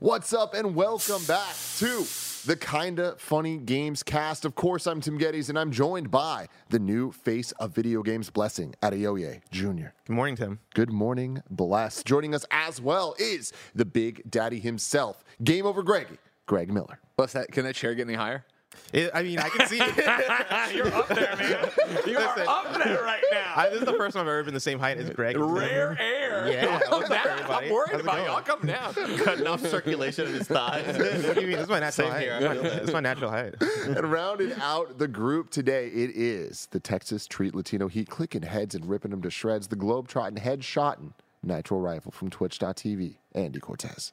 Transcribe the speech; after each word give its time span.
What's 0.00 0.32
up, 0.32 0.54
and 0.54 0.76
welcome 0.76 1.24
back 1.24 1.56
to 1.78 2.06
the 2.46 2.54
Kinda 2.54 3.16
Funny 3.18 3.56
Games 3.58 4.04
cast. 4.04 4.44
Of 4.44 4.54
course, 4.54 4.86
I'm 4.86 5.00
Tim 5.00 5.18
Gettys, 5.18 5.48
and 5.48 5.58
I'm 5.58 5.72
joined 5.72 6.08
by 6.08 6.46
the 6.68 6.78
new 6.78 7.10
face 7.10 7.50
of 7.58 7.74
video 7.74 8.04
games, 8.04 8.30
Blessing 8.30 8.76
Adeoye 8.80 9.40
Jr. 9.50 9.88
Good 10.06 10.14
morning, 10.14 10.36
Tim. 10.36 10.60
Good 10.72 10.92
morning, 10.92 11.42
Bless. 11.50 12.04
Joining 12.04 12.32
us 12.32 12.46
as 12.52 12.80
well 12.80 13.16
is 13.18 13.52
the 13.74 13.84
Big 13.84 14.22
Daddy 14.30 14.60
himself, 14.60 15.24
Game 15.42 15.66
Over 15.66 15.82
Greggy, 15.82 16.18
Greg 16.46 16.72
Miller. 16.72 17.00
Plus, 17.16 17.32
that 17.32 17.50
can 17.50 17.64
that 17.64 17.74
chair 17.74 17.96
get 17.96 18.06
any 18.06 18.14
higher? 18.14 18.44
It, 18.92 19.10
I 19.12 19.22
mean, 19.22 19.38
I 19.38 19.48
can 19.50 19.66
see 19.68 19.76
You're 20.76 20.94
up 20.94 21.08
there, 21.08 21.36
man. 21.36 21.68
You 22.06 22.18
are 22.18 22.38
up 22.48 22.72
there 22.82 23.02
right 23.02 23.22
now. 23.30 23.52
I, 23.54 23.68
this 23.68 23.80
is 23.80 23.84
the 23.84 23.92
first 23.94 24.14
time 24.16 24.22
I've 24.22 24.28
ever 24.28 24.44
been 24.44 24.54
the 24.54 24.60
same 24.60 24.78
height 24.78 24.96
as 24.98 25.10
Greg. 25.10 25.36
Rare 25.36 25.96
air. 26.00 26.50
Yeah, 26.50 26.80
Come 26.80 27.00
what's 27.00 27.10
up, 27.10 27.26
everybody? 27.26 27.66
I'm 27.66 27.72
worried 27.72 27.90
How's 27.92 28.00
about 28.00 28.18
you. 28.18 28.24
going? 28.26 28.36
I'll 28.36 28.42
come 28.42 28.66
down. 28.66 28.94
Cutting 29.24 29.46
off 29.46 29.60
circulation 29.66 30.26
in 30.28 30.34
his 30.34 30.48
thighs. 30.48 30.86
what 31.26 31.34
do 31.34 31.40
you 31.42 31.46
mean? 31.48 31.56
This 31.56 31.64
is 31.64 31.68
my 31.68 31.80
natural 31.80 32.06
Same 32.08 32.12
height. 32.12 32.22
here. 32.22 32.54
This 32.62 32.88
is 32.88 32.92
my 32.92 33.00
natural 33.00 33.30
height. 33.30 33.54
and 33.60 34.10
rounding 34.10 34.52
out 34.60 34.98
the 34.98 35.08
group 35.08 35.50
today, 35.50 35.88
it 35.88 36.10
is 36.16 36.68
the 36.70 36.80
Texas 36.80 37.26
Treat 37.26 37.54
Latino 37.54 37.88
Heat 37.88 38.08
clicking 38.08 38.42
heads 38.42 38.74
and 38.74 38.88
ripping 38.88 39.10
them 39.10 39.20
to 39.22 39.30
shreds. 39.30 39.68
The 39.68 39.76
Globetrotting 39.76 40.38
headshotting 40.38 41.12
Nitro 41.42 41.78
Rifle 41.78 42.12
from 42.12 42.30
Twitch.tv, 42.30 43.16
Andy 43.34 43.60
Cortez. 43.60 44.12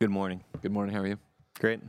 Good 0.00 0.10
morning. 0.10 0.42
Good 0.62 0.72
morning. 0.72 0.94
How 0.94 1.02
are 1.02 1.06
you? 1.06 1.18
Great. 1.58 1.80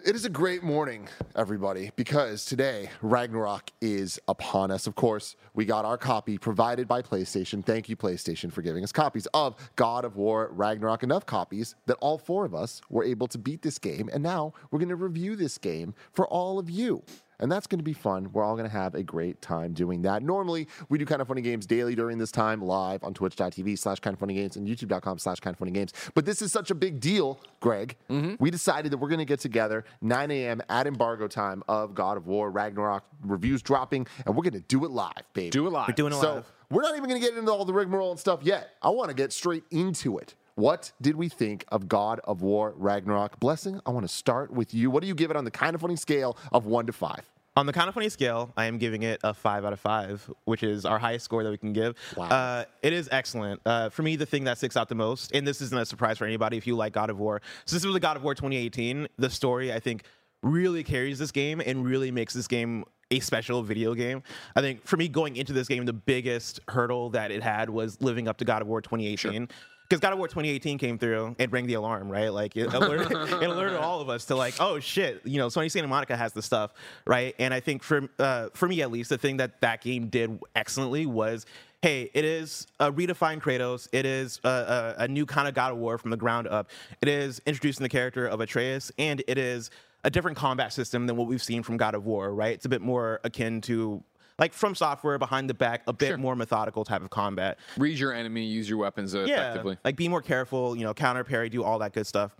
It 0.00 0.16
is 0.16 0.24
a 0.24 0.30
great 0.30 0.62
morning, 0.62 1.06
everybody, 1.36 1.92
because 1.96 2.46
today 2.46 2.88
Ragnarok 3.02 3.70
is 3.82 4.18
upon 4.26 4.70
us. 4.70 4.86
Of 4.86 4.94
course, 4.94 5.36
we 5.54 5.66
got 5.66 5.84
our 5.84 5.98
copy 5.98 6.38
provided 6.38 6.88
by 6.88 7.02
PlayStation. 7.02 7.64
Thank 7.64 7.90
you, 7.90 7.94
PlayStation, 7.94 8.50
for 8.50 8.62
giving 8.62 8.82
us 8.82 8.90
copies 8.90 9.26
of 9.34 9.54
God 9.76 10.06
of 10.06 10.16
War 10.16 10.48
Ragnarok. 10.50 11.02
Enough 11.02 11.26
copies 11.26 11.74
that 11.86 11.98
all 12.00 12.16
four 12.16 12.46
of 12.46 12.54
us 12.54 12.80
were 12.88 13.04
able 13.04 13.28
to 13.28 13.38
beat 13.38 13.60
this 13.60 13.78
game. 13.78 14.08
And 14.12 14.22
now 14.22 14.54
we're 14.70 14.78
going 14.78 14.88
to 14.88 14.96
review 14.96 15.36
this 15.36 15.58
game 15.58 15.94
for 16.10 16.26
all 16.26 16.58
of 16.58 16.70
you. 16.70 17.02
And 17.42 17.50
that's 17.50 17.66
going 17.66 17.80
to 17.80 17.84
be 17.84 17.92
fun. 17.92 18.30
We're 18.32 18.44
all 18.44 18.54
going 18.54 18.68
to 18.68 18.74
have 18.74 18.94
a 18.94 19.02
great 19.02 19.42
time 19.42 19.72
doing 19.72 20.02
that. 20.02 20.22
Normally, 20.22 20.68
we 20.88 20.96
do 20.96 21.04
kind 21.04 21.20
of 21.20 21.26
funny 21.26 21.42
games 21.42 21.66
daily 21.66 21.96
during 21.96 22.16
this 22.16 22.30
time, 22.30 22.62
live 22.62 23.02
on 23.02 23.14
twitch.tv 23.14 23.76
slash 23.76 23.98
kind 23.98 24.14
of 24.14 24.20
funny 24.20 24.34
games 24.34 24.56
and 24.56 24.66
youtube.com 24.68 25.18
slash 25.18 25.40
kind 25.40 25.52
of 25.52 25.58
funny 25.58 25.72
games. 25.72 25.92
But 26.14 26.24
this 26.24 26.40
is 26.40 26.52
such 26.52 26.70
a 26.70 26.74
big 26.74 27.00
deal, 27.00 27.40
Greg. 27.58 27.96
Mm-hmm. 28.08 28.36
We 28.38 28.52
decided 28.52 28.92
that 28.92 28.98
we're 28.98 29.08
going 29.08 29.18
to 29.18 29.24
get 29.24 29.40
together 29.40 29.84
9 30.02 30.30
a.m. 30.30 30.62
at 30.68 30.86
embargo 30.86 31.26
time 31.26 31.64
of 31.66 31.96
God 31.96 32.16
of 32.16 32.28
War 32.28 32.48
Ragnarok 32.48 33.04
reviews 33.24 33.60
dropping, 33.60 34.06
and 34.24 34.36
we're 34.36 34.44
going 34.44 34.52
to 34.52 34.60
do 34.60 34.84
it 34.84 34.92
live, 34.92 35.12
baby. 35.34 35.50
Do 35.50 35.66
it 35.66 35.70
live. 35.70 35.88
We're 35.88 35.94
doing 35.94 36.12
it 36.12 36.16
live. 36.16 36.22
So 36.22 36.34
live. 36.34 36.52
we're 36.70 36.82
not 36.82 36.96
even 36.96 37.08
going 37.08 37.20
to 37.20 37.26
get 37.26 37.36
into 37.36 37.50
all 37.50 37.64
the 37.64 37.74
rigmarole 37.74 38.12
and 38.12 38.20
stuff 38.20 38.44
yet. 38.44 38.70
I 38.80 38.90
want 38.90 39.08
to 39.08 39.14
get 39.14 39.32
straight 39.32 39.64
into 39.72 40.18
it. 40.18 40.36
What 40.54 40.92
did 41.00 41.16
we 41.16 41.28
think 41.28 41.64
of 41.68 41.88
God 41.88 42.20
of 42.24 42.42
War 42.42 42.74
Ragnarok? 42.76 43.40
Blessing, 43.40 43.80
I 43.86 43.90
want 43.90 44.06
to 44.06 44.12
start 44.14 44.52
with 44.52 44.74
you. 44.74 44.90
What 44.90 45.00
do 45.00 45.06
you 45.06 45.14
give 45.14 45.30
it 45.30 45.36
on 45.36 45.44
the 45.44 45.50
kind 45.50 45.74
of 45.74 45.80
funny 45.80 45.96
scale 45.96 46.36
of 46.52 46.66
one 46.66 46.86
to 46.86 46.92
five? 46.92 47.28
On 47.54 47.66
the 47.66 47.72
kind 47.72 47.88
of 47.88 47.94
funny 47.94 48.08
scale, 48.08 48.50
I 48.56 48.64
am 48.64 48.78
giving 48.78 49.02
it 49.02 49.20
a 49.24 49.34
five 49.34 49.64
out 49.64 49.72
of 49.72 49.80
five, 49.80 50.28
which 50.44 50.62
is 50.62 50.86
our 50.86 50.98
highest 50.98 51.26
score 51.26 51.42
that 51.42 51.50
we 51.50 51.58
can 51.58 51.72
give. 51.72 51.96
Wow. 52.16 52.24
Uh, 52.28 52.64
it 52.82 52.92
is 52.94 53.08
excellent. 53.12 53.60
Uh, 53.66 53.90
for 53.90 54.02
me, 54.02 54.16
the 54.16 54.24
thing 54.24 54.44
that 54.44 54.56
sticks 54.58 54.76
out 54.76 54.88
the 54.88 54.94
most, 54.94 55.32
and 55.34 55.46
this 55.46 55.60
isn't 55.60 55.78
a 55.78 55.84
surprise 55.84 56.16
for 56.16 56.24
anybody 56.24 56.56
if 56.56 56.66
you 56.66 56.76
like 56.76 56.94
God 56.94 57.10
of 57.10 57.18
War, 57.18 57.42
so 57.66 57.76
this 57.76 57.84
is 57.84 57.92
the 57.92 58.00
God 58.00 58.16
of 58.16 58.22
War 58.22 58.34
2018, 58.34 59.06
the 59.18 59.28
story, 59.28 59.72
I 59.72 59.80
think, 59.80 60.04
really 60.42 60.82
carries 60.82 61.18
this 61.18 61.30
game 61.30 61.60
and 61.64 61.84
really 61.84 62.10
makes 62.10 62.32
this 62.34 62.48
game 62.48 62.84
a 63.10 63.20
special 63.20 63.62
video 63.62 63.94
game. 63.94 64.22
I 64.56 64.62
think 64.62 64.86
for 64.86 64.96
me, 64.96 65.06
going 65.08 65.36
into 65.36 65.52
this 65.52 65.68
game, 65.68 65.84
the 65.84 65.92
biggest 65.92 66.60
hurdle 66.68 67.10
that 67.10 67.30
it 67.30 67.42
had 67.42 67.68
was 67.68 68.00
living 68.00 68.26
up 68.26 68.38
to 68.38 68.44
God 68.44 68.62
of 68.62 68.68
War 68.68 68.80
2018. 68.80 69.48
Because 69.92 70.00
God 70.00 70.14
of 70.14 70.18
War 70.18 70.26
2018 70.26 70.78
came 70.78 70.96
through 70.96 71.36
and 71.38 71.52
rang 71.52 71.66
the 71.66 71.74
alarm, 71.74 72.10
right? 72.10 72.32
Like 72.32 72.56
it 72.56 72.72
alerted, 72.72 73.12
it 73.12 73.50
alerted 73.50 73.76
all 73.76 74.00
of 74.00 74.08
us 74.08 74.24
to 74.24 74.34
like, 74.34 74.54
oh 74.58 74.80
shit, 74.80 75.20
you 75.26 75.36
know, 75.36 75.48
Sony 75.48 75.70
Santa 75.70 75.86
Monica 75.86 76.16
has 76.16 76.32
this 76.32 76.46
stuff, 76.46 76.72
right? 77.06 77.34
And 77.38 77.52
I 77.52 77.60
think 77.60 77.82
for 77.82 78.08
uh, 78.18 78.48
for 78.54 78.66
me 78.66 78.80
at 78.80 78.90
least, 78.90 79.10
the 79.10 79.18
thing 79.18 79.36
that 79.36 79.60
that 79.60 79.82
game 79.82 80.06
did 80.06 80.40
excellently 80.56 81.04
was, 81.04 81.44
hey, 81.82 82.10
it 82.14 82.24
is 82.24 82.66
a 82.80 82.90
redefined 82.90 83.42
Kratos. 83.42 83.86
It 83.92 84.06
is 84.06 84.40
a, 84.44 84.94
a, 84.98 85.02
a 85.02 85.08
new 85.08 85.26
kind 85.26 85.46
of 85.46 85.52
God 85.52 85.72
of 85.72 85.76
War 85.76 85.98
from 85.98 86.10
the 86.10 86.16
ground 86.16 86.48
up. 86.48 86.70
It 87.02 87.08
is 87.08 87.42
introducing 87.44 87.82
the 87.82 87.90
character 87.90 88.26
of 88.26 88.40
Atreus, 88.40 88.92
and 88.96 89.22
it 89.28 89.36
is 89.36 89.70
a 90.04 90.10
different 90.10 90.38
combat 90.38 90.72
system 90.72 91.06
than 91.06 91.16
what 91.16 91.28
we've 91.28 91.42
seen 91.42 91.62
from 91.62 91.76
God 91.76 91.94
of 91.94 92.06
War, 92.06 92.34
right? 92.34 92.54
It's 92.54 92.64
a 92.64 92.70
bit 92.70 92.80
more 92.80 93.20
akin 93.24 93.60
to 93.62 94.02
like 94.38 94.52
FromSoftware 94.52 95.18
behind 95.18 95.48
the 95.48 95.54
back, 95.54 95.82
a 95.86 95.92
bit 95.92 96.18
more 96.18 96.36
methodical 96.36 96.84
type 96.84 97.02
of 97.02 97.10
combat. 97.10 97.58
Read 97.76 97.98
your 97.98 98.12
enemy. 98.12 98.44
Use 98.44 98.68
your 98.68 98.78
weapons 98.78 99.14
uh, 99.14 99.20
effectively. 99.20 99.78
Like 99.84 99.96
be 99.96 100.08
more 100.08 100.22
careful, 100.22 100.76
you 100.76 100.84
know, 100.84 100.94
counter 100.94 101.24
parry, 101.24 101.48
do 101.48 101.62
all 101.62 101.78
that 101.80 101.92
good 101.92 102.06
stuff. 102.06 102.32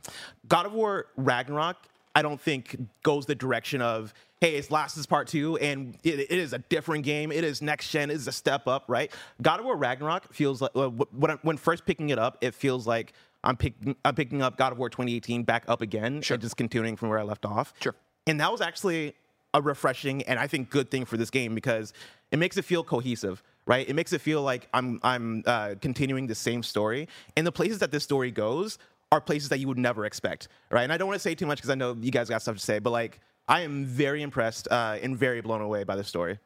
God 0.48 0.66
of 0.66 0.72
War 0.72 1.06
Ragnarok, 1.16 1.76
I 2.14 2.22
don't 2.22 2.40
think 2.40 2.76
goes 3.02 3.26
the 3.26 3.34
direction 3.34 3.80
of 3.80 4.12
hey, 4.40 4.56
it's 4.56 4.72
Last 4.72 4.96
is 4.96 5.06
Part 5.06 5.28
Two, 5.28 5.56
and 5.58 5.96
it, 6.02 6.18
it 6.18 6.32
is 6.32 6.52
a 6.52 6.58
different 6.58 7.04
game. 7.04 7.30
It 7.30 7.44
is 7.44 7.62
next 7.62 7.90
gen. 7.90 8.10
It 8.10 8.14
is 8.14 8.26
a 8.26 8.32
step 8.32 8.66
up, 8.66 8.84
right? 8.88 9.10
God 9.40 9.60
of 9.60 9.66
War 9.66 9.76
Ragnarok 9.76 10.34
feels 10.34 10.60
like 10.60 10.72
when, 10.74 11.38
when 11.42 11.56
first 11.56 11.86
picking 11.86 12.10
it 12.10 12.18
up, 12.18 12.38
it 12.40 12.52
feels 12.54 12.86
like 12.86 13.12
I'm 13.44 13.56
picking 13.56 13.96
I'm 14.04 14.14
picking 14.14 14.42
up 14.42 14.56
God 14.56 14.72
of 14.72 14.78
War 14.78 14.90
2018 14.90 15.44
back 15.44 15.64
up 15.68 15.80
again, 15.80 16.22
and 16.28 16.40
just 16.40 16.56
continuing 16.56 16.96
from 16.96 17.08
where 17.08 17.18
I 17.18 17.22
left 17.22 17.44
off. 17.44 17.72
Sure. 17.80 17.94
And 18.26 18.40
that 18.40 18.52
was 18.52 18.60
actually 18.60 19.14
a 19.54 19.62
refreshing 19.62 20.22
and 20.22 20.38
I 20.38 20.46
think 20.46 20.70
good 20.70 20.90
thing 20.90 21.04
for 21.04 21.16
this 21.16 21.30
game 21.30 21.54
because 21.54 21.92
it 22.30 22.38
makes 22.38 22.56
it 22.56 22.64
feel 22.64 22.82
cohesive, 22.82 23.42
right? 23.66 23.88
It 23.88 23.94
makes 23.94 24.12
it 24.12 24.20
feel 24.20 24.42
like 24.42 24.68
I'm 24.72 25.00
I'm 25.02 25.42
uh, 25.46 25.74
continuing 25.80 26.26
the 26.26 26.34
same 26.34 26.62
story, 26.62 27.08
and 27.36 27.46
the 27.46 27.52
places 27.52 27.78
that 27.80 27.90
this 27.90 28.04
story 28.04 28.30
goes 28.30 28.78
are 29.10 29.20
places 29.20 29.50
that 29.50 29.58
you 29.58 29.68
would 29.68 29.78
never 29.78 30.06
expect, 30.06 30.48
right? 30.70 30.82
And 30.82 30.92
I 30.92 30.96
don't 30.96 31.06
want 31.06 31.16
to 31.16 31.22
say 31.22 31.34
too 31.34 31.46
much 31.46 31.58
because 31.58 31.70
I 31.70 31.74
know 31.74 31.96
you 32.00 32.10
guys 32.10 32.30
got 32.30 32.40
stuff 32.40 32.56
to 32.56 32.62
say, 32.62 32.78
but 32.78 32.90
like 32.90 33.20
I 33.46 33.60
am 33.60 33.84
very 33.84 34.22
impressed 34.22 34.68
uh, 34.70 34.98
and 35.02 35.16
very 35.16 35.40
blown 35.42 35.60
away 35.60 35.84
by 35.84 35.96
the 35.96 36.04
story. 36.04 36.38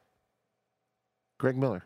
Greg 1.39 1.57
Miller. 1.57 1.85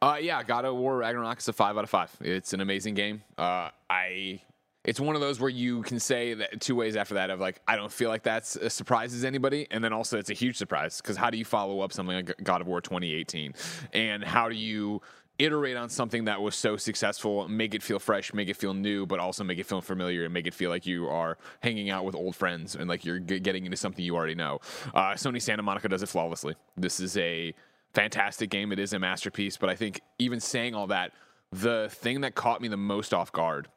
Uh, 0.00 0.16
yeah, 0.20 0.42
God 0.42 0.64
of 0.64 0.76
War 0.76 0.96
Ragnarok 0.96 1.38
is 1.38 1.48
a 1.48 1.52
five 1.52 1.76
out 1.76 1.84
of 1.84 1.90
five. 1.90 2.10
It's 2.20 2.54
an 2.54 2.60
amazing 2.60 2.94
game. 2.94 3.22
Uh, 3.36 3.68
I. 3.90 4.40
It's 4.88 4.98
one 4.98 5.14
of 5.14 5.20
those 5.20 5.38
where 5.38 5.50
you 5.50 5.82
can 5.82 6.00
say 6.00 6.32
that 6.32 6.62
two 6.62 6.74
ways 6.74 6.96
after 6.96 7.12
that 7.16 7.28
of 7.28 7.40
like 7.40 7.60
I 7.68 7.76
don't 7.76 7.92
feel 7.92 8.08
like 8.08 8.22
that's 8.22 8.56
a 8.56 8.70
surprises 8.70 9.22
anybody, 9.22 9.66
and 9.70 9.84
then 9.84 9.92
also 9.92 10.16
it's 10.16 10.30
a 10.30 10.34
huge 10.34 10.56
surprise 10.56 11.02
because 11.02 11.14
how 11.14 11.28
do 11.28 11.36
you 11.36 11.44
follow 11.44 11.80
up 11.80 11.92
something 11.92 12.16
like 12.16 12.42
God 12.42 12.62
of 12.62 12.66
War 12.66 12.80
2018, 12.80 13.52
and 13.92 14.24
how 14.24 14.48
do 14.48 14.54
you 14.54 15.02
iterate 15.38 15.76
on 15.76 15.90
something 15.90 16.24
that 16.24 16.40
was 16.40 16.54
so 16.54 16.78
successful, 16.78 17.46
make 17.48 17.74
it 17.74 17.82
feel 17.82 17.98
fresh, 17.98 18.32
make 18.32 18.48
it 18.48 18.56
feel 18.56 18.72
new, 18.72 19.04
but 19.04 19.20
also 19.20 19.44
make 19.44 19.58
it 19.58 19.66
feel 19.66 19.82
familiar 19.82 20.24
and 20.24 20.32
make 20.32 20.46
it 20.46 20.54
feel 20.54 20.70
like 20.70 20.86
you 20.86 21.06
are 21.06 21.36
hanging 21.60 21.90
out 21.90 22.06
with 22.06 22.14
old 22.14 22.34
friends 22.34 22.74
and 22.74 22.88
like 22.88 23.04
you're 23.04 23.18
g- 23.18 23.40
getting 23.40 23.66
into 23.66 23.76
something 23.76 24.02
you 24.02 24.16
already 24.16 24.34
know. 24.34 24.58
Uh, 24.94 25.12
Sony 25.12 25.40
Santa 25.40 25.62
Monica 25.62 25.86
does 25.86 26.02
it 26.02 26.08
flawlessly. 26.08 26.56
This 26.78 26.98
is 26.98 27.14
a 27.18 27.52
fantastic 27.92 28.48
game. 28.48 28.72
It 28.72 28.78
is 28.78 28.94
a 28.94 28.98
masterpiece, 28.98 29.58
but 29.58 29.68
I 29.68 29.76
think 29.76 30.00
even 30.18 30.40
saying 30.40 30.74
all 30.74 30.86
that, 30.86 31.12
the 31.52 31.88
thing 31.92 32.22
that 32.22 32.34
caught 32.34 32.62
me 32.62 32.68
the 32.68 32.78
most 32.78 33.12
off 33.12 33.30
guard 33.30 33.68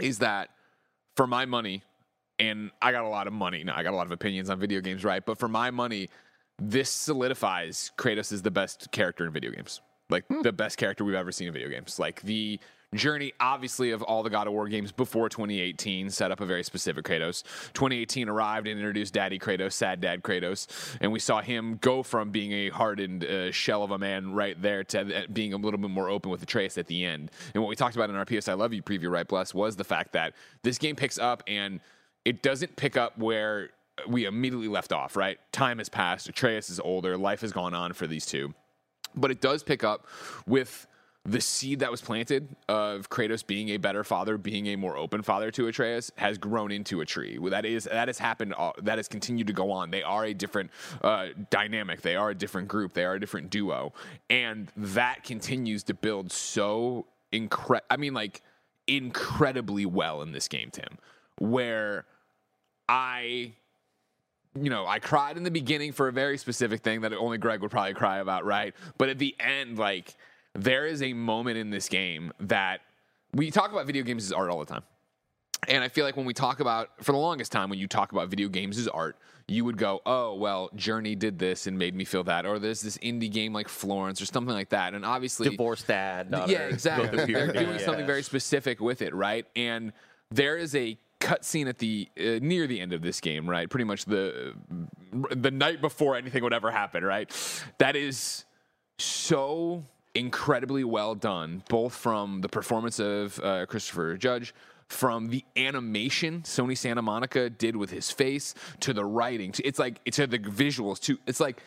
is 0.00 0.18
that 0.18 0.50
for 1.16 1.26
my 1.26 1.46
money, 1.46 1.82
and 2.38 2.70
I 2.80 2.92
got 2.92 3.04
a 3.04 3.08
lot 3.08 3.26
of 3.26 3.32
money. 3.32 3.64
Now 3.64 3.76
I 3.76 3.82
got 3.82 3.92
a 3.92 3.96
lot 3.96 4.06
of 4.06 4.12
opinions 4.12 4.50
on 4.50 4.58
video 4.58 4.80
games, 4.80 5.04
right? 5.04 5.24
But 5.24 5.38
for 5.38 5.48
my 5.48 5.70
money, 5.70 6.08
this 6.58 6.90
solidifies 6.90 7.90
Kratos 7.96 8.32
is 8.32 8.42
the 8.42 8.50
best 8.50 8.90
character 8.92 9.26
in 9.26 9.32
video 9.32 9.50
games. 9.50 9.80
Like 10.10 10.26
hmm. 10.26 10.42
the 10.42 10.52
best 10.52 10.78
character 10.78 11.04
we've 11.04 11.14
ever 11.14 11.32
seen 11.32 11.48
in 11.48 11.52
video 11.52 11.68
games. 11.68 11.98
Like 11.98 12.22
the 12.22 12.58
journey, 12.94 13.32
obviously, 13.38 13.90
of 13.90 14.02
all 14.02 14.22
the 14.22 14.30
God 14.30 14.46
of 14.46 14.52
War 14.52 14.68
games 14.68 14.92
before 14.92 15.28
2018 15.28 16.10
set 16.10 16.30
up 16.30 16.40
a 16.40 16.46
very 16.46 16.62
specific 16.62 17.04
Kratos. 17.04 17.42
2018 17.74 18.28
arrived 18.28 18.66
and 18.66 18.78
introduced 18.78 19.12
Daddy 19.12 19.38
Kratos, 19.38 19.72
Sad 19.72 20.00
Dad 20.00 20.22
Kratos, 20.22 20.66
and 21.00 21.12
we 21.12 21.18
saw 21.18 21.40
him 21.40 21.78
go 21.80 22.02
from 22.02 22.30
being 22.30 22.52
a 22.52 22.68
hardened 22.70 23.24
uh, 23.24 23.52
shell 23.52 23.82
of 23.82 23.90
a 23.90 23.98
man 23.98 24.32
right 24.32 24.60
there 24.60 24.84
to 24.84 25.00
uh, 25.00 25.26
being 25.32 25.52
a 25.52 25.56
little 25.56 25.78
bit 25.78 25.90
more 25.90 26.08
open 26.08 26.30
with 26.30 26.42
Atreus 26.42 26.78
at 26.78 26.86
the 26.86 27.04
end. 27.04 27.30
And 27.54 27.62
what 27.62 27.68
we 27.68 27.76
talked 27.76 27.96
about 27.96 28.10
in 28.10 28.16
our 28.16 28.24
PS 28.24 28.48
I 28.48 28.54
Love 28.54 28.72
You 28.72 28.82
preview, 28.82 29.10
right, 29.10 29.28
Bless, 29.28 29.52
was 29.52 29.76
the 29.76 29.84
fact 29.84 30.12
that 30.12 30.34
this 30.62 30.78
game 30.78 30.96
picks 30.96 31.18
up 31.18 31.42
and 31.46 31.80
it 32.24 32.42
doesn't 32.42 32.76
pick 32.76 32.96
up 32.96 33.18
where 33.18 33.70
we 34.06 34.24
immediately 34.24 34.68
left 34.68 34.92
off, 34.92 35.16
right? 35.16 35.38
Time 35.52 35.78
has 35.78 35.88
passed. 35.88 36.28
Atreus 36.28 36.70
is 36.70 36.80
older. 36.80 37.16
Life 37.16 37.40
has 37.40 37.52
gone 37.52 37.74
on 37.74 37.92
for 37.92 38.06
these 38.06 38.24
two 38.24 38.54
but 39.14 39.30
it 39.30 39.40
does 39.40 39.62
pick 39.62 39.82
up 39.82 40.06
with 40.46 40.86
the 41.28 41.40
seed 41.40 41.80
that 41.80 41.90
was 41.90 42.00
planted 42.00 42.48
of 42.68 43.10
Kratos 43.10 43.46
being 43.46 43.68
a 43.70 43.76
better 43.76 44.02
father, 44.02 44.38
being 44.38 44.66
a 44.68 44.76
more 44.76 44.96
open 44.96 45.22
father 45.22 45.50
to 45.50 45.66
Atreus, 45.66 46.10
has 46.16 46.38
grown 46.38 46.72
into 46.72 47.02
a 47.02 47.04
tree. 47.04 47.38
That 47.50 47.66
is 47.66 47.84
that 47.84 48.08
has 48.08 48.18
happened. 48.18 48.54
uh, 48.56 48.72
That 48.82 48.98
has 48.98 49.08
continued 49.08 49.46
to 49.48 49.52
go 49.52 49.70
on. 49.70 49.90
They 49.90 50.02
are 50.02 50.24
a 50.24 50.32
different 50.32 50.70
uh, 51.02 51.28
dynamic. 51.50 52.00
They 52.00 52.16
are 52.16 52.30
a 52.30 52.34
different 52.34 52.68
group. 52.68 52.94
They 52.94 53.04
are 53.04 53.14
a 53.14 53.20
different 53.20 53.50
duo, 53.50 53.92
and 54.30 54.72
that 54.76 55.22
continues 55.22 55.82
to 55.84 55.94
build 55.94 56.32
so 56.32 57.06
incre. 57.32 57.80
I 57.90 57.98
mean, 57.98 58.14
like 58.14 58.42
incredibly 58.86 59.84
well 59.84 60.22
in 60.22 60.32
this 60.32 60.48
game, 60.48 60.70
Tim. 60.70 60.98
Where 61.38 62.06
I 62.88 63.52
you 64.58 64.70
know, 64.70 64.86
I 64.86 64.98
cried 64.98 65.36
in 65.36 65.42
the 65.42 65.50
beginning 65.50 65.92
for 65.92 66.08
a 66.08 66.12
very 66.12 66.38
specific 66.38 66.82
thing 66.82 67.02
that 67.02 67.12
only 67.12 67.38
Greg 67.38 67.60
would 67.60 67.70
probably 67.70 67.94
cry 67.94 68.18
about, 68.18 68.44
right? 68.44 68.74
But 68.96 69.08
at 69.08 69.18
the 69.18 69.36
end, 69.38 69.78
like, 69.78 70.16
there 70.58 70.86
is 70.86 71.02
a 71.02 71.12
moment 71.12 71.56
in 71.56 71.70
this 71.70 71.88
game 71.88 72.32
that 72.40 72.80
we 73.32 73.50
talk 73.50 73.72
about 73.72 73.86
video 73.86 74.02
games 74.02 74.24
as 74.24 74.32
art 74.32 74.50
all 74.50 74.58
the 74.58 74.66
time. 74.66 74.82
And 75.66 75.82
I 75.82 75.88
feel 75.88 76.04
like 76.04 76.16
when 76.16 76.26
we 76.26 76.34
talk 76.34 76.60
about, 76.60 76.90
for 77.04 77.12
the 77.12 77.18
longest 77.18 77.50
time, 77.52 77.68
when 77.68 77.78
you 77.78 77.88
talk 77.88 78.12
about 78.12 78.28
video 78.28 78.48
games 78.48 78.78
as 78.78 78.88
art, 78.88 79.16
you 79.48 79.64
would 79.64 79.76
go, 79.76 80.00
oh, 80.06 80.34
well, 80.34 80.70
Journey 80.76 81.14
did 81.14 81.38
this 81.38 81.66
and 81.66 81.76
made 81.78 81.94
me 81.94 82.04
feel 82.04 82.22
that. 82.24 82.46
Or 82.46 82.58
there's 82.58 82.80
this 82.80 82.96
indie 82.98 83.30
game 83.30 83.52
like 83.52 83.68
Florence 83.68 84.22
or 84.22 84.26
something 84.26 84.54
like 84.54 84.70
that. 84.70 84.94
And 84.94 85.04
obviously, 85.04 85.50
Divorced 85.50 85.86
dad. 85.86 86.28
Yeah, 86.46 86.58
exactly. 86.70 87.32
They're 87.32 87.52
doing 87.52 87.70
yeah. 87.70 87.84
something 87.84 88.06
very 88.06 88.22
specific 88.22 88.80
with 88.80 89.02
it, 89.02 89.14
right? 89.14 89.46
And 89.56 89.92
there 90.30 90.56
is 90.56 90.74
a 90.74 90.96
cutscene 91.20 91.68
at 91.68 91.78
the 91.78 92.08
uh, 92.18 92.38
near 92.40 92.66
the 92.66 92.80
end 92.80 92.92
of 92.92 93.02
this 93.02 93.20
game, 93.20 93.48
right? 93.48 93.68
Pretty 93.68 93.84
much 93.84 94.04
the 94.04 94.54
the 95.30 95.50
night 95.50 95.80
before 95.80 96.16
anything 96.16 96.42
would 96.44 96.52
ever 96.52 96.70
happen, 96.70 97.02
right? 97.04 97.30
That 97.78 97.96
is 97.96 98.44
so 98.98 99.84
incredibly 100.18 100.84
well 100.84 101.14
done, 101.14 101.62
both 101.68 101.94
from 101.94 102.40
the 102.40 102.48
performance 102.48 102.98
of 102.98 103.38
uh, 103.40 103.66
Christopher 103.66 104.16
Judge. 104.16 104.54
From 104.88 105.28
the 105.28 105.44
animation 105.54 106.40
Sony 106.42 106.76
Santa 106.76 107.02
Monica 107.02 107.50
did 107.50 107.76
with 107.76 107.90
his 107.90 108.10
face 108.10 108.54
to 108.80 108.94
the 108.94 109.04
writing, 109.04 109.52
it's 109.62 109.78
like 109.78 110.02
to 110.12 110.26
the 110.26 110.38
visuals 110.38 110.98
too. 110.98 111.18
It's 111.26 111.40
like 111.40 111.62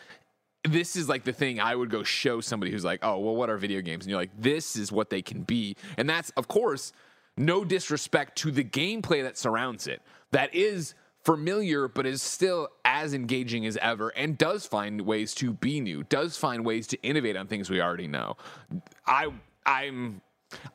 this 0.64 0.96
is 0.96 1.08
like 1.08 1.24
the 1.24 1.32
thing 1.32 1.60
I 1.60 1.74
would 1.74 1.90
go 1.90 2.02
show 2.02 2.40
somebody 2.40 2.72
who's 2.72 2.84
like, 2.84 3.00
oh, 3.02 3.18
well, 3.18 3.34
what 3.34 3.50
are 3.50 3.56
video 3.56 3.80
games? 3.80 4.04
And 4.04 4.10
you're 4.10 4.20
like, 4.20 4.30
this 4.38 4.76
is 4.76 4.92
what 4.92 5.10
they 5.10 5.22
can 5.22 5.42
be. 5.42 5.76
And 5.96 6.08
that's, 6.08 6.30
of 6.30 6.48
course, 6.48 6.92
no 7.36 7.64
disrespect 7.64 8.38
to 8.38 8.50
the 8.50 8.64
gameplay 8.64 9.22
that 9.22 9.38
surrounds 9.38 9.86
it. 9.86 10.02
That 10.30 10.54
is 10.54 10.94
familiar, 11.24 11.88
but 11.88 12.06
is 12.06 12.22
still 12.22 12.68
as 12.84 13.14
engaging 13.14 13.66
as 13.66 13.76
ever 13.78 14.08
and 14.10 14.36
does 14.36 14.66
find 14.66 15.02
ways 15.02 15.34
to 15.34 15.52
be 15.52 15.80
new, 15.80 16.02
does 16.04 16.36
find 16.36 16.64
ways 16.64 16.86
to 16.88 17.02
innovate 17.02 17.36
on 17.36 17.46
things 17.46 17.70
we 17.70 17.80
already 17.80 18.08
know. 18.08 18.36
I, 19.06 19.28
I'm, 19.64 20.20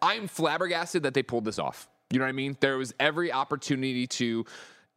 I'm 0.02 0.28
flabbergasted 0.28 1.04
that 1.04 1.14
they 1.14 1.24
pulled 1.24 1.46
this 1.46 1.60
off. 1.60 1.88
You 2.10 2.20
know 2.20 2.26
what 2.26 2.30
I 2.30 2.34
mean? 2.34 2.58
There 2.62 2.78
was 2.78 2.94
every 3.00 3.32
opportunity 3.32 4.08
to 4.08 4.46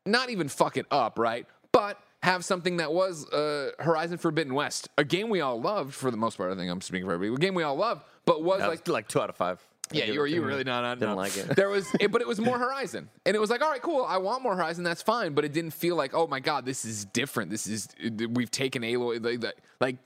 not 0.07 0.31
even 0.31 0.49
fuck 0.49 0.77
it 0.77 0.87
up, 0.91 1.19
right? 1.19 1.47
But 1.73 1.99
have 2.23 2.45
something 2.45 2.77
that 2.77 2.93
was 2.93 3.27
uh, 3.31 3.71
Horizon 3.79 4.19
Forbidden 4.19 4.55
West, 4.55 4.89
a 4.99 5.05
game 5.05 5.31
we 5.31 5.41
all 5.41 5.61
loved 5.61 5.95
for 5.95 6.11
the 6.11 6.17
most 6.17 6.37
part. 6.37 6.53
I 6.53 6.57
think 6.57 6.71
I'm 6.71 6.81
speaking 6.81 7.07
for 7.07 7.15
everybody. 7.15 7.43
A 7.43 7.47
game 7.47 7.55
we 7.55 7.63
all 7.63 7.77
loved, 7.77 8.03
but 8.27 8.43
was 8.43 8.61
That 8.61 8.69
like 8.69 8.87
was 8.87 8.89
like 8.89 9.09
two 9.09 9.21
out 9.21 9.31
of 9.31 9.37
five. 9.37 9.67
Yeah, 9.93 10.05
you 10.05 10.21
were 10.21 10.27
you 10.27 10.43
really 10.43 10.65
not 10.65 10.83
not 10.83 10.99
Didn't 11.01 11.11
no. 11.11 11.17
like 11.17 11.37
it. 11.37 11.57
There 11.57 11.69
was, 11.69 11.87
it, 11.99 12.13
but 12.13 12.21
it 12.21 12.29
was 12.29 12.41
more 12.41 12.59
Horizon, 12.67 13.09
and 13.27 13.35
it 13.35 13.39
was 13.41 13.51
like, 13.51 13.61
all 13.63 13.71
right, 13.71 13.83
cool. 13.83 14.05
I 14.05 14.19
want 14.19 14.43
more 14.43 14.55
Horizon. 14.55 14.85
That's 14.85 15.03
fine, 15.03 15.35
but 15.35 15.45
it 15.45 15.53
didn't 15.53 15.73
feel 15.73 15.97
like, 15.97 16.15
oh 16.15 16.27
my 16.27 16.39
god, 16.41 16.65
this 16.65 16.85
is 16.85 17.05
different. 17.07 17.51
This 17.51 17.67
is 17.67 17.89
we've 18.31 18.51
taken 18.51 18.83
Aloy 18.83 19.23
like, 19.25 19.43
like- 19.43 19.57
like 19.81 19.97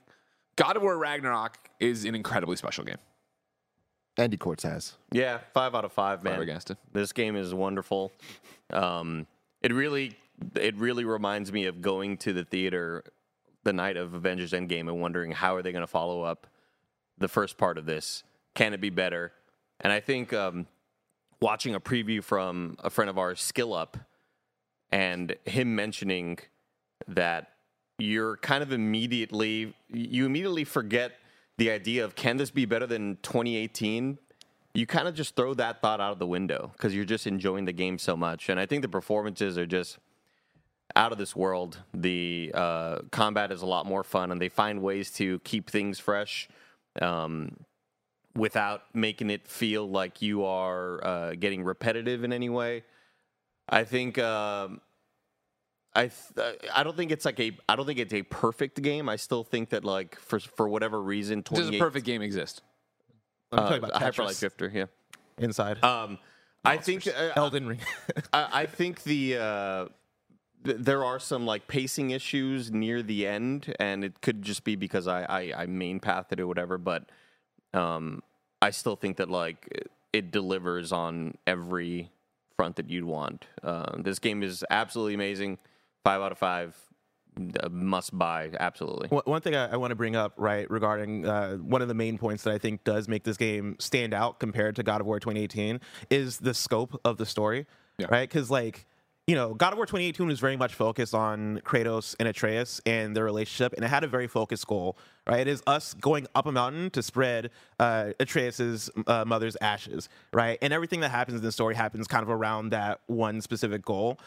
God 0.55 0.77
of 0.77 0.81
War 0.83 0.97
Ragnarok 0.97 1.57
is 1.79 2.05
an 2.05 2.15
incredibly 2.15 2.55
special 2.55 2.83
game. 2.85 2.97
Andy 4.17 4.37
Cortez. 4.37 4.95
Yeah, 5.11 5.39
five 5.53 5.75
out 5.75 5.83
of 5.83 5.91
five, 5.91 6.23
man. 6.23 6.33
Flabbergasted. 6.35 6.77
This 6.93 7.11
game 7.11 7.35
is 7.35 7.53
wonderful. 7.53 8.13
Um, 8.71 9.27
it 9.61 9.73
really, 9.73 10.15
it 10.55 10.77
really 10.77 11.03
reminds 11.03 11.51
me 11.51 11.65
of 11.65 11.81
going 11.81 12.17
to 12.19 12.31
the 12.31 12.45
theater 12.45 13.03
the 13.63 13.73
night 13.73 13.97
of 13.97 14.13
Avengers 14.13 14.51
Endgame 14.53 14.87
and 14.87 15.01
wondering 15.01 15.31
how 15.31 15.55
are 15.55 15.61
they 15.61 15.73
going 15.73 15.81
to 15.83 15.87
follow 15.87 16.21
up 16.21 16.47
the 17.17 17.27
first 17.27 17.57
part 17.57 17.77
of 17.77 17.85
this. 17.85 18.23
Can 18.53 18.73
it 18.73 18.79
be 18.79 18.89
better? 18.89 19.33
And 19.85 19.93
I 19.93 19.99
think 19.99 20.33
um, 20.33 20.65
watching 21.39 21.75
a 21.75 21.79
preview 21.79 22.23
from 22.23 22.75
a 22.83 22.89
friend 22.89 23.07
of 23.07 23.19
ours, 23.19 23.39
Skill 23.39 23.71
Up, 23.71 23.97
and 24.91 25.35
him 25.45 25.75
mentioning 25.75 26.39
that 27.07 27.51
you're 27.99 28.37
kind 28.37 28.63
of 28.63 28.71
immediately 28.71 29.75
you 29.87 30.25
immediately 30.25 30.63
forget 30.63 31.11
the 31.59 31.69
idea 31.69 32.03
of 32.03 32.15
can 32.15 32.37
this 32.37 32.49
be 32.49 32.65
better 32.65 32.87
than 32.87 33.19
2018 33.21 34.17
you 34.73 34.87
kind 34.87 35.07
of 35.07 35.13
just 35.13 35.35
throw 35.35 35.53
that 35.53 35.83
thought 35.83 36.01
out 36.01 36.11
of 36.11 36.17
the 36.17 36.25
window 36.25 36.71
because 36.73 36.95
you're 36.95 37.05
just 37.05 37.27
enjoying 37.27 37.65
the 37.65 37.71
game 37.71 37.99
so 37.99 38.17
much. 38.17 38.49
And 38.49 38.59
i 38.59 38.65
think 38.65 38.81
the 38.81 38.89
performances 38.89 39.55
are 39.55 39.67
just 39.67 39.99
out 40.95 41.11
of 41.11 41.19
this 41.19 41.35
world. 41.35 41.83
The 41.93 42.51
uh, 42.55 42.99
combat 43.11 43.51
is 43.51 43.61
a 43.61 43.67
lot 43.67 43.85
more 43.85 44.03
fun 44.03 44.31
and 44.31 44.41
they 44.41 44.49
find 44.49 44.81
ways 44.81 45.11
to 45.11 45.37
keep 45.41 45.69
things 45.69 45.99
fresh. 45.99 46.49
Um, 46.99 47.57
without 48.35 48.83
making 48.93 49.29
it 49.29 49.47
feel 49.47 49.89
like 49.89 50.21
you 50.21 50.43
are 50.43 51.03
uh, 51.05 51.35
getting 51.35 51.63
repetitive 51.63 52.23
in 52.23 52.33
any 52.33 52.49
way 52.49 52.83
i 53.69 53.83
think 53.83 54.17
um, 54.19 54.81
I 55.95 56.09
th- 56.35 56.57
I 56.73 56.83
don't 56.83 56.97
think 56.97 57.11
it's 57.11 57.23
like 57.23 57.39
a 57.39 57.57
I 57.69 57.77
don't 57.77 57.85
think 57.85 57.99
it's 57.99 58.13
a 58.13 58.21
perfect 58.23 58.81
game. 58.81 59.07
I 59.07 59.15
still 59.15 59.45
think 59.45 59.69
that 59.69 59.85
like 59.85 60.19
for 60.19 60.39
for 60.39 60.67
whatever 60.67 61.01
reason, 61.01 61.41
Does 61.41 61.69
a 61.69 61.79
perfect 61.79 62.05
game 62.05 62.21
exist? 62.21 62.61
I'm 63.51 63.59
uh, 63.59 63.61
talking 63.63 63.83
about 63.85 64.01
Hyper 64.01 64.23
Light 64.25 64.37
Drifter. 64.37 64.69
Yeah. 64.73 64.85
inside 65.37 65.83
Um, 65.83 66.17
I 66.65 66.77
think 66.77 67.07
uh, 67.07 67.31
Elden 67.35 67.67
Ring. 67.67 67.79
I, 68.33 68.47
I 68.51 68.65
think 68.65 69.03
the 69.03 69.37
uh, 69.37 69.85
th- 70.65 70.77
there 70.79 71.05
are 71.05 71.19
some 71.19 71.45
like 71.45 71.67
pacing 71.67 72.09
issues 72.09 72.71
near 72.71 73.01
the 73.01 73.25
end, 73.25 73.73
and 73.79 74.03
it 74.03 74.21
could 74.21 74.41
just 74.41 74.63
be 74.65 74.75
because 74.75 75.07
I 75.07 75.23
I, 75.23 75.53
I 75.63 75.65
main 75.67 75.99
pathed 76.01 76.33
it 76.33 76.39
or 76.41 76.47
whatever. 76.47 76.77
But 76.77 77.09
um, 77.73 78.21
I 78.61 78.69
still 78.71 78.95
think 78.95 79.17
that 79.17 79.29
like 79.29 79.89
it, 80.13 80.31
delivers 80.31 80.91
on 80.91 81.35
every 81.45 82.11
front 82.57 82.77
that 82.77 82.89
you'd 82.89 83.03
want. 83.03 83.45
Uh, 83.63 83.97
this 84.01 84.17
game 84.19 84.41
is 84.43 84.63
absolutely 84.69 85.13
amazing. 85.13 85.57
Five 86.03 86.21
out 86.21 86.31
of 86.31 86.37
five. 86.37 86.75
A 87.59 87.67
must 87.69 88.17
buy. 88.17 88.49
Absolutely. 88.57 89.09
One- 89.09 89.23
One 89.25 89.41
thing 89.41 89.55
I, 89.55 89.73
I 89.73 89.75
want 89.75 89.91
to 89.91 89.95
bring 89.95 90.15
up, 90.15 90.31
right, 90.37 90.71
regarding 90.71 91.27
uh, 91.27 91.57
one 91.57 91.81
of 91.81 91.89
the 91.89 91.93
main 91.93 92.17
points 92.17 92.43
that 92.43 92.53
I 92.53 92.57
think 92.57 92.85
does 92.85 93.09
make 93.09 93.23
this 93.25 93.35
game 93.35 93.75
stand 93.77 94.13
out 94.13 94.39
compared 94.39 94.77
to 94.77 94.83
God 94.83 95.01
of 95.01 95.07
War 95.07 95.19
2018 95.19 95.81
is 96.09 96.37
the 96.37 96.53
scope 96.53 96.97
of 97.03 97.17
the 97.17 97.25
story, 97.25 97.65
Yeah. 97.97 98.07
right? 98.09 98.29
Because, 98.29 98.49
like, 98.49 98.85
you 99.27 99.33
know, 99.33 99.55
God 99.55 99.73
of 99.73 99.77
War 99.77 99.87
2018 99.87 100.27
was 100.27 100.39
very 100.39 100.55
much 100.55 100.75
focused 100.75 101.15
on 101.15 101.59
Kratos 101.65 102.15
and 102.19 102.27
Atreus 102.29 102.79
and 102.85 103.15
their 103.15 103.23
relationship, 103.23 103.73
and 103.73 103.83
it 103.83 103.87
had 103.87 104.03
a 104.03 104.07
very 104.07 104.27
focused 104.27 104.67
goal, 104.67 104.97
right? 105.25 105.39
It 105.39 105.47
is 105.47 105.63
us 105.65 105.95
going 105.95 106.27
up 106.35 106.45
a 106.45 106.51
mountain 106.51 106.91
to 106.91 107.01
spread 107.01 107.49
uh, 107.79 108.11
Atreus's 108.19 108.91
uh, 109.07 109.25
mother's 109.25 109.57
ashes, 109.61 110.09
right? 110.31 110.59
And 110.61 110.71
everything 110.71 110.99
that 110.99 111.09
happens 111.09 111.39
in 111.39 111.43
the 111.43 111.51
story 111.51 111.73
happens 111.73 112.07
kind 112.07 112.21
of 112.21 112.29
around 112.29 112.69
that 112.69 113.01
one 113.07 113.41
specific 113.41 113.83
goal. 113.83 114.19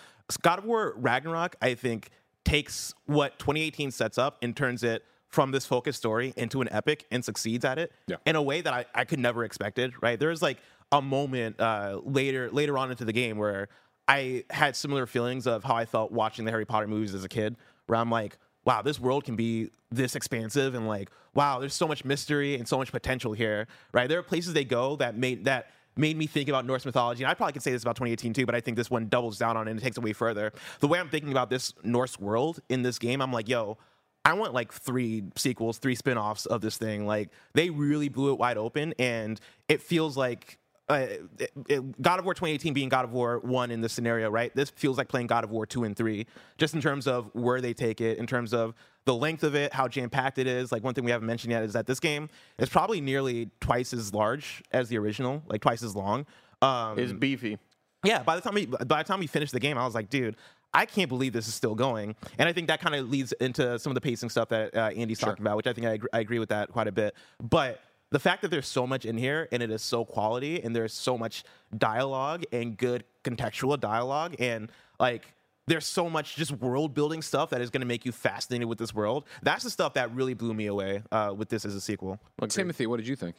God 0.43 0.59
of 0.59 0.65
War 0.65 0.95
Ragnarok, 0.97 1.55
I 1.63 1.75
think, 1.75 2.11
takes 2.45 2.93
what 3.07 3.39
2018 3.39 3.93
sets 3.93 4.19
up 4.19 4.37
and 4.43 4.57
turns 4.57 4.83
it 4.83 5.05
from 5.29 5.53
this 5.53 5.65
focused 5.67 5.99
story 5.99 6.33
into 6.37 6.61
an 6.61 6.69
epic 6.73 7.05
and 7.11 7.25
succeeds 7.25 7.65
at 7.65 7.79
it 7.79 7.93
Yeah. 8.09 8.17
in 8.27 8.35
a 8.35 8.43
way 8.43 8.63
that 8.63 8.73
I, 8.73 8.87
I 8.95 9.05
could 9.05 9.19
never 9.19 9.45
expected 9.45 9.93
right 10.01 10.19
there's 10.19 10.41
like 10.41 10.57
a 10.91 11.03
moment 11.03 11.61
uh, 11.61 12.01
later 12.03 12.51
later 12.51 12.79
on 12.79 12.91
into 12.91 13.05
the 13.05 13.13
game 13.13 13.37
where 13.37 13.69
i 14.09 14.43
had 14.51 14.75
similar 14.75 15.07
feelings 15.07 15.47
of 15.47 15.63
how 15.63 15.77
i 15.77 15.85
felt 15.85 16.11
watching 16.11 16.45
the 16.45 16.51
harry 16.51 16.65
potter 16.65 16.87
movies 16.87 17.15
as 17.15 17.25
a 17.25 17.29
kid 17.29 17.57
where 17.87 17.99
i'm 17.99 18.11
like 18.11 18.37
wow 18.65 18.83
this 18.83 18.99
world 18.99 19.25
can 19.25 19.37
be 19.37 19.71
this 19.91 20.17
expansive 20.17 20.75
and 20.75 20.89
like 20.89 21.11
wow 21.35 21.59
there's 21.59 21.75
so 21.75 21.87
much 21.87 22.05
mystery 22.05 22.57
and 22.57 22.67
so 22.67 22.77
much 22.77 22.91
potential 22.91 23.33
here 23.33 23.67
right 23.93 24.09
there 24.09 24.19
are 24.19 24.23
places 24.23 24.53
they 24.53 24.65
go 24.65 24.97
that 24.97 25.17
made 25.17 25.45
that 25.45 25.71
made 25.99 26.17
me 26.17 26.27
think 26.27 26.49
about 26.49 26.65
Norse 26.65 26.87
mythology. 26.87 27.25
And 27.25 27.31
I 27.31 27.35
probably 27.35 27.53
could 27.53 27.63
say 27.63 27.73
this 27.73 27.83
about 27.83 27.97
2018 27.97 28.33
too, 28.33 28.47
but 28.47 28.55
I 28.55 28.61
think 28.61 28.77
this 28.77 28.91
one 28.91 29.09
doubles 29.09 29.37
down 29.37 29.57
on 29.57 29.67
it 29.67 29.73
and 29.73 29.81
takes 29.81 29.99
it 29.99 30.03
way 30.03 30.13
further. 30.13 30.53
The 30.79 30.87
way 30.87 30.99
I'm 30.99 31.09
thinking 31.09 31.33
about 31.33 31.51
this 31.51 31.75
Norse 31.83 32.19
world 32.19 32.61
in 32.69 32.83
this 32.83 32.99
game, 32.99 33.21
I'm 33.21 33.33
like, 33.33 33.49
yo, 33.49 33.77
I 34.25 34.35
want 34.35 34.55
like 34.55 34.73
three 34.73 35.25
sequels, 35.37 35.79
three 35.79 35.95
spin-offs 35.95 36.47
of 36.47 36.61
this 36.61 36.77
thing. 36.77 37.07
Like 37.07 37.31
they 37.55 37.71
really 37.71 38.09
blew 38.09 38.33
it 38.33 38.39
wide 38.39 38.57
open 38.57 38.95
and 38.99 39.41
it 39.69 39.83
feels 39.83 40.17
like 40.17 40.59
uh, 40.89 41.07
it, 41.39 41.53
it- 41.69 42.03
God 42.03 42.19
of 42.19 42.25
War 42.25 42.35
2018 42.35 42.73
being 42.75 42.89
God 42.89 43.05
of 43.05 43.13
War 43.13 43.39
1 43.41 43.71
in 43.71 43.81
this 43.81 43.93
scenario, 43.93 44.31
right? 44.31 44.55
This 44.55 44.71
feels 44.71 44.97
like 44.99 45.09
playing 45.09 45.27
God 45.27 45.45
of 45.45 45.51
War 45.51 45.67
2 45.67 45.85
and 45.85 45.97
3, 45.97 46.27
just 46.57 46.75
in 46.75 46.81
terms 46.81 47.07
of 47.07 47.31
where 47.35 47.61
they 47.61 47.75
take 47.75 48.01
it, 48.01 48.19
in 48.19 48.27
terms 48.27 48.53
of 48.55 48.75
the 49.05 49.15
length 49.15 49.43
of 49.43 49.55
it, 49.55 49.73
how 49.73 49.89
jam 49.89 50.11
packed 50.11 50.39
it 50.39 50.47
is. 50.47 50.71
Like, 50.73 50.83
one 50.85 50.95
thing 50.95 51.05
we 51.05 51.11
haven't 51.11 51.27
mentioned 51.27 51.51
yet 51.53 51.63
is 51.63 51.73
that 51.75 51.87
this 51.87 52.01
game 52.01 52.29
is 52.59 52.69
probably 52.69 53.01
nearly 53.01 53.51
twice 53.61 53.93
as 53.93 54.13
large 54.15 54.63
as 54.73 54.89
the 54.89 54.99
original, 54.99 55.43
like 55.47 55.61
twice 55.63 55.83
as 55.83 55.95
long. 55.97 56.27
Um, 56.63 56.99
It's 56.99 57.13
beefy. 57.13 57.59
yeah, 58.05 58.23
by 58.23 58.37
the 58.37 58.43
time 58.43 58.55
we 58.55 58.67
by 58.67 59.03
the 59.03 59.05
time 59.09 59.21
we 59.21 59.27
finished 59.27 59.53
the 59.53 59.61
game, 59.61 59.79
I 59.79 59.85
was 59.85 59.95
like, 59.95 60.11
dude, 60.11 60.37
I 60.75 60.85
can't 60.87 61.09
believe 61.09 61.33
this 61.33 61.49
is 61.49 61.55
still 61.55 61.75
going. 61.75 62.15
And 62.39 62.49
I 62.49 62.53
think 62.53 62.69
that 62.69 62.81
kind 62.81 62.95
of 62.95 63.09
leads 63.09 63.33
into 63.33 63.79
some 63.79 63.91
of 63.91 63.95
the 63.95 64.01
pacing 64.01 64.29
stuff 64.29 64.51
that 64.51 64.77
uh, 64.77 64.91
Andy's 64.95 65.19
talking 65.19 65.43
about, 65.43 65.57
which 65.57 65.67
I 65.67 65.73
think 65.73 65.87
I 65.87 65.93
agree, 65.93 66.09
I 66.13 66.21
agree 66.21 66.39
with 66.39 66.51
that 66.51 66.71
quite 66.71 66.87
a 66.89 66.93
bit. 66.93 67.15
But 67.43 67.81
the 68.11 68.19
fact 68.19 68.43
that 68.43 68.51
there's 68.51 68.67
so 68.67 68.87
much 68.87 69.05
in 69.05 69.19
here 69.19 69.49
and 69.53 69.63
it 69.63 69.71
is 69.71 69.83
so 69.83 70.05
quality 70.05 70.63
and 70.63 70.75
there's 70.75 70.95
so 70.95 71.19
much 71.19 71.45
dialogue 71.77 72.45
and 72.53 72.77
good 72.77 73.05
contextual 73.25 73.79
dialogue 73.79 74.35
and 74.39 74.71
like 74.99 75.35
there's 75.67 75.85
so 75.85 76.09
much 76.09 76.37
just 76.37 76.53
world 76.53 76.95
building 76.95 77.21
stuff 77.21 77.51
that 77.51 77.61
is 77.61 77.69
going 77.69 77.83
to 77.83 77.87
make 77.87 78.07
you 78.07 78.13
fascinated 78.13 78.67
with 78.67 78.79
this 78.79 78.95
world. 78.95 79.25
That's 79.43 79.65
the 79.65 79.71
stuff 79.71 79.95
that 79.95 80.15
really 80.15 80.33
blew 80.33 80.55
me 80.55 80.67
away 80.67 81.03
uh, 81.13 81.35
with 81.37 81.51
this 81.51 81.67
as 81.67 81.75
a 81.75 81.81
sequel. 81.81 82.19
Timothy, 82.49 82.87
what 82.87 82.97
did 82.97 83.07
you 83.07 83.17
think? 83.17 83.37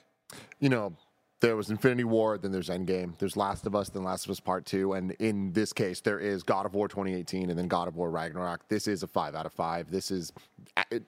you 0.59 0.69
know, 0.69 0.93
there 1.41 1.55
was 1.55 1.69
Infinity 1.69 2.03
War, 2.03 2.37
then 2.37 2.51
there's 2.51 2.69
Endgame, 2.69 3.17
there's 3.17 3.37
Last 3.37 3.65
of 3.65 3.73
Us, 3.73 3.89
then 3.89 4.03
Last 4.03 4.25
of 4.25 4.31
Us 4.31 4.39
Part 4.41 4.65
Two, 4.65 4.93
and 4.93 5.11
in 5.13 5.53
this 5.53 5.71
case, 5.71 6.01
there 6.01 6.19
is 6.19 6.43
God 6.43 6.65
of 6.65 6.73
War 6.73 6.87
2018, 6.89 7.49
and 7.49 7.57
then 7.57 7.67
God 7.67 7.87
of 7.87 7.95
War 7.95 8.09
Ragnarok. 8.09 8.67
This 8.67 8.87
is 8.87 9.03
a 9.03 9.07
five 9.07 9.35
out 9.35 9.45
of 9.45 9.53
five. 9.53 9.89
This 9.89 10.11
is 10.11 10.33
it, 10.91 11.03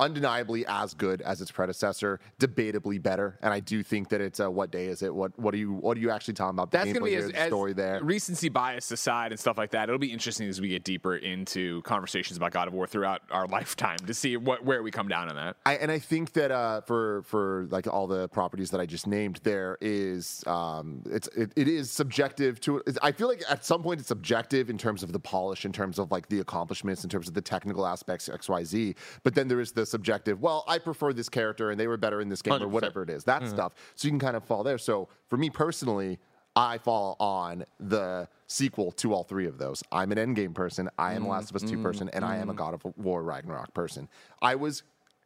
undeniably 0.00 0.64
as 0.66 0.94
good 0.94 1.20
as 1.22 1.40
its 1.40 1.50
predecessor, 1.50 2.18
debatably 2.40 3.00
better, 3.00 3.38
and 3.42 3.52
I 3.52 3.60
do 3.60 3.82
think 3.82 4.08
that 4.08 4.20
it's 4.20 4.40
a 4.40 4.50
what 4.50 4.72
day 4.72 4.86
is 4.86 5.02
it? 5.02 5.14
What 5.14 5.38
what 5.38 5.54
are 5.54 5.58
you 5.58 5.72
what 5.72 5.96
are 5.96 6.00
you 6.00 6.10
actually 6.10 6.34
talking 6.34 6.58
about? 6.58 6.70
The 6.70 6.78
That's 6.78 6.92
going 6.92 7.04
to 7.04 7.10
be 7.10 7.14
as, 7.14 7.30
the 7.30 7.46
story 7.46 7.72
there. 7.74 8.02
recency 8.02 8.48
bias 8.48 8.90
aside 8.90 9.30
and 9.30 9.38
stuff 9.38 9.58
like 9.58 9.70
that. 9.72 9.88
It'll 9.88 9.98
be 9.98 10.12
interesting 10.12 10.48
as 10.48 10.60
we 10.60 10.68
get 10.68 10.82
deeper 10.82 11.16
into 11.16 11.82
conversations 11.82 12.36
about 12.36 12.52
God 12.52 12.66
of 12.66 12.74
War 12.74 12.86
throughout 12.86 13.22
our 13.30 13.46
lifetime 13.60 13.98
to 14.06 14.14
see 14.14 14.36
what 14.36 14.64
where 14.64 14.82
we 14.82 14.90
come 14.90 15.08
down 15.08 15.28
on 15.28 15.36
that. 15.36 15.56
I, 15.66 15.74
and 15.76 15.90
I 15.90 15.98
think 15.98 16.32
that 16.32 16.50
uh, 16.50 16.80
for 16.82 17.22
for 17.22 17.66
like 17.70 17.86
all 17.86 18.06
the 18.06 18.28
properties 18.28 18.70
that 18.70 18.80
I 18.80 18.86
just 18.86 19.06
named, 19.06 19.40
there 19.42 19.76
is 19.80 20.42
um, 20.46 21.02
it's 21.06 21.28
it, 21.28 21.52
it 21.56 21.68
is 21.68 21.90
subjective 21.90 22.60
to. 22.62 22.82
I 23.02 23.12
feel 23.12 23.28
like 23.28 23.42
at 23.48 23.64
some 23.64 23.82
point 23.82 24.00
it's 24.00 24.08
subjective 24.08 24.70
in 24.70 24.78
terms 24.78 25.02
of 25.02 25.12
the 25.12 25.20
polish, 25.20 25.64
in 25.64 25.72
terms 25.72 25.98
of 25.98 26.10
like 26.10 26.28
the 26.28 26.40
accomplishments, 26.40 27.04
in 27.04 27.10
terms 27.10 27.28
of 27.28 27.34
the 27.34 27.42
technical 27.42 27.86
aspects 27.86 28.28
X 28.28 28.48
Y 28.48 28.64
Z. 28.64 28.94
But 29.22 29.34
then 29.34 29.48
there 29.48 29.60
is 29.60 29.72
the 29.72 29.86
subjective. 29.90 30.40
Well, 30.40 30.64
I 30.66 30.78
prefer 30.78 31.12
this 31.12 31.28
character, 31.28 31.70
and 31.70 31.78
they 31.78 31.86
were 31.86 31.96
better 31.96 32.20
in 32.20 32.28
this 32.28 32.42
game, 32.42 32.54
or 32.54 32.66
100%. 32.66 32.70
whatever 32.70 33.02
it 33.02 33.10
is. 33.10 33.24
That 33.24 33.42
mm-hmm. 33.42 33.54
stuff. 33.54 33.74
So 33.94 34.06
you 34.06 34.12
can 34.12 34.20
kind 34.20 34.36
of 34.36 34.44
fall 34.44 34.62
there. 34.62 34.78
So 34.78 35.08
for 35.28 35.36
me 35.36 35.50
personally. 35.50 36.18
I 36.56 36.78
fall 36.78 37.16
on 37.20 37.64
the 37.78 38.28
sequel 38.48 38.90
to 38.92 39.14
all 39.14 39.22
three 39.22 39.46
of 39.46 39.56
those. 39.56 39.84
I'm 39.92 40.10
an 40.10 40.18
Endgame 40.18 40.52
person. 40.52 40.90
I 40.98 41.14
am 41.14 41.24
a 41.24 41.28
Last 41.28 41.50
of 41.50 41.56
Us 41.56 41.62
2 41.62 41.68
mm-hmm. 41.68 41.82
person, 41.84 42.10
and 42.12 42.24
I 42.24 42.38
am 42.38 42.50
a 42.50 42.54
God 42.54 42.74
of 42.74 42.84
War 42.96 43.22
Ragnarok 43.22 43.72
person. 43.72 44.08
I 44.42 44.56
was 44.56 44.82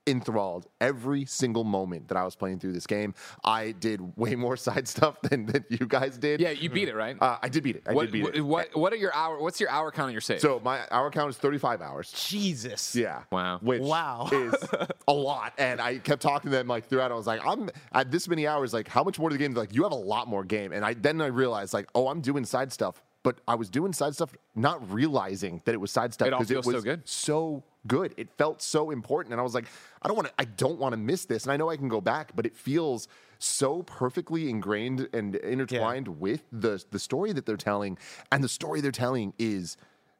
enthralled 0.07 0.67
every 0.81 1.25
single 1.25 1.65
moment 1.65 2.09
that 2.09 2.17
I 2.17 2.25
was 2.25 2.37
playing 2.37 2.59
through 2.59 2.73
this 2.73 2.87
game. 2.87 3.15
I 3.43 3.73
did 3.73 4.17
way 4.17 4.35
more 4.35 4.57
side 4.69 4.87
stuff 4.87 5.21
than, 5.23 5.47
than 5.47 5.65
you 5.71 5.87
guys 5.87 6.19
did. 6.19 6.41
Yeah, 6.41 6.51
you 6.51 6.69
beat 6.69 6.89
it, 6.89 6.95
right? 6.95 7.17
Uh, 7.21 7.39
I 7.43 7.49
did 7.49 7.63
beat 7.63 7.77
it. 7.77 7.85
I 7.87 7.93
what, 7.95 8.03
did 8.05 8.13
beat 8.13 8.23
what, 8.25 8.37
it. 8.37 8.41
what 8.43 8.77
what 8.77 8.93
are 8.93 8.97
your 8.97 9.15
hour? 9.15 9.41
What's 9.41 9.61
your 9.61 9.71
hour 9.71 9.91
count 9.91 10.07
on 10.09 10.13
your 10.13 10.21
save? 10.21 10.41
So 10.41 10.61
my 10.65 10.81
hour 10.91 11.11
count 11.11 11.31
is 11.31 11.37
35 11.37 11.81
hours. 11.81 12.13
Jesus. 12.13 12.95
Yeah. 12.95 13.23
Wow. 13.33 13.59
Which 13.63 13.81
Wow. 13.83 14.29
is 14.31 14.55
a 15.09 15.13
lot. 15.13 15.55
And 15.59 15.81
I 15.81 15.99
kept 15.99 16.23
talking 16.23 16.51
to 16.51 16.57
them 16.57 16.67
like 16.69 16.87
throughout. 16.87 17.11
I 17.11 17.15
was 17.15 17.27
like, 17.27 17.41
I'm 17.47 17.71
at 17.93 18.11
this 18.11 18.29
many 18.29 18.47
hours. 18.47 18.73
Like, 18.75 18.89
how 18.89 19.05
much 19.05 19.19
more 19.19 19.31
to 19.31 19.35
the 19.35 19.39
game? 19.43 19.53
They're 19.53 19.63
like, 19.63 19.75
you 19.75 19.83
have 19.85 19.93
a 19.93 19.97
lot 19.97 20.29
more 20.29 20.45
game. 20.45 20.73
And 20.73 20.85
I 20.85 20.95
then 20.95 21.21
I 21.21 21.27
realized 21.27 21.73
like, 21.73 21.89
oh, 21.95 22.09
I'm 22.09 22.21
doing 22.21 22.45
side 22.45 22.73
stuff. 22.73 23.03
But 23.23 23.39
I 23.49 23.55
was 23.55 23.71
doing 23.71 23.95
side 23.95 24.15
stuff, 24.15 24.35
not 24.55 24.93
realizing 24.93 25.63
that 25.65 25.73
it 25.73 25.79
was 25.81 25.91
side 25.91 26.13
stuff 26.13 26.29
because 26.29 26.51
it 26.51 26.55
feels 26.55 26.67
so 26.67 26.73
was 26.73 26.85
good. 26.85 27.09
so 27.09 27.65
good. 27.87 28.15
It 28.17 28.29
felt 28.37 28.63
so 28.63 28.91
important, 28.91 29.33
and 29.33 29.41
I 29.41 29.45
was 29.45 29.55
like, 29.55 29.67
I 30.03 30.09
don't 30.09 30.17
want 30.17 30.29
to. 30.29 30.35
I 30.39 30.45
don't 30.45 30.79
want 30.79 30.93
to 30.93 30.97
miss 30.97 31.25
this. 31.25 31.45
And 31.45 31.53
I 31.53 31.57
know 31.57 31.69
I 31.71 31.77
can 31.77 31.89
go 31.89 32.01
back, 32.01 32.33
but 32.35 32.47
it 32.47 32.57
feels 32.57 33.09
so 33.39 33.83
perfectly 33.83 34.49
ingrained 34.49 35.09
and 35.13 35.35
intertwined 35.37 36.09
with 36.21 36.43
the 36.53 36.83
the 36.91 36.99
story 36.99 37.33
that 37.33 37.47
they're 37.47 37.57
telling. 37.57 37.99
And 38.33 38.43
the 38.43 38.49
story 38.49 38.81
they're 38.81 38.91
telling 38.93 39.35
is 39.39 39.77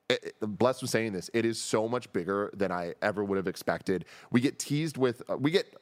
it, 0.09 0.35
it- 0.41 0.59
Bless 0.59 0.83
was 0.83 0.91
saying 0.91 1.13
this. 1.13 1.31
It 1.33 1.45
is 1.47 1.61
so 1.61 1.89
much 1.89 2.13
bigger 2.13 2.51
than 2.55 2.71
I 2.71 2.95
ever 3.01 3.25
would 3.25 3.37
have 3.37 3.47
expected. 3.49 4.05
We 4.31 4.41
get 4.41 4.59
teased 4.59 4.99
with, 4.99 5.23
uh, 5.31 5.37
we 5.39 5.51
get 5.51 5.75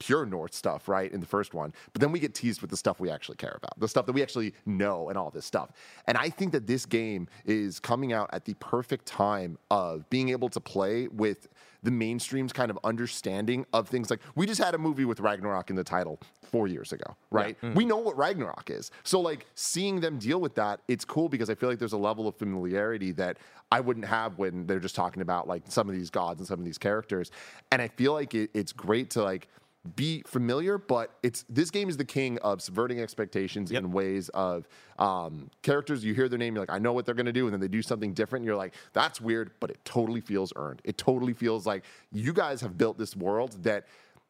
pure 0.00 0.26
Norse 0.26 0.56
stuff, 0.56 0.88
right, 0.88 1.12
in 1.12 1.20
the 1.20 1.26
first 1.26 1.54
one, 1.54 1.72
but 1.92 2.00
then 2.00 2.10
we 2.10 2.18
get 2.18 2.34
teased 2.34 2.60
with 2.60 2.70
the 2.70 2.76
stuff 2.76 2.98
we 2.98 3.08
actually 3.08 3.36
care 3.36 3.54
about, 3.56 3.78
the 3.78 3.86
stuff 3.86 4.06
that 4.06 4.12
we 4.12 4.22
actually 4.22 4.52
know, 4.66 5.08
and 5.08 5.16
all 5.16 5.30
this 5.30 5.46
stuff. 5.46 5.70
And 6.06 6.18
I 6.18 6.28
think 6.28 6.50
that 6.52 6.66
this 6.66 6.84
game 6.84 7.28
is 7.44 7.78
coming 7.78 8.12
out 8.12 8.30
at 8.32 8.44
the 8.44 8.54
perfect 8.54 9.06
time 9.06 9.58
of 9.70 10.08
being 10.10 10.30
able 10.30 10.48
to 10.48 10.60
play 10.60 11.06
with 11.08 11.46
the 11.82 11.90
mainstream's 11.90 12.52
kind 12.52 12.70
of 12.70 12.78
understanding 12.84 13.64
of 13.72 13.88
things 13.88 14.10
like 14.10 14.20
we 14.34 14.46
just 14.46 14.60
had 14.60 14.74
a 14.74 14.78
movie 14.78 15.04
with 15.04 15.20
Ragnarok 15.20 15.70
in 15.70 15.76
the 15.76 15.84
title 15.84 16.20
four 16.42 16.66
years 16.66 16.92
ago, 16.92 17.16
right? 17.30 17.60
Mm-hmm. 17.62 17.74
We 17.74 17.84
know 17.84 17.96
what 17.96 18.16
Ragnarok 18.18 18.70
is. 18.70 18.90
So, 19.02 19.20
like, 19.20 19.46
seeing 19.54 20.00
them 20.00 20.18
deal 20.18 20.40
with 20.40 20.54
that, 20.56 20.80
it's 20.88 21.04
cool 21.04 21.28
because 21.28 21.48
I 21.48 21.54
feel 21.54 21.68
like 21.68 21.78
there's 21.78 21.92
a 21.92 21.98
level 21.98 22.26
of 22.28 22.36
familiarity 22.36 23.12
that 23.12 23.38
I 23.72 23.80
wouldn't 23.80 24.06
have 24.06 24.38
when 24.38 24.66
they're 24.66 24.80
just 24.80 24.96
talking 24.96 25.22
about 25.22 25.46
like 25.46 25.62
some 25.68 25.88
of 25.88 25.94
these 25.94 26.10
gods 26.10 26.40
and 26.40 26.46
some 26.46 26.58
of 26.58 26.64
these 26.64 26.78
characters. 26.78 27.30
And 27.70 27.80
I 27.80 27.88
feel 27.88 28.12
like 28.12 28.34
it, 28.34 28.50
it's 28.52 28.72
great 28.72 29.10
to 29.10 29.22
like 29.22 29.48
be 29.96 30.22
familiar, 30.26 30.76
but 30.76 31.16
it's 31.22 31.44
this 31.48 31.70
game 31.70 31.88
is 31.88 31.96
the 31.96 32.04
king 32.04 32.38
of 32.38 32.60
subverting 32.60 33.00
expectations 33.00 33.70
in 33.70 33.90
ways 33.92 34.28
of 34.30 34.68
um, 34.98 35.48
characters. 35.62 36.04
You 36.04 36.12
hear 36.12 36.28
their 36.28 36.38
name, 36.38 36.54
you're 36.54 36.62
like, 36.62 36.70
I 36.70 36.78
know 36.78 36.92
what 36.92 37.06
they're 37.06 37.14
gonna 37.14 37.32
do, 37.32 37.46
and 37.46 37.52
then 37.52 37.60
they 37.60 37.68
do 37.68 37.80
something 37.80 38.12
different. 38.12 38.42
And 38.42 38.46
you're 38.46 38.56
like, 38.56 38.74
that's 38.92 39.20
weird, 39.20 39.52
but 39.58 39.70
it 39.70 39.82
totally 39.84 40.20
feels 40.20 40.52
earned. 40.56 40.82
It 40.84 40.98
totally 40.98 41.32
feels 41.32 41.66
like 41.66 41.84
you 42.12 42.32
guys 42.32 42.60
have 42.60 42.76
built 42.76 42.98
this 42.98 43.16
world 43.16 43.62
that, 43.62 43.86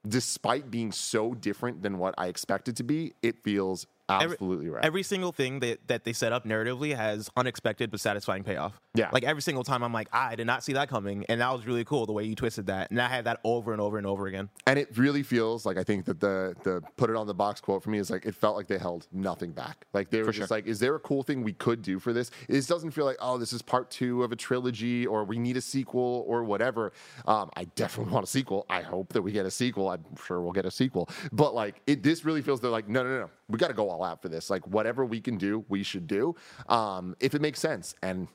despite 0.09 0.71
being 0.71 0.93
so 0.93 1.35
different 1.35 1.83
than 1.83 1.99
what 1.99 2.15
I 2.17 2.29
expected 2.29 2.77
to 2.77 2.85
be, 2.85 3.15
it 3.23 3.43
feels 3.43 3.87
Every- 4.11 4.35
absolutely 4.35 4.69
right. 4.69 4.85
Every 4.85 5.03
single 5.03 5.33
thing 5.33 5.61
that, 5.61 5.87
that 5.89 6.05
they 6.05 6.13
set 6.13 6.33
up 6.33 6.45
narratively 6.45 6.97
has 6.97 7.31
unexpected 7.37 7.91
but 7.91 8.01
satisfying 8.01 8.45
payoff. 8.45 8.81
Yeah. 8.95 9.11
Like 9.13 9.25
every 9.25 9.43
single 9.43 9.65
time 9.65 9.83
I'm 9.83 9.93
like, 9.93 10.09
I 10.13 10.35
did 10.35 10.47
not 10.47 10.65
see 10.65 10.73
that 10.73 10.89
coming. 10.89 11.25
And 11.29 11.41
that 11.41 11.53
was 11.53 11.67
really 11.67 11.85
cool 11.85 12.07
the 12.07 12.13
way 12.13 12.25
you 12.25 12.35
twisted 12.35 12.67
that. 12.67 12.91
And 12.91 13.01
I 13.01 13.09
had 13.09 13.25
that 13.25 13.41
over 13.45 13.73
and 13.73 13.81
over 13.81 13.99
and 13.99 14.07
over 14.07 14.27
again. 14.27 14.49
and 14.67 14.79
it 14.79 14.97
really 14.97 15.23
feels 15.23 15.65
like 15.65 15.77
I 15.77 15.85
think 15.85 16.05
that 16.07 16.21
the 16.21 16.55
the 16.65 16.83
put 16.97 17.11
it 17.11 17.17
on 17.17 17.27
the 17.27 17.35
box 17.35 17.61
quote 17.61 17.83
for 17.83 17.91
me 17.91 17.99
is 17.99 18.11
like 18.11 18.27
it 18.27 18.35
felt 18.35 18.57
like 18.57 18.67
they 18.67 18.79
held 18.79 19.07
nothing 19.13 19.53
back. 19.53 19.87
Like 19.93 20.11
they 20.11 20.23
were 20.23 20.33
just 20.33 20.51
like, 20.51 20.67
is 20.67 20.81
there 20.81 20.95
a 20.95 21.01
cool 21.01 21.23
thing 21.23 21.43
we 21.43 21.53
could 21.53 21.83
do 21.83 21.99
for 21.99 22.13
this? 22.13 22.31
It 22.49 22.67
doesn't 22.67 22.91
feel 22.93 23.05
like 23.05 23.17
oh, 23.21 23.39
this 23.39 23.53
is 23.53 23.63
part 23.63 23.91
two 23.91 24.23
of 24.25 24.33
a 24.33 24.37
trilogy 24.37 25.07
or 25.07 25.25
we 25.25 25.39
need 25.39 25.57
a 25.57 25.61
sequel 25.61 26.25
or 26.27 26.45
whatever. 26.45 26.93
Um, 27.27 27.51
I 27.57 27.65
definitely 27.65 28.13
want 28.13 28.25
a 28.25 28.31
sequel. 28.31 28.67
I 28.69 28.81
hope 28.81 29.13
that 29.13 29.23
we 29.23 29.33
get 29.33 29.47
a 29.47 29.51
sequel. 29.51 29.89
I'm 29.91 30.05
sure 30.25 30.41
we'll 30.41 30.53
get 30.53 30.67
a 30.67 30.71
sequel. 30.71 31.09
But 31.33 31.55
like 31.55 31.81
it, 31.87 32.03
this 32.03 32.25
really 32.25 32.43
feels 32.43 32.61
they're 32.61 32.71
like 32.71 32.89
no 32.89 33.03
no 33.03 33.21
no 33.21 33.31
we 33.49 33.59
got 33.59 33.69
to 33.69 33.75
go 33.75 33.91
all 33.91 34.00
out 34.05 34.23
for 34.23 34.29
this. 34.29 34.51
Like 34.51 34.67
whatever 34.67 35.05
we 35.05 35.21
can 35.21 35.37
do, 35.37 35.65
we 35.69 35.83
should 35.83 36.07
do 36.07 36.35
um, 36.69 37.17
if 37.21 37.35
it 37.35 37.41
makes 37.41 37.61
sense 37.61 37.95
and. 38.03 38.29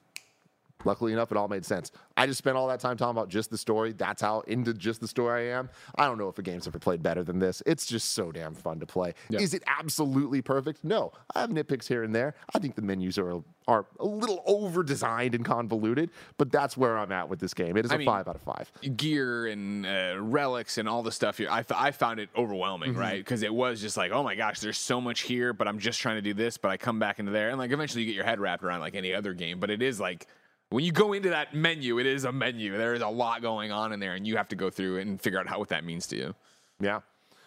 Luckily 0.83 1.13
enough, 1.13 1.31
it 1.31 1.37
all 1.37 1.47
made 1.47 1.65
sense. 1.65 1.91
I 2.17 2.27
just 2.27 2.37
spent 2.37 2.57
all 2.57 2.67
that 2.67 2.79
time 2.79 2.95
talking 2.95 3.11
about 3.17 3.27
just 3.29 3.49
the 3.49 3.57
story. 3.57 3.93
That's 3.93 4.21
how 4.21 4.41
into 4.41 4.73
just 4.73 5.01
the 5.01 5.07
story 5.07 5.51
I 5.51 5.57
am. 5.57 5.69
I 5.95 6.05
don't 6.05 6.17
know 6.19 6.27
if 6.29 6.37
a 6.37 6.43
game's 6.43 6.67
ever 6.67 6.77
played 6.77 7.01
better 7.01 7.23
than 7.23 7.39
this. 7.39 7.63
It's 7.65 7.85
just 7.87 8.11
so 8.13 8.31
damn 8.31 8.53
fun 8.53 8.79
to 8.81 8.85
play. 8.85 9.13
Is 9.31 9.53
it 9.55 9.63
absolutely 9.65 10.41
perfect? 10.43 10.83
No. 10.83 11.11
I 11.33 11.41
have 11.41 11.49
nitpicks 11.49 11.87
here 11.87 12.03
and 12.03 12.13
there. 12.13 12.35
I 12.53 12.59
think 12.59 12.75
the 12.75 12.81
menus 12.83 13.17
are 13.17 13.41
are 13.67 13.87
a 13.99 14.05
little 14.05 14.43
over 14.45 14.83
designed 14.83 15.33
and 15.33 15.43
convoluted, 15.43 16.11
but 16.37 16.51
that's 16.51 16.77
where 16.77 16.99
I'm 16.99 17.11
at 17.11 17.29
with 17.29 17.39
this 17.39 17.55
game. 17.55 17.75
It 17.77 17.85
is 17.85 17.89
a 17.91 17.95
I 17.95 17.97
mean, 17.97 18.05
five 18.05 18.27
out 18.27 18.35
of 18.35 18.41
five. 18.43 18.71
gear 18.95 19.47
and 19.47 19.87
uh, 19.87 20.17
relics 20.19 20.77
and 20.77 20.87
all 20.87 21.01
the 21.01 21.11
stuff 21.11 21.39
here. 21.39 21.49
I, 21.49 21.61
f- 21.61 21.71
I 21.71 21.89
found 21.89 22.19
it 22.19 22.29
overwhelming, 22.37 22.91
Mm-hmm. 22.91 22.99
right? 22.99 23.17
Because 23.17 23.41
it 23.41 23.51
was 23.51 23.81
just 23.81 23.97
like, 23.97 24.11
oh 24.11 24.21
my 24.21 24.35
gosh, 24.35 24.59
there's 24.59 24.77
so 24.77 25.01
much 25.01 25.21
here, 25.21 25.51
but 25.51 25.67
I'm 25.67 25.79
just 25.79 25.99
trying 25.99 26.17
to 26.17 26.21
do 26.21 26.35
this, 26.35 26.57
but 26.59 26.69
I 26.69 26.77
come 26.77 26.99
back 26.99 27.17
into 27.17 27.31
there, 27.31 27.49
and 27.49 27.57
like 27.57 27.71
eventually 27.71 28.03
you 28.03 28.07
get 28.09 28.15
your 28.15 28.23
head 28.25 28.39
wrapped 28.39 28.63
around 28.63 28.81
like 28.81 28.93
any 28.93 29.15
other 29.15 29.33
game. 29.33 29.59
But 29.59 29.71
it 29.71 29.81
is 29.81 29.99
like 29.99 30.27
when 30.75 30.83
you 30.83 30.91
go 30.91 31.13
into 31.13 31.29
that 31.29 31.53
menu, 31.53 31.99
it 31.99 32.05
is 32.05 32.25
a 32.25 32.33
menu. 32.33 32.77
There 32.77 32.93
is 32.93 33.01
a 33.01 33.07
lot 33.07 33.41
going 33.41 33.71
on 33.71 33.93
in 33.93 34.01
there, 34.01 34.15
and 34.15 34.27
you 34.27 34.35
have 34.35 34.49
to 34.49 34.57
go 34.57 34.69
through 34.69 34.97
it 34.97 35.07
and 35.07 35.21
figure 35.21 35.39
out 35.39 35.47
how 35.47 35.57
what 35.57 35.69
that 35.69 35.85
means 35.85 36.05
to 36.07 36.17
you. 36.17 36.35
Yeah. 36.81 36.99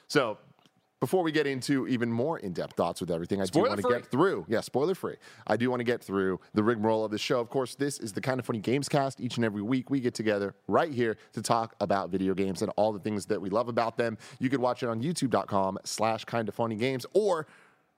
So 0.06 0.38
before 0.98 1.22
we 1.22 1.30
get 1.30 1.46
into 1.46 1.86
even 1.88 2.10
more 2.10 2.38
in-depth 2.38 2.74
thoughts 2.74 3.02
with 3.02 3.10
everything, 3.10 3.42
I 3.42 3.44
do 3.44 3.60
want 3.60 3.82
to 3.82 3.86
get 3.86 4.06
through. 4.06 4.46
Yeah, 4.48 4.62
spoiler 4.62 4.94
free. 4.94 5.16
I 5.46 5.58
do 5.58 5.68
want 5.68 5.80
to 5.80 5.84
get 5.84 6.02
through 6.02 6.40
the 6.54 6.62
rigmarole 6.62 7.04
of 7.04 7.10
the 7.10 7.18
show. 7.18 7.38
Of 7.38 7.50
course, 7.50 7.74
this 7.74 7.98
is 7.98 8.14
the 8.14 8.22
kind 8.22 8.40
of 8.40 8.46
funny 8.46 8.60
games 8.60 8.88
cast. 8.88 9.20
Each 9.20 9.36
and 9.36 9.44
every 9.44 9.60
week, 9.60 9.90
we 9.90 10.00
get 10.00 10.14
together 10.14 10.54
right 10.66 10.90
here 10.90 11.18
to 11.34 11.42
talk 11.42 11.74
about 11.82 12.08
video 12.08 12.32
games 12.32 12.62
and 12.62 12.72
all 12.76 12.94
the 12.94 12.98
things 12.98 13.26
that 13.26 13.38
we 13.38 13.50
love 13.50 13.68
about 13.68 13.98
them. 13.98 14.16
You 14.38 14.48
could 14.48 14.60
watch 14.60 14.82
it 14.82 14.88
on 14.88 15.02
YouTube.com/slash 15.02 16.24
Kind 16.24 16.48
of 16.48 16.54
Funny 16.54 16.76
Games 16.76 17.04
or 17.12 17.46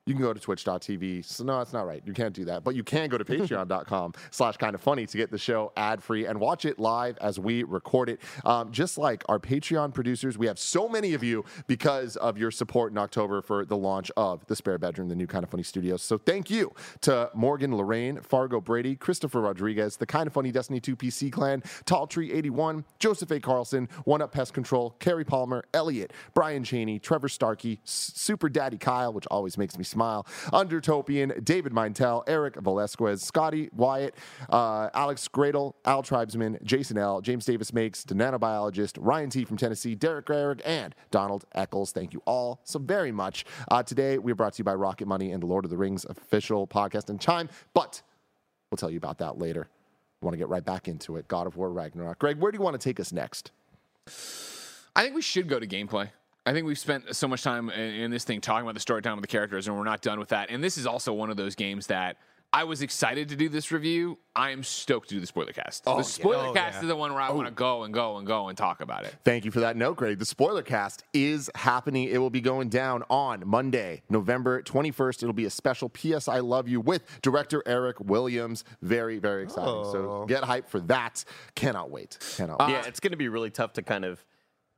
you 0.07 0.15
can 0.15 0.23
go 0.23 0.33
to 0.33 0.41
twitch.tv. 0.41 1.25
So 1.25 1.45
no, 1.45 1.59
that's 1.59 1.73
not 1.73 1.87
right. 1.87 2.03
You 2.05 2.13
can't 2.13 2.35
do 2.35 2.45
that. 2.47 2.65
But 2.65 2.75
you 2.75 2.83
can 2.83 3.09
go 3.09 3.19
to 3.19 3.25
patreon.com 3.65 4.15
slash 4.31 4.57
kind 4.57 4.75
of 4.75 4.81
funny 4.81 5.07
to 5.07 5.17
get 5.17 5.31
the 5.31 5.39
show 5.39 5.73
ad 5.77 6.03
free 6.03 6.27
and 6.27 6.41
watch 6.41 6.65
it 6.65 6.79
live 6.79 7.17
as 7.19 7.39
we 7.39 7.63
record 7.63 8.09
it. 8.09 8.21
Um, 8.45 8.73
just 8.73 8.99
like 8.99 9.23
our 9.29 9.39
Patreon 9.39 9.95
producers, 9.95 10.37
we 10.37 10.47
have 10.47 10.59
so 10.59 10.89
many 10.89 11.15
of 11.15 11.23
you 11.23 11.45
because 11.67 12.17
of 12.17 12.39
your 12.39 12.51
support 12.51 12.91
in 12.93 12.99
October 12.99 13.41
for 13.43 13.65
the 13.65 13.77
launch 13.77 14.11
of 14.17 14.45
The 14.47 14.57
Spare 14.57 14.79
Bedroom, 14.79 15.09
the 15.09 15.15
new 15.15 15.27
kind 15.29 15.45
of 15.45 15.51
funny 15.51 15.63
studios. 15.63 16.03
So 16.03 16.19
thank 16.19 16.51
you 16.51 16.73
to 17.03 17.31
Morgan 17.35 17.77
Lorraine, 17.77 18.21
Fargo 18.21 18.61
Brady, 18.61 18.97
Christopher 18.97 19.43
Rodriguez, 19.43 19.97
the 19.99 20.07
kind 20.07 20.27
of 20.27 20.33
funny 20.33 20.51
Destiny 20.51 20.81
2 20.81 20.97
PC 20.97 21.31
clan, 21.31 21.63
Tall 21.85 22.07
Tree 22.09 22.33
81, 22.33 22.85
Joseph 22.99 23.31
A. 23.31 23.39
Carlson, 23.39 23.89
One 24.05 24.23
Up 24.23 24.33
Pest 24.33 24.55
Control, 24.55 24.97
Carrie 24.99 25.25
Palmer, 25.25 25.63
Elliot, 25.73 26.13
Brian 26.35 26.65
Cheney, 26.65 26.99
Trevor 26.99 27.29
Starkey, 27.29 27.79
S- 27.85 28.13
Super 28.17 28.49
Daddy 28.49 28.79
Kyle, 28.79 29.13
which 29.13 29.27
always 29.31 29.57
makes 29.57 29.79
me 29.79 29.85
smile. 29.85 30.00
Smile, 30.01 30.27
Undertopian, 30.55 31.35
David 31.45 31.75
Mintel, 31.75 32.23
Eric 32.27 32.57
Velasquez, 32.57 33.23
Scotty 33.23 33.69
Wyatt, 33.77 34.15
uh, 34.49 34.89
Alex 34.95 35.29
Gradle, 35.29 35.75
Al 35.85 36.03
Tribesman, 36.03 36.59
Jason 36.63 36.97
L, 36.97 37.21
James 37.21 37.45
Davis 37.45 37.75
Makes, 37.75 38.05
the 38.05 38.15
nanobiologist, 38.15 38.97
Ryan 38.99 39.29
T 39.29 39.45
from 39.45 39.59
Tennessee, 39.59 39.95
Derek 39.95 40.25
Garrick, 40.25 40.63
and 40.65 40.95
Donald 41.11 41.45
Eccles. 41.55 41.93
Thank 41.93 42.15
you 42.15 42.23
all 42.25 42.61
so 42.65 42.79
very 42.79 43.13
much. 43.13 43.45
Uh, 43.71 43.83
today, 43.83 44.17
we're 44.17 44.35
brought 44.35 44.55
to 44.55 44.61
you 44.61 44.65
by 44.65 44.73
Rocket 44.73 45.07
Money 45.07 45.33
and 45.33 45.43
the 45.43 45.47
Lord 45.47 45.67
of 45.67 45.71
the 45.71 45.77
Rings 45.77 46.07
official 46.07 46.67
podcast 46.67 47.11
and 47.11 47.21
chime, 47.21 47.51
but 47.75 48.01
we'll 48.71 48.79
tell 48.79 48.91
you 48.91 48.97
about 48.97 49.19
that 49.19 49.37
later. 49.37 49.69
I 50.23 50.25
want 50.25 50.33
to 50.33 50.39
get 50.39 50.49
right 50.49 50.65
back 50.65 50.89
into 50.89 51.19
it. 51.19 51.29
God 51.29 51.47
of 51.47 51.59
War 51.59 51.71
Ragnarok. 51.71 52.19
Greg, 52.19 52.39
where 52.39 52.51
do 52.51 52.57
you 52.57 52.65
want 52.65 52.81
to 52.81 52.83
take 52.83 52.99
us 52.99 53.13
next? 53.13 53.51
I 54.97 55.03
think 55.03 55.15
we 55.15 55.21
should 55.21 55.47
go 55.47 55.61
to 55.61 55.67
gameplay. 55.67 56.09
I 56.47 56.53
think 56.53 56.67
we've 56.67 56.79
spent 56.79 57.15
so 57.15 57.29
much 57.29 57.43
time 57.43 57.71
in, 57.71 57.95
in 57.95 58.11
this 58.11 58.25
thing 58.25 58.41
talking 58.41 58.63
about 58.63 58.75
the 58.75 58.81
story 58.81 59.03
time 59.03 59.19
of 59.19 59.23
the 59.23 59.29
characters, 59.29 59.69
and 59.69 59.77
we're 59.77 59.85
not 59.85 60.01
done 60.01 60.19
with 60.19 60.31
that. 60.31 60.51
And 60.51 60.65
this 60.65 60.79
is 60.79 60.87
also 60.87 61.13
one 61.13 61.31
of 61.31 61.37
those 61.37 61.55
games 61.55 61.89
that 61.89 62.17
I 62.53 62.65
was 62.65 62.83
excited 62.83 63.29
to 63.29 63.37
do 63.37 63.49
this 63.49 63.71
review. 63.71 64.19
I 64.35 64.51
am 64.51 64.65
stoked 64.65 65.11
to 65.11 65.15
do 65.15 65.21
the 65.21 65.27
spoiler 65.27 65.53
cast. 65.53 65.85
Oh, 65.87 65.99
the 65.99 66.03
spoiler 66.03 66.49
Oh, 66.49 66.53
cast 66.53 66.77
yeah. 66.77 66.81
is 66.81 66.89
the 66.89 66.97
one 66.97 67.13
where 67.13 67.23
I 67.23 67.29
oh. 67.29 67.37
want 67.37 67.47
to 67.47 67.55
go 67.55 67.85
and 67.85 67.95
go 67.95 68.17
and 68.17 68.27
go 68.27 68.49
and 68.49 68.59
talk 68.59 68.81
about 68.81 69.05
it. 69.05 69.15
Thank 69.25 69.45
you 69.45 69.53
for 69.53 69.61
that 69.61 69.77
note, 69.77 69.99
Greg. 69.99 70.19
The 70.19 70.25
spoiler 70.25 70.63
cast 70.63 71.05
is 71.13 71.49
happening. 71.55 72.09
It 72.09 72.19
will 72.19 72.31
be 72.31 72.41
going 72.41 72.69
down 72.69 73.05
on 73.09 73.45
Monday, 73.47 74.03
November 74.09 74.63
21st. 74.63 75.23
It'll 75.23 75.33
be 75.33 75.45
a 75.45 75.51
special 75.51 75.89
PS 75.89 76.27
I 76.27 76.41
Love 76.41 76.69
You 76.69 76.81
with 76.81 77.05
director 77.23 77.63
Eric 77.67 78.01
Williams. 78.01 78.65
Very, 78.83 79.19
very 79.19 79.45
exciting. 79.45 79.85
So 79.85 80.23
oh. 80.23 80.27
get 80.27 80.43
hyped 80.43 80.69
for 80.69 80.81
that. 80.81 81.25
Cannot 81.55 81.91
wait. 81.91 82.19
Cannot 82.37 82.61
uh, 82.61 82.67
wait. 82.67 82.73
yeah, 82.73 82.87
it's 82.87 82.99
going 82.99 83.13
to 83.13 83.17
be 83.17 83.29
really 83.29 83.51
tough 83.51 83.75
to 83.75 83.83
kind 83.83 84.05
of 84.05 84.25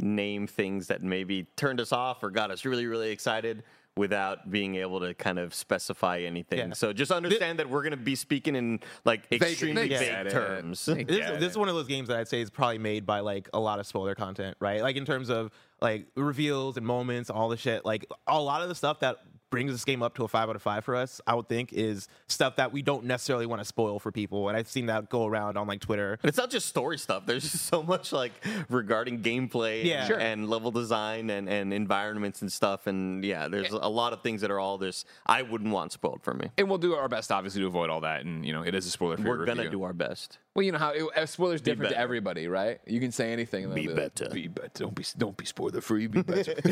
name 0.03 0.47
things 0.47 0.89
that 0.89 1.03
maybe 1.03 1.47
turned 1.57 1.81
us 1.81 1.93
off 1.93 2.23
or 2.23 2.31
got 2.31 2.51
us 2.51 2.65
really, 2.65 2.87
really 2.87 3.11
excited 3.11 3.63
without 3.95 4.51
being 4.51 4.77
able 4.77 5.01
to 5.01 5.13
kind 5.15 5.39
of 5.39 5.53
specify 5.53 6.19
anything. 6.21 6.59
Yeah. 6.59 6.73
So 6.73 6.93
just 6.95 7.11
understand 7.11 7.59
that 7.59 7.69
we're 7.69 7.83
going 7.83 7.91
to 7.91 7.97
be 7.99 8.15
speaking 8.15 8.57
in 8.57 8.81
like 9.05 9.31
extremely 9.31 9.89
they 9.89 9.99
vague 9.99 10.31
terms. 10.31 10.87
This, 10.87 10.97
get 10.97 11.07
this 11.09 11.29
it. 11.29 11.43
is 11.43 11.59
one 11.59 11.69
of 11.69 11.75
those 11.75 11.89
games 11.89 12.09
that 12.09 12.19
I'd 12.19 12.29
say 12.29 12.41
is 12.41 12.49
probably 12.49 12.79
made 12.79 13.05
by 13.05 13.21
like 13.21 13.51
a 13.53 13.61
lot 13.61 13.81
of 13.81 13.87
spoiler 13.87 14.15
content, 14.15 14.57
right? 14.61 14.81
Like 14.81 14.97
in 14.97 15.05
terms 15.05 15.29
of 15.29 15.51
like 15.83 16.07
reveals 16.17 16.79
and 16.79 16.87
moments, 16.87 17.29
all 17.29 17.51
the 17.51 17.57
shit. 17.59 17.85
Like 17.85 18.07
a 18.27 18.41
lot 18.41 18.63
of 18.63 18.69
the 18.71 18.75
stuff 18.75 19.01
that 19.01 19.19
brings 19.53 19.71
this 19.71 19.85
game 19.85 20.03
up 20.03 20.15
to 20.17 20.25
a 20.25 20.29
five 20.29 20.49
out 20.49 20.57
of 20.57 20.63
five 20.63 20.85
for 20.85 20.97
us, 20.97 21.21
I 21.27 21.35
would 21.37 21.47
think, 21.47 21.73
is 21.73 22.09
stuff 22.27 22.57
that 22.57 22.73
we 22.73 22.83
don't 22.83 23.05
necessarily 23.05 23.47
want 23.47 23.61
to 23.61 23.65
spoil 23.65 24.01
for 24.01 24.11
people. 24.11 24.49
And 24.49 24.57
I've 24.57 24.67
seen 24.67 24.87
that 24.87 25.09
go 25.11 25.27
around 25.27 25.57
on 25.57 25.69
like 25.69 25.81
Twitter. 25.81 26.19
And 26.23 26.29
it's 26.29 26.39
not 26.39 26.51
just 26.51 26.67
story 26.67 26.99
stuff. 26.99 27.27
There's 27.27 27.49
just 27.49 27.67
so 27.67 27.83
much 27.83 28.13
like 28.13 28.33
regarding 28.69 29.23
gameplay 29.23 29.85
Yeah. 29.85 29.99
and, 30.01 30.07
Sure. 30.09 30.19
and 30.19 30.49
level 30.51 30.71
design 30.73 31.31
and, 31.31 31.49
and 31.49 31.73
environments 31.73 32.41
and 32.43 32.51
stuff. 32.51 32.87
And 32.87 33.25
yeah, 33.25 33.47
there's 33.47 33.71
a 33.71 33.89
lot 33.89 34.13
of 34.13 34.23
things 34.23 34.41
that 34.41 34.51
are 34.51 34.59
all 34.59 34.79
this 34.79 35.05
I 35.27 35.43
wouldn't 35.43 35.71
want 35.71 35.93
spoiled 35.93 36.23
for 36.23 36.35
me. 36.35 36.49
And 36.57 36.69
we'll 36.69 36.79
do 36.79 36.95
our 36.95 37.09
best, 37.09 37.31
obviously, 37.31 37.61
to 37.61 37.67
avoid 37.67 37.91
all 37.91 38.01
that. 38.01 38.25
And 38.25 38.45
you 38.47 38.53
know, 38.53 38.63
it 38.63 38.75
is 38.75 38.87
a 38.87 38.91
spoiler 38.91 39.17
free 39.19 39.29
We're 39.29 39.45
gonna 39.45 39.63
review. 39.63 39.71
do 39.79 39.83
our 39.85 39.93
best. 39.93 40.39
Well, 40.55 40.63
you 40.65 40.73
know 40.73 40.79
how 40.79 40.91
it, 40.91 41.03
a 41.17 41.27
spoiler's 41.27 41.63
different 41.63 41.93
to 41.93 41.99
everybody, 41.99 42.47
right? 42.47 42.79
You 42.87 43.01
can 43.01 43.11
say 43.11 43.33
anything. 43.33 43.65
and 43.65 43.73
they'll 43.73 43.83
Be 43.83 43.89
like, 43.89 44.15
better. 44.15 44.29
Be 44.29 44.49
better. 44.49 44.69
Don't 44.75 44.95
be 44.95 45.05
don't 45.17 45.37
be 45.37 45.47
spoiler 45.47 45.81
free. 45.81 46.09
Be 46.09 46.23
better. 46.23 46.53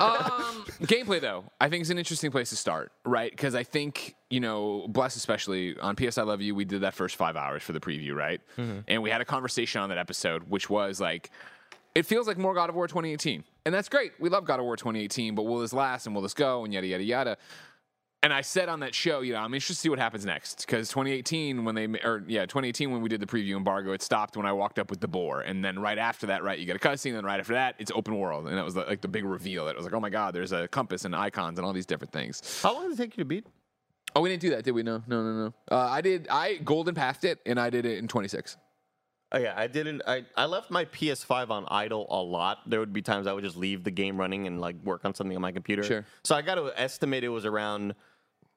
um, 0.00 0.64
gameplay 0.84 1.20
though, 1.20 1.44
I 1.60 1.68
think 1.68 1.82
is 1.82 1.90
an 1.90 1.98
interesting 1.98 2.30
place 2.30 2.48
to 2.50 2.56
start, 2.56 2.92
right? 3.04 3.30
Because 3.30 3.54
I 3.54 3.62
think 3.62 4.16
you 4.30 4.40
know, 4.40 4.86
Bless 4.88 5.16
especially 5.16 5.78
on 5.78 5.96
PS 5.96 6.16
I 6.16 6.22
Love 6.22 6.40
You, 6.40 6.54
we 6.54 6.64
did 6.64 6.80
that 6.80 6.94
first 6.94 7.16
five 7.16 7.36
hours 7.36 7.62
for 7.62 7.72
the 7.72 7.80
preview, 7.80 8.14
right? 8.14 8.40
And 8.88 9.02
we 9.02 9.10
had 9.10 9.20
a 9.20 9.24
conversation 9.24 9.82
on 9.82 9.88
that 9.90 9.98
episode, 9.98 10.44
which 10.48 10.70
was 10.70 11.00
like. 11.00 11.30
It 11.92 12.06
feels 12.06 12.28
like 12.28 12.38
more 12.38 12.54
God 12.54 12.68
of 12.68 12.76
War 12.76 12.86
2018. 12.86 13.42
And 13.66 13.74
that's 13.74 13.88
great. 13.88 14.12
We 14.20 14.28
love 14.28 14.44
God 14.44 14.60
of 14.60 14.64
War 14.64 14.76
2018, 14.76 15.34
but 15.34 15.42
will 15.42 15.58
this 15.58 15.72
last 15.72 16.06
and 16.06 16.14
will 16.14 16.22
this 16.22 16.34
go 16.34 16.64
and 16.64 16.72
yada, 16.72 16.86
yada, 16.86 17.02
yada. 17.02 17.36
And 18.22 18.34
I 18.34 18.42
said 18.42 18.68
on 18.68 18.80
that 18.80 18.94
show, 18.94 19.22
you 19.22 19.32
know, 19.32 19.38
I'm 19.38 19.54
interested 19.54 19.74
to 19.74 19.80
see 19.80 19.88
what 19.88 19.98
happens 19.98 20.26
next 20.26 20.66
because 20.66 20.90
2018 20.90 21.64
when 21.64 21.74
they 21.74 21.86
or 21.86 22.22
yeah 22.26 22.42
2018 22.42 22.90
when 22.90 23.00
we 23.00 23.08
did 23.08 23.18
the 23.18 23.26
preview 23.26 23.56
embargo, 23.56 23.92
it 23.92 24.02
stopped 24.02 24.36
when 24.36 24.44
I 24.44 24.52
walked 24.52 24.78
up 24.78 24.90
with 24.90 25.00
the 25.00 25.08
boar, 25.08 25.40
and 25.40 25.64
then 25.64 25.78
right 25.78 25.96
after 25.96 26.26
that, 26.26 26.42
right, 26.42 26.58
you 26.58 26.66
get 26.66 26.76
a 26.76 26.78
cutscene, 26.78 27.10
and 27.10 27.16
then 27.16 27.24
right 27.24 27.40
after 27.40 27.54
that, 27.54 27.76
it's 27.78 27.90
open 27.94 28.18
world, 28.18 28.46
and 28.46 28.58
that 28.58 28.64
was 28.64 28.74
the, 28.74 28.82
like 28.82 29.00
the 29.00 29.08
big 29.08 29.24
reveal. 29.24 29.64
That 29.64 29.70
it 29.70 29.76
was 29.76 29.84
like, 29.84 29.94
oh 29.94 30.00
my 30.00 30.10
god, 30.10 30.34
there's 30.34 30.52
a 30.52 30.68
compass 30.68 31.06
and 31.06 31.16
icons 31.16 31.58
and 31.58 31.64
all 31.66 31.72
these 31.72 31.86
different 31.86 32.12
things. 32.12 32.60
How 32.62 32.74
long 32.74 32.90
did 32.90 32.92
it 32.92 33.02
take 33.02 33.16
you 33.16 33.22
to 33.22 33.28
beat? 33.28 33.46
Oh, 34.14 34.20
we 34.20 34.28
didn't 34.28 34.42
do 34.42 34.50
that, 34.50 34.64
did 34.64 34.72
we? 34.72 34.82
No, 34.82 35.02
no, 35.06 35.22
no, 35.22 35.44
no. 35.44 35.54
Uh, 35.70 35.78
I 35.78 36.02
did. 36.02 36.28
I 36.28 36.56
golden 36.56 36.94
pathed 36.94 37.24
it, 37.24 37.38
and 37.46 37.58
I 37.58 37.70
did 37.70 37.86
it 37.86 37.98
in 37.98 38.06
26. 38.06 38.58
Oh 39.32 39.38
yeah, 39.38 39.54
I 39.56 39.68
didn't. 39.68 40.02
I, 40.06 40.24
I 40.36 40.46
left 40.46 40.70
my 40.70 40.84
PS5 40.86 41.50
on 41.50 41.64
idle 41.68 42.06
a 42.10 42.20
lot. 42.20 42.68
There 42.68 42.80
would 42.80 42.92
be 42.92 43.00
times 43.00 43.28
I 43.28 43.32
would 43.32 43.44
just 43.44 43.56
leave 43.56 43.84
the 43.84 43.90
game 43.90 44.18
running 44.18 44.48
and 44.48 44.60
like 44.60 44.74
work 44.82 45.04
on 45.04 45.14
something 45.14 45.36
on 45.36 45.42
my 45.42 45.52
computer. 45.52 45.84
Sure. 45.84 46.04
So 46.24 46.34
I 46.34 46.42
got 46.42 46.56
to 46.56 46.72
estimate 46.76 47.22
it 47.22 47.28
was 47.28 47.46
around 47.46 47.94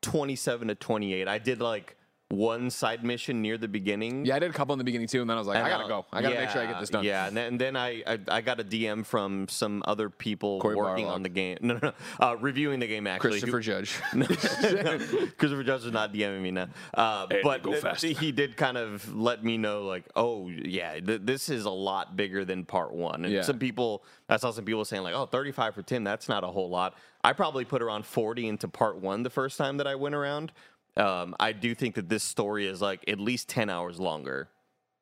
27 0.03 0.67
to 0.67 0.75
28. 0.75 1.27
I 1.27 1.37
did 1.39 1.59
like 1.59 1.97
one 2.33 2.69
side 2.69 3.03
mission 3.03 3.41
near 3.41 3.57
the 3.57 3.67
beginning. 3.67 4.25
Yeah, 4.25 4.35
I 4.35 4.39
did 4.39 4.49
a 4.49 4.53
couple 4.53 4.73
in 4.73 4.77
the 4.79 4.83
beginning 4.83 5.07
too, 5.07 5.21
and 5.21 5.29
then 5.29 5.37
I 5.37 5.39
was 5.39 5.47
like, 5.47 5.57
And 5.57 5.65
I 5.67 5.69
gotta 5.69 5.83
I'll- 5.83 6.01
go. 6.01 6.05
I 6.11 6.21
gotta 6.21 6.35
make 6.35 6.49
sure 6.49 6.61
I 6.61 6.65
get 6.65 6.79
this 6.79 6.89
done. 6.89 7.03
Yeah, 7.03 7.27
and 7.27 7.37
then, 7.37 7.47
and 7.47 7.61
then 7.61 7.75
I, 7.75 8.03
I 8.07 8.19
I 8.27 8.41
got 8.41 8.59
a 8.59 8.63
DM 8.63 9.05
from 9.05 9.47
some 9.47 9.83
other 9.85 10.09
people 10.09 10.59
Cory 10.59 10.75
working 10.75 11.05
Barlog. 11.05 11.13
on 11.15 11.23
the 11.23 11.29
game. 11.29 11.57
No, 11.61 11.73
no, 11.75 11.79
no, 11.83 11.93
uh, 12.19 12.35
reviewing 12.39 12.79
the 12.79 12.87
game 12.87 13.07
actually. 13.07 13.39
Christopher 13.39 13.59
Judge. 13.59 13.99
Christopher 15.37 15.63
Judge 15.63 15.85
is 15.85 15.91
not 15.91 16.13
DMing 16.13 16.41
me 16.41 16.51
now. 16.51 16.67
Uh, 16.93 17.27
Hey, 17.29 17.41
but 17.43 17.63
go 17.63 17.73
fast. 17.73 18.03
he 18.03 18.31
did 18.31 18.57
kind 18.57 18.77
of 18.77 19.13
let 19.15 19.43
me 19.43 19.57
know, 19.57 19.83
like, 19.83 20.05
oh, 20.15 20.49
yeah, 20.49 20.99
th- 20.99 21.21
this 21.23 21.49
is 21.49 21.65
a 21.65 21.69
lot 21.69 22.15
bigger 22.15 22.43
than 22.45 22.65
part 22.65 22.93
one. 22.93 23.23
And 23.25 23.33
Yeah. 23.33 23.41
some 23.43 23.59
people, 23.59 24.03
I 24.29 24.37
saw 24.37 24.51
some 24.51 24.65
people 24.65 24.85
saying, 24.85 25.03
like, 25.03 25.13
oh, 25.15 25.25
35 25.25 25.75
for 25.75 25.81
Tim, 25.83 26.03
that's 26.03 26.27
not 26.29 26.43
a 26.43 26.47
whole 26.47 26.69
lot. 26.69 26.95
I 27.23 27.33
probably 27.33 27.63
put 27.65 27.81
around 27.81 28.05
40 28.05 28.47
into 28.49 28.67
part 28.67 28.97
one 28.99 29.23
the 29.23 29.29
first 29.29 29.57
time 29.57 29.77
that 29.77 29.87
I 29.87 29.95
went 29.95 30.15
around. 30.15 30.51
Um, 30.97 31.35
I 31.39 31.51
do 31.53 31.73
think 31.75 31.95
that 31.95 32.09
this 32.09 32.23
story 32.23 32.67
is 32.67 32.81
like 32.81 33.03
at 33.07 33.19
least 33.19 33.49
10 33.49 33.69
hours 33.69 33.99
longer. 33.99 34.49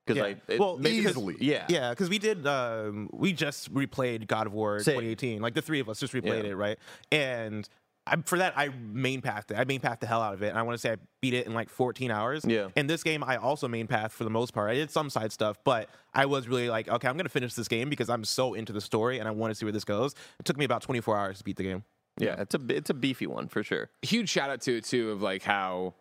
Because 0.06 0.18
Yeah. 0.18 0.24
I, 0.24 0.36
it- 0.54 0.60
Well, 0.60 0.80
easily. 0.88 1.36
yeah. 1.40 1.66
Yeah, 1.70 1.90
because 1.92 2.10
we 2.10 2.18
did. 2.18 2.48
Um, 2.48 3.10
we 3.14 3.34
just 3.34 3.74
replayed 3.74 4.28
God 4.28 4.48
of 4.48 4.54
War 4.54 4.80
Same. 4.80 4.96
2018. 4.96 5.42
Like 5.42 5.54
the 5.54 5.62
three 5.62 5.80
of 5.80 5.90
us 5.90 6.00
just 6.00 6.14
replayed 6.14 6.44
Yeah. 6.44 6.52
it, 6.52 6.56
right? 6.56 6.78
And 7.12 7.68
I, 8.08 8.16
for 8.26 8.40
that, 8.40 8.58
I 8.58 8.70
main 8.70 9.22
pathed 9.22 9.52
it. 9.52 9.58
I 9.60 9.64
main 9.66 9.80
pathed 9.80 10.02
the 10.02 10.08
hell 10.08 10.22
out 10.24 10.34
of 10.34 10.42
it. 10.42 10.48
And 10.50 10.58
I 10.58 10.64
want 10.64 10.74
to 10.74 10.80
say 10.82 10.94
I 10.94 10.96
beat 11.22 11.36
it 11.36 11.46
in 11.46 11.54
like 11.54 11.70
14 11.70 12.10
hours. 12.10 12.44
Yeah. 12.44 12.70
In 12.76 12.88
this 12.88 13.04
game, 13.04 13.24
I 13.24 13.36
also 13.38 13.68
main 13.68 13.86
path 13.86 14.12
for 14.12 14.24
the 14.24 14.30
most 14.32 14.54
part. 14.56 14.72
I 14.72 14.74
did 14.74 14.90
some 14.90 15.12
side 15.12 15.32
stuff, 15.32 15.58
but 15.64 15.88
I 16.14 16.26
was 16.26 16.48
really 16.48 16.68
like, 16.68 16.88
okay, 16.90 17.08
I'm 17.08 17.16
gonna 17.16 17.30
finish 17.30 17.54
this 17.54 17.68
game 17.68 17.90
because 17.90 18.10
I'm 18.10 18.24
so 18.24 18.56
into 18.56 18.74
the 18.74 18.82
story 18.82 19.20
and 19.20 19.28
I 19.28 19.32
want 19.32 19.52
to 19.52 19.56
see 19.56 19.66
where 19.66 19.72
this 19.72 19.84
goes. 19.86 20.16
It 20.40 20.46
took 20.46 20.58
me 20.58 20.66
about 20.66 20.82
24 20.82 21.16
hours 21.16 21.38
to 21.38 21.44
beat 21.44 21.58
the 21.58 21.64
game. 21.64 21.84
Yeah, 22.18 22.42
it's 22.42 22.54
a 22.56 22.60
it's 22.70 22.90
a 22.90 22.94
beefy 22.94 23.28
one 23.28 23.48
for 23.48 23.64
sure. 23.64 23.90
huge 24.02 24.30
shout 24.30 24.50
out 24.50 24.62
to 24.62 24.78
it 24.78 24.84
too 24.86 25.12
of 25.12 25.22
like 25.22 25.44
how 25.44 25.94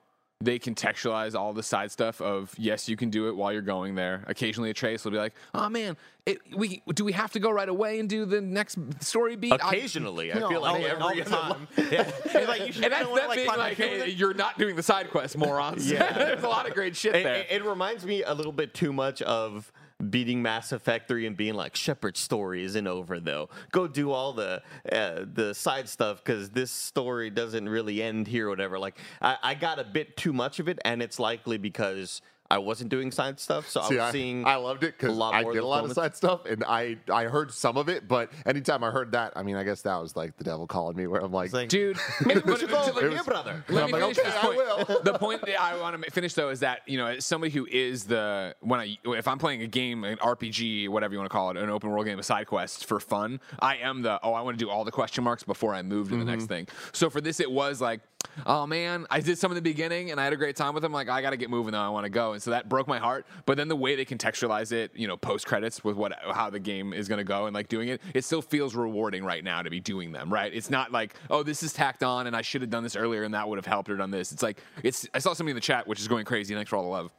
they 0.42 0.58
contextualize 0.58 1.34
all 1.34 1.52
the 1.52 1.62
side 1.62 1.90
stuff 1.92 2.20
of 2.22 2.54
yes 2.58 2.88
you 2.88 2.96
can 2.96 3.10
do 3.10 3.28
it 3.28 3.36
while 3.36 3.52
you're 3.52 3.60
going 3.60 3.94
there 3.94 4.24
occasionally 4.26 4.70
Atreus 4.70 5.04
will 5.04 5.12
be 5.12 5.18
like 5.18 5.34
oh 5.52 5.68
man 5.68 5.98
it, 6.24 6.38
we 6.56 6.82
do 6.94 7.04
we 7.04 7.12
have 7.12 7.30
to 7.32 7.38
go 7.38 7.50
right 7.50 7.68
away 7.68 8.00
and 8.00 8.08
do 8.08 8.24
the 8.24 8.40
next 8.40 8.78
story 9.02 9.36
beat 9.36 9.52
Occasionally, 9.52 10.32
I, 10.32 10.36
feel 10.36 10.60
like 10.62 10.80
all, 10.82 11.06
every 11.06 11.22
the 11.22 11.30
time. 11.30 11.68
yeah. 11.76 12.10
It's 12.24 12.48
like, 12.48 12.66
you 12.66 12.72
should 12.72 12.84
and 12.84 12.92
that's 12.92 13.06
kinda 13.08 13.34
being 13.34 13.46
like, 13.48 13.76
the 13.76 13.82
hill 13.84 13.92
with 13.98 14.02
hey, 14.06 14.10
you're 14.12 14.34
not 14.34 14.58
doing 14.58 14.76
the 14.76 14.82
side 14.82 15.10
quest, 15.10 15.36
morons. 15.36 15.90
Yeah. 15.90 16.12
There's 16.18 16.42
a 16.42 16.48
lot 16.48 16.66
of 16.68 16.74
great 16.74 16.96
shit 16.96 17.14
It, 17.16 17.24
there. 17.24 17.34
it- 17.36 17.46
it 17.50 17.64
reminds 17.64 18.04
me 18.04 18.22
a 18.22 18.32
little 18.32 18.52
bit 18.52 18.74
too 18.74 18.92
much 18.92 19.20
of 19.22 19.72
beating 20.08 20.42
Mass 20.42 20.72
Effect 20.72 21.08
3 21.08 21.26
and 21.26 21.36
being 21.36 21.54
like, 21.54 21.76
Shepard's 21.76 22.20
story 22.20 22.64
isn't 22.64 22.86
over 22.86 23.20
though. 23.20 23.48
Go 23.72 23.86
do 23.86 24.12
all 24.12 24.32
the 24.32 24.62
uh, 24.90 25.24
the 25.32 25.54
side 25.54 25.88
stuff 25.88 26.24
because 26.24 26.50
this 26.50 26.70
story 26.70 27.30
doesn't 27.30 27.68
really 27.68 28.02
end 28.02 28.26
here 28.26 28.46
or 28.46 28.50
whatever. 28.50 28.78
Like, 28.78 28.98
I, 29.20 29.36
I 29.42 29.54
got 29.54 29.78
a 29.78 29.84
bit 29.84 30.16
too 30.16 30.32
much 30.32 30.58
of 30.58 30.68
it, 30.68 30.78
and 30.84 31.02
it's 31.02 31.18
likely 31.18 31.58
because 31.58 32.22
I 32.50 32.58
wasn't 32.58 32.90
doing 32.90 33.12
side 33.12 33.38
stuff, 33.38 33.68
so 33.68 33.82
See, 33.82 33.98
I 33.98 34.06
was 34.06 34.08
I, 34.08 34.12
seeing. 34.12 34.44
I 34.44 34.56
loved 34.56 34.82
it 34.82 34.98
because 34.98 35.16
I 35.18 35.42
more 35.42 35.52
did 35.52 35.62
a 35.62 35.66
lot 35.66 35.76
moments. 35.82 35.96
of 35.96 36.02
side 36.04 36.16
stuff, 36.16 36.46
and 36.46 36.64
I 36.64 36.96
I 37.08 37.24
heard 37.24 37.52
some 37.52 37.76
of 37.76 37.88
it. 37.88 38.08
But 38.08 38.32
anytime 38.44 38.82
I 38.82 38.90
heard 38.90 39.12
that, 39.12 39.32
I 39.36 39.44
mean, 39.44 39.54
I 39.54 39.62
guess 39.62 39.82
that 39.82 39.96
was 39.96 40.16
like 40.16 40.36
the 40.36 40.42
devil 40.42 40.66
calling 40.66 40.96
me, 40.96 41.06
where 41.06 41.20
I'm 41.20 41.32
like, 41.32 41.46
It's 41.46 41.54
like, 41.54 41.68
Dude, 41.68 41.96
it- 42.20 42.44
but- 42.44 42.58
should 42.58 42.70
go 42.70 42.78
over 42.78 42.92
let 42.92 43.02
here, 43.02 43.10
me- 43.12 43.18
brother. 43.24 43.64
Let 43.68 43.86
me 43.86 43.92
like, 43.92 44.02
finish 44.02 44.18
okay, 44.18 44.28
this 44.28 44.36
I 44.36 44.46
point. 44.46 44.56
will. 44.56 45.02
the 45.04 45.18
point 45.18 45.40
that 45.42 45.60
I 45.60 45.80
want 45.80 46.02
to 46.02 46.10
finish 46.10 46.34
though 46.34 46.50
is 46.50 46.60
that 46.60 46.80
you 46.86 46.98
know, 46.98 47.06
as 47.06 47.24
somebody 47.24 47.52
who 47.52 47.66
is 47.70 48.04
the 48.04 48.54
when 48.60 48.80
I 48.80 48.98
if 49.04 49.28
I'm 49.28 49.38
playing 49.38 49.62
a 49.62 49.68
game, 49.68 50.02
an 50.02 50.18
RPG, 50.18 50.88
whatever 50.88 51.14
you 51.14 51.18
want 51.18 51.30
to 51.30 51.32
call 51.32 51.50
it, 51.50 51.56
an 51.56 51.70
open 51.70 51.90
world 51.90 52.06
game, 52.06 52.18
a 52.18 52.22
side 52.22 52.48
quest 52.48 52.84
for 52.84 52.98
fun, 52.98 53.40
I 53.60 53.76
am 53.76 54.02
the 54.02 54.18
oh, 54.24 54.32
I 54.32 54.40
want 54.42 54.58
to 54.58 54.64
do 54.64 54.70
all 54.70 54.84
the 54.84 54.90
question 54.90 55.22
marks 55.22 55.44
before 55.44 55.72
I 55.72 55.82
move 55.82 56.08
to 56.08 56.14
the 56.14 56.20
mm-hmm. 56.20 56.30
next 56.30 56.46
thing. 56.46 56.66
So 56.92 57.10
for 57.10 57.20
this, 57.20 57.38
it 57.38 57.50
was 57.50 57.80
like, 57.80 58.00
oh 58.46 58.66
man, 58.66 59.06
I 59.10 59.20
did 59.20 59.38
some 59.38 59.50
in 59.50 59.56
the 59.56 59.62
beginning 59.62 60.10
and 60.10 60.20
I 60.20 60.24
had 60.24 60.32
a 60.32 60.36
great 60.36 60.56
time 60.56 60.74
with 60.74 60.82
them. 60.82 60.92
Like 60.92 61.08
I 61.08 61.22
got 61.22 61.30
to 61.30 61.36
get 61.36 61.50
moving 61.50 61.72
though, 61.72 61.80
I 61.80 61.88
want 61.88 62.04
to 62.04 62.10
go, 62.10 62.32
and 62.32 62.42
so 62.42 62.50
that 62.50 62.68
broke 62.68 62.88
my 62.88 62.98
heart. 62.98 63.26
But 63.46 63.56
then 63.56 63.68
the 63.68 63.76
way 63.76 63.96
they 63.96 64.04
contextualize 64.04 64.72
it, 64.72 64.92
you 64.94 65.08
know, 65.08 65.16
post 65.16 65.46
credits 65.46 65.84
with 65.84 65.96
what 65.96 66.12
how 66.32 66.50
the 66.50 66.60
game 66.60 66.92
is 66.92 67.08
going 67.08 67.18
to 67.18 67.24
go 67.24 67.46
and 67.46 67.54
like 67.54 67.68
doing 67.68 67.88
it, 67.88 68.00
it 68.14 68.24
still 68.24 68.42
feels 68.42 68.74
rewarding 68.74 69.24
right 69.24 69.44
now 69.44 69.62
to 69.62 69.70
be 69.70 69.80
doing 69.80 70.12
them. 70.12 70.32
Right? 70.32 70.52
It's 70.52 70.70
not 70.70 70.92
like 70.92 71.14
oh, 71.30 71.42
this 71.42 71.62
is 71.62 71.72
tacked 71.72 72.02
on 72.02 72.26
and 72.26 72.36
I 72.36 72.42
should 72.42 72.60
have 72.62 72.70
done 72.70 72.82
this 72.82 72.96
earlier 72.96 73.24
and 73.24 73.34
that 73.34 73.48
would 73.48 73.58
have 73.58 73.66
helped 73.66 73.90
or 73.90 73.96
done 73.96 74.10
this. 74.10 74.32
It's 74.32 74.42
like 74.42 74.62
it's. 74.82 75.06
I 75.14 75.18
saw 75.18 75.32
somebody 75.32 75.52
in 75.52 75.56
the 75.56 75.60
chat 75.60 75.86
which 75.86 76.00
is 76.00 76.08
going 76.08 76.24
crazy. 76.24 76.54
Thanks 76.54 76.70
for 76.70 76.76
all 76.76 76.82
the 76.82 76.88
love 76.88 77.10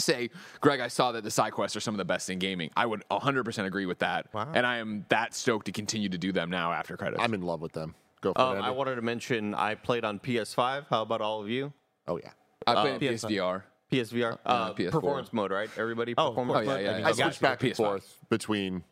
say, 0.00 0.30
Greg, 0.60 0.80
I 0.80 0.88
saw 0.88 1.12
that 1.12 1.24
the 1.24 1.30
side 1.30 1.52
quests 1.52 1.76
are 1.76 1.80
some 1.80 1.94
of 1.94 1.98
the 1.98 2.04
best 2.04 2.30
in 2.30 2.38
gaming. 2.38 2.70
I 2.76 2.86
would 2.86 3.02
100% 3.10 3.64
agree 3.64 3.86
with 3.86 4.00
that. 4.00 4.32
Wow. 4.32 4.48
And 4.52 4.66
I 4.66 4.78
am 4.78 5.04
that 5.08 5.34
stoked 5.34 5.66
to 5.66 5.72
continue 5.72 6.08
to 6.08 6.18
do 6.18 6.32
them 6.32 6.50
now 6.50 6.72
after 6.72 6.96
credits. 6.96 7.22
I'm 7.22 7.34
in 7.34 7.42
love 7.42 7.60
with 7.60 7.72
them. 7.72 7.94
Go 8.24 8.32
for 8.34 8.40
Um, 8.40 8.58
it. 8.58 8.62
I 8.62 8.70
wanted 8.70 8.96
to 8.96 9.02
mention 9.02 9.54
I 9.54 9.74
played 9.74 10.04
on 10.04 10.18
PS5. 10.18 10.86
How 10.90 11.02
about 11.02 11.20
all 11.20 11.40
of 11.42 11.48
you? 11.48 11.72
oh 12.08 12.18
yeah. 12.18 12.30
I 12.66 12.74
played 12.96 13.00
PS5. 13.00 13.30
PSVR. 13.30 13.62
PSVR, 13.92 14.38
uh, 14.46 14.72
PS4. 14.72 14.90
performance 14.90 15.32
mode, 15.32 15.50
right? 15.52 15.68
Everybody, 15.76 16.14
Oh, 16.18 16.30
performance 16.30 16.56
oh, 16.58 16.60
yeah, 16.62 16.66
mode. 16.66 16.82
yeah, 16.84 16.90
I 16.90 16.92
mean, 16.94 17.00
yeah. 17.02 17.06
I 17.06 17.10
got 17.10 17.16
switched 17.16 17.40
back 17.42 17.62
and 17.62 17.76
forth 17.76 18.18
between 18.30 18.82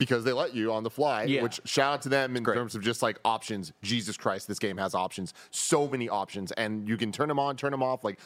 because 0.00 0.24
they 0.24 0.32
let 0.32 0.54
you 0.54 0.72
on 0.72 0.82
the 0.82 0.88
fly. 0.88 1.24
Yeah. 1.24 1.42
Which 1.42 1.60
shout 1.66 1.92
out 1.92 2.02
to 2.02 2.08
them 2.08 2.34
in 2.34 2.42
great. 2.42 2.54
terms 2.54 2.74
of 2.74 2.80
just 2.80 3.02
like 3.02 3.18
options. 3.22 3.74
Jesus 3.82 4.16
Christ, 4.16 4.48
this 4.48 4.58
game 4.58 4.78
has 4.78 4.94
options. 4.94 5.34
So 5.50 5.86
many 5.86 6.08
options, 6.08 6.52
and 6.52 6.88
you 6.88 6.96
can 6.96 7.12
turn 7.12 7.28
them 7.28 7.38
on, 7.38 7.54
turn 7.54 7.70
them 7.70 7.82
off, 7.82 8.02
like 8.02 8.18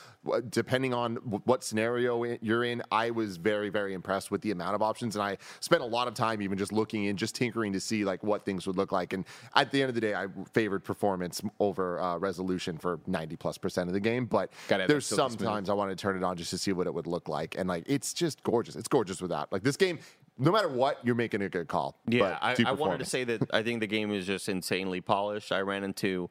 depending 0.50 0.94
on 0.94 1.16
what 1.16 1.64
scenario 1.64 2.22
you're 2.40 2.62
in. 2.62 2.80
I 2.92 3.10
was 3.10 3.38
very, 3.38 3.70
very 3.70 3.92
impressed 3.92 4.30
with 4.30 4.40
the 4.42 4.52
amount 4.52 4.76
of 4.76 4.82
options, 4.82 5.16
and 5.16 5.22
I 5.24 5.36
spent 5.58 5.82
a 5.82 5.86
lot 5.86 6.06
of 6.06 6.14
time 6.14 6.40
even 6.42 6.56
just 6.56 6.72
looking 6.72 7.08
and 7.08 7.18
just 7.18 7.34
tinkering 7.34 7.72
to 7.72 7.80
see 7.80 8.04
like 8.04 8.22
what 8.22 8.44
things 8.44 8.68
would 8.68 8.76
look 8.76 8.92
like. 8.92 9.12
And 9.12 9.24
at 9.56 9.72
the 9.72 9.82
end 9.82 9.88
of 9.88 9.96
the 9.96 10.00
day, 10.00 10.14
I 10.14 10.28
favored 10.52 10.84
performance 10.84 11.42
over 11.58 12.00
uh, 12.00 12.18
resolution 12.18 12.78
for 12.78 13.00
90 13.08 13.34
plus 13.34 13.58
percent 13.58 13.88
of 13.88 13.94
the 13.94 14.00
game. 14.00 14.26
But 14.26 14.52
there's 14.68 15.06
sometimes 15.06 15.68
I 15.68 15.72
wanted 15.72 15.98
to 15.98 16.02
turn 16.02 16.16
it 16.16 16.22
on 16.22 16.36
just 16.36 16.50
to 16.50 16.58
see 16.58 16.72
what 16.72 16.86
it 16.86 16.94
would 16.94 17.08
look 17.08 17.28
like, 17.28 17.56
and 17.58 17.68
like 17.68 17.82
it's 17.86 18.14
just 18.14 18.44
gorgeous. 18.44 18.76
It's 18.76 18.86
gorgeous 18.86 19.20
without. 19.20 19.52
Like 19.52 19.64
this 19.64 19.76
game, 19.76 19.98
no 20.38 20.50
matter 20.52 20.68
what, 20.68 20.98
you're 21.04 21.14
making 21.14 21.42
a 21.42 21.48
good 21.48 21.68
call. 21.68 22.00
Yeah, 22.06 22.38
but 22.42 22.60
I, 22.66 22.70
I 22.70 22.72
wanted 22.72 22.98
to 22.98 23.04
say 23.04 23.24
that 23.24 23.42
I 23.52 23.62
think 23.62 23.80
the 23.80 23.86
game 23.86 24.10
is 24.12 24.26
just 24.26 24.48
insanely 24.48 25.00
polished. 25.00 25.52
I 25.52 25.60
ran 25.60 25.84
into 25.84 26.30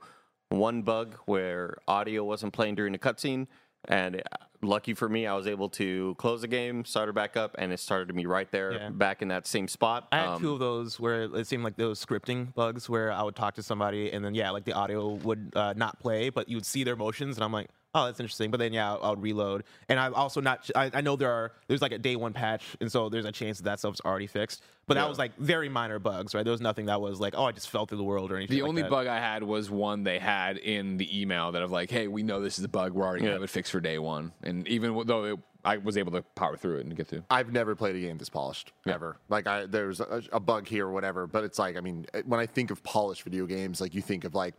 one 0.49 0.81
bug 0.81 1.15
where 1.25 1.77
audio 1.87 2.23
wasn't 2.23 2.53
playing 2.53 2.75
during 2.75 2.91
the 2.93 2.99
cutscene, 2.99 3.47
and 3.87 4.17
uh, 4.17 4.19
lucky 4.61 4.93
for 4.93 5.09
me, 5.09 5.25
I 5.25 5.33
was 5.35 5.47
able 5.47 5.69
to 5.69 6.15
close 6.17 6.41
the 6.41 6.47
game, 6.47 6.85
start 6.85 7.09
it 7.09 7.15
back 7.15 7.35
up, 7.35 7.55
and 7.57 7.73
it 7.73 7.79
started 7.79 8.13
me 8.15 8.25
right 8.25 8.49
there, 8.51 8.73
Yeah. 8.73 8.89
back 8.89 9.21
in 9.21 9.29
that 9.29 9.47
same 9.47 9.67
spot. 9.67 10.07
I 10.11 10.17
had 10.19 10.27
Um, 10.29 10.41
two 10.41 10.53
of 10.53 10.59
those 10.59 10.99
where 10.99 11.23
it 11.23 11.47
seemed 11.47 11.63
like 11.63 11.75
those 11.75 12.03
scripting 12.05 12.53
bugs 12.53 12.89
where 12.89 13.11
I 13.11 13.23
would 13.23 13.35
talk 13.35 13.55
to 13.55 13.63
somebody 13.63 14.11
and 14.11 14.23
then 14.23 14.35
yeah, 14.35 14.51
like 14.51 14.63
the 14.65 14.73
audio 14.73 15.09
would 15.15 15.51
uh, 15.55 15.73
not 15.75 15.99
play, 15.99 16.29
but 16.29 16.47
you 16.49 16.57
would 16.57 16.65
see 16.65 16.83
their 16.83 16.95
motions, 16.95 17.35
and 17.37 17.43
I'm 17.43 17.51
like, 17.51 17.69
oh, 17.95 18.05
that's 18.05 18.19
interesting. 18.19 18.51
But 18.51 18.59
then 18.59 18.73
yeah, 18.73 18.93
I 18.95 19.09
would 19.09 19.21
reload, 19.21 19.63
and 19.89 19.99
I'm 19.99 20.13
also 20.13 20.41
not. 20.41 20.69
I, 20.75 20.91
I 20.93 21.01
know 21.01 21.15
there 21.15 21.31
are 21.31 21.51
there's 21.67 21.81
like 21.81 21.91
a 21.91 21.97
day 21.97 22.15
one 22.15 22.33
patch, 22.33 22.63
and 22.79 22.91
so 22.91 23.09
there's 23.09 23.25
a 23.25 23.31
chance 23.31 23.57
that 23.57 23.63
that 23.65 23.79
stuff's 23.79 24.01
already 24.05 24.27
fixed. 24.27 24.63
But 24.85 24.95
that 24.95 25.07
was 25.07 25.17
like 25.17 25.37
very 25.37 25.69
minor 25.69 25.97
bugs, 25.97 26.35
right? 26.35 26.43
There 26.43 26.51
was 26.51 26.59
nothing 26.59 26.87
that 26.87 26.99
was 26.99 27.19
like, 27.19 27.35
oh, 27.37 27.45
I 27.45 27.53
just 27.53 27.69
fell 27.69 27.85
through 27.85 27.99
the 27.99 28.03
world 28.03 28.31
or 28.31 28.35
anything. 28.35 28.57
The 28.57 28.63
like 28.63 28.69
only 28.69 28.81
that. 28.81 28.91
bug 28.91 29.07
I 29.07 29.17
had 29.17 29.41
was 29.43 29.69
one 29.69 30.03
they 30.03 30.19
had 30.19 30.57
in 30.57 30.97
the 30.97 31.21
email 31.21 31.53
that 31.53 31.61
of 31.61 31.71
like, 31.71 31.89
hey, 31.89 32.07
we 32.09 32.21
know 32.21 32.41
this 32.41 32.59
is 32.59 32.65
a 32.65 32.69
bug. 32.69 32.91
We're 32.93 33.05
already 33.05 33.21
gonna 33.21 33.31
Yeah. 33.31 33.35
have 33.35 33.43
it 33.43 33.49
fixed 33.49 33.71
for 33.71 33.79
day 33.79 33.97
one. 33.97 34.33
And 34.43 34.67
even 34.67 35.01
though 35.05 35.23
it, 35.23 35.39
I 35.65 35.77
was 35.77 35.97
able 35.97 36.11
to 36.13 36.21
power 36.35 36.57
through 36.57 36.77
it 36.77 36.85
and 36.85 36.95
get 36.95 37.07
through. 37.07 37.23
I've 37.29 37.51
never 37.51 37.75
played 37.75 37.95
a 37.95 37.99
game 37.99 38.17
this 38.17 38.29
polished 38.29 38.73
ever. 38.87 39.17
Like 39.29 39.47
I, 39.47 39.65
there's 39.65 39.99
a, 39.99 40.21
a 40.31 40.39
bug 40.39 40.67
here 40.67 40.87
or 40.87 40.91
whatever, 40.91 41.25
but 41.27 41.43
it's 41.43 41.57
like 41.59 41.77
I 41.77 41.81
mean, 41.81 42.05
when 42.25 42.39
I 42.39 42.45
think 42.45 42.71
of 42.71 42.83
polished 42.83 43.23
video 43.23 43.45
games, 43.45 43.79
like 43.79 43.93
you 43.93 44.01
think 44.01 44.25
of 44.25 44.35
like 44.35 44.55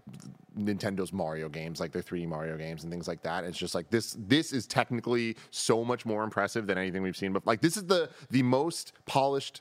Nintendo's 0.59 1.13
Mario 1.13 1.49
games, 1.49 1.81
like 1.81 1.93
their 1.93 2.03
3D 2.03 2.27
Mario 2.27 2.57
games 2.57 2.85
and 2.85 2.93
things 2.93 3.07
like 3.09 3.23
that. 3.23 3.45
It's 3.45 3.59
just 3.59 3.75
like 3.75 3.91
this. 3.91 4.17
This 4.19 4.53
is 4.53 4.67
technically 4.67 5.37
so 5.51 5.85
much 5.85 6.07
more 6.07 6.23
impressive 6.25 6.67
than 6.67 6.79
anything 6.79 7.03
we've 7.03 7.17
seen. 7.17 7.33
But 7.33 7.47
like 7.47 7.61
this 7.61 7.77
is 7.77 7.85
the 7.85 8.11
the 8.31 8.43
most 8.43 8.93
polished. 9.07 9.61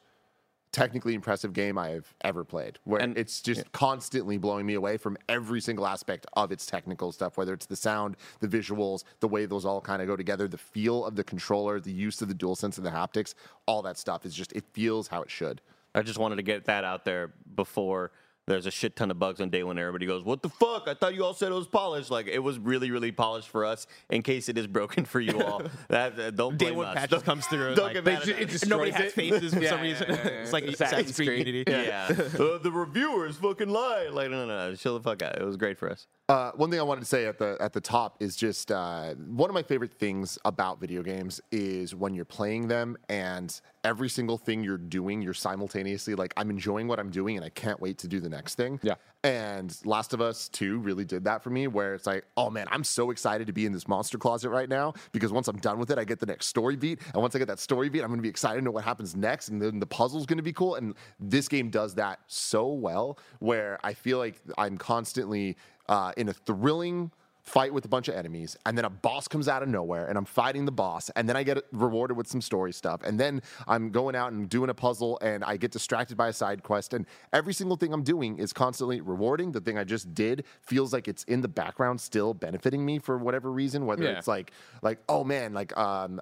Technically 0.73 1.13
impressive 1.13 1.53
game 1.53 1.77
I 1.77 1.89
have 1.89 2.13
ever 2.21 2.43
played, 2.43 2.79
where 2.83 2.99
And- 2.99 3.15
it's 3.15 3.41
just 3.41 3.71
constantly 3.71 4.39
blowing 4.39 4.65
me 4.65 4.73
away 4.73 4.97
from 4.97 5.17
every 5.29 5.62
single 5.62 5.86
aspect 5.86 6.25
of 6.33 6.51
its 6.51 6.65
technical 6.65 7.12
stuff, 7.12 7.38
whether 7.38 7.53
it's 7.53 7.67
the 7.67 7.75
sound, 7.75 8.17
the 8.39 8.47
visuals, 8.47 9.03
the 9.19 9.27
way 9.27 9.45
those 9.45 9.65
all 9.65 9.79
kind 9.81 10.01
of 10.01 10.07
go 10.07 10.15
together, 10.15 10.47
the 10.47 10.57
feel 10.57 11.05
of 11.05 11.15
the 11.15 11.23
controller, 11.23 11.79
the 11.79 11.91
use 11.93 12.23
of 12.23 12.27
the 12.27 12.33
DualSense 12.33 12.77
and 12.77 12.86
the 12.86 12.89
haptics, 12.89 13.36
all 13.67 13.83
that 13.83 13.99
stuff 13.99 14.25
is 14.25 14.33
just 14.33 14.51
it 14.53 14.65
feels 14.73 15.07
how 15.09 15.21
it 15.21 15.29
should. 15.29 15.62
I 15.93 16.01
just 16.01 16.17
wanted 16.17 16.38
to 16.38 16.41
get 16.43 16.65
that 16.65 16.83
out 16.83 17.05
there 17.05 17.33
before 17.55 18.12
there's 18.47 18.65
a 18.65 18.71
shit 18.71 18.95
ton 18.95 19.10
of 19.12 19.19
bugs 19.19 19.39
on 19.41 19.49
day 19.49 19.63
one. 19.63 19.77
Everybody 19.79 20.06
goes, 20.06 20.23
"What 20.23 20.41
the 20.41 20.49
fuck? 20.49 20.88
I 20.88 20.93
thought 20.93 21.15
you 21.15 21.23
all 21.23 21.34
said 21.34 21.51
it 21.51 21.56
was 21.56 21.67
polished." 21.67 22.12
Like 22.12 22.27
it 22.27 22.39
was 22.39 22.60
really, 22.60 22.91
really 22.91 23.12
polished 23.12 23.47
for 23.49 23.63
us. 23.65 23.88
In 24.10 24.21
case 24.21 24.49
it 24.49 24.58
is 24.58 24.67
broken 24.67 25.06
for 25.06 25.19
you 25.21 25.41
all, 25.41 25.62
that 25.89 26.19
uh, 26.19 26.32
don't 26.32 26.58
Day 26.58 26.65
blame 26.65 26.77
one 26.77 26.88
us. 26.88 26.95
patch 26.95 27.10
Don't- 27.10 27.17
just 27.19 27.25
comes 27.25 27.45
through. 27.47 27.75
Don't 27.75 27.86
like, 27.86 27.93
get 27.93 28.06
mad 28.06 28.23
ju- 28.23 28.34
at 28.34 28.39
it 28.41 28.45
us. 28.45 28.51
just- 28.51 28.67
nobody 28.67 28.91
Destroys 28.91 29.06
has 29.06 29.13
faces 29.13 29.53
for 29.53 29.60
Yeah, 29.63 29.69
some 29.69 29.77
yeah, 29.79 29.84
reason. 29.84 30.08
yeah, 30.10 30.15
yeah. 30.15 30.29
it's 30.41 30.53
like 30.53 30.63
Assassin's 30.65 31.10
Assassin's 31.10 31.15
Creed 31.15 31.27
Creed. 31.43 31.47
Unity. 31.47 31.71
Yeah, 31.71 32.08
uh, 32.10 32.58
the 32.58 32.71
reviewers 32.71 33.38
fucking 33.38 33.69
lie. 33.69 34.10
Like 34.12 34.29
no, 34.29 34.45
no, 34.45 34.69
no, 34.69 34.75
chill 34.75 34.97
the 34.97 35.03
fuck 35.03 35.21
out. 35.21 35.38
It 35.39 35.45
was 35.45 35.58
great 35.58 35.77
for 35.77 35.89
us. 35.89 36.08
Uh, 36.29 36.51
one 36.56 36.69
thing 36.71 36.79
I 36.79 36.84
wanted 36.84 37.01
to 37.01 37.08
say 37.08 37.25
at 37.25 37.38
the 37.38 37.58
at 37.60 37.73
the 37.73 37.82
top 37.82 38.17
is 38.21 38.36
just 38.36 38.71
uh, 38.71 39.13
one 39.15 39.49
of 39.49 39.53
my 39.53 39.63
favorite 39.63 39.93
things 39.93 40.38
about 40.45 40.79
video 40.79 41.03
games 41.03 41.39
is 41.51 41.93
when 41.95 42.13
you're 42.13 42.23
playing 42.25 42.67
them 42.67 42.97
and 43.10 43.60
every 43.83 44.09
single 44.09 44.37
thing 44.37 44.63
you're 44.63 44.77
doing, 44.77 45.21
you're 45.21 45.33
simultaneously 45.33 46.15
like 46.15 46.33
I'm 46.37 46.49
enjoying 46.49 46.87
what 46.87 46.99
I'm 46.99 47.09
doing 47.09 47.35
and 47.35 47.45
I 47.45 47.49
can't 47.49 47.79
wait 47.81 47.97
to 47.99 48.07
do 48.07 48.19
the 48.19 48.29
next 48.29 48.55
thing. 48.55 48.79
Yeah. 48.81 48.95
And 49.23 49.75
Last 49.85 50.13
of 50.13 50.21
Us 50.21 50.49
2 50.49 50.79
really 50.79 51.05
did 51.05 51.23
that 51.25 51.43
for 51.43 51.49
me, 51.49 51.67
where 51.67 51.93
it's 51.93 52.05
like, 52.05 52.25
oh 52.35 52.49
man, 52.49 52.67
I'm 52.71 52.83
so 52.83 53.11
excited 53.11 53.47
to 53.47 53.53
be 53.53 53.65
in 53.65 53.71
this 53.71 53.87
monster 53.87 54.17
closet 54.17 54.49
right 54.49 54.67
now 54.67 54.93
because 55.11 55.31
once 55.31 55.47
I'm 55.47 55.57
done 55.57 55.79
with 55.79 55.91
it, 55.91 55.97
I 55.97 56.03
get 56.03 56.19
the 56.19 56.25
next 56.25 56.47
story 56.47 56.75
beat. 56.75 56.99
And 57.13 57.21
once 57.21 57.35
I 57.35 57.39
get 57.39 57.47
that 57.47 57.59
story 57.59 57.89
beat, 57.89 58.01
I'm 58.01 58.07
going 58.07 58.19
to 58.19 58.23
be 58.23 58.29
excited 58.29 58.59
to 58.59 58.65
know 58.65 58.71
what 58.71 58.83
happens 58.83 59.15
next. 59.15 59.49
And 59.49 59.61
then 59.61 59.79
the 59.79 59.85
puzzle's 59.85 60.25
going 60.25 60.37
to 60.37 60.43
be 60.43 60.53
cool. 60.53 60.75
And 60.75 60.95
this 61.19 61.47
game 61.47 61.69
does 61.69 61.95
that 61.95 62.19
so 62.27 62.67
well, 62.67 63.17
where 63.39 63.79
I 63.83 63.93
feel 63.93 64.17
like 64.17 64.41
I'm 64.57 64.77
constantly 64.77 65.57
uh, 65.87 66.11
in 66.17 66.29
a 66.29 66.33
thrilling 66.33 67.11
fight 67.43 67.73
with 67.73 67.84
a 67.84 67.88
bunch 67.89 68.08
of 68.08 68.15
enemies, 68.15 68.58
and 68.65 68.77
then 68.77 68.86
a 68.86 68.89
boss 68.89 69.27
comes 69.27 69.49
out 69.49 69.62
of 69.62 69.67
nowhere, 69.69 70.08
and 70.08 70.17
I'm 70.17 70.23
fighting 70.25 70.63
the 70.63 70.71
boss, 70.71 71.10
and 71.12 71.27
then 71.27 71.36
I 71.36 71.43
get 71.43 71.58
rewarded 71.73 72.15
with 72.15 72.25
some 72.27 72.39
story 72.41 72.71
stuff, 72.71 73.01
and 73.03 73.19
then 73.19 73.41
I'm 73.67 73.91
going 73.91 74.15
out 74.15 74.32
and 74.32 74.47
doing 74.47 74.69
a 74.69 74.73
puzzle, 74.73 75.19
and 75.21 75.43
I 75.43 75.58
get 75.58 75.71
distracted 75.71 76.15
by 76.15 76.29
a 76.29 76.34
side 76.34 76.63
quest, 76.63 76.93
and 76.93 77.06
every 77.34 77.53
single 77.53 77.75
thing 77.75 77.91
I'm 77.93 78.03
doing 78.03 78.38
is 78.39 78.53
constantly 78.53 79.01
rewarding. 79.01 79.51
The 79.51 79.60
thing 79.60 79.77
I 79.77 79.84
just 79.84 80.13
did 80.15 80.45
feels 80.62 80.93
like 80.93 81.10
it's 81.10 81.25
in 81.25 81.41
the 81.41 81.49
background, 81.49 81.99
still 81.99 82.34
benefiting 82.34 82.86
me 82.86 82.97
for 82.99 83.17
whatever 83.17 83.51
reason, 83.51 83.86
whether 83.86 84.06
Yeah. 84.06 84.17
it's 84.17 84.27
like, 84.27 84.51
like 84.82 84.99
oh 85.10 85.23
man, 85.23 85.53
like 85.53 85.77
um. 85.77 86.21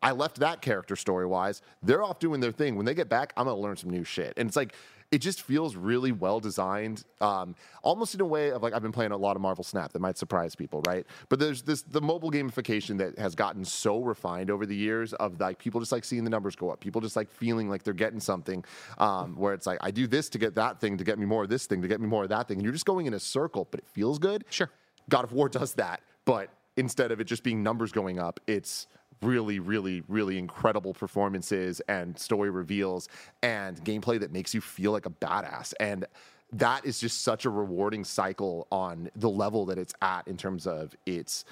I 0.00 0.12
left 0.12 0.38
that 0.38 0.60
character 0.62 0.94
story 0.94 1.26
wise. 1.26 1.60
They're 1.82 2.04
off 2.04 2.20
doing 2.20 2.38
their 2.38 2.52
thing. 2.52 2.76
When 2.76 2.86
they 2.86 2.94
get 2.94 3.08
back, 3.08 3.32
I'm 3.36 3.46
gonna 3.46 3.58
learn 3.58 3.76
some 3.76 3.90
new 3.90 4.04
shit. 4.04 4.32
And 4.36 4.46
it's 4.46 4.54
like 4.54 4.72
it 5.10 5.18
just 5.18 5.42
feels 5.42 5.74
really 5.74 6.12
well 6.12 6.38
designed, 6.38 7.04
um, 7.20 7.54
almost 7.82 8.14
in 8.14 8.20
a 8.20 8.26
way 8.26 8.50
of 8.50 8.62
like 8.62 8.74
I've 8.74 8.82
been 8.82 8.92
playing 8.92 9.12
a 9.12 9.16
lot 9.16 9.36
of 9.36 9.42
Marvel 9.42 9.64
Snap 9.64 9.92
that 9.92 10.00
might 10.00 10.18
surprise 10.18 10.54
people, 10.54 10.82
right? 10.86 11.06
But 11.28 11.38
there's 11.38 11.62
this 11.62 11.82
the 11.82 12.00
mobile 12.00 12.30
gamification 12.30 12.98
that 12.98 13.18
has 13.18 13.34
gotten 13.34 13.64
so 13.64 14.00
refined 14.00 14.50
over 14.50 14.66
the 14.66 14.76
years 14.76 15.14
of 15.14 15.40
like 15.40 15.58
people 15.58 15.80
just 15.80 15.92
like 15.92 16.04
seeing 16.04 16.24
the 16.24 16.30
numbers 16.30 16.56
go 16.56 16.70
up, 16.70 16.80
people 16.80 17.00
just 17.00 17.16
like 17.16 17.30
feeling 17.30 17.70
like 17.70 17.84
they're 17.84 17.94
getting 17.94 18.20
something, 18.20 18.64
um, 18.98 19.34
where 19.36 19.54
it's 19.54 19.66
like 19.66 19.78
I 19.80 19.90
do 19.90 20.06
this 20.06 20.28
to 20.30 20.38
get 20.38 20.54
that 20.56 20.80
thing 20.80 20.98
to 20.98 21.04
get 21.04 21.18
me 21.18 21.24
more 21.24 21.44
of 21.44 21.48
this 21.48 21.66
thing 21.66 21.80
to 21.82 21.88
get 21.88 22.00
me 22.00 22.06
more 22.06 22.24
of 22.24 22.28
that 22.28 22.48
thing, 22.48 22.58
and 22.58 22.64
you're 22.64 22.72
just 22.72 22.86
going 22.86 23.06
in 23.06 23.14
a 23.14 23.20
circle, 23.20 23.66
but 23.70 23.80
it 23.80 23.88
feels 23.88 24.18
good. 24.18 24.44
Sure. 24.50 24.70
God 25.08 25.24
of 25.24 25.32
War 25.32 25.48
does 25.48 25.72
that, 25.74 26.02
but 26.26 26.50
instead 26.76 27.10
of 27.12 27.20
it 27.20 27.24
just 27.24 27.42
being 27.42 27.62
numbers 27.62 27.92
going 27.92 28.18
up, 28.18 28.40
it's 28.46 28.86
really, 29.22 29.58
really, 29.58 30.02
really 30.08 30.38
incredible 30.38 30.94
performances 30.94 31.80
and 31.88 32.18
story 32.18 32.50
reveals 32.50 33.08
and 33.42 33.82
gameplay 33.84 34.18
that 34.20 34.32
makes 34.32 34.54
you 34.54 34.60
feel 34.60 34.92
like 34.92 35.06
a 35.06 35.10
badass. 35.10 35.74
And 35.80 36.06
that 36.52 36.84
is 36.84 36.98
just 36.98 37.22
such 37.22 37.44
a 37.44 37.50
rewarding 37.50 38.04
cycle 38.04 38.66
on 38.70 39.10
the 39.16 39.28
level 39.28 39.66
that 39.66 39.78
it's 39.78 39.94
at 40.00 40.26
in 40.26 40.36
terms 40.36 40.66
of 40.66 40.94
its 41.06 41.44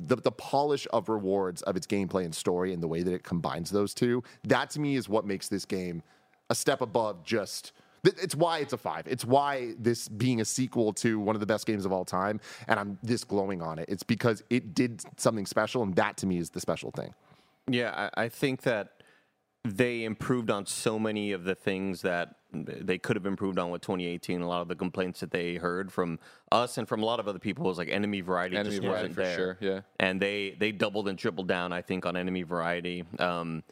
the, 0.00 0.16
the 0.16 0.32
polish 0.32 0.88
of 0.92 1.08
rewards 1.08 1.62
of 1.62 1.76
its 1.76 1.86
gameplay 1.86 2.24
and 2.24 2.34
story 2.34 2.72
and 2.72 2.82
the 2.82 2.88
way 2.88 3.02
that 3.02 3.14
it 3.14 3.22
combines 3.22 3.70
those 3.70 3.94
two. 3.94 4.22
That 4.42 4.70
to 4.70 4.80
me 4.80 4.96
is 4.96 5.08
what 5.08 5.24
makes 5.24 5.48
this 5.48 5.64
game 5.64 6.02
a 6.50 6.54
step 6.54 6.80
above 6.80 7.22
just 7.22 7.72
it's 8.04 8.34
why 8.34 8.58
it's 8.58 8.72
a 8.72 8.78
five. 8.78 9.06
It's 9.06 9.24
why 9.24 9.74
this 9.78 10.08
being 10.08 10.40
a 10.40 10.44
sequel 10.44 10.92
to 10.94 11.18
one 11.18 11.36
of 11.36 11.40
the 11.40 11.46
best 11.46 11.66
games 11.66 11.84
of 11.84 11.92
all 11.92 12.04
time, 12.04 12.40
and 12.68 12.78
I'm 12.78 12.98
this 13.02 13.24
glowing 13.24 13.62
on 13.62 13.78
it. 13.78 13.86
It's 13.88 14.02
because 14.02 14.42
it 14.50 14.74
did 14.74 15.02
something 15.18 15.46
special, 15.46 15.82
and 15.82 15.94
that 15.96 16.16
to 16.18 16.26
me 16.26 16.38
is 16.38 16.50
the 16.50 16.60
special 16.60 16.90
thing. 16.90 17.14
Yeah, 17.68 18.10
I, 18.16 18.24
I 18.24 18.28
think 18.28 18.62
that 18.62 18.90
they 19.64 20.04
improved 20.04 20.50
on 20.50 20.66
so 20.66 20.98
many 20.98 21.32
of 21.32 21.44
the 21.44 21.54
things 21.54 22.02
that 22.02 22.36
they 22.52 22.98
could 22.98 23.16
have 23.16 23.26
improved 23.26 23.58
on 23.58 23.70
with 23.70 23.80
2018. 23.80 24.40
A 24.42 24.46
lot 24.48 24.60
of 24.60 24.68
the 24.68 24.76
complaints 24.76 25.20
that 25.20 25.30
they 25.30 25.56
heard 25.56 25.90
from 25.90 26.18
us 26.52 26.78
and 26.78 26.86
from 26.86 27.02
a 27.02 27.06
lot 27.06 27.18
of 27.18 27.26
other 27.26 27.38
people 27.38 27.64
was 27.64 27.78
like 27.78 27.88
enemy 27.88 28.20
variety 28.20 28.56
Enemy 28.56 28.70
just 28.70 28.82
variety 28.82 29.08
wasn't 29.08 29.14
for 29.14 29.22
there. 29.22 29.36
sure, 29.36 29.58
yeah. 29.60 29.80
And 29.98 30.20
they 30.20 30.56
they 30.58 30.70
doubled 30.70 31.08
and 31.08 31.18
tripled 31.18 31.48
down, 31.48 31.72
I 31.72 31.80
think, 31.82 32.04
on 32.06 32.16
enemy 32.16 32.42
variety. 32.42 33.04
Um, 33.18 33.64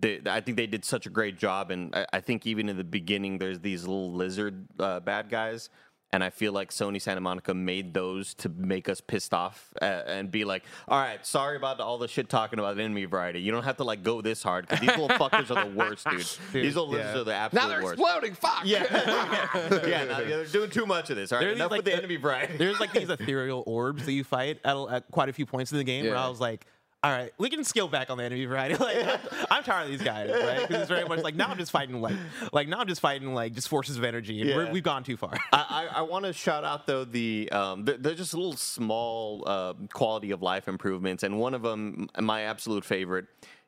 they, 0.00 0.20
I 0.26 0.40
think 0.40 0.56
they 0.56 0.66
did 0.66 0.84
such 0.84 1.06
a 1.06 1.10
great 1.10 1.38
job, 1.38 1.70
and 1.70 1.94
I, 1.94 2.06
I 2.14 2.20
think 2.20 2.46
even 2.46 2.68
in 2.68 2.76
the 2.76 2.84
beginning, 2.84 3.38
there's 3.38 3.60
these 3.60 3.82
little 3.82 4.12
lizard 4.12 4.66
uh, 4.78 5.00
bad 5.00 5.30
guys, 5.30 5.70
and 6.12 6.22
I 6.22 6.30
feel 6.30 6.52
like 6.52 6.70
Sony 6.70 7.00
Santa 7.02 7.20
Monica 7.20 7.54
made 7.54 7.92
those 7.92 8.34
to 8.34 8.48
make 8.48 8.88
us 8.88 9.00
pissed 9.00 9.34
off 9.34 9.72
uh, 9.82 9.84
and 9.84 10.30
be 10.30 10.44
like, 10.44 10.62
"All 10.86 11.00
right, 11.00 11.24
sorry 11.26 11.56
about 11.56 11.80
all 11.80 11.98
the 11.98 12.06
shit 12.06 12.28
talking 12.28 12.58
about 12.58 12.78
enemy 12.78 13.04
variety. 13.06 13.40
You 13.40 13.50
don't 13.50 13.64
have 13.64 13.78
to 13.78 13.84
like 13.84 14.02
go 14.02 14.20
this 14.20 14.42
hard 14.42 14.68
because 14.68 14.80
these 14.80 14.96
little 14.96 15.08
fuckers 15.18 15.50
are 15.50 15.68
the 15.68 15.74
worst, 15.74 16.06
dude. 16.08 16.20
these 16.52 16.76
little 16.76 16.88
lizards 16.88 17.14
yeah. 17.14 17.20
are 17.20 17.24
the 17.24 17.34
absolute 17.34 17.62
Now 17.62 17.68
they're 17.68 17.82
worst." 17.82 17.98
exploding. 18.00 18.34
Fuck. 18.34 18.60
Yeah, 18.64 18.84
yeah, 19.86 20.04
no, 20.04 20.24
they're 20.24 20.44
doing 20.44 20.70
too 20.70 20.86
much 20.86 21.10
of 21.10 21.16
this. 21.16 21.32
All 21.32 21.38
right, 21.38 21.44
There 21.44 21.48
are 21.48 21.54
these, 21.54 21.60
enough 21.60 21.70
like, 21.70 21.78
with 21.78 21.84
the 21.86 21.90
the- 21.92 21.96
enemy 21.96 22.16
variety. 22.16 22.58
There's 22.58 22.78
like 22.78 22.92
these 22.92 23.08
ethereal 23.10 23.64
orbs 23.66 24.04
that 24.04 24.12
you 24.12 24.24
fight 24.24 24.60
at, 24.64 24.76
at 24.76 25.10
quite 25.10 25.30
a 25.30 25.32
few 25.32 25.46
points 25.46 25.72
in 25.72 25.78
the 25.78 25.84
game 25.84 26.04
where 26.04 26.16
I 26.16 26.28
was 26.28 26.38
like, 26.40 26.66
all 27.04 27.10
right, 27.10 27.32
we 27.36 27.50
can 27.50 27.62
scale 27.64 27.86
back 27.86 28.08
on 28.08 28.16
the 28.16 28.24
enemy 28.24 28.46
variety. 28.46 28.74
Like, 28.84 28.96
I'm, 29.06 29.46
I'm 29.50 29.62
tired 29.62 29.84
of 29.84 29.90
these 29.90 30.02
guys, 30.02 30.30
right? 30.30 30.60
Because 30.66 30.80
it's 30.82 30.88
very 30.88 31.04
much 31.06 31.20
like 31.22 31.34
now 31.34 31.48
I'm 31.48 31.58
just 31.58 31.70
fighting 31.70 32.00
like, 32.00 32.16
like 32.52 32.66
now 32.66 32.78
I'm 32.80 32.86
just 32.88 33.00
fighting 33.02 33.34
like 33.34 33.52
just 33.52 33.68
forces 33.68 33.98
of 33.98 34.04
energy, 34.04 34.40
and 34.40 34.48
Yeah. 34.48 34.72
we've 34.72 34.82
gone 34.82 35.04
too 35.04 35.16
far. 35.18 35.34
I, 35.52 35.88
I, 35.92 35.98
I 35.98 36.00
want 36.02 36.24
to 36.24 36.32
shout 36.32 36.64
out 36.64 36.86
though 36.86 37.04
the 37.04 37.50
um, 37.52 37.84
they're, 37.84 37.98
they're 37.98 38.14
just 38.14 38.32
a 38.32 38.36
little 38.36 38.56
small 38.56 39.44
uh, 39.46 39.74
quality 39.92 40.30
of 40.30 40.40
life 40.42 40.66
improvements, 40.66 41.22
and 41.22 41.38
one 41.38 41.52
of 41.54 41.60
them, 41.62 42.08
my 42.18 42.42
absolute 42.42 42.84
favorite, 42.86 43.26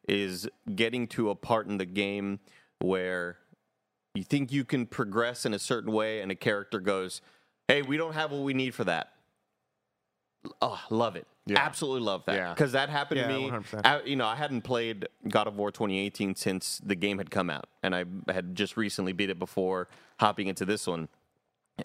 is 0.09 0.49
getting 0.75 1.07
to 1.09 1.29
a 1.31 1.35
part 1.35 1.66
in 1.66 1.77
the 1.77 1.85
game 1.87 2.40
where 2.81 3.37
you 4.14 4.25
think 4.25 4.51
you 4.51 4.64
can 4.64 4.87
progress 4.87 5.44
in 5.44 5.53
a 5.53 5.59
certain 5.59 5.92
way, 5.92 6.22
and 6.22 6.33
a 6.33 6.37
character 6.37 6.81
goes, 6.81 7.20
"Hey, 7.68 7.83
we 7.83 7.96
don't 7.99 8.14
have 8.14 8.33
what 8.33 8.40
we 8.42 8.55
need 8.55 8.75
for 8.75 8.85
that." 8.85 9.12
Oh, 10.62 10.81
love 10.90 11.16
it. 11.16 11.27
Yeah. 11.47 11.61
Absolutely 11.65 12.01
love 12.05 12.25
that. 12.27 12.35
Yeah. 12.35 12.55
Because 12.55 12.73
that 12.73 12.89
happened 12.89 13.21
Yeah, 13.21 13.29
to 13.29 13.35
me. 13.35 13.51
100%. 13.51 13.83
I, 13.85 14.03
you 14.03 14.17
know, 14.17 14.27
I 14.27 14.35
hadn't 14.35 14.63
played 14.63 15.09
God 15.29 15.47
of 15.47 15.57
War 15.57 15.71
2018 15.71 16.35
since 16.35 16.81
the 16.85 16.97
game 16.97 17.19
had 17.19 17.31
come 17.31 17.51
out, 17.51 17.67
and 17.83 17.95
I 17.95 18.05
had 18.29 18.57
just 18.57 18.77
recently 18.77 19.13
beat 19.13 19.31
it 19.31 19.39
before 19.39 19.87
hopping 20.19 20.49
into 20.49 20.65
this 20.65 20.87
one. 20.89 21.09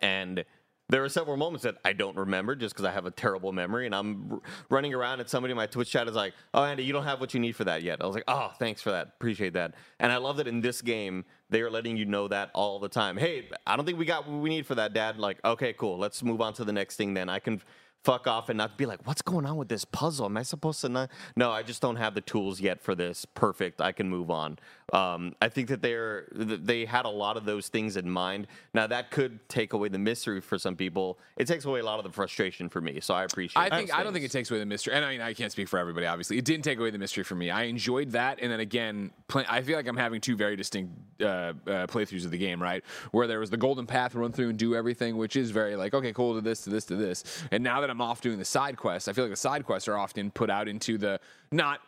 And 0.01 0.45
there 0.89 1.01
were 1.01 1.09
several 1.09 1.37
moments 1.37 1.63
that 1.63 1.77
I 1.85 1.93
don't 1.93 2.17
remember 2.17 2.55
just 2.55 2.73
because 2.75 2.85
I 2.85 2.91
have 2.91 3.05
a 3.05 3.11
terrible 3.11 3.51
memory. 3.53 3.85
And 3.85 3.93
I'm 3.95 4.27
r- 4.31 4.39
running 4.69 4.93
around, 4.93 5.19
and 5.19 5.29
somebody 5.29 5.51
in 5.51 5.57
my 5.57 5.67
Twitch 5.67 5.89
chat 5.91 6.07
is 6.07 6.15
like, 6.15 6.33
"Oh, 6.53 6.63
Andy, 6.63 6.83
you 6.83 6.91
don't 6.91 7.03
have 7.03 7.19
what 7.21 7.33
you 7.33 7.39
need 7.39 7.55
for 7.55 7.63
that 7.65 7.83
yet." 7.83 8.01
I 8.01 8.07
was 8.07 8.15
like, 8.15 8.25
"Oh, 8.27 8.51
thanks 8.59 8.81
for 8.81 8.91
that. 8.91 9.07
Appreciate 9.07 9.53
that." 9.53 9.75
And 9.99 10.11
I 10.11 10.17
love 10.17 10.37
that 10.37 10.47
in 10.47 10.61
this 10.61 10.81
game 10.81 11.23
they 11.49 11.61
are 11.61 11.69
letting 11.69 11.97
you 11.97 12.05
know 12.05 12.27
that 12.29 12.49
all 12.53 12.79
the 12.79 12.89
time. 12.89 13.15
Hey, 13.17 13.49
I 13.67 13.75
don't 13.75 13.85
think 13.85 13.99
we 13.99 14.05
got 14.05 14.27
what 14.27 14.41
we 14.41 14.49
need 14.49 14.65
for 14.65 14.75
that, 14.75 14.93
Dad. 14.93 15.17
Like, 15.17 15.37
okay, 15.45 15.73
cool. 15.73 15.97
Let's 15.97 16.23
move 16.23 16.41
on 16.41 16.53
to 16.53 16.63
the 16.65 16.73
next 16.73 16.95
thing. 16.95 17.13
Then 17.13 17.29
I 17.29 17.39
can 17.39 17.61
fuck 18.03 18.27
off 18.27 18.49
and 18.49 18.57
not 18.57 18.77
be 18.77 18.85
like, 18.85 19.05
what's 19.05 19.21
going 19.21 19.45
on 19.45 19.57
with 19.57 19.69
this 19.69 19.85
puzzle? 19.85 20.25
Am 20.25 20.37
I 20.37 20.43
supposed 20.43 20.81
to 20.81 20.89
not? 20.89 21.09
No, 21.35 21.51
I 21.51 21.63
just 21.63 21.81
don't 21.81 21.97
have 21.97 22.15
the 22.15 22.21
tools 22.21 22.59
yet 22.59 22.81
for 22.81 22.95
this. 22.95 23.25
Perfect. 23.25 23.81
I 23.81 23.91
can 23.91 24.09
move 24.09 24.31
on. 24.31 24.57
Um, 24.93 25.35
I 25.41 25.47
think 25.49 25.69
that 25.69 25.81
they're 25.81 26.27
they 26.31 26.85
had 26.85 27.05
a 27.05 27.09
lot 27.09 27.37
of 27.37 27.45
those 27.45 27.69
things 27.69 27.95
in 27.95 28.09
mind. 28.09 28.47
Now 28.73 28.87
that 28.87 29.09
could 29.09 29.47
take 29.47 29.73
away 29.73 29.87
the 29.89 29.97
mystery 29.97 30.41
for 30.41 30.57
some 30.57 30.75
people. 30.75 31.17
It 31.37 31.47
takes 31.47 31.65
away 31.65 31.79
a 31.79 31.85
lot 31.85 31.99
of 31.99 32.03
the 32.03 32.11
frustration 32.11 32.67
for 32.67 32.81
me. 32.81 32.99
So 32.99 33.13
I 33.13 33.23
appreciate. 33.23 33.61
I 33.61 33.69
think 33.69 33.93
I 33.93 34.03
don't 34.03 34.11
think 34.11 34.25
it 34.25 34.31
takes 34.31 34.51
away 34.51 34.59
the 34.59 34.65
mystery, 34.65 34.93
and 34.93 35.05
I 35.05 35.11
mean 35.11 35.21
I 35.21 35.33
can't 35.33 35.51
speak 35.51 35.69
for 35.69 35.79
everybody. 35.79 36.05
Obviously, 36.05 36.37
it 36.37 36.45
didn't 36.45 36.63
take 36.63 36.77
away 36.77 36.91
the 36.91 36.97
mystery 36.97 37.23
for 37.23 37.35
me. 37.35 37.49
I 37.49 37.63
enjoyed 37.63 38.11
that, 38.11 38.39
and 38.41 38.51
then 38.51 38.59
again, 38.59 39.11
play, 39.27 39.45
I 39.47 39.61
feel 39.61 39.77
like 39.77 39.87
I'm 39.87 39.97
having 39.97 40.19
two 40.19 40.35
very 40.35 40.55
distinct 40.55 40.91
uh, 41.21 41.25
uh, 41.25 41.53
playthroughs 41.87 42.25
of 42.25 42.31
the 42.31 42.37
game, 42.37 42.61
right? 42.61 42.83
Where 43.11 43.27
there 43.27 43.39
was 43.39 43.49
the 43.49 43.57
golden 43.57 43.85
path, 43.85 44.13
run 44.13 44.31
through 44.31 44.49
and 44.49 44.59
do 44.59 44.75
everything, 44.75 45.15
which 45.15 45.35
is 45.35 45.51
very 45.51 45.75
like 45.75 45.93
okay, 45.93 46.11
cool 46.11 46.35
to 46.35 46.41
this 46.41 46.61
to 46.65 46.69
this 46.69 46.85
to 46.85 46.95
this, 46.95 47.23
and 47.51 47.63
now 47.63 47.79
that 47.79 47.89
I'm 47.89 48.01
off 48.01 48.19
doing 48.19 48.39
the 48.39 48.45
side 48.45 48.75
quests, 48.75 49.07
I 49.07 49.13
feel 49.13 49.23
like 49.23 49.31
the 49.31 49.37
side 49.37 49.65
quests 49.65 49.87
are 49.87 49.97
often 49.97 50.31
put 50.31 50.49
out 50.49 50.67
into 50.67 50.97
the 50.97 51.19
not 51.51 51.79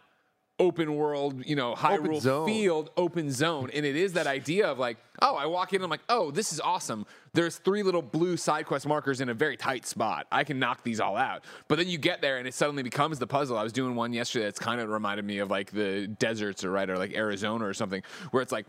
open 0.60 0.96
world, 0.96 1.46
you 1.46 1.56
know, 1.56 1.74
Hyrule 1.76 2.22
zone. 2.22 2.46
field, 2.46 2.92
open 2.96 3.32
zone. 3.32 3.70
And 3.74 3.86
it 3.86 3.96
is 3.96 4.14
that 4.14 4.28
idea 4.28 4.68
of 4.68 4.80
like, 4.80 4.98
oh, 5.22 5.36
I 5.36 5.46
walk 5.46 5.74
in, 5.74 5.84
I'm 5.84 5.90
like, 5.90 6.04
oh, 6.10 6.32
this 6.32 6.54
is 6.54 6.60
awesome. 6.60 7.06
There's 7.34 7.58
three 7.58 7.84
little 7.84 8.02
blue 8.02 8.38
side 8.38 8.66
quest 8.66 8.88
markers 8.88 9.20
in 9.20 9.30
a 9.30 9.34
very 9.34 9.58
tight 9.58 9.86
spot. 9.86 10.28
I 10.32 10.44
can 10.44 10.60
knock 10.60 10.84
these 10.84 11.00
all 11.00 11.18
out. 11.18 11.44
But 11.68 11.78
then 11.78 11.88
you 11.88 11.98
get 11.98 12.22
there 12.22 12.38
and 12.38 12.48
it 12.48 12.54
suddenly 12.54 12.84
becomes 12.84 13.20
the 13.20 13.28
puzzle. 13.28 13.58
I 13.58 13.64
was 13.64 13.74
doing 13.74 13.96
one 13.96 14.14
yesterday 14.14 14.46
that's 14.46 14.60
kind 14.60 14.80
of 14.80 14.90
reminded 14.90 15.26
me 15.26 15.40
of 15.40 15.50
like 15.50 15.72
the 15.72 16.08
deserts 16.08 16.64
or 16.64 16.72
right 16.72 16.90
or 16.90 16.98
like 16.98 17.14
Arizona 17.14 17.66
or 17.66 17.74
something, 17.74 18.04
where 18.32 18.44
it's 18.44 18.52
like 18.52 18.68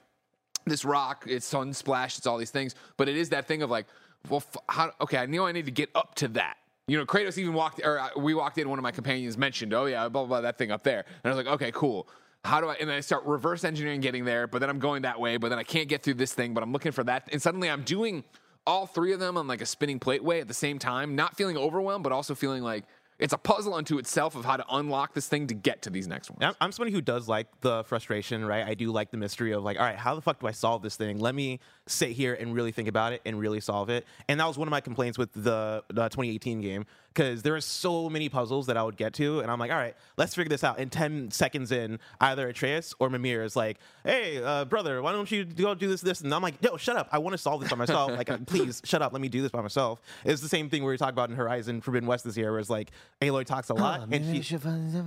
this 0.67 0.85
rock, 0.85 1.25
it's 1.29 1.51
sunsplash, 1.53 2.17
it's 2.19 2.27
all 2.27 2.39
these 2.39 2.51
things. 2.51 2.75
But 2.97 3.09
it 3.09 3.17
is 3.17 3.29
that 3.31 3.47
thing 3.47 3.63
of 3.63 3.71
like, 3.71 3.87
well, 4.31 4.43
f- 4.47 4.63
how, 4.69 4.93
okay, 5.03 5.19
I 5.19 5.27
know 5.27 5.47
I 5.47 5.53
need 5.53 5.67
to 5.67 5.71
get 5.71 5.91
up 5.95 6.15
to 6.17 6.29
that. 6.29 6.57
You 6.87 6.99
know, 6.99 7.07
Kratos 7.07 7.39
even 7.39 7.55
walked, 7.55 7.81
or 7.83 7.99
uh, 7.99 8.11
we 8.17 8.35
walked 8.35 8.59
in. 8.59 8.69
One 8.69 8.79
of 8.79 8.83
my 8.83 8.91
companions 8.91 9.39
mentioned, 9.39 9.73
"Oh 9.73 9.87
yeah, 9.87 10.09
blah 10.09 10.23
blah, 10.23 10.27
blah 10.27 10.41
that 10.43 10.59
thing 10.59 10.71
up 10.71 10.83
there," 10.83 11.05
and 11.07 11.25
I 11.25 11.35
was 11.35 11.37
like, 11.37 11.55
"Okay, 11.55 11.73
cool." 11.73 12.09
How 12.45 12.61
do 12.61 12.69
I? 12.69 12.75
And 12.75 12.91
then 12.91 12.97
I 12.97 13.01
start 13.01 13.25
reverse 13.25 13.65
engineering 13.65 14.01
getting 14.03 14.27
there, 14.27 14.47
but 14.47 14.59
then 14.59 14.69
I'm 14.69 14.79
going 14.79 15.03
that 15.03 15.19
way, 15.19 15.39
but 15.39 15.49
then 15.49 15.59
I 15.59 15.63
can't 15.63 15.89
get 15.89 16.03
through 16.03 16.15
this 16.15 16.35
thing, 16.35 16.53
but 16.53 16.63
I'm 16.63 16.73
looking 16.73 16.93
for 16.93 17.03
that, 17.05 17.29
and 17.33 17.41
suddenly 17.41 17.71
I'm 17.71 17.83
doing 17.83 18.23
all 18.67 18.87
three 18.87 19.13
of 19.13 19.21
them 19.21 19.37
on 19.37 19.47
like 19.47 19.63
a 19.63 19.67
spinning 19.67 19.99
plate 19.99 20.23
way 20.23 20.41
at 20.41 20.49
the 20.49 20.55
same 20.55 20.79
time, 20.79 21.17
not 21.17 21.37
feeling 21.37 21.57
overwhelmed, 21.57 22.03
but 22.03 22.13
also 22.13 22.35
feeling 22.35 22.63
like 22.63 22.85
it's 23.19 23.33
a 23.33 23.39
puzzle 23.39 23.75
unto 23.75 23.99
itself 23.99 24.35
of 24.35 24.45
how 24.45 24.57
to 24.57 24.65
unlock 24.71 25.15
this 25.15 25.29
thing 25.29 25.47
to 25.47 25.55
get 25.55 25.83
to 25.83 25.91
these 25.91 26.09
next 26.09 26.31
ones. 26.31 26.43
I'm, 26.43 26.55
I'm 26.61 26.73
somebody 26.73 26.93
who 26.93 27.01
does 27.01 27.29
like 27.29 27.47
the 27.61 27.85
frustration, 27.85 28.45
right? 28.45 28.67
I 28.67 28.75
do 28.75 28.91
like 28.91 29.11
the 29.11 29.17
mystery 29.17 29.53
of 29.53 29.63
like, 29.63 29.79
all 29.79 29.85
right, 29.85 29.97
how 29.97 30.15
the 30.15 30.21
fuck 30.21 30.41
do 30.41 30.47
I 30.47 30.51
solve 30.51 30.83
this 30.83 30.97
thing? 30.97 31.19
Let 31.19 31.35
me 31.35 31.61
sit 31.87 32.11
here 32.11 32.35
and 32.35 32.55
really 32.55 32.73
think 32.73 32.89
about 32.89 33.13
it 33.13 33.23
and 33.25 33.39
really 33.39 33.61
solve 33.61 33.89
it. 33.89 34.05
And 34.29 34.41
that 34.41 34.47
was 34.47 34.59
one 34.59 34.67
of 34.67 34.73
my 34.73 34.81
complaints 34.81 35.17
with 35.17 35.33
the, 35.33 35.85
the 35.89 36.09
2018 36.09 36.61
game 36.61 36.87
because 37.15 37.43
there 37.43 37.55
are 37.55 37.61
so 37.61 38.11
many 38.11 38.29
puzzles 38.29 38.67
that 38.67 38.77
I 38.77 38.83
would 38.83 38.97
get 38.97 39.15
to, 39.15 39.41
and 39.41 39.51
I'm 39.51 39.59
like, 39.59 39.71
all 39.71 39.77
right, 39.77 39.95
let's 40.17 40.35
figure 40.35 40.49
this 40.49 40.65
out. 40.65 40.79
And 40.79 40.91
10 40.91 41.31
seconds 41.31 41.71
in, 41.71 42.01
either 42.21 42.49
Atreus 42.49 42.93
or 42.99 43.09
Mimir 43.09 43.45
is 43.45 43.55
like, 43.55 43.79
hey, 44.05 44.43
uh, 44.43 44.65
brother, 44.65 45.01
why 45.01 45.13
don't 45.13 45.31
you 45.31 45.45
go 45.45 45.75
do 45.75 45.89
this, 45.89 46.01
this? 46.01 46.23
And 46.23 46.35
I'm 46.35 46.43
like, 46.43 46.55
yo, 46.61 46.77
shut 46.77 46.97
up. 46.97 47.09
I 47.13 47.19
want 47.19 47.35
to 47.35 47.39
solve 47.39 47.61
this 47.61 47.71
by 47.71 47.77
myself. 47.77 48.11
like, 48.13 48.47
please, 48.47 48.83
shut 48.85 49.01
up. 49.01 49.13
Let 49.13 49.23
me 49.23 49.29
do 49.29 49.43
this 49.43 49.53
by 49.53 49.61
myself. 49.61 50.03
It's 50.25 50.43
the 50.43 50.49
same 50.49 50.69
thing 50.69 50.83
we 50.83 50.87
were 50.87 50.97
talking 50.97 51.15
about 51.15 51.31
in 51.31 51.37
Horizon 51.37 51.81
Forbidden 51.81 52.09
West 52.09 52.25
this 52.25 52.37
year, 52.37 52.51
where 52.51 52.61
it's 52.61 52.71
like, 52.71 52.91
Aloy 53.23 53.45
talks 53.45 53.71
a 53.71 53.75
lot, 53.75 54.01
and 54.11 54.25
she, 54.45 54.57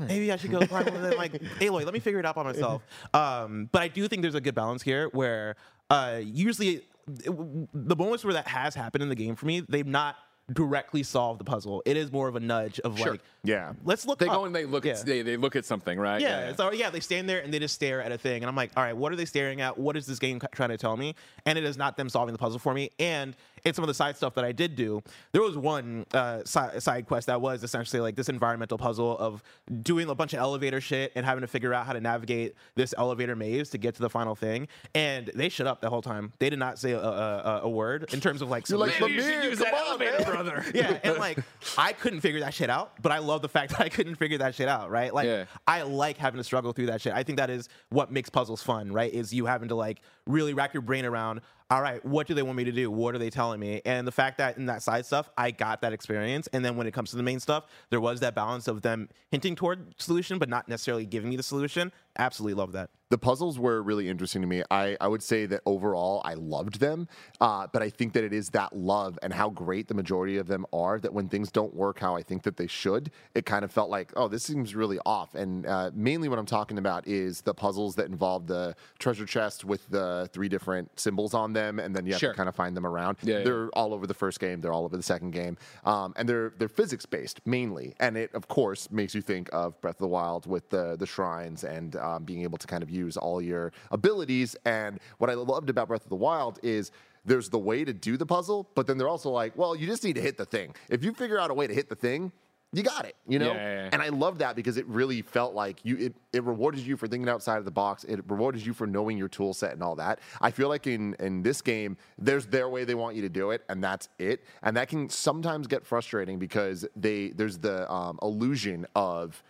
maybe 0.07 0.31
I 0.31 0.37
should 0.37 0.51
go 0.51 0.65
climb 0.65 0.85
with 0.85 1.05
it. 1.05 1.17
Like, 1.17 1.33
Aloy, 1.59 1.83
let 1.83 1.93
me 1.93 1.99
figure 1.99 2.19
it 2.19 2.25
out 2.25 2.35
by 2.35 2.43
myself. 2.43 2.83
Um, 3.13 3.69
but 3.71 3.81
I 3.81 3.89
do 3.89 4.07
think 4.07 4.21
there's 4.21 4.35
a 4.35 4.41
good 4.41 4.55
balance 4.55 4.81
here 4.81 5.09
where 5.09 5.55
uh, 5.89 6.21
usually 6.23 6.83
the 7.07 7.95
moments 7.95 8.25
where 8.25 8.33
that 8.33 8.47
has 8.47 8.75
happened 8.75 9.01
in 9.01 9.09
the 9.09 9.15
game 9.15 9.35
for 9.35 9.45
me, 9.45 9.61
they've 9.61 9.87
not 9.87 10.15
directly 10.53 11.03
solve 11.03 11.37
the 11.37 11.43
puzzle. 11.43 11.83
It 11.85 11.97
is 11.97 12.11
more 12.11 12.29
of 12.29 12.35
a 12.37 12.39
nudge 12.39 12.79
of 12.79 12.97
Sure. 12.97 13.11
like, 13.11 13.21
Yeah. 13.43 13.73
let's 13.83 14.05
look. 14.05 14.19
They 14.19 14.27
up. 14.27 14.33
go 14.33 14.45
and 14.45 14.55
they 14.55 14.63
look 14.65 14.85
Yeah. 14.85 14.93
at 14.93 15.05
they, 15.05 15.21
they 15.21 15.35
look 15.35 15.57
at 15.57 15.65
something, 15.65 15.99
right? 15.99 16.21
Yeah, 16.21 16.55
so 16.55 16.71
yeah, 16.71 16.89
they 16.89 17.01
stand 17.01 17.27
there 17.27 17.39
and 17.39 17.53
they 17.53 17.59
just 17.59 17.75
stare 17.75 18.01
at 18.01 18.13
a 18.13 18.17
thing, 18.17 18.43
and 18.43 18.45
I'm 18.49 18.55
like, 18.55 18.71
all 18.77 18.83
right, 18.83 18.95
what 18.95 19.11
are 19.11 19.17
they 19.17 19.25
staring 19.25 19.59
at? 19.59 19.77
What 19.77 19.97
is 19.97 20.05
this 20.05 20.19
game 20.19 20.39
trying 20.53 20.69
to 20.69 20.77
tell 20.77 20.95
me? 20.95 21.15
And 21.45 21.57
it 21.57 21.65
is 21.65 21.77
not 21.77 21.97
them 21.97 22.07
solving 22.07 22.31
the 22.31 22.39
puzzle 22.39 22.59
for 22.59 22.73
me. 22.73 22.91
And 22.97 23.35
in 23.65 23.73
some 23.73 23.83
of 23.83 23.87
the 23.87 23.93
side 23.93 24.15
stuff 24.17 24.33
that 24.35 24.45
I 24.45 24.51
did 24.51 24.75
do, 24.75 25.01
there 25.31 25.41
was 25.41 25.57
one 25.57 26.05
uh, 26.13 26.41
si- 26.45 26.79
side 26.79 27.05
quest 27.07 27.27
that 27.27 27.41
was 27.41 27.63
essentially 27.63 27.99
like 28.01 28.15
this 28.15 28.29
environmental 28.29 28.77
puzzle 28.77 29.17
of 29.17 29.43
doing 29.81 30.09
a 30.09 30.15
bunch 30.15 30.33
of 30.33 30.39
elevator 30.39 30.79
shit 30.81 31.11
and 31.15 31.25
having 31.25 31.41
to 31.41 31.47
figure 31.47 31.73
out 31.73 31.85
how 31.85 31.93
to 31.93 32.01
navigate 32.01 32.55
this 32.75 32.93
elevator 32.97 33.35
maze 33.35 33.69
to 33.71 33.77
get 33.77 33.95
to 33.95 34.01
the 34.01 34.09
final 34.09 34.35
thing. 34.35 34.67
And 34.95 35.29
they 35.35 35.49
shut 35.49 35.67
up 35.67 35.81
the 35.81 35.89
whole 35.89 36.01
time. 36.01 36.31
They 36.39 36.49
did 36.49 36.59
not 36.59 36.79
say 36.79 36.91
a, 36.91 36.99
a, 36.99 37.01
a- 37.03 37.61
a 37.63 37.69
word 37.69 38.13
in 38.13 38.19
terms 38.21 38.41
of 38.41 38.49
like. 38.49 38.69
You're 38.69 38.77
like, 38.79 38.93
solution. 38.93 39.17
Maybe 39.17 39.33
you 39.33 39.41
should 39.41 39.49
use 39.51 39.59
come 39.59 39.71
that 39.71 39.73
on, 39.81 39.87
elevator, 39.87 40.17
man. 40.19 40.23
brother. 40.31 40.65
yeah, 40.73 40.99
and 41.03 41.17
like 41.17 41.39
I 41.77 41.93
couldn't 41.93 42.21
figure 42.21 42.39
that 42.41 42.53
shit 42.53 42.69
out, 42.69 42.93
but 43.01 43.11
I 43.11 43.17
love 43.19 43.41
the 43.41 43.49
fact 43.49 43.71
that 43.77 43.81
I 43.81 43.89
couldn't 43.89 44.15
figure 44.15 44.37
that 44.39 44.55
shit 44.55 44.67
out, 44.67 44.89
right? 44.89 45.13
Like 45.13 45.25
Yeah. 45.25 45.45
I 45.67 45.81
like 45.83 46.17
having 46.17 46.37
to 46.37 46.43
struggle 46.43 46.71
through 46.73 46.87
that 46.87 47.01
shit. 47.01 47.13
I 47.13 47.23
think 47.23 47.37
that 47.37 47.49
is 47.49 47.69
what 47.89 48.11
makes 48.11 48.29
puzzles 48.29 48.61
fun, 48.63 48.91
right? 48.91 49.11
Is 49.13 49.33
you 49.33 49.45
having 49.45 49.69
to 49.69 49.75
like 49.75 50.01
really 50.25 50.53
rack 50.53 50.73
your 50.73 50.81
brain 50.81 51.05
around, 51.05 51.41
all 51.69 51.81
right, 51.81 52.03
what 52.05 52.27
do 52.27 52.33
they 52.33 52.43
want 52.43 52.55
me 52.55 52.63
to 52.63 52.71
do? 52.71 52.89
What 52.89 53.13
are 53.13 53.17
they 53.17 53.29
telling 53.29 53.59
me? 53.59 53.81
And 53.85 54.07
the 54.07 54.11
fact 54.11 54.37
that 54.37 54.57
in 54.57 54.67
that 54.67 54.81
side 54.81 55.05
stuff, 55.05 55.29
I 55.37 55.51
got 55.51 55.81
that 55.81 55.91
experience. 55.91 56.47
And 56.53 56.63
then 56.63 56.77
when 56.77 56.87
it 56.87 56.91
comes 56.91 57.09
to 57.11 57.17
the 57.17 57.23
main 57.23 57.41
stuff, 57.41 57.65
there 57.89 57.99
was 57.99 58.21
that 58.21 58.35
balance 58.35 58.69
of 58.69 58.81
them 58.83 59.09
hinting 59.31 59.55
toward 59.55 59.93
solution, 59.97 60.39
but 60.39 60.47
not 60.47 60.69
necessarily 60.69 61.05
giving 61.05 61.29
me 61.29 61.35
the 61.35 61.43
solution. 61.43 61.91
Absolutely 62.17 62.55
love 62.55 62.71
that. 62.73 62.89
The 63.09 63.17
puzzles 63.17 63.57
were 63.57 63.81
really 63.81 64.09
interesting 64.09 64.41
to 64.41 64.47
me. 64.49 64.63
I, 64.69 64.97
I 64.99 65.07
would 65.07 65.23
say 65.23 65.45
that 65.45 65.61
overall 65.65 66.21
I 66.25 66.33
loved 66.33 66.81
them, 66.81 67.07
uh, 67.39 67.65
but 67.71 67.81
I 67.81 67.89
think 67.89 68.11
that 68.13 68.25
it 68.25 68.33
is 68.33 68.49
that 68.49 68.75
love 68.75 69.17
and 69.23 69.31
how 69.31 69.49
great 69.49 69.87
the 69.87 69.93
majority 69.93 70.35
of 70.37 70.47
them 70.47 70.65
are 70.73 70.99
that 70.99 71.13
when 71.13 71.29
things 71.29 71.49
don't 71.49 71.73
work 71.73 71.99
how 71.99 72.17
I 72.17 72.21
think 72.21 72.43
that 72.43 72.57
they 72.57 72.67
should, 72.67 73.11
it 73.33 73.45
kind 73.45 73.63
of 73.63 73.71
felt 73.71 73.89
like, 73.89 74.11
oh, 74.17 74.27
this 74.27 74.43
seems 74.43 74.75
really 74.75 74.99
off. 75.05 75.35
And 75.35 75.65
uh, 75.65 75.91
mainly 75.93 76.27
what 76.27 76.37
I'm 76.37 76.45
talking 76.45 76.77
about 76.77 77.07
is 77.07 77.39
the 77.39 77.53
puzzles 77.53 77.95
that 77.95 78.07
involve 78.07 78.45
the 78.45 78.75
treasure 78.99 79.25
chest 79.25 79.63
with 79.63 79.87
the 79.89 80.29
three 80.33 80.49
different 80.49 80.99
symbols 80.99 81.33
on 81.33 81.53
them, 81.53 81.79
and 81.79 81.95
then 81.95 82.05
you 82.05 82.11
have 82.11 82.19
Sure. 82.19 82.33
to 82.33 82.35
kind 82.37 82.49
of 82.49 82.55
find 82.55 82.75
them 82.75 82.85
around. 82.85 83.17
Yeah, 83.23 83.37
yeah. 83.37 83.43
they're 83.45 83.69
all 83.69 83.93
over 83.93 84.05
the 84.05 84.13
first 84.13 84.41
game. 84.41 84.59
They're 84.59 84.73
all 84.73 84.83
over 84.83 84.97
the 84.97 85.03
second 85.03 85.31
game, 85.31 85.57
um, 85.85 86.13
and 86.17 86.27
they're 86.27 86.51
they're 86.57 86.67
physics 86.67 87.05
based 87.05 87.39
mainly. 87.45 87.95
And 88.01 88.17
it 88.17 88.33
of 88.33 88.49
course 88.49 88.91
makes 88.91 89.15
you 89.15 89.21
think 89.21 89.49
of 89.53 89.79
Breath 89.79 89.95
of 89.95 89.99
the 89.99 90.07
Wild 90.09 90.45
with 90.45 90.69
the 90.71 90.97
the 90.97 91.05
shrines 91.05 91.63
and 91.63 91.95
um, 92.07 92.23
being 92.23 92.41
able 92.43 92.57
to 92.57 92.67
kind 92.67 92.83
of 92.83 92.89
use 92.89 93.17
all 93.17 93.41
your 93.41 93.71
abilities. 93.91 94.55
And 94.65 94.99
what 95.17 95.29
I 95.29 95.33
loved 95.33 95.69
about 95.69 95.87
Breath 95.87 96.03
of 96.03 96.09
the 96.09 96.15
Wild 96.29 96.59
is. 96.63 96.91
There's 97.25 97.49
the 97.49 97.59
way 97.59 97.83
to 97.83 97.91
do 97.91 98.15
the 98.15 98.25
puzzle, 98.25 98.69
but 98.73 98.87
then 98.87 98.97
they're 98.97 99.09
also 99.09 99.29
like, 99.29 99.57
well, 99.57 99.75
you 99.75 99.85
just 99.85 100.01
need 100.05 100.15
to 100.15 100.21
hit 100.21 100.37
the 100.37 100.45
thing. 100.45 100.73
If 100.87 101.03
you 101.03 101.11
figure 101.11 101.37
out 101.37 101.51
a 101.51 101.53
way 101.53 101.67
to 101.67 101.73
hit 101.73 101.89
the 101.89 101.95
thing, 101.95 102.31
you 102.71 102.83
got 102.83 103.05
it, 103.05 103.15
you 103.27 103.39
know? 103.39 103.47
Yeah, 103.47 103.53
yeah, 103.55 103.83
yeah. 103.83 103.89
And 103.91 104.01
I 104.01 104.09
love 104.09 104.37
that 104.39 104.55
because 104.55 104.77
it 104.77 104.85
really 104.87 105.21
felt 105.21 105.53
like 105.53 105.79
you 105.83 105.97
it, 105.97 106.15
it 106.31 106.43
rewarded 106.43 106.81
you 106.81 106.95
for 106.95 107.07
thinking 107.07 107.27
outside 107.27 107.57
of 107.57 107.65
the 107.65 107.71
box. 107.71 108.05
It 108.05 108.19
rewarded 108.29 108.65
you 108.65 108.73
for 108.73 108.87
knowing 108.87 109.17
your 109.17 109.27
tool 109.27 109.53
set 109.53 109.73
and 109.73 109.83
all 109.83 109.95
that. 109.95 110.19
I 110.39 110.51
feel 110.51 110.69
like 110.69 110.87
in 110.87 111.15
in 111.19 111.43
this 111.43 111.61
game, 111.61 111.97
there's 112.17 112.45
their 112.45 112.69
way 112.69 112.85
they 112.85 112.95
want 112.95 113.15
you 113.17 113.21
to 113.23 113.29
do 113.29 113.51
it, 113.51 113.63
and 113.67 113.83
that's 113.83 114.07
it. 114.19 114.45
And 114.63 114.77
that 114.77 114.87
can 114.87 115.09
sometimes 115.09 115.67
get 115.67 115.85
frustrating 115.85 116.39
because 116.39 116.85
they 116.95 117.29
there's 117.29 117.57
the 117.57 117.91
um, 117.91 118.19
illusion 118.21 118.85
of 118.95 119.43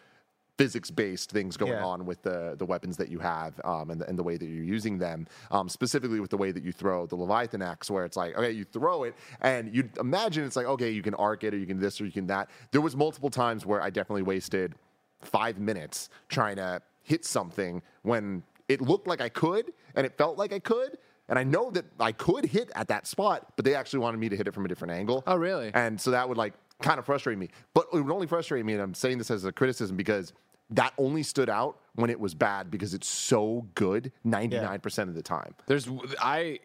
physics 0.58 0.90
based 0.90 1.32
things 1.32 1.56
going 1.58 1.72
Yeah. 1.74 1.86
on 1.86 2.06
with 2.06 2.22
the 2.24 2.56
the 2.58 2.66
weapons 2.66 2.98
that 2.98 3.10
you 3.10 3.20
have 3.20 3.60
um, 3.64 3.92
and, 3.92 4.02
the, 4.02 4.08
and 4.10 4.18
the 4.18 4.24
way 4.24 4.38
that 4.38 4.46
you're 4.46 4.64
using 4.64 4.98
them 4.98 5.28
um, 5.52 5.70
specifically 5.70 6.20
with 6.20 6.32
the 6.32 6.38
way 6.38 6.52
that 6.52 6.64
you 6.64 6.72
throw 6.72 7.06
the 7.06 7.16
leviathan 7.16 7.62
axe 7.62 7.92
where 7.92 8.06
it's 8.06 8.18
like 8.18 8.36
okay 8.36 8.52
you 8.52 8.64
throw 8.64 9.04
it 9.04 9.14
and 9.42 9.74
you 9.76 9.88
imagine 10.00 10.44
it's 10.44 10.56
like 10.56 10.66
okay 10.66 10.90
you 10.90 11.04
can 11.04 11.14
arc 11.16 11.44
it 11.44 11.54
or 11.54 11.58
you 11.58 11.68
can 11.68 11.80
this 11.80 12.02
or 12.02 12.06
you 12.06 12.12
can 12.12 12.26
that 12.28 12.50
there 12.72 12.82
was 12.82 12.96
multiple 12.96 13.30
times 13.30 13.66
where 13.66 13.82
i 13.82 13.90
definitely 13.90 14.24
wasted 14.24 14.74
five 15.22 15.60
minutes 15.60 16.10
trying 16.30 16.56
to 16.56 16.82
hit 17.04 17.24
something 17.24 17.82
when 18.04 18.44
it 18.68 18.82
looked 18.82 19.08
like 19.08 19.22
I 19.22 19.30
could 19.30 19.72
and 19.96 20.06
it 20.06 20.18
felt 20.18 20.38
like 20.38 20.52
I 20.54 20.60
could. 20.60 20.98
And 21.30 21.40
I 21.40 21.44
know 21.44 21.72
that 21.72 21.86
I 22.00 22.12
could 22.12 22.46
hit 22.46 22.70
at 22.76 22.88
that 22.90 23.08
spot, 23.08 23.54
but 23.56 23.66
they 23.66 23.76
actually 23.76 24.00
wanted 24.00 24.18
me 24.20 24.30
to 24.30 24.36
hit 24.36 24.48
it 24.48 24.54
from 24.54 24.66
a 24.66 24.68
different 24.68 24.94
angle. 24.94 25.24
Oh, 25.26 25.36
really? 25.38 25.72
And 25.74 26.00
so 26.00 26.12
that 26.12 26.28
would 26.28 26.38
like 26.38 26.54
kind 26.82 27.00
of 27.00 27.06
frustrate 27.06 27.38
me. 27.38 27.50
But 27.74 27.88
it 27.94 28.02
would 28.02 28.14
only 28.14 28.28
frustrate 28.28 28.64
me, 28.66 28.74
and 28.74 28.82
I'm 28.82 28.94
saying 28.94 29.18
this 29.18 29.32
as 29.32 29.44
a 29.46 29.52
criticism 29.52 29.98
because 29.98 30.34
that 30.72 30.94
only 30.98 31.24
stood 31.24 31.50
out 31.50 31.80
when 31.96 32.10
it 32.10 32.20
was 32.20 32.34
bad 32.34 32.70
because 32.70 32.94
it's 32.94 33.08
so 33.08 33.68
good 33.76 34.12
99% 34.26 35.00
of 35.04 35.16
the 35.16 35.22
time. 35.22 35.56
There's 35.66 35.88
I 36.22 36.60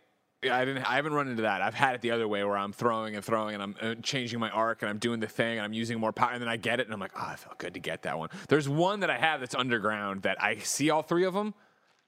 I 0.45 0.65
didn't 0.65 0.83
I 0.85 0.97
haven't 0.97 1.13
run 1.13 1.29
into 1.29 1.43
that. 1.43 1.63
I've 1.63 1.75
had 1.75 1.95
it 1.95 2.01
the 2.01 2.11
other 2.11 2.27
way 2.27 2.43
where 2.43 2.57
I'm 2.57 2.73
throwing 2.73 3.15
and 3.15 3.25
throwing 3.25 3.55
and 3.55 3.63
I'm 3.63 3.77
uh, 3.81 3.95
changing 4.03 4.41
my 4.41 4.51
arc 4.51 4.83
and 4.83 4.89
I'm 4.91 4.99
doing 4.99 5.21
the 5.21 5.29
thing 5.29 5.59
and 5.59 5.65
I'm 5.65 5.73
using 5.73 6.01
more 6.01 6.13
power 6.13 6.33
and 6.33 6.43
then 6.43 6.49
I 6.49 6.57
get 6.57 6.81
it 6.81 6.87
and 6.87 6.95
I'm 6.95 7.01
like, 7.01 7.13
"Oh, 7.15 7.25
I 7.25 7.37
felt 7.37 7.59
good 7.59 7.75
to 7.75 7.81
get 7.81 8.03
that 8.03 8.19
one." 8.19 8.29
There's 8.49 8.69
one 8.69 9.01
that 9.01 9.11
I 9.11 9.19
have 9.19 9.41
that's 9.41 9.55
underground 9.55 10.23
that 10.23 10.43
I 10.43 10.59
see 10.59 10.91
all 10.91 11.03
three 11.03 11.25
of 11.25 11.35
them. 11.35 11.55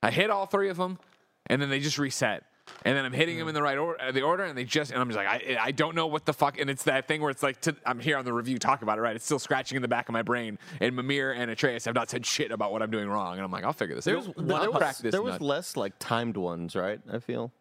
I 0.03 0.11
hit 0.11 0.31
all 0.31 0.47
three 0.47 0.69
of 0.69 0.77
them 0.77 0.99
and 1.47 1.63
then 1.63 1.71
they 1.71 1.79
just 1.81 1.99
reset. 1.99 2.45
And 2.85 2.97
then 2.97 3.05
I'm 3.05 3.13
hitting 3.13 3.39
them 3.39 3.49
in 3.49 3.55
the 3.55 3.63
right 3.63 3.77
order, 3.77 4.01
uh, 4.01 4.13
the 4.13 4.23
order, 4.23 4.45
and 4.45 4.57
they 4.57 4.65
just, 4.65 4.91
and 4.91 5.01
I'm 5.01 5.09
just 5.09 5.17
like, 5.17 5.27
I, 5.27 5.59
I 5.61 5.71
don't 5.71 5.95
know 5.95 6.07
what 6.07 6.25
the 6.25 6.33
fuck. 6.33 6.59
And 6.59 6.71
it's 6.71 6.85
that 6.85 7.07
thing 7.07 7.21
where 7.21 7.31
it's 7.31 7.43
like, 7.43 7.61
to, 7.63 7.77
I'm 7.85 8.01
here 8.01 8.17
on 8.17 8.25
the 8.25 8.33
review 8.33 8.59
talk 8.59 8.83
about 8.83 8.99
it, 8.99 9.03
right? 9.03 9.17
It's 9.17 9.25
still 9.25 9.39
scratching 9.39 9.77
in 9.77 9.83
the 9.83 9.89
back 9.89 10.09
of 10.09 10.13
my 10.13 10.23
brain. 10.23 10.59
And 10.81 10.97
Mimir 10.97 11.33
and 11.33 11.51
Atreus 11.51 11.85
have 11.85 11.95
not 11.95 12.11
said 12.11 12.25
shit 12.25 12.51
about 12.51 12.73
what 12.73 12.83
I'm 12.83 12.91
doing 12.91 13.09
wrong. 13.09 13.35
And 13.35 13.45
I'm 13.45 13.51
like, 13.51 13.65
I'll 13.65 13.73
figure 13.73 13.95
this 13.95 14.05
There 14.05 14.17
out. 14.17 14.35
was, 14.37 14.51
I'll 14.51 14.61
there 14.61 14.71
was, 14.71 14.99
this 14.99 15.13
there 15.13 15.23
was 15.23 15.41
less 15.41 15.77
like 15.77 15.95
timed 15.99 16.37
ones, 16.37 16.75
right? 16.75 17.01
I 17.11 17.19
feel 17.19 17.53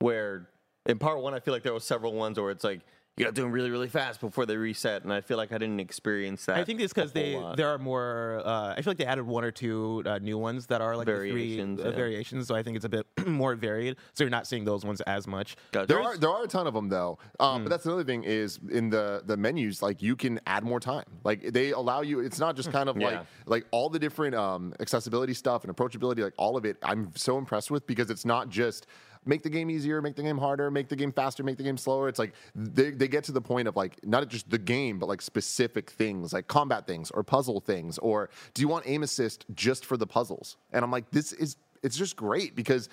where 0.00 0.48
in 0.86 0.98
part 0.98 1.22
one, 1.22 1.34
I 1.34 1.40
feel 1.40 1.54
like 1.54 1.62
there 1.62 1.74
was 1.74 1.84
several 1.84 2.12
ones 2.12 2.38
where 2.38 2.50
it's 2.50 2.64
like 2.64 2.80
you 3.16 3.24
got 3.24 3.30
to 3.30 3.34
do 3.34 3.42
them 3.42 3.52
really, 3.52 3.70
really 3.70 3.88
fast 3.88 4.20
before 4.20 4.46
they 4.46 4.56
reset, 4.56 5.02
and 5.04 5.12
I 5.12 5.20
feel 5.20 5.36
like 5.36 5.52
I 5.52 5.58
didn't 5.58 5.80
experience 5.80 6.46
that. 6.46 6.56
I 6.56 6.64
think 6.64 6.80
it's 6.80 6.94
because 6.94 7.12
they 7.12 7.36
lot. 7.36 7.58
there 7.58 7.68
are 7.68 7.78
more. 7.78 8.40
Uh, 8.42 8.72
I 8.72 8.76
feel 8.80 8.90
like 8.92 8.96
they 8.96 9.04
added 9.04 9.26
one 9.26 9.44
or 9.44 9.50
two 9.50 10.02
uh, 10.06 10.18
new 10.18 10.38
ones 10.38 10.66
that 10.68 10.80
are 10.80 10.96
like 10.96 11.04
the 11.06 11.12
Variations, 11.12 11.78
three, 11.78 11.86
uh, 11.88 11.90
yeah. 11.90 11.96
variations. 11.96 12.46
So 12.48 12.54
I 12.54 12.62
think 12.62 12.76
it's 12.76 12.86
a 12.86 12.88
bit 12.88 13.06
more 13.26 13.54
varied. 13.54 13.96
So 14.14 14.24
you're 14.24 14.30
not 14.30 14.46
seeing 14.46 14.64
those 14.64 14.84
ones 14.84 15.02
as 15.02 15.26
much. 15.26 15.56
Gotcha. 15.72 15.86
There 15.88 16.00
are 16.00 16.16
there 16.16 16.30
are 16.30 16.44
a 16.44 16.48
ton 16.48 16.66
of 16.66 16.72
them 16.72 16.88
though, 16.88 17.18
um, 17.38 17.58
Hmm. 17.58 17.64
but 17.64 17.70
that's 17.70 17.84
another 17.84 18.04
thing 18.04 18.24
is 18.24 18.58
in 18.70 18.88
the 18.88 19.22
the 19.26 19.36
menus 19.36 19.82
like 19.82 20.00
you 20.00 20.16
can 20.16 20.40
add 20.46 20.64
more 20.64 20.80
time. 20.80 21.04
Like 21.22 21.52
they 21.52 21.72
allow 21.72 22.00
you. 22.00 22.20
It's 22.20 22.38
not 22.38 22.56
just 22.56 22.72
kind 22.72 22.88
of 22.88 22.96
like 23.08 23.20
like 23.44 23.66
all 23.72 23.90
the 23.90 23.98
different 23.98 24.34
um, 24.34 24.72
accessibility 24.80 25.34
stuff 25.34 25.64
and 25.64 25.76
approachability. 25.76 26.20
Like 26.20 26.34
all 26.38 26.56
of 26.56 26.64
it, 26.64 26.78
I'm 26.82 27.12
so 27.14 27.36
impressed 27.36 27.70
with 27.70 27.86
because 27.86 28.08
it's 28.10 28.24
not 28.24 28.48
just 28.48 28.86
make 29.24 29.42
the 29.42 29.50
game 29.50 29.70
easier, 29.70 30.02
make 30.02 30.16
the 30.16 30.22
game 30.22 30.38
harder, 30.38 30.70
make 30.70 30.88
the 30.88 30.96
game 30.96 31.12
faster, 31.12 31.42
make 31.42 31.56
the 31.56 31.62
game 31.62 31.76
slower. 31.76 32.08
It's 32.08 32.18
like 32.18 32.32
they 32.54 32.90
they 32.90 33.08
get 33.08 33.24
to 33.24 33.32
the 33.32 33.40
point 33.40 33.68
of 33.68 33.76
like 33.76 34.04
not 34.04 34.26
just 34.28 34.50
the 34.50 34.58
game, 34.58 34.98
but 34.98 35.08
like 35.08 35.22
specific 35.22 35.90
things 35.90 36.32
like 36.32 36.46
combat 36.46 36.86
things 36.86 37.10
or 37.10 37.22
puzzle 37.22 37.60
things 37.60 37.98
or 37.98 38.30
do 38.54 38.62
you 38.62 38.68
want 38.68 38.84
aim 38.86 39.02
assist 39.02 39.44
just 39.54 39.84
for 39.84 39.96
the 39.96 40.06
puzzles? 40.06 40.56
And 40.72 40.84
I'm 40.84 40.90
like 40.90 41.10
this 41.10 41.32
is 41.32 41.56
it's 41.82 41.96
just 41.96 42.16
great 42.16 42.54
because 42.54 42.88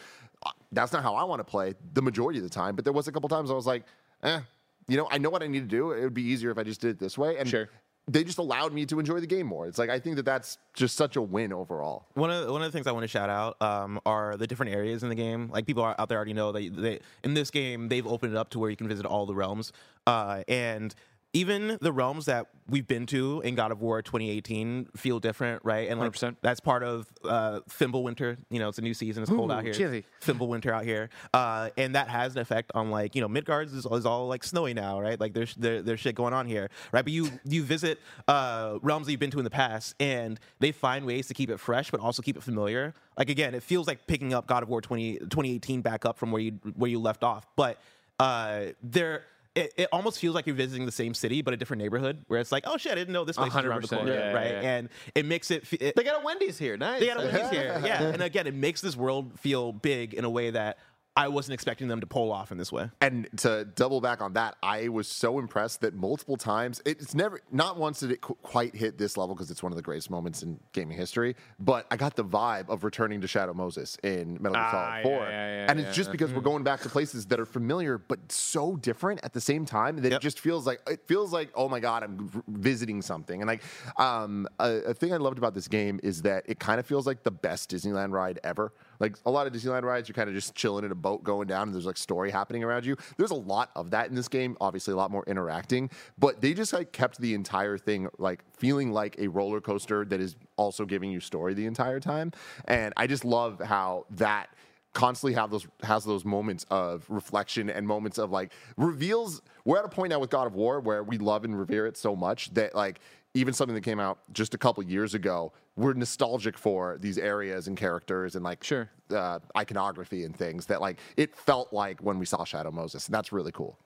uh, 0.46 0.52
that's 0.72 0.94
not 0.94 1.04
how 1.04 1.16
I 1.16 1.24
want 1.24 1.40
to 1.40 1.44
play 1.44 1.76
the 1.94 2.02
majority 2.02 2.40
of 2.40 2.44
the 2.44 2.50
time. 2.50 2.76
But 2.76 2.86
there 2.86 2.94
was 2.94 3.08
a 3.08 3.12
couple 3.12 3.30
times 3.30 3.52
I 3.52 3.54
was 3.54 3.68
like, 3.68 3.84
eh, 4.24 4.40
you 4.88 4.98
know, 4.98 5.08
I 5.12 5.18
know 5.18 5.30
what 5.30 5.44
I 5.44 5.48
need 5.48 5.60
to 5.60 5.66
do. 5.68 5.92
It 5.92 6.02
would 6.02 6.14
be 6.14 6.24
easier 6.24 6.52
if 6.52 6.58
I 6.58 6.64
just 6.64 6.82
did 6.82 6.92
it 6.92 7.00
this 7.00 7.18
way. 7.18 7.38
And 7.38 7.48
Sure. 7.48 7.70
They 8.10 8.24
just 8.24 8.40
allowed 8.40 8.74
me 8.74 8.86
to 8.88 9.00
enjoy 9.00 9.20
the 9.20 9.28
game 9.28 9.46
more. 9.46 9.68
It's 9.68 9.78
like 9.78 9.90
I 9.90 10.00
think 10.00 10.16
that 10.16 10.26
that's 10.26 10.58
just 10.74 10.98
such 10.98 11.16
a 11.16 11.22
win 11.22 11.54
overall. 11.54 12.08
One 12.16 12.32
of 12.32 12.50
one 12.50 12.62
of 12.62 12.72
the 12.72 12.76
things 12.76 12.88
I 12.88 12.92
want 12.92 13.04
to 13.04 13.08
shout 13.08 13.30
out 13.30 13.62
um, 13.62 14.00
are 14.06 14.36
the 14.36 14.48
different 14.48 14.74
areas 14.74 15.04
in 15.04 15.10
the 15.10 15.16
game. 15.16 15.50
Like 15.50 15.68
people 15.68 15.84
out 15.84 16.10
there 16.10 16.18
already 16.18 16.34
know 16.34 16.52
that 16.52 16.76
they 16.76 17.00
in 17.24 17.36
this 17.36 17.52
game 17.52 17.88
they've 17.88 18.08
opened 18.08 18.34
it 18.34 18.38
up 18.38 18.50
to 18.52 18.60
where 18.60 18.70
you 18.70 18.76
can 18.76 18.88
visit 18.88 19.06
all 19.06 19.26
the 19.28 19.36
realms, 19.36 19.72
uh, 20.08 20.44
and 20.48 20.96
even 21.34 21.78
the 21.82 21.92
realms 21.92 22.26
that 22.26 22.48
we've 22.68 22.88
been 22.88 23.06
to 23.08 23.42
in 23.42 23.56
God 23.56 23.72
of 23.72 23.82
War 23.82 24.02
2018 24.02 24.90
feel 24.96 25.20
different, 25.20 25.64
right? 25.64 25.90
And 25.90 26.00
like 26.00 26.12
100%. 26.12 26.38
that's 26.42 26.60
part 26.60 26.82
of 26.84 27.08
uh, 27.24 27.60
Fimbulwinter. 27.70 28.38
You 28.50 28.60
know, 28.60 28.70
it's 28.70 28.80
a 28.80 28.82
new 28.82 28.94
season. 28.94 29.24
It's 29.24 29.32
cold 29.32 29.52
out 29.52 29.64
here. 29.64 29.74
chilly. 29.74 30.06
Fimbulwinter 30.22 30.72
out 30.72 30.86
here, 30.86 31.10
uh, 31.34 31.70
and 31.78 31.96
that 31.96 32.08
has 32.08 32.34
an 32.36 32.42
effect 32.42 32.72
on 32.74 32.90
like 32.90 33.16
you 33.16 33.22
know 33.22 33.28
Midgard's 33.28 33.74
is, 33.74 33.86
is 33.86 34.06
all 34.06 34.28
like 34.28 34.44
snowy 34.44 34.74
now, 34.74 35.00
right? 35.00 35.20
Like 35.20 35.34
there's 35.34 35.54
there, 35.56 35.82
there's 35.82 36.00
shit 36.00 36.16
going 36.16 36.34
on 36.34 36.48
here, 36.48 36.70
right? 36.92 37.04
But 37.06 37.14
you 37.14 37.30
you 37.46 37.64
visit 37.64 38.00
uh, 38.28 38.80
realms 38.82 39.06
that 39.06 39.12
you've 39.12 39.20
been 39.20 39.32
to 39.32 39.40
in 39.40 39.44
the 39.44 39.50
past, 39.52 39.96
and 40.00 40.40
they 40.60 40.72
find 40.72 41.06
ways 41.06 41.28
to 41.28 41.34
keep 41.34 41.50
it 41.50 41.60
fresh, 41.60 41.92
but 41.92 42.00
also 42.00 42.22
keep 42.22 42.38
it 42.38 42.44
familiar. 42.44 42.94
Like 43.18 43.30
again, 43.30 43.54
it 43.54 43.62
feels 43.62 43.88
like 43.88 44.08
picking 44.08 44.34
up 44.34 44.48
God 44.48 44.64
of 44.64 44.70
War 44.70 44.82
20, 44.82 45.20
2018 45.20 45.82
back 45.82 46.06
up 46.06 46.18
from 46.18 46.32
where 46.32 46.42
you 46.42 46.54
where 46.76 46.90
you 46.90 47.00
left 47.00 47.24
off, 47.24 47.46
but 47.56 47.80
uh, 48.20 48.68
there. 48.82 49.24
It, 49.56 49.74
it 49.78 49.90
almost 49.92 50.20
feels 50.20 50.36
like 50.36 50.46
you're 50.46 50.56
visiting 50.56 50.86
the 50.86 50.92
same 50.92 51.14
city, 51.14 51.42
but 51.42 51.54
a 51.54 51.58
different 51.58 51.82
neighborhood, 51.82 52.24
where 52.28 52.40
it's 52.40 52.52
like, 52.52 52.66
oh 52.68 52.78
shit, 52.78 52.92
I 52.92 52.96
didn't 52.96 53.14
know 53.14 53.26
this 53.26 53.36
place 53.36 53.54
was 53.54 53.66
around 53.66 53.82
the 53.82 53.88
100%, 53.88 53.98
corner, 53.98 54.14
yeah, 54.14 54.32
right? 54.32 54.52
yeah, 54.52 54.62
yeah. 54.62 54.76
And 54.78 54.90
it 55.16 55.26
makes 55.26 55.50
it, 55.50 55.66
fe- 55.66 55.78
it 55.80 55.96
they 55.96 56.04
got 56.04 56.22
a 56.22 56.26
Wendy's 56.26 56.58
here. 56.58 56.78
Nice. 56.78 57.00
they 57.00 57.08
got 57.08 57.18
a 57.18 57.22
Wendy's 57.26 57.50
here. 57.50 57.82
Yeah. 57.84 58.04
And 58.04 58.22
again, 58.22 58.46
it 58.48 58.54
makes 58.54 58.80
this 58.82 58.96
world 58.96 59.40
feel 59.40 59.74
big 59.74 60.14
in 60.14 60.24
a 60.24 60.30
way 60.30 60.52
that 60.52 60.78
I 61.20 61.28
wasn't 61.28 61.54
expecting 61.56 61.90
them 61.90 62.00
to 62.00 62.08
pull 62.08 62.32
off 62.32 62.52
in 62.52 62.58
this 62.58 62.72
way. 62.72 62.90
And 63.02 63.28
to 63.38 63.66
double 63.66 64.00
back 64.00 64.22
on 64.22 64.34
that, 64.34 64.56
I 64.64 64.88
was 64.88 65.08
so 65.10 65.38
impressed 65.38 65.82
that 65.82 65.94
multiple 65.94 66.38
times 66.38 66.82
it's 66.86 67.14
never, 67.14 67.42
not 67.52 67.78
once 67.78 68.00
did 68.00 68.12
it 68.12 68.22
qu- 68.22 68.36
quite 68.42 68.74
hit 68.74 68.98
this 68.98 69.18
level 69.18 69.36
because 69.36 69.52
it's 69.52 69.62
one 69.62 69.74
of 69.74 69.76
the 69.76 69.82
greatest 69.82 70.10
moments 70.10 70.44
in 70.44 70.60
gaming 70.72 70.96
history. 70.98 71.36
But 71.60 71.86
I 71.92 71.98
got 71.98 72.16
the 72.16 72.24
vibe 72.24 72.70
of 72.70 72.86
returning 72.86 73.20
to 73.20 73.28
Shadow 73.28 73.54
Moses 73.54 73.98
in 74.02 74.38
Metal 74.40 74.54
Gear 74.54 74.64
Ah, 74.64 74.72
Solid 74.72 74.96
yeah, 74.98 75.04
4, 75.04 75.12
yeah, 75.12 75.30
yeah, 75.30 75.66
and 75.70 75.80
it's 75.80 75.88
yeah, 75.88 75.94
just 75.94 76.08
yeah. 76.08 76.12
because 76.14 76.32
we're 76.34 76.40
going 76.42 76.64
back 76.64 76.80
to 76.82 76.90
places 76.90 77.26
that 77.26 77.40
are 77.40 77.46
familiar 77.46 77.98
but 77.98 78.32
so 78.32 78.78
different 78.78 79.20
at 79.24 79.34
the 79.34 79.42
same 79.42 79.66
time 79.66 79.98
that 79.98 80.14
it 80.14 80.22
just 80.22 80.40
feels 80.40 80.66
like 80.66 80.80
it 80.90 81.02
feels 81.06 81.34
like 81.34 81.50
oh 81.56 81.68
my 81.68 81.82
god, 81.82 82.04
I'm 82.04 82.30
v- 82.30 82.40
visiting 82.48 83.02
something. 83.02 83.42
And 83.42 83.48
like 83.50 83.62
um, 83.98 84.48
a, 84.60 84.70
a 84.88 84.94
thing 84.94 85.14
I 85.14 85.18
loved 85.18 85.38
about 85.38 85.54
this 85.54 85.68
game 85.68 86.00
is 86.02 86.22
that 86.22 86.44
it 86.48 86.60
kind 86.60 86.80
of 86.80 86.86
feels 86.86 87.06
like 87.06 87.24
the 87.24 87.32
best 87.32 87.72
Disneyland 87.72 88.14
ride 88.14 88.40
ever. 88.44 88.72
Like 89.00 89.16
a 89.26 89.32
lot 89.32 89.48
of 89.48 89.54
Disneyland 89.54 89.84
rides, 89.84 90.10
you're 90.10 90.14
kind 90.14 90.30
of 90.30 90.36
just 90.36 90.56
chilling 90.56 90.86
in 90.86 90.92
a 90.92 90.96
boat 90.96 91.24
going 91.24 91.48
down, 91.48 91.64
and 91.64 91.74
there's 91.74 91.86
like 91.86 91.98
story 91.98 92.32
happening 92.32 92.64
around 92.64 92.86
you. 92.86 92.98
There's 93.18 93.32
a 93.32 93.36
lot 93.36 93.72
of 93.76 93.92
that 93.92 94.10
in 94.10 94.16
this 94.16 94.28
game. 94.28 94.58
Obviously, 94.60 94.94
a 94.94 94.98
lot 94.98 95.12
more 95.12 95.24
interacting, 95.28 95.90
but 96.18 96.42
they 96.42 96.54
just 96.54 96.74
like 96.74 96.92
kept 96.92 97.20
the 97.20 97.34
entire 97.34 97.78
thing 97.78 98.10
like 98.18 98.44
feeling 98.58 98.92
like 98.92 99.16
a 99.20 99.28
roller 99.28 99.62
coaster 99.62 100.06
that 100.06 100.20
is 100.20 100.36
also 100.58 100.86
giving 100.86 101.12
you 101.12 101.20
story 101.20 101.54
the 101.54 101.66
entire 101.66 102.00
time. 102.00 102.32
And 102.66 102.94
I 102.98 103.08
just 103.08 103.26
love 103.26 103.60
how 103.60 104.06
that 104.12 104.50
constantly 104.94 105.34
have 105.36 105.52
those 105.52 105.68
has 105.84 106.04
those 106.04 106.26
moments 106.26 106.66
of 106.72 107.06
reflection 107.10 107.70
and 107.70 107.88
moments 107.88 108.18
of 108.18 108.32
like 108.32 108.52
reveals 108.76 109.42
we're 109.64 109.78
at 109.78 109.86
a 109.86 109.90
point 109.90 110.10
now 110.10 110.20
with 110.20 110.32
God 110.32 110.48
of 110.48 110.56
War 110.56 110.80
where 110.80 111.04
we 111.04 111.18
love 111.20 111.46
and 111.46 111.58
revere 111.58 111.86
it 111.86 111.96
so 111.96 112.16
much 112.16 112.54
that 112.56 112.74
like 112.74 113.00
even 113.40 113.54
something 113.54 113.76
that 113.76 113.84
came 113.84 114.00
out 114.00 114.20
just 114.34 114.54
a 114.54 114.58
couple 114.58 114.84
years 114.84 115.14
ago 115.14 115.52
we're 115.76 115.94
nostalgic 115.94 116.58
for 116.58 116.98
these 117.00 117.18
areas 117.18 117.68
and 117.68 117.78
characters 117.78 118.36
and 118.36 118.44
like 118.44 118.64
Sure. 118.64 118.90
uh, 119.12 119.40
iconography 119.58 120.24
and 120.26 120.36
things 120.36 120.66
that 120.68 120.82
like 120.82 120.98
it 121.18 121.36
felt 121.36 121.72
like 121.74 122.00
when 122.02 122.20
we 122.20 122.26
saw 122.26 122.44
Shadow 122.44 122.72
Moses 122.72 123.06
and 123.08 123.14
that's 123.16 123.32
really 123.32 123.52
cool 123.52 123.78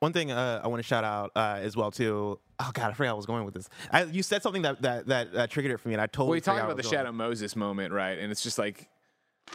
One 0.00 0.12
thing 0.12 0.30
uh, 0.32 0.60
I 0.62 0.68
want 0.68 0.80
to 0.80 0.86
shout 0.86 1.04
out 1.04 1.30
uh, 1.36 1.58
as 1.62 1.76
well 1.76 1.90
too. 1.90 2.38
Oh 2.60 2.70
god, 2.74 2.90
I 2.90 2.92
forgot 2.94 3.10
I 3.10 3.14
was 3.14 3.26
going 3.26 3.44
with 3.44 3.54
this. 3.54 3.68
I, 3.92 4.02
you 4.04 4.22
said 4.24 4.42
something 4.42 4.62
that 4.62 4.82
that, 4.82 5.06
that 5.06 5.26
uh, 5.36 5.46
triggered 5.46 5.70
it 5.72 5.78
for 5.78 5.88
me, 5.88 5.94
and 5.94 6.00
I 6.02 6.06
totally. 6.06 6.26
Well, 6.28 6.32
we 6.32 6.40
talked 6.40 6.58
forgot 6.58 6.64
about 6.72 6.76
the 6.76 6.82
I 6.82 6.86
was 6.86 6.92
going. 6.92 7.04
Shadow 7.04 7.12
Moses 7.12 7.54
moment, 7.56 7.92
right? 7.92 8.18
And 8.18 8.32
it's 8.32 8.42
just 8.42 8.58
like 8.58 8.88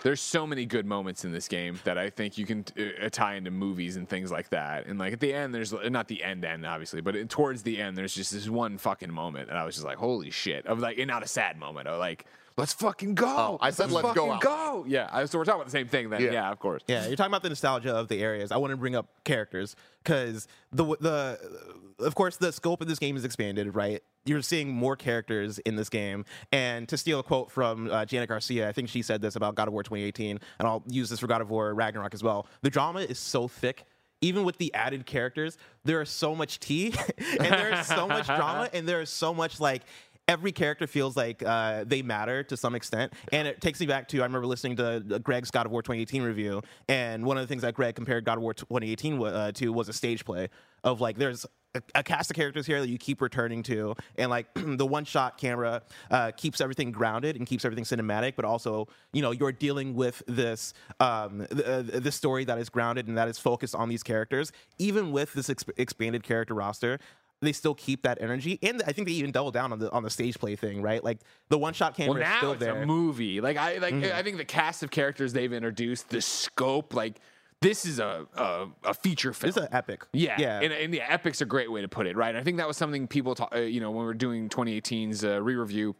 there's 0.01 0.19
so 0.19 0.45
many 0.47 0.65
good 0.65 0.85
moments 0.85 1.23
in 1.23 1.31
this 1.31 1.47
game 1.47 1.79
that 1.83 1.97
I 1.97 2.09
think 2.09 2.37
you 2.37 2.45
can 2.45 2.65
uh, 2.77 3.09
tie 3.09 3.35
into 3.35 3.51
movies 3.51 3.95
and 3.95 4.07
things 4.07 4.31
like 4.31 4.49
that. 4.49 4.85
And 4.87 4.99
like 4.99 5.13
at 5.13 5.19
the 5.19 5.33
end, 5.33 5.53
there's 5.53 5.73
not 5.73 6.07
the 6.07 6.23
end 6.23 6.43
end 6.43 6.65
obviously, 6.65 7.01
but 7.01 7.15
it, 7.15 7.29
towards 7.29 7.63
the 7.63 7.81
end, 7.81 7.97
there's 7.97 8.13
just 8.13 8.31
this 8.31 8.49
one 8.49 8.77
fucking 8.77 9.11
moment, 9.11 9.49
and 9.49 9.57
I 9.57 9.65
was 9.65 9.75
just 9.75 9.85
like, 9.85 9.97
holy 9.97 10.31
shit! 10.31 10.65
Of 10.65 10.79
like, 10.79 10.97
and 10.97 11.07
not 11.07 11.23
a 11.23 11.27
sad 11.27 11.57
moment, 11.57 11.87
of 11.87 11.99
like, 11.99 12.25
let's 12.57 12.73
fucking 12.73 13.15
go. 13.15 13.27
Oh, 13.27 13.57
I 13.61 13.69
said 13.69 13.91
let's 13.91 14.01
go 14.13 14.13
fucking 14.13 14.31
out. 14.31 14.41
go. 14.41 14.85
Yeah, 14.87 15.09
I, 15.11 15.25
so 15.25 15.37
we're 15.37 15.45
talking 15.45 15.61
about 15.61 15.65
the 15.67 15.71
same 15.71 15.87
thing 15.87 16.09
then. 16.09 16.21
Yeah. 16.21 16.31
Yeah, 16.31 16.51
of 16.51 16.59
course. 16.59 16.81
Yeah, 16.87 17.07
you're 17.07 17.15
talking 17.15 17.31
about 17.31 17.43
the 17.43 17.49
nostalgia 17.49 17.95
of 17.95 18.07
the 18.07 18.21
areas. 18.21 18.51
I 18.51 18.57
want 18.57 18.71
to 18.71 18.77
bring 18.77 18.95
up 18.95 19.07
characters 19.23 19.75
because 20.03 20.47
the 20.71 20.85
the 20.99 21.39
of 21.99 22.15
course 22.15 22.37
the 22.37 22.51
scope 22.51 22.81
of 22.81 22.87
this 22.87 22.99
game 22.99 23.15
is 23.15 23.25
expanded, 23.25 23.75
right? 23.75 24.03
You're 24.25 24.41
seeing 24.41 24.69
more 24.69 24.95
characters 24.95 25.59
in 25.59 25.75
this 25.75 25.89
game, 25.89 26.23
and 26.51 26.87
to 26.89 26.97
steal 26.97 27.19
a 27.19 27.23
quote 27.23 27.51
from 27.51 27.89
uh, 27.91 28.05
Janet 28.05 28.29
Garcia, 28.29 28.69
I 28.69 28.71
think 28.71 28.87
she 28.89 29.01
said 29.01 29.21
this 29.21 29.35
about 29.35 29.55
God 29.55 29.67
of 29.67 29.73
War 29.73 29.83
2018, 29.83 30.39
and 30.59 30.67
I'll 30.67 30.83
use 30.87 31.09
this 31.09 31.19
for 31.19 31.27
God 31.27 31.41
of 31.41 31.49
War 31.49 31.73
Ragnarok 31.73 32.13
as 32.13 32.23
well. 32.23 32.47
The 32.61 32.69
drama 32.69 33.01
is 33.01 33.19
so 33.19 33.47
thick. 33.47 33.83
Even 34.21 34.45
with 34.45 34.57
the 34.57 34.73
added 34.73 35.05
characters, 35.05 35.57
there 35.83 36.01
is 36.01 36.09
so 36.09 36.33
much 36.33 36.61
tea, 36.61 36.93
and 37.17 37.53
there's 37.53 37.85
so 37.85 38.07
much 38.07 38.27
drama, 38.27 38.69
and 38.73 38.87
there 38.87 39.01
is 39.01 39.09
so 39.09 39.33
much 39.33 39.59
like 39.59 39.81
every 40.29 40.53
character 40.53 40.87
feels 40.87 41.17
like 41.17 41.43
uh, 41.45 41.83
they 41.85 42.01
matter 42.01 42.43
to 42.43 42.55
some 42.55 42.75
extent. 42.75 43.11
And 43.33 43.47
it 43.47 43.59
takes 43.59 43.81
me 43.81 43.85
back 43.85 44.07
to 44.07 44.21
I 44.21 44.23
remember 44.23 44.47
listening 44.47 44.77
to 44.77 45.03
uh, 45.11 45.17
Greg's 45.19 45.51
God 45.51 45.65
of 45.65 45.73
War 45.73 45.81
2018 45.81 46.23
review, 46.23 46.61
and 46.87 47.25
one 47.25 47.37
of 47.37 47.43
the 47.43 47.47
things 47.47 47.63
that 47.63 47.73
Greg 47.73 47.95
compared 47.95 48.23
God 48.23 48.37
of 48.37 48.43
War 48.43 48.53
2018 48.53 49.17
wa- 49.17 49.27
uh, 49.27 49.51
to 49.51 49.73
was 49.73 49.89
a 49.89 49.93
stage 49.93 50.23
play 50.23 50.47
of 50.85 51.01
like 51.01 51.17
there's 51.17 51.45
a, 51.75 51.81
a 51.95 52.03
cast 52.03 52.29
of 52.29 52.35
characters 52.35 52.65
here 52.65 52.79
that 52.81 52.89
you 52.89 52.97
keep 52.97 53.21
returning 53.21 53.63
to, 53.63 53.95
and 54.17 54.29
like 54.29 54.47
the 54.55 54.85
one 54.85 55.05
shot 55.05 55.37
camera 55.37 55.81
uh, 56.11 56.31
keeps 56.31 56.61
everything 56.61 56.91
grounded 56.91 57.35
and 57.35 57.45
keeps 57.47 57.65
everything 57.65 57.83
cinematic, 57.85 58.33
but 58.35 58.45
also 58.45 58.87
you 59.11 59.21
know 59.21 59.31
you're 59.31 59.51
dealing 59.51 59.95
with 59.95 60.21
this 60.27 60.73
um, 60.99 61.45
th- 61.51 61.65
uh, 61.65 61.81
this 61.99 62.15
story 62.15 62.45
that 62.45 62.57
is 62.57 62.69
grounded 62.69 63.07
and 63.07 63.17
that 63.17 63.27
is 63.27 63.37
focused 63.37 63.75
on 63.75 63.89
these 63.89 64.03
characters, 64.03 64.51
even 64.77 65.11
with 65.11 65.33
this 65.33 65.47
exp- 65.49 65.71
expanded 65.77 66.23
character 66.23 66.53
roster 66.53 66.99
they 67.41 67.51
still 67.51 67.73
keep 67.75 68.03
that 68.03 68.21
energy, 68.21 68.57
and 68.63 68.81
I 68.87 68.93
think 68.93 69.05
they 69.05 69.13
even 69.15 69.33
double 69.33 69.51
down 69.51 69.73
on 69.73 69.79
the 69.79 69.91
on 69.91 70.01
the 70.01 70.09
stage 70.09 70.39
play 70.39 70.55
thing, 70.55 70.81
right? 70.81 71.03
Like 71.03 71.17
the 71.49 71.57
one 71.57 71.73
shot 71.73 71.93
camera 71.93 72.13
Well, 72.13 72.21
is 72.21 72.29
now 72.29 72.37
still 72.37 72.51
it's 72.53 72.59
there. 72.61 72.81
a 72.81 72.85
movie. 72.85 73.41
Like 73.41 73.57
I 73.57 73.79
like 73.79 73.93
Mm-hmm. 73.93 74.15
I 74.17 74.23
think 74.23 74.37
the 74.37 74.45
cast 74.45 74.81
of 74.81 74.91
characters 74.91 75.33
they've 75.33 75.51
introduced, 75.51 76.07
the 76.09 76.21
scope, 76.21 76.93
like 76.93 77.17
this 77.63 77.85
is 77.85 77.97
a 77.99 78.27
a, 78.35 78.67
a 78.83 78.93
feature 78.93 79.33
film. 79.33 79.49
It's 79.49 79.57
an 79.57 79.67
epic. 79.71 80.05
Yeah, 80.13 80.35
yeah. 80.37 80.59
and, 80.61 80.71
and 80.71 80.93
yeah, 80.93 81.05
epic's 81.09 81.41
a 81.41 81.45
great 81.45 81.71
way 81.71 81.81
to 81.81 81.87
put 81.87 82.05
it, 82.05 82.15
right? 82.15 82.35
I 82.35 82.43
think 82.43 82.57
that 82.57 82.67
was 82.67 82.77
something 82.77 83.07
people, 83.07 83.33
ta- 83.35 83.49
uh, 83.55 83.59
you 83.59 83.79
know, 83.81 83.89
when 83.91 84.05
we 84.05 84.11
are 84.11 84.15
doing 84.15 84.49
2018's 84.49 85.23
uh, 85.25 85.41
re-review 85.41 85.95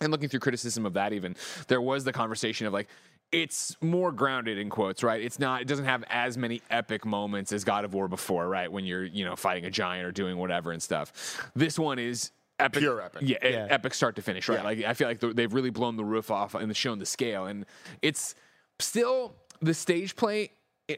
and 0.00 0.10
looking 0.12 0.28
through 0.28 0.40
criticism 0.40 0.86
of 0.86 0.92
that, 0.94 1.12
even 1.12 1.34
there 1.68 1.80
was 1.80 2.04
the 2.04 2.12
conversation 2.12 2.66
of 2.66 2.72
like, 2.72 2.88
it's 3.32 3.76
more 3.80 4.10
grounded 4.12 4.58
in 4.58 4.68
quotes, 4.70 5.02
right? 5.02 5.20
It's 5.22 5.38
not, 5.38 5.60
it 5.62 5.68
doesn't 5.68 5.84
have 5.84 6.02
as 6.10 6.36
many 6.38 6.62
epic 6.70 7.04
moments 7.04 7.52
as 7.52 7.62
God 7.64 7.84
of 7.84 7.94
War 7.94 8.08
before, 8.08 8.48
right? 8.48 8.70
When 8.70 8.84
you're, 8.84 9.04
you 9.04 9.24
know, 9.24 9.36
fighting 9.36 9.64
a 9.66 9.70
giant 9.70 10.06
or 10.06 10.10
doing 10.12 10.36
whatever 10.36 10.72
and 10.72 10.82
stuff. 10.82 11.12
This 11.54 11.78
one 11.78 11.98
is 12.00 12.32
epic, 12.58 12.80
Pure 12.80 13.00
epic. 13.02 13.22
yeah, 13.24 13.36
Yeah. 13.42 13.66
epic 13.70 13.94
start 13.94 14.16
to 14.16 14.22
finish, 14.22 14.48
right? 14.48 14.58
Yeah. 14.58 14.64
Like 14.64 14.84
I 14.84 14.94
feel 14.94 15.06
like 15.08 15.20
they've 15.20 15.52
really 15.52 15.70
blown 15.70 15.96
the 15.96 16.04
roof 16.04 16.30
off 16.30 16.54
and 16.56 16.76
shown 16.76 16.98
the 16.98 17.06
scale, 17.06 17.46
and 17.46 17.66
it's 18.02 18.34
still 18.80 19.34
the 19.62 19.74
stage 19.74 20.16
play 20.16 20.50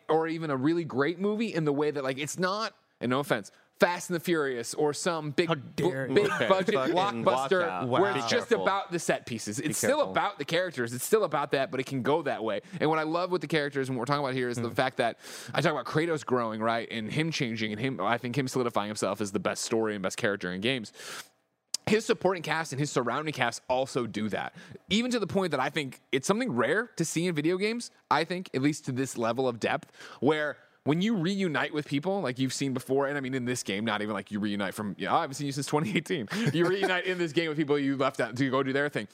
or 0.08 0.28
even 0.28 0.50
a 0.50 0.56
really 0.56 0.84
great 0.84 1.18
movie 1.18 1.54
in 1.54 1.64
the 1.64 1.72
way 1.72 1.90
that 1.90 2.04
like 2.04 2.18
it's 2.18 2.38
not, 2.38 2.74
and 3.00 3.10
no 3.10 3.20
offense. 3.20 3.50
Fast 3.80 4.10
and 4.10 4.14
the 4.14 4.20
Furious, 4.20 4.74
or 4.74 4.94
some 4.94 5.32
big, 5.32 5.48
bu- 5.48 5.56
dare 5.74 6.06
you. 6.06 6.14
big 6.14 6.28
budget 6.28 6.76
blockbuster, 6.76 7.24
watch 7.24 7.52
out. 7.52 7.88
where 7.88 8.16
it's 8.16 8.28
just 8.28 8.48
careful. 8.48 8.62
about 8.62 8.92
the 8.92 8.98
set 9.00 9.26
pieces. 9.26 9.58
It's 9.58 9.76
still 9.76 10.02
about 10.02 10.38
the 10.38 10.44
characters. 10.44 10.94
It's 10.94 11.04
still 11.04 11.24
about 11.24 11.50
that, 11.50 11.72
but 11.72 11.80
it 11.80 11.86
can 11.86 12.02
go 12.02 12.22
that 12.22 12.44
way. 12.44 12.60
And 12.80 12.88
what 12.88 13.00
I 13.00 13.02
love 13.02 13.32
with 13.32 13.40
the 13.40 13.48
characters 13.48 13.88
and 13.88 13.98
what 13.98 14.02
we're 14.02 14.06
talking 14.14 14.24
about 14.24 14.34
here 14.34 14.48
is 14.48 14.56
the 14.56 14.68
hmm. 14.68 14.74
fact 14.74 14.98
that 14.98 15.18
I 15.52 15.60
talk 15.60 15.72
about 15.72 15.86
Kratos 15.86 16.24
growing, 16.24 16.60
right, 16.60 16.86
and 16.92 17.10
him 17.10 17.32
changing, 17.32 17.72
and 17.72 17.80
him. 17.80 18.00
I 18.00 18.18
think 18.18 18.38
him 18.38 18.46
solidifying 18.46 18.86
himself 18.86 19.20
as 19.20 19.32
the 19.32 19.40
best 19.40 19.64
story 19.64 19.94
and 19.94 20.02
best 20.02 20.16
character 20.16 20.52
in 20.52 20.60
games 20.60 20.92
his 21.86 22.04
supporting 22.04 22.42
cast 22.42 22.72
and 22.72 22.80
his 22.80 22.90
surrounding 22.90 23.34
cast 23.34 23.62
also 23.68 24.06
do 24.06 24.28
that. 24.28 24.54
Even 24.88 25.10
to 25.10 25.18
the 25.18 25.26
point 25.26 25.50
that 25.50 25.60
I 25.60 25.68
think 25.68 26.00
it's 26.12 26.26
something 26.26 26.52
rare 26.52 26.90
to 26.96 27.04
see 27.04 27.26
in 27.26 27.34
video 27.34 27.56
games, 27.56 27.90
I 28.10 28.24
think, 28.24 28.50
at 28.54 28.62
least 28.62 28.84
to 28.86 28.92
this 28.92 29.18
level 29.18 29.48
of 29.48 29.60
depth, 29.60 29.90
where 30.20 30.56
when 30.84 31.00
you 31.00 31.14
reunite 31.14 31.72
with 31.72 31.86
people 31.86 32.20
like 32.20 32.38
you've 32.38 32.52
seen 32.52 32.72
before, 32.72 33.06
and 33.06 33.16
I 33.16 33.20
mean 33.20 33.34
in 33.34 33.44
this 33.44 33.62
game, 33.62 33.84
not 33.84 34.02
even 34.02 34.14
like 34.14 34.30
you 34.30 34.40
reunite 34.40 34.74
from, 34.74 34.96
yeah, 34.98 35.14
I 35.14 35.20
haven't 35.20 35.34
seen 35.34 35.46
you 35.46 35.52
since 35.52 35.66
2018. 35.66 36.28
You 36.52 36.66
reunite 36.66 37.06
in 37.06 37.18
this 37.18 37.32
game 37.32 37.48
with 37.48 37.58
people 37.58 37.78
you 37.78 37.96
left 37.96 38.20
out 38.20 38.36
to 38.36 38.50
go 38.50 38.62
do 38.62 38.72
their 38.72 38.88
thing. 38.88 39.06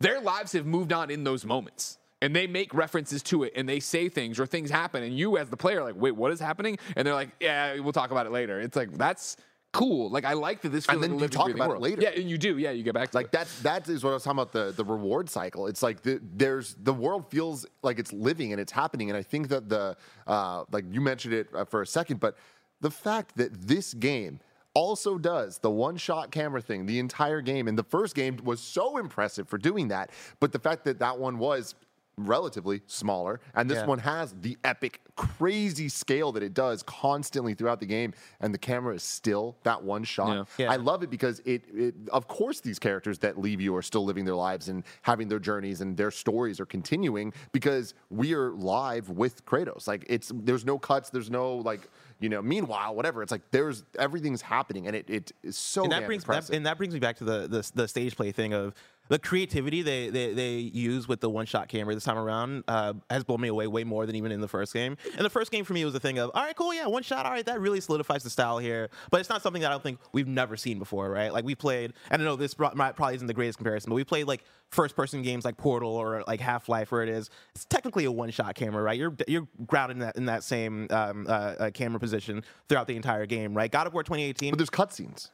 Their 0.00 0.20
lives 0.20 0.52
have 0.52 0.66
moved 0.66 0.92
on 0.92 1.10
in 1.10 1.24
those 1.24 1.44
moments. 1.44 1.98
And 2.22 2.34
they 2.34 2.46
make 2.46 2.72
references 2.72 3.22
to 3.24 3.42
it 3.42 3.52
and 3.54 3.68
they 3.68 3.80
say 3.80 4.08
things 4.08 4.40
or 4.40 4.46
things 4.46 4.70
happen. 4.70 5.02
And 5.02 5.14
you, 5.14 5.36
as 5.36 5.50
the 5.50 5.58
player, 5.58 5.82
like, 5.82 5.94
wait, 5.94 6.12
what 6.12 6.32
is 6.32 6.40
happening? 6.40 6.78
And 6.96 7.06
they're 7.06 7.12
like, 7.12 7.28
yeah, 7.38 7.78
we'll 7.80 7.92
talk 7.92 8.12
about 8.12 8.24
it 8.24 8.32
later. 8.32 8.60
It's 8.60 8.76
like, 8.76 8.92
that's 8.92 9.36
cool. 9.74 10.08
Like, 10.08 10.24
I 10.24 10.32
like 10.32 10.62
that 10.62 10.70
this 10.70 10.86
feels 10.86 10.94
And 10.94 11.02
then 11.02 11.18
like 11.18 11.22
you 11.22 11.28
talk 11.28 11.50
about 11.50 11.66
it 11.66 11.68
world. 11.68 11.82
later. 11.82 12.00
Yeah, 12.02 12.10
and 12.10 12.30
you 12.30 12.38
do. 12.38 12.56
Yeah, 12.56 12.70
you 12.70 12.82
get 12.82 12.94
back 12.94 13.10
to 13.10 13.16
Like 13.16 13.26
it. 13.26 13.32
that's 13.32 13.60
that 13.62 13.88
is 13.88 14.02
what 14.02 14.10
I 14.10 14.14
was 14.14 14.22
talking 14.24 14.38
about 14.40 14.52
the 14.52 14.72
the 14.72 14.84
reward 14.84 15.28
cycle. 15.28 15.66
It's 15.66 15.82
like 15.82 16.00
the, 16.02 16.20
there's 16.34 16.74
the 16.82 16.94
world 16.94 17.28
feels 17.30 17.66
like 17.82 17.98
it's 17.98 18.12
living 18.12 18.52
and 18.52 18.60
it's 18.60 18.72
happening, 18.72 19.10
and 19.10 19.16
I 19.16 19.22
think 19.22 19.48
that 19.48 19.68
the 19.68 19.96
uh, 20.26 20.64
like 20.72 20.84
you 20.90 21.00
mentioned 21.02 21.34
it 21.34 21.48
uh, 21.54 21.64
for 21.66 21.82
a 21.82 21.86
second, 21.86 22.20
but 22.20 22.36
the 22.80 22.90
fact 22.90 23.36
that 23.36 23.52
this 23.68 23.92
game 23.94 24.40
also 24.74 25.18
does 25.18 25.58
the 25.58 25.70
one 25.70 25.96
shot 25.96 26.30
camera 26.32 26.60
thing 26.60 26.86
the 26.86 26.98
entire 26.98 27.40
game, 27.40 27.68
and 27.68 27.78
the 27.78 27.84
first 27.84 28.14
game 28.16 28.38
was 28.42 28.60
so 28.60 28.96
impressive 28.96 29.48
for 29.48 29.56
doing 29.58 29.88
that, 29.88 30.10
but 30.40 30.50
the 30.52 30.58
fact 30.58 30.84
that 30.84 30.98
that 30.98 31.18
one 31.18 31.38
was 31.38 31.74
relatively 32.16 32.82
smaller 32.86 33.40
and 33.54 33.68
this 33.68 33.78
Yeah. 33.78 33.86
one 33.86 33.98
has 33.98 34.34
the 34.40 34.56
epic 34.64 35.00
crazy 35.16 35.88
scale 35.88 36.32
that 36.32 36.42
it 36.42 36.54
does 36.54 36.82
constantly 36.82 37.54
throughout 37.54 37.80
the 37.80 37.86
game 37.86 38.12
and 38.40 38.52
the 38.52 38.58
camera 38.58 38.94
is 38.94 39.02
still 39.02 39.56
that 39.62 39.82
one 39.82 40.04
shot 40.04 40.48
Yeah. 40.58 40.64
Yeah. 40.64 40.72
I 40.72 40.76
love 40.76 41.02
it 41.02 41.10
because 41.10 41.40
it, 41.44 41.62
it, 41.72 41.94
of 42.12 42.26
course, 42.28 42.60
these 42.60 42.78
characters 42.78 43.18
that 43.20 43.38
leave 43.38 43.60
you 43.60 43.74
are 43.76 43.82
still 43.82 44.04
living 44.04 44.24
their 44.24 44.34
lives 44.34 44.68
and 44.68 44.84
having 45.02 45.28
their 45.28 45.38
journeys 45.38 45.80
and 45.80 45.96
their 45.96 46.10
stories 46.10 46.60
are 46.60 46.66
continuing 46.66 47.32
because 47.52 47.94
we 48.10 48.32
are 48.34 48.50
live 48.52 49.08
with 49.10 49.44
Kratos. 49.44 49.86
Like 49.86 50.04
it's 50.08 50.32
there's 50.34 50.64
no 50.64 50.78
cuts, 50.78 51.10
there's 51.10 51.30
no 51.30 51.56
like 51.56 51.88
you 52.20 52.28
know. 52.28 52.40
Meanwhile, 52.40 52.94
whatever, 52.94 53.22
it's 53.22 53.32
like 53.32 53.42
there's 53.50 53.84
everything's 53.98 54.42
happening 54.42 54.86
and 54.86 54.96
it, 54.96 55.10
it 55.10 55.32
is 55.42 55.56
so 55.56 55.82
and 55.84 55.92
that 55.92 56.06
brings 56.06 56.24
that, 56.24 56.50
and 56.50 56.66
that 56.66 56.78
brings 56.78 56.94
me 56.94 57.00
back 57.00 57.16
to 57.18 57.24
the, 57.24 57.46
the 57.48 57.70
the 57.74 57.88
stage 57.88 58.16
play 58.16 58.32
thing 58.32 58.52
of 58.52 58.74
the 59.08 59.18
creativity 59.18 59.82
they 59.82 60.08
they, 60.10 60.32
they 60.32 60.52
use 60.54 61.06
with 61.06 61.20
the 61.20 61.28
one 61.30 61.46
shot 61.46 61.68
camera 61.68 61.94
this 61.94 62.04
time 62.04 62.18
around 62.18 62.64
uh, 62.68 62.94
has 63.10 63.24
blown 63.24 63.40
me 63.40 63.48
away 63.48 63.66
way 63.66 63.84
more 63.84 64.06
than 64.06 64.16
even 64.16 64.32
in 64.32 64.40
the 64.40 64.48
first 64.48 64.72
game. 64.72 64.96
And 65.16 65.24
the 65.24 65.30
first 65.30 65.50
game 65.50 65.64
for 65.64 65.72
me 65.72 65.84
was 65.84 65.94
a 65.94 66.00
thing 66.00 66.18
of 66.18 66.30
all 66.34 66.42
right, 66.42 66.56
cool, 66.56 66.72
yeah, 66.72 66.86
one 66.86 67.02
shot, 67.02 67.26
all 67.26 67.32
right, 67.32 67.44
that 67.46 67.60
really 67.60 67.80
solidifies 67.80 68.22
the 68.22 68.30
style 68.30 68.58
here. 68.58 68.88
But 69.10 69.20
it's 69.20 69.28
not 69.28 69.42
something 69.42 69.62
that 69.62 69.68
I 69.68 69.74
don't 69.74 69.82
think 69.82 69.98
we've 70.12 70.28
never 70.28 70.56
seen 70.56 70.78
before, 70.78 71.10
right? 71.10 71.32
Like 71.32 71.44
we 71.44 71.54
played, 71.54 71.92
and 72.10 72.22
I 72.22 72.24
know 72.24 72.36
this 72.36 72.54
probably 72.54 73.14
isn't 73.14 73.26
the 73.26 73.34
greatest 73.34 73.58
comparison, 73.58 73.90
but 73.90 73.96
we 73.96 74.04
played 74.04 74.26
like 74.26 74.44
first 74.70 74.96
person 74.96 75.22
games 75.22 75.44
like 75.44 75.56
Portal 75.56 75.94
or 75.94 76.24
like 76.26 76.40
Half 76.40 76.68
Life, 76.68 76.90
where 76.90 77.02
it 77.02 77.08
is 77.08 77.30
it's 77.54 77.64
technically 77.64 78.04
a 78.04 78.12
one 78.12 78.30
shot 78.30 78.54
camera, 78.54 78.82
right? 78.82 78.98
You're 78.98 79.14
you're 79.28 79.46
grounded 79.66 79.96
in 79.96 80.00
that 80.00 80.16
in 80.16 80.24
that 80.26 80.42
same 80.42 80.86
um, 80.90 81.26
uh, 81.28 81.30
uh, 81.30 81.70
camera 81.70 82.00
position 82.00 82.42
throughout 82.68 82.86
the 82.86 82.96
entire 82.96 83.26
game, 83.26 83.54
right? 83.54 83.70
God 83.70 83.86
of 83.86 83.92
War 83.92 84.02
2018. 84.02 84.50
but 84.50 84.58
there's 84.58 84.70
cutscenes 84.70 85.30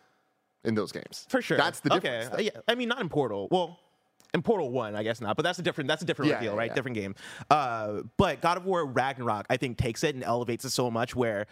in 0.65 0.75
those 0.75 0.93
games 0.93 1.27
For 1.29 1.41
sure. 1.43 1.57
That's 1.57 1.81
the 1.81 1.91
difference. 1.91 2.27
Okay. 2.27 2.37
uh, 2.49 2.51
Yeah. 2.55 2.61
I 2.69 2.75
mean, 2.75 2.89
not 2.89 3.01
in 3.01 3.09
Portal. 3.09 3.49
Well, 3.51 3.79
in 4.35 4.43
Portal 4.43 4.71
One, 4.71 4.95
I 4.95 5.03
guess 5.03 5.21
not. 5.21 5.37
But 5.37 5.43
that's 5.43 5.59
a 5.59 5.63
different. 5.63 5.89
That's 5.89 6.03
a 6.03 6.05
different 6.05 6.29
Yeah, 6.31 6.37
reveal, 6.37 6.53
yeah, 6.53 6.59
right? 6.59 6.71
yeah. 6.71 6.75
Different 6.75 6.95
game. 6.97 7.15
Uh, 7.51 8.03
but 8.17 8.41
God 8.41 8.57
of 8.59 8.65
War 8.65 8.85
Ragnarok, 8.87 9.47
I 9.51 9.57
think, 9.57 9.77
takes 9.79 10.05
it 10.05 10.15
and 10.15 10.23
elevates 10.23 10.65
it 10.65 10.71
so 10.71 10.91
much 10.91 11.17
where 11.17 11.47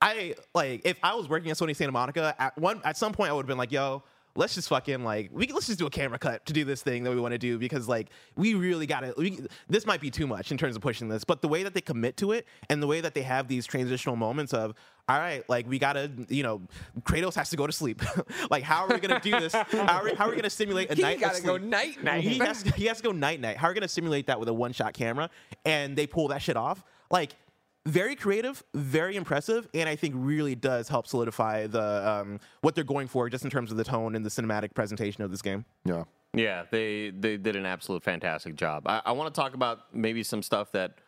I 0.00 0.34
like 0.54 0.82
if 0.84 0.98
I 1.02 1.14
was 1.14 1.28
working 1.28 1.50
at 1.50 1.56
Sony 1.56 1.74
Santa 1.74 1.92
Monica 1.92 2.34
at 2.38 2.56
one 2.58 2.80
at 2.84 2.96
some 2.96 3.12
point 3.12 3.30
I 3.30 3.32
would 3.32 3.42
have 3.44 3.48
been 3.48 3.58
like, 3.58 3.72
yo. 3.72 4.02
Let's 4.36 4.54
just 4.54 4.68
fucking 4.68 5.02
like 5.02 5.30
we 5.32 5.48
let's 5.48 5.66
just 5.66 5.78
do 5.78 5.86
a 5.86 5.90
camera 5.90 6.18
cut 6.18 6.46
to 6.46 6.52
do 6.52 6.64
this 6.64 6.82
thing 6.82 7.02
that 7.04 7.10
we 7.10 7.20
want 7.20 7.32
to 7.32 7.38
do 7.38 7.58
because 7.58 7.88
like 7.88 8.08
we 8.36 8.54
really 8.54 8.86
got 8.86 9.00
to. 9.00 9.48
This 9.68 9.84
might 9.84 10.00
be 10.00 10.10
too 10.10 10.26
much 10.26 10.52
in 10.52 10.58
terms 10.58 10.76
of 10.76 10.82
pushing 10.82 11.08
this, 11.08 11.24
but 11.24 11.42
the 11.42 11.48
way 11.48 11.62
that 11.64 11.74
they 11.74 11.80
commit 11.80 12.16
to 12.18 12.32
it 12.32 12.46
and 12.70 12.82
the 12.82 12.86
way 12.86 13.00
that 13.00 13.14
they 13.14 13.22
have 13.22 13.48
these 13.48 13.66
transitional 13.66 14.16
moments 14.16 14.54
of 14.54 14.74
all 15.08 15.18
right, 15.18 15.42
like 15.48 15.66
we 15.66 15.78
gotta, 15.78 16.10
you 16.28 16.42
know, 16.42 16.60
Kratos 17.00 17.34
has 17.34 17.48
to 17.50 17.56
go 17.56 17.66
to 17.66 17.72
sleep. 17.72 18.02
like, 18.50 18.62
how 18.62 18.84
are 18.84 18.88
we 18.88 19.00
gonna 19.00 19.20
do 19.20 19.30
this? 19.40 19.54
How 19.54 20.00
are 20.00 20.04
we, 20.04 20.12
how 20.12 20.26
are 20.26 20.30
we 20.30 20.36
gonna 20.36 20.50
simulate 20.50 20.90
a 20.90 20.94
He 20.96 21.02
night? 21.02 21.16
of 21.16 21.20
gotta 21.22 21.42
go 21.42 21.56
night 21.56 22.04
night. 22.04 22.22
He 22.22 22.38
has, 22.38 22.62
he 22.62 22.84
has 22.86 22.98
to 22.98 23.02
go 23.04 23.12
night 23.12 23.40
night. 23.40 23.56
How 23.56 23.68
are 23.68 23.70
we 23.70 23.74
gonna 23.74 23.88
simulate 23.88 24.26
that 24.26 24.38
with 24.38 24.50
a 24.50 24.54
one 24.54 24.72
shot 24.74 24.92
camera? 24.92 25.30
And 25.64 25.96
they 25.96 26.06
pull 26.06 26.28
that 26.28 26.42
shit 26.42 26.58
off. 26.58 26.84
Like, 27.10 27.34
very 27.88 28.14
creative, 28.14 28.62
very 28.74 29.16
impressive, 29.16 29.68
and 29.74 29.88
I 29.88 29.96
think 29.96 30.14
really 30.16 30.54
does 30.54 30.88
help 30.88 31.06
solidify 31.06 31.66
the 31.66 32.08
um, 32.08 32.40
what 32.60 32.74
they're 32.74 32.84
going 32.84 33.08
for, 33.08 33.28
just 33.28 33.44
in 33.44 33.50
terms 33.50 33.70
of 33.70 33.76
the 33.76 33.84
tone 33.84 34.14
and 34.14 34.24
the 34.24 34.30
cinematic 34.30 34.74
presentation 34.74 35.22
of 35.24 35.30
this 35.30 35.42
game. 35.42 35.64
yeah. 35.84 36.04
Yeah, 36.34 36.64
they 36.70 37.08
they 37.08 37.38
did 37.38 37.56
an 37.56 37.64
absolute 37.64 38.04
fantastic 38.04 38.54
job. 38.54 38.86
I, 38.86 39.00
I 39.06 39.12
want 39.12 39.34
to 39.34 39.40
talk 39.40 39.54
about 39.54 39.94
maybe 39.94 40.22
some 40.22 40.42
stuff 40.42 40.70
that 40.72 40.98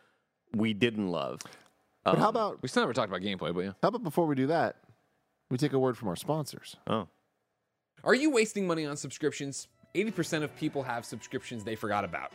we 0.55 0.73
didn't 0.73 1.09
love. 1.09 1.41
But 2.03 2.17
how 2.17 2.29
about 2.29 2.63
We 2.63 2.69
still 2.69 2.81
never 2.81 2.93
talked 2.93 3.09
about 3.09 3.21
gameplay, 3.21 3.53
but 3.53 3.59
yeah. 3.61 3.73
how 3.83 3.89
about 3.89 4.03
before 4.03 4.25
we 4.25 4.33
do 4.33 4.47
that, 4.47 4.77
we 5.51 5.59
take 5.59 5.73
a 5.73 5.79
word 5.79 5.95
from 5.95 6.07
our 6.07 6.15
sponsors. 6.15 6.75
Oh, 6.87 7.07
Are 8.03 8.15
you 8.15 8.31
wasting 8.31 8.65
money 8.65 8.83
on 8.83 8.97
subscriptions? 8.97 9.67
80% 9.93 10.43
of 10.43 10.55
people 10.55 10.83
have 10.83 11.05
subscriptions 11.05 11.63
they 11.63 11.75
forgot 11.75 12.05
about. 12.05 12.31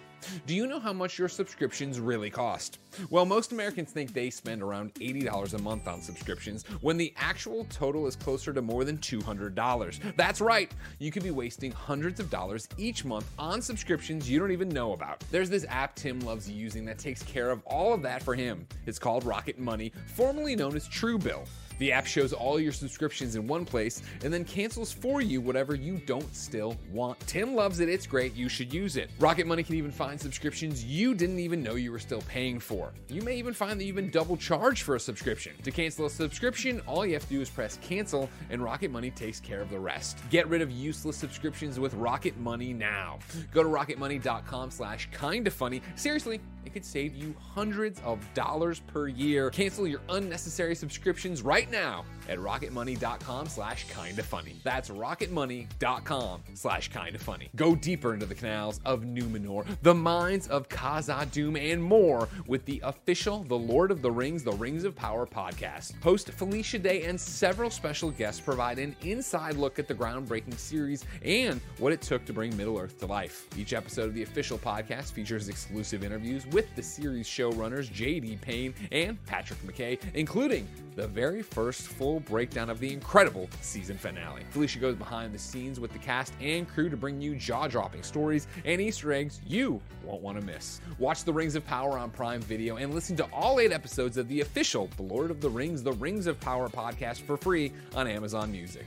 Do 0.47 0.55
you 0.55 0.67
know 0.67 0.81
how 0.81 0.93
much 0.93 1.19
your 1.19 1.29
subscriptions 1.29 2.01
really 2.01 2.31
cost? 2.31 2.79
Well, 3.11 3.25
most 3.25 3.53
Americans 3.53 3.93
think 3.93 4.13
they 4.13 4.31
spend 4.31 4.63
around 4.63 4.95
$80 4.95 5.55
a 5.55 5.59
month 5.63 5.87
on 5.87 6.03
subscriptions 6.03 6.65
when 6.81 6.97
the 6.97 7.15
actual 7.17 7.65
total 7.71 8.07
is 8.07 8.17
closer 8.17 8.53
to 8.53 8.63
more 8.63 8.85
than 8.85 8.99
$200. 8.99 10.17
That's 10.17 10.41
right, 10.41 10.71
you 10.99 11.11
could 11.11 11.23
be 11.23 11.31
wasting 11.31 11.71
hundreds 11.71 12.21
of 12.21 12.31
dollars 12.31 12.69
each 12.77 13.05
month 13.05 13.31
on 13.39 13.63
subscriptions 13.63 14.29
you 14.29 14.39
don't 14.39 14.53
even 14.53 14.69
know 14.69 14.93
about. 14.93 15.23
There's 15.31 15.51
this 15.51 15.67
app 15.69 15.95
Tim 15.95 16.21
loves 16.21 16.51
using 16.51 16.85
that 16.87 16.99
takes 16.99 17.23
care 17.23 17.51
of 17.51 17.63
all 17.65 17.93
of 17.95 18.03
that 18.03 18.23
for 18.23 18.35
him. 18.35 18.67
It's 18.87 18.99
called 18.99 19.25
Rocket 19.25 19.59
Money, 19.59 19.93
formerly 20.07 20.57
known 20.57 20.77
as 20.77 20.89
Truebill. 20.89 21.47
The 21.79 21.93
app 21.93 22.07
shows 22.07 22.33
all 22.33 22.59
your 22.59 22.73
subscriptions 22.73 23.37
in 23.37 23.47
one 23.47 23.65
place 23.65 24.03
and 24.25 24.33
then 24.33 24.45
cancels 24.45 24.93
for 24.93 25.21
you 25.21 25.41
whatever 25.41 25.75
you 25.75 25.99
don't 26.07 26.35
still 26.35 26.77
want. 26.93 27.19
Tim 27.27 27.55
loves 27.55 27.81
it, 27.81 27.89
it's 27.89 28.07
great, 28.07 28.35
you 28.35 28.49
should 28.49 28.73
use 28.73 28.97
it. 28.97 29.11
Rocket 29.19 29.47
Money 29.47 29.63
can 29.63 29.75
even 29.77 29.91
find 29.91 30.21
subscriptions 30.21 30.85
you 30.85 31.15
didn't 31.15 31.39
even 31.39 31.63
know 31.63 31.75
you 31.75 31.93
were 31.93 31.99
still 31.99 32.23
paying 32.23 32.59
for. 32.59 32.93
You 33.09 33.23
may 33.23 33.37
even 33.37 33.55
find 33.55 33.79
that 33.81 33.85
you've 33.85 33.97
been 33.97 34.11
double 34.11 34.37
charged 34.37 34.83
for 34.83 34.97
a 34.97 35.01
subscription. 35.01 35.53
To 35.63 35.71
cancel 35.71 36.07
a 36.07 36.11
subscription, 36.11 36.81
all 36.87 37.05
you 37.05 37.15
have 37.15 37.25
to 37.25 37.29
do 37.29 37.41
is 37.41 37.51
press 37.51 37.79
cancel 37.83 38.29
and 38.51 38.63
Rocket 38.63 38.91
Money 38.91 39.11
takes 39.11 39.41
care 39.41 39.61
of 39.61 39.71
the 39.71 39.79
rest. 39.79 40.19
Get 40.31 40.49
rid 40.49 40.63
of 40.63 40.71
useless 40.71 41.17
subscriptions 41.17 41.79
with 41.79 41.95
Rocket 41.95 42.37
Money 42.39 42.73
now. 42.73 43.19
Go 43.53 43.63
to 43.63 43.69
rocketmoney.com 43.69 44.71
slash 44.71 45.09
kinda 45.13 45.51
funny. 45.51 45.83
Seriously, 45.95 46.41
it 46.65 46.73
could 46.73 46.85
save 46.85 47.15
you 47.15 47.35
hundreds 47.39 48.01
of 48.05 48.19
dollars 48.35 48.81
per 48.89 49.09
year. 49.09 49.51
Cancel 49.51 49.87
your 49.87 50.01
unnecessary 50.09 50.75
subscriptions 50.75 51.43
right 51.43 51.66
right 51.67 51.73
now 51.73 52.05
at 52.29 52.39
rocketmoney.com 52.39 53.47
slash 53.47 53.87
kinda 53.89 54.23
funny. 54.23 54.57
That's 54.65 54.89
rocketmoney.com 54.91 56.43
slash 56.55 56.89
kinda 56.91 57.19
funny. 57.19 57.49
Go 57.55 57.77
deeper 57.77 58.15
into 58.15 58.27
the 58.27 58.35
canals 58.35 58.81
of 58.85 59.03
Numenor, 59.03 59.65
the 59.83 59.95
mines 59.95 60.49
of 60.49 60.69
Khazad-dûm, 60.69 61.57
and 61.73 61.83
more 61.83 62.29
with 62.49 62.65
the 62.65 62.81
official 62.85 63.45
The 63.45 63.57
Lord 63.57 63.93
of 63.93 64.03
the 64.03 64.11
Rings, 64.11 64.43
The 64.43 64.53
Rings 64.53 64.83
of 64.83 64.97
Power 64.97 65.25
podcast. 65.25 66.01
Host 66.03 66.31
Felicia 66.31 66.81
Day 66.81 67.05
and 67.05 67.21
several 67.21 67.71
special 67.71 68.11
guests 68.11 68.41
provide 68.41 68.81
an 68.81 68.97
inside 69.03 69.57
look 69.57 69.79
at 69.79 69.87
the 69.87 69.95
groundbreaking 69.95 70.59
series 70.59 71.05
and 71.25 71.61
what 71.79 71.93
it 71.93 72.01
took 72.01 72.25
to 72.25 72.33
bring 72.33 72.57
Middle-earth 72.57 72.99
to 72.99 73.07
life. 73.07 73.47
Each 73.57 73.73
episode 73.73 74.09
of 74.09 74.15
the 74.15 74.25
official 74.25 74.59
podcast 74.59 75.13
features 75.13 75.49
exclusive 75.49 76.03
interviews 76.03 76.45
with 76.49 76.75
the 76.75 76.83
series 76.83 77.29
showrunners 77.29 77.93
J.D. 77.93 78.39
Payne 78.41 78.75
and 78.91 79.25
Patrick 79.27 79.61
McKay, 79.63 80.01
including 80.15 80.67
the 80.97 81.07
very 81.07 81.43
first 81.57 81.89
full 81.89 82.21
breakdown 82.21 82.69
of 82.69 82.79
the 82.81 82.93
incredible 82.93 83.49
season 83.63 83.97
finale. 83.97 84.43
Felicia 84.51 84.79
goes 84.79 84.95
behind 84.95 85.33
the 85.33 85.39
scenes 85.39 85.81
with 85.81 85.91
the 85.91 85.99
cast 85.99 86.35
and 86.39 86.69
crew 86.69 86.91
to 86.91 86.99
bring 86.99 87.19
you 87.19 87.35
jaw 87.35 87.67
dropping 87.67 88.03
stories 88.03 88.47
and 88.67 88.79
Easter 88.79 89.11
eggs 89.15 89.41
you 89.47 89.81
won't 90.05 90.21
want 90.21 90.39
to 90.39 90.45
miss. 90.45 90.83
Watch 90.99 91.25
The 91.25 91.33
Rings 91.33 91.55
of 91.55 91.67
Power 91.67 91.97
on 91.97 92.11
Prime 92.11 92.43
Video 92.43 92.77
and 92.77 92.93
listen 92.93 93.17
to 93.17 93.25
all 93.33 93.59
eight 93.59 93.73
episodes 93.73 94.19
of 94.19 94.29
the 94.29 94.43
official 94.43 94.91
The 94.99 95.05
Lord 95.05 95.31
of 95.31 95.41
the 95.41 95.49
Rings, 95.49 95.83
The 95.83 95.95
Rings 95.95 96.27
of 96.27 96.39
Power 96.41 96.69
podcast 96.69 97.23
for 97.23 97.39
free 97.39 97.73
on 97.95 98.07
Amazon 98.07 98.53
Music. 98.53 98.85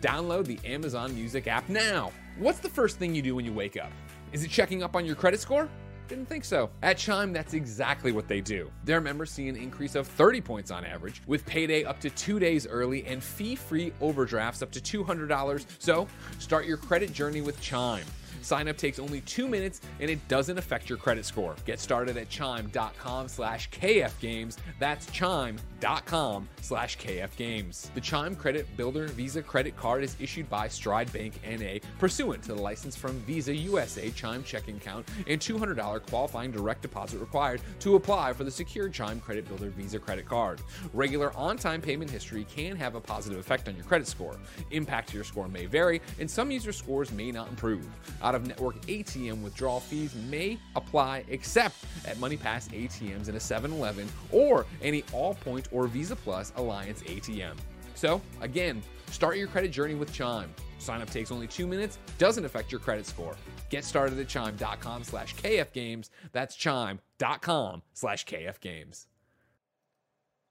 Download 0.00 0.44
the 0.44 0.60
Amazon 0.64 1.12
Music 1.16 1.48
app 1.48 1.68
now. 1.68 2.12
What's 2.38 2.60
the 2.60 2.68
first 2.68 3.00
thing 3.00 3.16
you 3.16 3.22
do 3.22 3.34
when 3.34 3.44
you 3.44 3.52
wake 3.52 3.76
up? 3.76 3.90
Is 4.30 4.44
it 4.44 4.50
checking 4.50 4.84
up 4.84 4.94
on 4.94 5.04
your 5.04 5.16
credit 5.16 5.40
score? 5.40 5.68
Didn't 6.08 6.26
think 6.26 6.44
so. 6.44 6.70
At 6.82 6.98
Chime, 6.98 7.32
that's 7.32 7.54
exactly 7.54 8.12
what 8.12 8.28
they 8.28 8.40
do. 8.40 8.70
Their 8.84 9.00
members 9.00 9.30
see 9.30 9.48
an 9.48 9.56
increase 9.56 9.94
of 9.94 10.06
30 10.06 10.40
points 10.40 10.70
on 10.70 10.84
average, 10.84 11.22
with 11.26 11.46
payday 11.46 11.84
up 11.84 12.00
to 12.00 12.10
two 12.10 12.38
days 12.38 12.66
early 12.66 13.06
and 13.06 13.22
fee 13.22 13.54
free 13.56 13.92
overdrafts 14.00 14.62
up 14.62 14.70
to 14.72 15.04
$200. 15.04 15.64
So 15.78 16.06
start 16.38 16.66
your 16.66 16.76
credit 16.76 17.12
journey 17.12 17.40
with 17.40 17.60
Chime. 17.60 18.04
Sign 18.42 18.68
up 18.68 18.76
takes 18.76 18.98
only 18.98 19.20
two 19.22 19.48
minutes 19.48 19.80
and 20.00 20.10
it 20.10 20.26
doesn't 20.28 20.58
affect 20.58 20.88
your 20.88 20.98
credit 20.98 21.24
score. 21.24 21.54
Get 21.64 21.80
started 21.80 22.16
at 22.16 22.28
chime.com 22.28 23.28
slash 23.28 23.70
kfgames. 23.70 24.56
That's 24.78 25.06
chime.com 25.10 26.48
slash 26.60 26.98
kfgames. 26.98 27.92
The 27.94 28.00
Chime 28.00 28.36
Credit 28.36 28.66
Builder 28.76 29.06
Visa 29.08 29.42
Credit 29.42 29.76
Card 29.76 30.04
is 30.04 30.16
issued 30.20 30.48
by 30.50 30.68
Stride 30.68 31.12
Bank 31.12 31.40
NA 31.48 31.78
pursuant 31.98 32.42
to 32.44 32.54
the 32.54 32.60
license 32.60 32.96
from 32.96 33.18
Visa 33.20 33.54
USA 33.54 34.10
Chime 34.10 34.44
checking 34.44 34.76
account 34.76 35.06
and 35.26 35.40
$200 35.40 36.06
qualifying 36.06 36.50
direct 36.50 36.82
deposit 36.82 37.18
required 37.18 37.60
to 37.80 37.96
apply 37.96 38.32
for 38.32 38.44
the 38.44 38.50
secure 38.50 38.88
Chime 38.88 39.20
Credit 39.20 39.46
Builder 39.48 39.70
Visa 39.70 39.98
Credit 39.98 40.26
Card. 40.26 40.60
Regular 40.92 41.32
on-time 41.36 41.80
payment 41.80 42.10
history 42.10 42.44
can 42.54 42.76
have 42.76 42.94
a 42.94 43.00
positive 43.00 43.38
effect 43.38 43.68
on 43.68 43.76
your 43.76 43.84
credit 43.84 44.06
score. 44.06 44.36
Impact 44.70 45.10
to 45.10 45.14
your 45.14 45.24
score 45.24 45.48
may 45.48 45.66
vary, 45.66 46.00
and 46.18 46.30
some 46.30 46.50
user 46.50 46.72
scores 46.72 47.12
may 47.12 47.30
not 47.30 47.48
improve. 47.48 47.86
Out 48.32 48.36
of 48.36 48.46
network 48.46 48.80
ATM 48.86 49.42
withdrawal 49.42 49.80
fees 49.80 50.14
may 50.30 50.58
apply 50.74 51.22
except 51.28 51.84
at 52.06 52.16
MoneyPass 52.16 52.70
ATMs 52.70 53.28
in 53.28 53.36
a 53.36 53.40
7 53.40 53.70
Eleven 53.70 54.08
or 54.30 54.64
any 54.80 55.02
Allpoint 55.12 55.66
or 55.70 55.86
Visa 55.86 56.16
Plus 56.16 56.50
Alliance 56.56 57.02
ATM. 57.02 57.56
So, 57.94 58.22
again, 58.40 58.82
start 59.10 59.36
your 59.36 59.48
credit 59.48 59.70
journey 59.70 59.96
with 59.96 60.14
Chime. 60.14 60.48
Sign 60.78 61.02
up 61.02 61.10
takes 61.10 61.30
only 61.30 61.46
two 61.46 61.66
minutes, 61.66 61.98
doesn't 62.16 62.46
affect 62.46 62.72
your 62.72 62.80
credit 62.80 63.04
score. 63.04 63.36
Get 63.68 63.84
started 63.84 64.18
at 64.18 64.28
chime.com 64.28 65.04
slash 65.04 65.34
kfgames. 65.34 66.08
That's 66.32 66.56
chime.com 66.56 67.82
slash 67.92 68.24
kfgames. 68.24 69.08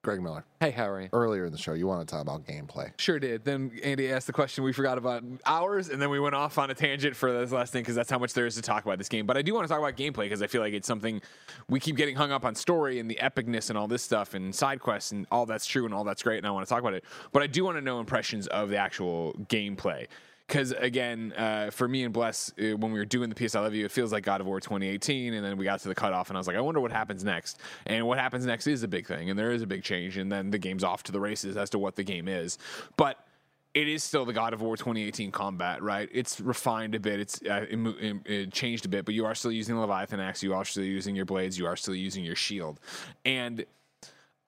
Greg 0.03 0.19
Miller. 0.19 0.43
Hey, 0.59 0.71
how 0.71 0.89
are 0.89 0.99
you? 0.99 1.09
Earlier 1.13 1.45
in 1.45 1.51
the 1.51 1.59
show, 1.59 1.73
you 1.73 1.85
want 1.85 2.07
to 2.07 2.11
talk 2.11 2.23
about 2.23 2.43
gameplay. 2.47 2.91
Sure 2.97 3.19
did. 3.19 3.45
Then 3.45 3.71
Andy 3.83 4.11
asked 4.11 4.25
the 4.25 4.33
question 4.33 4.63
we 4.63 4.73
forgot 4.73 4.97
about 4.97 5.23
hours, 5.45 5.89
and 5.89 6.01
then 6.01 6.09
we 6.09 6.19
went 6.19 6.33
off 6.33 6.57
on 6.57 6.71
a 6.71 6.73
tangent 6.73 7.15
for 7.15 7.31
this 7.31 7.51
last 7.51 7.71
thing 7.71 7.83
because 7.83 7.93
that's 7.93 8.09
how 8.09 8.17
much 8.17 8.33
there 8.33 8.47
is 8.47 8.55
to 8.55 8.63
talk 8.63 8.83
about 8.83 8.97
this 8.97 9.09
game. 9.09 9.27
But 9.27 9.37
I 9.37 9.43
do 9.43 9.53
want 9.53 9.65
to 9.65 9.69
talk 9.69 9.77
about 9.77 9.95
gameplay 9.95 10.23
because 10.23 10.41
I 10.41 10.47
feel 10.47 10.61
like 10.61 10.73
it's 10.73 10.87
something 10.87 11.21
we 11.69 11.79
keep 11.79 11.97
getting 11.97 12.15
hung 12.15 12.31
up 12.31 12.45
on 12.45 12.55
story 12.55 12.99
and 12.99 13.11
the 13.11 13.19
epicness 13.21 13.69
and 13.69 13.77
all 13.77 13.87
this 13.87 14.01
stuff 14.01 14.33
and 14.33 14.55
side 14.55 14.79
quests 14.79 15.11
and 15.11 15.27
all 15.31 15.45
that's 15.45 15.67
true 15.67 15.85
and 15.85 15.93
all 15.93 16.03
that's 16.03 16.23
great, 16.23 16.37
and 16.37 16.47
I 16.47 16.51
want 16.51 16.65
to 16.65 16.69
talk 16.69 16.81
about 16.81 16.95
it. 16.95 17.05
But 17.31 17.43
I 17.43 17.47
do 17.47 17.63
want 17.63 17.77
to 17.77 17.81
know 17.81 17.99
impressions 17.99 18.47
of 18.47 18.69
the 18.69 18.77
actual 18.77 19.33
gameplay 19.49 20.07
because 20.51 20.73
again, 20.73 21.33
uh, 21.37 21.69
for 21.69 21.87
me 21.87 22.03
and 22.03 22.13
Bless, 22.13 22.51
uh, 22.59 22.75
when 22.75 22.91
we 22.91 22.99
were 22.99 23.05
doing 23.05 23.29
the 23.29 23.35
piece 23.35 23.55
I 23.55 23.61
Love 23.61 23.73
You, 23.73 23.85
it 23.85 23.91
feels 23.91 24.11
like 24.11 24.25
God 24.25 24.41
of 24.41 24.47
War 24.47 24.59
2018, 24.59 25.33
and 25.33 25.45
then 25.45 25.55
we 25.55 25.63
got 25.63 25.79
to 25.79 25.87
the 25.87 25.95
cutoff, 25.95 26.29
and 26.29 26.35
I 26.35 26.41
was 26.41 26.47
like, 26.47 26.57
I 26.57 26.59
wonder 26.59 26.81
what 26.81 26.91
happens 26.91 27.23
next. 27.23 27.57
And 27.85 28.05
what 28.05 28.17
happens 28.17 28.45
next 28.45 28.67
is 28.67 28.83
a 28.83 28.87
big 28.89 29.07
thing, 29.07 29.29
and 29.29 29.39
there 29.39 29.53
is 29.53 29.61
a 29.61 29.65
big 29.65 29.81
change, 29.81 30.17
and 30.17 30.29
then 30.29 30.51
the 30.51 30.57
game's 30.57 30.83
off 30.83 31.03
to 31.03 31.13
the 31.13 31.21
races 31.21 31.55
as 31.55 31.69
to 31.69 31.79
what 31.79 31.95
the 31.95 32.03
game 32.03 32.27
is. 32.27 32.57
But 32.97 33.25
it 33.73 33.87
is 33.87 34.03
still 34.03 34.25
the 34.25 34.33
God 34.33 34.51
of 34.51 34.61
War 34.61 34.75
2018 34.75 35.31
combat, 35.31 35.81
right? 35.81 36.09
It's 36.11 36.41
refined 36.41 36.95
a 36.95 36.99
bit, 36.99 37.21
it's 37.21 37.41
uh, 37.43 37.65
it, 37.69 38.17
it, 38.25 38.51
changed 38.51 38.85
a 38.85 38.89
bit, 38.89 39.05
but 39.05 39.13
you 39.13 39.25
are 39.25 39.35
still 39.35 39.53
using 39.53 39.75
the 39.75 39.81
Leviathan 39.81 40.19
axe, 40.19 40.43
you 40.43 40.53
are 40.53 40.65
still 40.65 40.83
using 40.83 41.15
your 41.15 41.25
blades, 41.25 41.57
you 41.57 41.65
are 41.65 41.77
still 41.77 41.95
using 41.95 42.25
your 42.25 42.35
shield, 42.35 42.81
and 43.23 43.63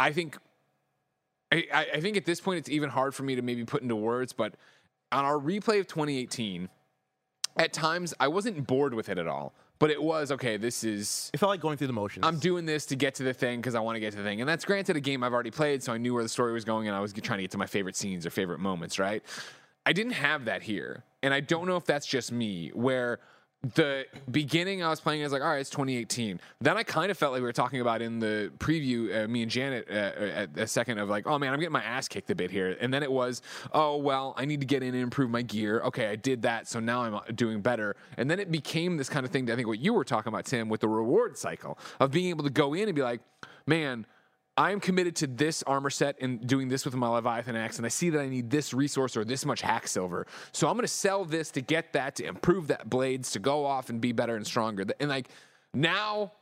I 0.02 0.12
think 0.12 0.38
I 1.50 1.66
I 1.94 2.02
think 2.02 2.18
at 2.18 2.26
this 2.26 2.42
point 2.42 2.60
it's 2.60 2.70
even 2.70 2.90
hard 2.90 3.16
for 3.16 3.24
me 3.24 3.36
to 3.36 3.42
maybe 3.42 3.64
put 3.64 3.82
into 3.82 3.96
words, 3.96 4.34
but 4.34 4.56
on 5.14 5.26
our 5.26 5.38
replay 5.38 5.80
of 5.80 5.88
2018, 5.88 6.68
at 7.58 7.72
times 7.72 8.14
I 8.20 8.28
wasn't 8.28 8.66
bored 8.66 8.94
with 8.94 9.10
it 9.10 9.18
at 9.18 9.28
all, 9.28 9.54
but 9.80 9.92
it 9.92 10.02
was 10.02 10.32
okay. 10.32 10.58
This 10.58 10.84
is 10.84 11.30
It 11.34 11.40
felt 11.40 11.52
like 11.52 11.62
going 11.62 11.78
through 11.78 11.88
the 11.88 11.94
motions. 11.94 12.26
I'm 12.26 12.40
doing 12.40 12.66
this 12.66 12.86
to 12.88 12.96
get 12.96 13.16
to 13.16 13.24
the 13.24 13.34
thing 13.34 13.60
because 13.60 13.76
I 13.76 13.80
want 13.80 13.96
to 13.96 14.00
get 14.00 14.12
to 14.12 14.18
the 14.18 14.24
thing, 14.24 14.42
and 14.42 14.50
that's 14.50 14.66
granted 14.66 14.96
a 14.96 15.00
game 15.00 15.24
I've 15.24 15.34
already 15.34 15.52
played, 15.52 15.84
so 15.84 15.94
I 15.94 15.98
knew 15.98 16.14
where 16.14 16.24
the 16.24 16.30
story 16.30 16.52
was 16.52 16.66
going, 16.66 16.88
and 16.88 16.98
I 16.98 17.00
was 17.00 17.14
trying 17.14 17.38
to 17.38 17.44
get 17.44 17.52
to 17.52 17.58
my 17.58 17.68
favorite 17.68 17.96
scenes 17.96 18.26
or 18.26 18.32
favorite 18.32 18.60
moments. 18.60 18.98
Right? 18.98 19.24
I 19.86 19.94
didn't 19.94 20.14
have 20.14 20.46
that 20.46 20.64
here, 20.64 21.04
and 21.22 21.34
I 21.34 21.42
don't 21.42 21.68
know 21.68 21.76
if 21.76 21.86
that's 21.86 22.08
just 22.08 22.32
me, 22.32 22.72
where 22.74 23.20
the 23.64 24.06
beginning 24.30 24.84
I 24.84 24.90
was 24.90 25.00
playing, 25.00 25.22
I 25.22 25.24
was 25.24 25.32
like, 25.32 25.42
all 25.42 25.48
right, 25.48 25.60
it's 25.60 25.70
2018. 25.70 26.40
Then 26.60 26.78
I 26.78 26.84
kind 26.84 27.10
of 27.10 27.18
felt 27.18 27.32
like 27.32 27.40
we 27.40 27.46
were 27.46 27.54
talking 27.54 27.80
about 27.80 28.02
in 28.02 28.20
the 28.20 28.52
preview, 28.58 29.24
uh, 29.24 29.28
me 29.30 29.42
and 29.42 29.50
Janet, 29.50 29.88
uh, 29.90 29.94
at 29.94 30.50
a 30.58 30.68
second 30.68 31.00
of 31.00 31.10
like, 31.10 31.26
oh 31.28 31.40
man, 31.40 31.54
I'm 31.54 31.60
getting 31.60 31.72
my 31.72 31.84
ass 31.84 32.10
kicked 32.10 32.30
a 32.30 32.36
bit 32.36 32.52
here. 32.52 32.78
And 32.82 32.94
then 32.94 33.04
it 33.04 33.12
was, 33.12 33.42
oh, 33.72 33.96
well, 33.98 34.34
I 34.38 34.44
need 34.44 34.60
to 34.60 34.66
get 34.66 34.84
in 34.84 34.94
and 34.94 35.02
improve 35.02 35.30
my 35.30 35.44
gear. 35.44 35.80
Okay, 35.82 36.08
I 36.08 36.18
did 36.18 36.42
that. 36.42 36.68
So 36.68 36.82
now 36.82 37.04
I'm 37.04 37.16
uh, 37.16 37.22
doing 37.34 37.62
better. 37.62 37.96
And 38.18 38.30
then 38.30 38.40
it 38.40 38.52
became 38.52 38.98
this 38.98 39.08
kind 39.08 39.26
of 39.26 39.32
thing, 39.32 39.50
I 39.50 39.56
think 39.56 39.68
what 39.68 39.80
you 39.80 39.94
were 39.94 40.04
talking 40.04 40.34
about, 40.34 40.46
Tim, 40.46 40.68
with 40.68 40.82
the 40.82 40.90
reward 40.90 41.38
cycle 41.38 41.78
of 42.02 42.12
being 42.12 42.30
able 42.30 42.44
to 42.44 42.50
go 42.50 42.74
in 42.74 42.90
and 42.90 42.96
be 42.96 43.02
like, 43.02 43.22
man, 43.66 44.06
I 44.56 44.72
am 44.72 44.80
committed 44.80 45.16
to 45.18 45.28
this 45.28 45.64
armor 45.64 45.90
set 45.90 46.16
and 46.22 46.46
doing 46.46 46.68
this 46.68 46.86
with 46.86 46.94
my 46.96 47.08
Leviathan 47.08 47.56
axe, 47.56 47.78
and 47.78 47.86
I 47.86 47.90
see 47.90 48.12
that 48.12 48.20
I 48.20 48.30
need 48.30 48.52
this 48.52 48.74
resource 48.74 49.18
or 49.18 49.26
this 49.26 49.46
much 49.46 49.62
hack 49.62 49.88
silver. 49.88 50.28
So 50.52 50.68
I'm 50.68 50.76
going 50.76 50.84
to 50.84 50.88
sell 50.88 51.26
this 51.26 51.50
to 51.52 51.62
get 51.62 51.94
that, 51.94 52.16
to 52.18 52.26
improve 52.26 52.68
that 52.68 52.90
blades, 52.90 53.32
to 53.32 53.40
go 53.40 53.66
off 53.66 53.90
and 53.90 54.00
be 54.00 54.12
better 54.12 54.36
and 54.36 54.46
stronger. 54.46 54.86
And 55.00 55.10
like 55.10 55.30
now 55.74 56.34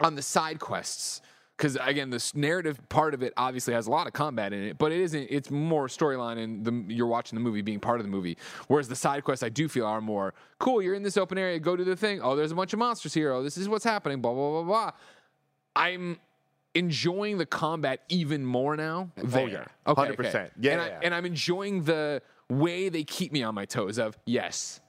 on 0.00 0.14
the 0.14 0.22
side 0.22 0.60
quests, 0.60 1.22
because 1.56 1.76
again, 1.80 2.10
this 2.10 2.36
narrative 2.36 2.80
part 2.88 3.14
of 3.14 3.22
it 3.22 3.32
obviously 3.36 3.74
has 3.74 3.88
a 3.88 3.90
lot 3.90 4.06
of 4.06 4.12
combat 4.12 4.52
in 4.52 4.62
it, 4.62 4.78
but 4.78 4.92
it 4.92 5.00
isn't. 5.00 5.26
It's 5.28 5.50
more 5.50 5.88
storyline, 5.88 6.38
and 6.38 6.64
the, 6.64 6.94
you're 6.94 7.06
watching 7.06 7.36
the 7.36 7.42
movie, 7.42 7.62
being 7.62 7.80
part 7.80 7.98
of 7.98 8.06
the 8.06 8.10
movie. 8.10 8.36
Whereas 8.68 8.88
the 8.88 8.96
side 8.96 9.24
quests, 9.24 9.42
I 9.42 9.48
do 9.48 9.68
feel 9.68 9.86
are 9.86 10.00
more 10.00 10.34
cool. 10.58 10.82
You're 10.82 10.94
in 10.94 11.02
this 11.02 11.16
open 11.16 11.38
area, 11.38 11.58
go 11.58 11.76
do 11.76 11.84
the 11.84 11.96
thing. 11.96 12.20
Oh, 12.22 12.36
there's 12.36 12.52
a 12.52 12.56
bunch 12.56 12.72
of 12.72 12.78
monsters 12.78 13.14
here. 13.14 13.32
Oh, 13.32 13.42
this 13.42 13.56
is 13.56 13.68
what's 13.68 13.84
happening. 13.84 14.20
Blah 14.20 14.34
blah 14.34 14.50
blah 14.50 14.62
blah. 14.62 14.90
I'm 15.76 16.18
enjoying 16.74 17.38
the 17.38 17.46
combat 17.46 18.00
even 18.08 18.44
more 18.44 18.76
now. 18.76 19.10
Oh, 19.18 19.26
there. 19.26 19.48
yeah. 19.48 19.64
Okay, 19.86 20.02
100%. 20.02 20.18
okay. 20.18 20.50
Yeah, 20.58 20.72
and, 20.72 20.80
I, 20.80 20.86
yeah. 20.86 21.00
and 21.02 21.14
I'm 21.14 21.24
enjoying 21.24 21.84
the 21.84 22.22
way 22.48 22.88
they 22.88 23.04
keep 23.04 23.32
me 23.32 23.42
on 23.42 23.54
my 23.54 23.64
toes. 23.64 23.98
Of 23.98 24.18
yes, 24.26 24.80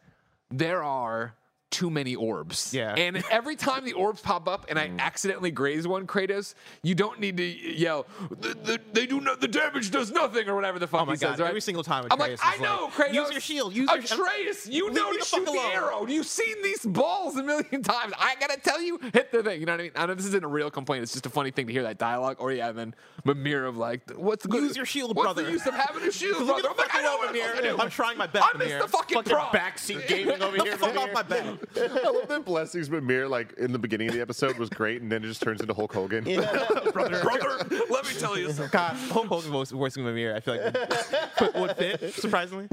there 0.49 0.83
are 0.83 1.35
too 1.71 1.89
many 1.89 2.15
orbs. 2.15 2.73
Yeah. 2.73 2.93
And 2.93 3.23
every 3.29 3.55
time 3.55 3.85
the 3.85 3.93
orbs 3.93 4.21
pop 4.21 4.47
up 4.47 4.65
and 4.69 4.79
I 4.79 4.87
mm. 4.87 4.99
accidentally 4.99 5.51
graze 5.51 5.87
one, 5.87 6.07
Kratos, 6.07 6.53
you 6.83 6.95
don't 6.95 7.19
need 7.19 7.37
to 7.37 7.43
yell. 7.43 8.05
The, 8.29 8.49
the, 8.49 8.81
they 8.93 9.05
do 9.05 9.19
not. 9.19 9.41
The 9.41 9.47
damage 9.47 9.91
does 9.91 10.11
nothing, 10.11 10.47
or 10.47 10.55
whatever 10.55 10.79
the 10.79 10.87
fuck 10.87 11.01
Oh 11.01 11.05
my 11.05 11.13
he 11.13 11.17
god! 11.17 11.31
says. 11.31 11.39
Right? 11.39 11.49
Every 11.49 11.61
single 11.61 11.83
time, 11.83 12.07
I'm 12.09 12.19
like, 12.19 12.39
I 12.41 12.57
know, 12.57 12.85
like, 12.85 12.93
Kratos. 12.93 13.13
Use 13.13 13.31
your 13.31 13.41
shield. 13.41 13.75
Use 13.75 13.89
your 13.89 13.99
Atreus, 13.99 14.67
you 14.67 14.91
know 14.91 15.11
to 15.11 15.23
shoot 15.23 15.45
the 15.45 15.51
arrow. 15.73 16.05
You've 16.07 16.25
seen 16.25 16.61
these 16.63 16.85
balls 16.85 17.35
a 17.35 17.43
million 17.43 17.81
times. 17.83 18.13
I 18.17 18.35
gotta 18.39 18.59
tell 18.59 18.81
you, 18.81 18.99
hit 19.13 19.31
the 19.31 19.43
thing. 19.43 19.59
You 19.59 19.65
know 19.65 19.73
what 19.73 19.81
I 19.81 19.83
mean? 19.83 19.91
I 19.95 20.05
know 20.05 20.13
this 20.13 20.25
isn't 20.27 20.43
a 20.43 20.47
real 20.47 20.69
complaint. 20.69 21.03
It's 21.03 21.13
just 21.13 21.25
a 21.25 21.29
funny 21.29 21.51
thing 21.51 21.67
to 21.67 21.73
hear 21.73 21.83
that 21.83 21.97
dialogue. 21.97 22.37
Or 22.39 22.51
yeah, 22.51 22.69
and 22.69 22.77
then 22.77 22.95
Mimir 23.25 23.65
of 23.65 23.77
like, 23.77 24.09
what's 24.11 24.43
the 24.43 24.49
good? 24.49 24.63
Use 24.63 24.77
your 24.77 24.85
shield, 24.85 25.15
what's 25.15 25.25
brother. 25.25 25.43
the 25.43 25.51
use 25.51 25.65
of 25.65 25.73
having 25.73 26.07
a 26.07 26.11
shield, 26.11 26.45
brother? 26.45 26.69
I'm 26.69 26.77
like, 26.77 26.95
I 26.95 27.01
know 27.01 27.17
what 27.17 27.29
I'm 27.29 27.35
supposed 27.35 27.55
to 27.55 27.61
Mimir. 27.61 27.77
do. 27.77 27.83
I'm 27.83 27.89
trying 27.89 28.17
my 28.17 28.27
best, 28.27 28.47
I 28.53 28.57
missed 28.57 28.79
the 28.79 28.87
fucking, 28.87 29.23
Fucking. 29.23 29.59
Backseat 29.59 30.07
gaming 30.07 30.41
over 30.41 30.57
here. 30.63 30.77
Fuck 30.77 30.95
off 30.95 31.11
my 31.13 31.23
back. 31.23 31.45
I 31.77 32.09
love 32.09 32.27
that 32.27 32.45
Blessings 32.45 32.89
Mimir, 32.89 33.27
like 33.27 33.53
in 33.53 33.71
the 33.71 33.79
beginning 33.79 34.07
of 34.09 34.15
the 34.15 34.21
episode, 34.21 34.57
was 34.57 34.69
great, 34.69 35.01
and 35.01 35.11
then 35.11 35.23
it 35.23 35.27
just 35.27 35.41
turns 35.41 35.61
into 35.61 35.73
Hulk 35.73 35.93
Hogan. 35.93 36.23
brother. 36.93 37.21
brother, 37.21 37.57
let 37.89 38.05
me 38.05 38.13
tell 38.17 38.37
you 38.37 38.47
something. 38.47 38.69
God, 38.71 38.95
Hulk 39.11 39.27
Hogan 39.27 39.51
voice- 39.51 39.71
voicing 39.71 40.03
Mimir. 40.03 40.35
I 40.35 40.39
feel 40.39 40.55
like 40.57 41.55
would 41.55 41.77
fit 41.77 42.13
surprisingly. 42.13 42.67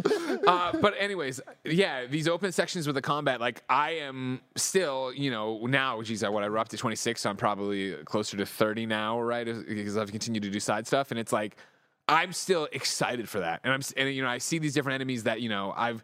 uh, 0.47 0.76
but 0.78 0.95
anyways, 0.99 1.41
yeah, 1.64 2.07
these 2.07 2.28
open 2.28 2.53
sections 2.53 2.87
with 2.87 2.95
the 2.95 3.03
combat, 3.03 3.41
like 3.41 3.62
I 3.68 3.93
am 3.93 4.41
still, 4.57 5.12
you 5.12 5.30
know, 5.30 5.66
now, 5.66 6.01
geez, 6.03 6.22
I 6.22 6.28
what 6.28 6.43
I 6.43 6.49
we're 6.49 6.59
up 6.59 6.68
to 6.68 6.76
26, 6.76 7.20
so 7.20 7.30
I'm 7.30 7.37
probably 7.37 7.93
closer 8.05 8.37
to 8.37 8.47
30 8.47 8.87
now, 8.87 9.20
right? 9.20 9.47
Because 9.47 9.97
I've 9.97 10.11
continued 10.11 10.43
to 10.45 10.51
do 10.51 10.61
side 10.61 10.87
stuff, 10.87 11.11
and 11.11 11.18
it's 11.20 11.33
like 11.33 11.57
I'm 12.09 12.33
still 12.33 12.68
excited 12.72 13.28
for 13.28 13.41
that, 13.41 13.61
and 13.64 13.72
I'm 13.72 13.80
and 13.97 14.14
you 14.14 14.22
know 14.22 14.28
I 14.28 14.39
see 14.39 14.59
these 14.59 14.74
different 14.74 14.95
enemies 14.97 15.24
that 15.24 15.41
you 15.41 15.49
know 15.49 15.72
I've. 15.76 16.03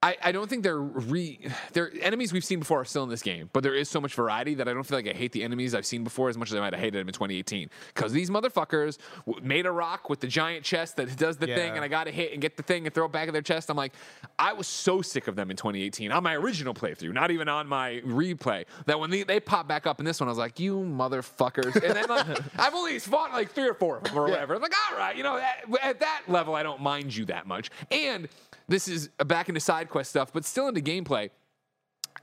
I, 0.00 0.16
I 0.22 0.32
don't 0.32 0.48
think 0.48 0.62
they're 0.62 0.78
re 0.78 1.40
they're 1.72 1.90
enemies 2.00 2.32
we've 2.32 2.44
seen 2.44 2.60
before 2.60 2.82
are 2.82 2.84
still 2.84 3.02
in 3.02 3.08
this 3.08 3.22
game, 3.22 3.50
but 3.52 3.64
there 3.64 3.74
is 3.74 3.88
so 3.88 4.00
much 4.00 4.14
variety 4.14 4.54
that 4.54 4.68
I 4.68 4.72
don't 4.72 4.84
feel 4.84 4.96
like 4.96 5.08
I 5.08 5.12
hate 5.12 5.32
the 5.32 5.42
enemies 5.42 5.74
I've 5.74 5.86
seen 5.86 6.04
before 6.04 6.28
as 6.28 6.38
much 6.38 6.50
as 6.50 6.54
I 6.56 6.60
might 6.60 6.72
have 6.72 6.80
hated 6.80 7.00
them 7.00 7.08
in 7.08 7.14
2018. 7.14 7.68
Because 7.92 8.12
these 8.12 8.30
motherfuckers 8.30 8.98
w- 9.26 9.44
made 9.44 9.66
a 9.66 9.72
rock 9.72 10.08
with 10.08 10.20
the 10.20 10.28
giant 10.28 10.64
chest 10.64 10.96
that 10.96 11.16
does 11.16 11.36
the 11.36 11.46
thing, 11.46 11.72
and 11.72 11.80
I 11.84 11.88
got 11.88 12.04
to 12.04 12.12
hit 12.12 12.32
and 12.32 12.40
get 12.40 12.56
the 12.56 12.62
thing 12.62 12.86
and 12.86 12.94
throw 12.94 13.06
it 13.06 13.12
back 13.12 13.26
at 13.26 13.32
their 13.32 13.42
chest. 13.42 13.70
I'm 13.70 13.76
like, 13.76 13.92
I 14.38 14.52
was 14.52 14.68
so 14.68 15.02
sick 15.02 15.26
of 15.26 15.34
them 15.34 15.50
in 15.50 15.56
2018 15.56 16.12
on 16.12 16.22
my 16.22 16.34
original 16.34 16.74
playthrough, 16.74 17.12
not 17.12 17.32
even 17.32 17.48
on 17.48 17.66
my 17.66 18.00
replay. 18.06 18.66
That 18.86 19.00
when 19.00 19.10
they, 19.10 19.24
they 19.24 19.40
pop 19.40 19.66
back 19.66 19.84
up 19.84 19.98
in 19.98 20.04
this 20.04 20.20
one, 20.20 20.28
I 20.28 20.30
was 20.30 20.38
like, 20.38 20.60
you 20.60 20.76
motherfuckers. 20.76 21.74
And 21.74 21.96
then 21.96 22.08
like, 22.08 22.38
I've 22.58 22.74
only 22.74 23.00
fought 23.00 23.32
like 23.32 23.50
three 23.50 23.68
or 23.68 23.74
four 23.74 23.96
of 23.96 24.04
them 24.04 24.16
or 24.16 24.28
whatever. 24.28 24.54
I'm 24.54 24.62
like, 24.62 24.74
all 24.92 24.96
right, 24.96 25.16
you 25.16 25.24
know, 25.24 25.38
at, 25.38 25.64
at 25.82 26.00
that 26.00 26.22
level, 26.28 26.54
I 26.54 26.62
don't 26.62 26.80
mind 26.80 27.16
you 27.16 27.24
that 27.24 27.48
much. 27.48 27.70
And 27.90 28.28
this 28.68 28.88
is 28.88 29.08
back 29.26 29.48
into 29.48 29.60
side 29.60 29.88
quest 29.88 30.10
stuff, 30.10 30.32
but 30.32 30.44
still 30.44 30.68
into 30.68 30.80
gameplay 30.80 31.30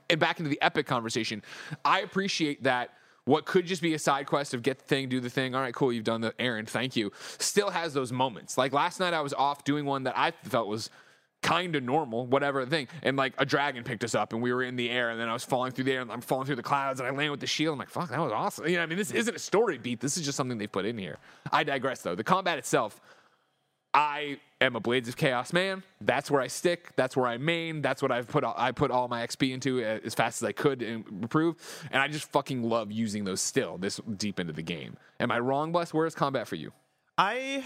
and 0.08 0.20
back 0.20 0.38
into 0.38 0.48
the 0.48 0.60
epic 0.62 0.86
conversation. 0.86 1.42
I 1.84 2.00
appreciate 2.00 2.62
that 2.62 2.90
what 3.24 3.44
could 3.44 3.66
just 3.66 3.82
be 3.82 3.94
a 3.94 3.98
side 3.98 4.26
quest 4.26 4.54
of 4.54 4.62
get 4.62 4.78
the 4.78 4.84
thing, 4.84 5.08
do 5.08 5.20
the 5.20 5.30
thing. 5.30 5.54
All 5.54 5.60
right, 5.60 5.74
cool, 5.74 5.92
you've 5.92 6.04
done 6.04 6.20
the 6.20 6.32
errand, 6.38 6.68
thank 6.68 6.94
you. 6.94 7.10
Still 7.38 7.70
has 7.70 7.92
those 7.92 8.12
moments. 8.12 8.56
Like 8.56 8.72
last 8.72 9.00
night, 9.00 9.12
I 9.12 9.20
was 9.20 9.34
off 9.34 9.64
doing 9.64 9.84
one 9.84 10.04
that 10.04 10.16
I 10.16 10.30
felt 10.44 10.68
was 10.68 10.90
kind 11.42 11.76
of 11.76 11.82
normal, 11.82 12.26
whatever 12.26 12.64
the 12.64 12.70
thing, 12.70 12.88
and 13.02 13.16
like 13.16 13.34
a 13.38 13.44
dragon 13.44 13.84
picked 13.84 14.04
us 14.04 14.14
up, 14.14 14.32
and 14.32 14.40
we 14.42 14.52
were 14.52 14.62
in 14.62 14.76
the 14.76 14.90
air, 14.90 15.10
and 15.10 15.20
then 15.20 15.28
I 15.28 15.32
was 15.32 15.44
falling 15.44 15.72
through 15.72 15.84
the 15.84 15.92
air, 15.92 16.00
and 16.00 16.10
I'm 16.10 16.20
falling 16.20 16.46
through 16.46 16.56
the 16.56 16.62
clouds, 16.62 17.00
and 17.00 17.06
I 17.08 17.12
land 17.12 17.30
with 17.30 17.40
the 17.40 17.46
shield. 17.46 17.74
I'm 17.74 17.78
like, 17.78 17.90
fuck, 17.90 18.10
that 18.10 18.20
was 18.20 18.32
awesome. 18.32 18.68
You 18.68 18.76
know, 18.76 18.82
I 18.82 18.86
mean, 18.86 18.98
this 18.98 19.10
isn't 19.10 19.34
a 19.34 19.38
story 19.38 19.78
beat. 19.78 20.00
This 20.00 20.16
is 20.16 20.24
just 20.24 20.36
something 20.36 20.58
they 20.58 20.66
put 20.66 20.84
in 20.86 20.96
here. 20.96 21.18
I 21.52 21.62
digress, 21.64 22.02
though. 22.02 22.14
The 22.14 22.24
combat 22.24 22.58
itself. 22.58 23.00
I 23.92 24.38
am 24.60 24.76
a 24.76 24.80
Blades 24.80 25.08
of 25.08 25.16
Chaos 25.16 25.52
man. 25.52 25.82
That's 26.00 26.30
where 26.30 26.40
I 26.40 26.46
stick. 26.46 26.92
That's 26.96 27.16
where 27.16 27.26
I 27.26 27.36
main. 27.36 27.82
That's 27.82 28.02
what 28.02 28.10
I've 28.10 28.28
put. 28.28 28.44
All, 28.44 28.54
I 28.56 28.72
put 28.72 28.90
all 28.90 29.08
my 29.08 29.26
XP 29.26 29.52
into 29.52 29.80
uh, 29.80 30.00
as 30.04 30.14
fast 30.14 30.42
as 30.42 30.46
I 30.46 30.52
could 30.52 30.82
and 30.82 31.06
improve. 31.08 31.56
And 31.90 32.02
I 32.02 32.08
just 32.08 32.30
fucking 32.32 32.62
love 32.62 32.90
using 32.90 33.24
those 33.24 33.40
still 33.40 33.78
this 33.78 34.00
deep 34.16 34.40
into 34.40 34.52
the 34.52 34.62
game. 34.62 34.96
Am 35.20 35.30
I 35.30 35.38
wrong, 35.38 35.72
Bless? 35.72 35.92
Where 35.92 36.06
is 36.06 36.14
combat 36.14 36.48
for 36.48 36.56
you? 36.56 36.72
I 37.18 37.64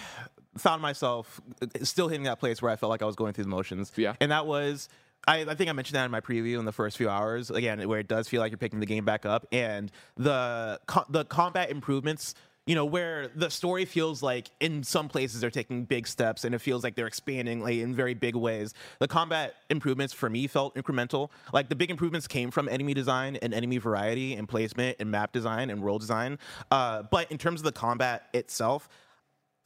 found 0.56 0.82
myself 0.82 1.40
still 1.82 2.08
hitting 2.08 2.24
that 2.24 2.38
place 2.38 2.62
where 2.62 2.70
I 2.70 2.76
felt 2.76 2.90
like 2.90 3.02
I 3.02 3.06
was 3.06 3.16
going 3.16 3.32
through 3.32 3.44
the 3.44 3.50
motions. 3.50 3.92
Yeah. 3.96 4.14
And 4.20 4.30
that 4.30 4.46
was, 4.46 4.88
I, 5.26 5.40
I 5.40 5.54
think 5.54 5.68
I 5.70 5.72
mentioned 5.72 5.96
that 5.96 6.04
in 6.04 6.10
my 6.10 6.20
preview 6.20 6.58
in 6.58 6.64
the 6.64 6.72
first 6.72 6.96
few 6.96 7.08
hours. 7.08 7.50
Again, 7.50 7.86
where 7.88 7.98
it 7.98 8.08
does 8.08 8.28
feel 8.28 8.40
like 8.40 8.52
you're 8.52 8.58
picking 8.58 8.80
the 8.80 8.86
game 8.86 9.04
back 9.04 9.26
up, 9.26 9.46
and 9.52 9.90
the 10.16 10.80
co- 10.86 11.04
the 11.08 11.24
combat 11.24 11.70
improvements. 11.70 12.34
You 12.66 12.74
know, 12.74 12.84
where 12.84 13.28
the 13.28 13.50
story 13.50 13.84
feels 13.84 14.22
like 14.22 14.50
in 14.60 14.84
some 14.84 15.08
places 15.08 15.40
they're 15.40 15.50
taking 15.50 15.84
big 15.84 16.06
steps 16.06 16.44
and 16.44 16.54
it 16.54 16.60
feels 16.60 16.84
like 16.84 16.94
they're 16.94 17.06
expanding 17.06 17.60
like 17.62 17.78
in 17.78 17.94
very 17.94 18.14
big 18.14 18.36
ways. 18.36 18.74
The 19.00 19.08
combat 19.08 19.54
improvements 19.70 20.12
for 20.12 20.30
me 20.30 20.46
felt 20.46 20.76
incremental. 20.76 21.30
Like 21.52 21.68
the 21.68 21.74
big 21.74 21.90
improvements 21.90 22.28
came 22.28 22.50
from 22.50 22.68
enemy 22.68 22.94
design 22.94 23.36
and 23.36 23.52
enemy 23.54 23.78
variety 23.78 24.34
and 24.34 24.48
placement 24.48 24.98
and 25.00 25.10
map 25.10 25.32
design 25.32 25.70
and 25.70 25.82
world 25.82 26.00
design. 26.00 26.38
Uh, 26.70 27.02
but 27.10 27.32
in 27.32 27.38
terms 27.38 27.60
of 27.60 27.64
the 27.64 27.72
combat 27.72 28.28
itself, 28.34 28.88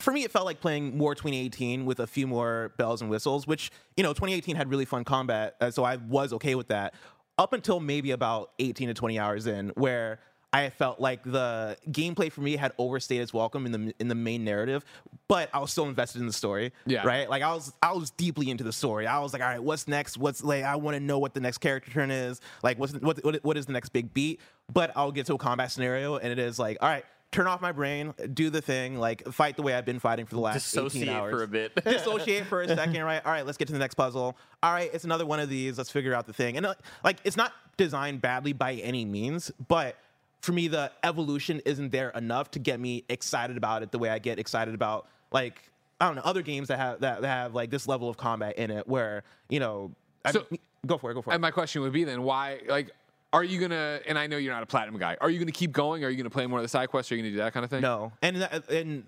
for 0.01 0.13
me, 0.13 0.25
it 0.25 0.31
felt 0.31 0.45
like 0.45 0.61
playing 0.61 0.97
more 0.97 1.15
2018 1.15 1.85
with 1.85 2.01
a 2.01 2.07
few 2.07 2.27
more 2.27 2.73
bells 2.79 3.01
and 3.01 3.11
whistles, 3.11 3.47
which, 3.47 3.71
you 3.97 4.03
know, 4.03 4.13
2018 4.13 4.57
had 4.57 4.69
really 4.71 4.85
fun 4.85 5.05
combat. 5.05 5.57
uh, 5.61 5.71
So 5.71 5.85
I 5.85 5.97
was 5.97 6.33
okay 6.35 6.55
with 6.55 6.69
that 6.69 6.95
up 7.39 7.53
until 7.53 7.81
maybe 7.81 8.11
about 8.13 8.53
18 8.59 8.89
to 8.89 8.95
20 8.95 9.19
hours 9.19 9.47
in, 9.47 9.71
where 9.71 10.21
I 10.55 10.71
felt 10.71 11.01
like 11.01 11.23
the 11.25 11.77
gameplay 11.91 12.31
for 12.31 12.41
me 12.41 12.57
had 12.57 12.73
overstayed 12.79 13.21
its 13.21 13.35
welcome 13.35 13.67
in 13.67 13.73
the 13.73 13.95
in 13.99 14.09
the 14.09 14.15
main 14.15 14.45
narrative, 14.45 14.85
but 15.27 15.51
I 15.53 15.59
was 15.59 15.73
still 15.73 15.87
invested 15.87 16.21
in 16.21 16.27
the 16.27 16.33
story. 16.33 16.73
Yeah. 16.87 17.05
Right. 17.05 17.29
Like 17.29 17.43
I 17.43 17.53
was 17.53 17.73
I 17.83 17.93
was 17.93 18.11
deeply 18.11 18.51
into 18.51 18.63
the 18.63 18.73
story. 18.73 19.07
I 19.07 19.19
was 19.19 19.33
like, 19.33 19.43
all 19.43 19.49
right, 19.49 19.63
what's 19.63 19.89
next? 19.89 20.17
What's 20.17 20.45
like 20.45 20.63
I 20.63 20.77
want 20.77 20.97
to 20.97 21.01
know 21.01 21.19
what 21.19 21.35
the 21.35 21.41
next 21.41 21.59
character 21.59 21.91
turn 21.91 22.11
is. 22.11 22.41
Like 22.63 22.79
what's 22.79 22.93
what, 22.95 23.25
what 23.25 23.43
what 23.45 23.57
is 23.57 23.67
the 23.67 23.73
next 23.73 23.89
big 23.89 24.15
beat? 24.15 24.41
But 24.73 24.93
I'll 24.95 25.13
get 25.13 25.27
to 25.27 25.35
a 25.35 25.39
combat 25.39 25.73
scenario 25.73 26.17
and 26.17 26.31
it 26.31 26.39
is 26.39 26.59
like, 26.59 26.79
all 26.81 26.89
right, 26.89 27.05
turn 27.35 27.49
off 27.49 27.61
my 27.61 27.73
brain, 27.73 28.15
do 28.33 28.49
the 28.49 28.63
thing, 28.63 28.97
like 28.97 29.27
fight 29.33 29.57
the 29.57 29.63
way 29.63 29.75
I've 29.75 29.85
been 29.85 29.99
fighting 29.99 30.25
for 30.25 30.37
the 30.37 30.41
last 30.41 30.73
18 30.73 30.85
Dissociate 30.85 31.09
hours. 31.09 31.33
for 31.33 31.43
a 31.43 31.49
bit. 31.49 31.75
Dissociate 31.85 32.47
for 32.47 32.63
a 32.63 32.69
second, 32.69 33.03
right? 33.03 33.21
All 33.27 33.33
right, 33.33 33.45
let's 33.45 33.59
get 33.59 33.67
to 33.67 33.73
the 33.73 33.79
next 33.81 33.95
puzzle. 33.95 34.37
All 34.63 34.73
right, 34.73 34.89
it's 34.93 35.05
another 35.05 35.27
one 35.27 35.41
of 35.41 35.49
these. 35.49 35.77
Let's 35.77 35.91
figure 35.91 36.15
out 36.15 36.27
the 36.27 36.33
thing. 36.33 36.57
And 36.57 36.65
uh, 36.65 36.75
like, 37.03 37.17
it's 37.25 37.37
not 37.37 37.53
designed 37.77 38.21
badly 38.21 38.53
by 38.53 38.75
any 38.75 39.05
means, 39.05 39.51
but 39.67 39.97
for 40.45 40.53
me, 40.53 40.69
the 40.69 40.93
evolution 41.03 41.61
isn't 41.65 41.91
there 41.91 42.11
enough 42.11 42.51
to 42.53 42.59
get 42.59 42.79
me 42.79 43.05
excited 43.09 43.57
about 43.57 43.83
it 43.83 43.91
the 43.91 43.99
way 43.99 44.11
I 44.11 44.19
get 44.19 44.39
excited 44.39 44.75
about 44.75 45.07
like 45.33 45.71
I 46.01 46.07
don't 46.07 46.17
know 46.17 46.23
other 46.23 46.43
games 46.43 46.69
that 46.69 46.79
have 46.79 47.01
that, 47.01 47.23
that 47.23 47.29
have 47.29 47.55
like 47.55 47.71
this 47.71 47.89
level 47.89 48.11
of 48.11 48.17
combat 48.17 48.59
in 48.59 48.71
it, 48.71 48.87
where 48.87 49.25
you 49.49 49.61
know. 49.61 49.93
I 50.25 50.33
So- 50.33 50.47
go 50.87 50.99
for 50.99 51.11
it. 51.11 51.15
Go 51.15 51.23
for 51.23 51.31
it. 51.31 51.35
And 51.35 51.41
my 51.43 51.51
question 51.51 51.81
would 51.83 51.93
be 51.93 52.05
then, 52.05 52.23
why, 52.23 52.61
like, 52.69 52.91
are 53.33 53.43
you 53.43 53.59
gonna? 53.61 54.01
And 54.07 54.19
I 54.19 54.27
know 54.27 54.37
you're 54.37 54.53
not 54.53 54.63
a 54.63 54.67
platinum 54.67 54.99
guy. 55.01 55.17
Are 55.21 55.31
you 55.31 55.39
gonna 55.39 55.51
keep 55.51 55.73
going? 55.73 56.05
Are 56.05 56.11
you 56.11 56.17
gonna 56.17 56.31
play 56.31 56.47
more 56.47 56.59
of 56.59 56.63
the 56.63 56.69
side 56.69 56.89
quests? 56.91 57.11
Are 57.11 57.17
you 57.17 57.23
gonna 57.23 57.33
do 57.33 57.39
that 57.39 57.53
kind 57.53 57.65
of 57.65 57.71
thing? 57.71 57.81
No, 57.81 58.13
and 58.23 58.43
uh, 58.43 58.61
and 58.71 59.05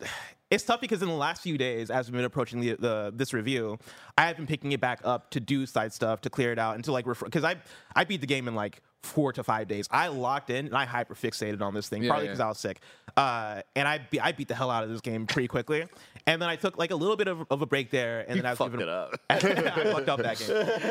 it's 0.50 0.64
tough 0.64 0.80
because 0.80 1.00
in 1.02 1.08
the 1.08 1.14
last 1.14 1.42
few 1.42 1.56
days, 1.58 1.90
as 1.90 2.08
we've 2.08 2.16
been 2.16 2.24
approaching 2.24 2.60
the, 2.60 2.74
the 2.74 3.12
this 3.14 3.32
review, 3.32 3.78
I 4.18 4.26
have 4.26 4.36
been 4.36 4.46
picking 4.46 4.72
it 4.72 4.80
back 4.80 5.00
up 5.04 5.30
to 5.30 5.40
do 5.40 5.64
side 5.66 5.92
stuff 5.92 6.22
to 6.22 6.30
clear 6.30 6.50
it 6.50 6.58
out 6.58 6.74
and 6.74 6.82
to 6.84 6.92
like 6.92 7.04
because 7.04 7.44
I 7.44 7.56
I 7.94 8.04
beat 8.04 8.20
the 8.20 8.26
game 8.26 8.48
in 8.48 8.54
like 8.54 8.80
four 9.06 9.32
to 9.32 9.42
five 9.44 9.68
days. 9.68 9.86
I 9.90 10.08
locked 10.08 10.50
in 10.50 10.66
and 10.66 10.74
I 10.74 10.84
hyper 10.84 11.14
fixated 11.14 11.62
on 11.62 11.72
this 11.74 11.88
thing 11.88 12.02
Yeah, 12.02 12.10
probably 12.10 12.26
yeah. 12.26 12.32
because 12.32 12.40
I 12.40 12.48
was 12.48 12.58
sick, 12.58 12.80
uh, 13.16 13.62
and 13.74 13.86
I 13.88 13.98
be, 14.10 14.20
I 14.20 14.32
beat 14.32 14.48
the 14.48 14.54
hell 14.54 14.70
out 14.70 14.84
of 14.84 14.90
this 14.90 15.00
game 15.00 15.26
pretty 15.26 15.48
quickly, 15.48 15.86
and 16.26 16.42
then 16.42 16.48
I 16.48 16.56
took 16.56 16.76
like 16.76 16.90
a 16.90 16.96
little 16.96 17.16
bit 17.16 17.28
of, 17.28 17.46
of 17.50 17.62
a 17.62 17.66
break 17.66 17.90
there, 17.90 18.24
and 18.28 18.38
then 18.38 18.46
I 18.46 18.54
fucked 18.54 18.74
it 18.80 18.88
up. 18.88 19.18
I 19.30 19.38
fucked 19.38 20.08
up 20.08 20.20
that 20.22 20.38
game. 20.38 20.50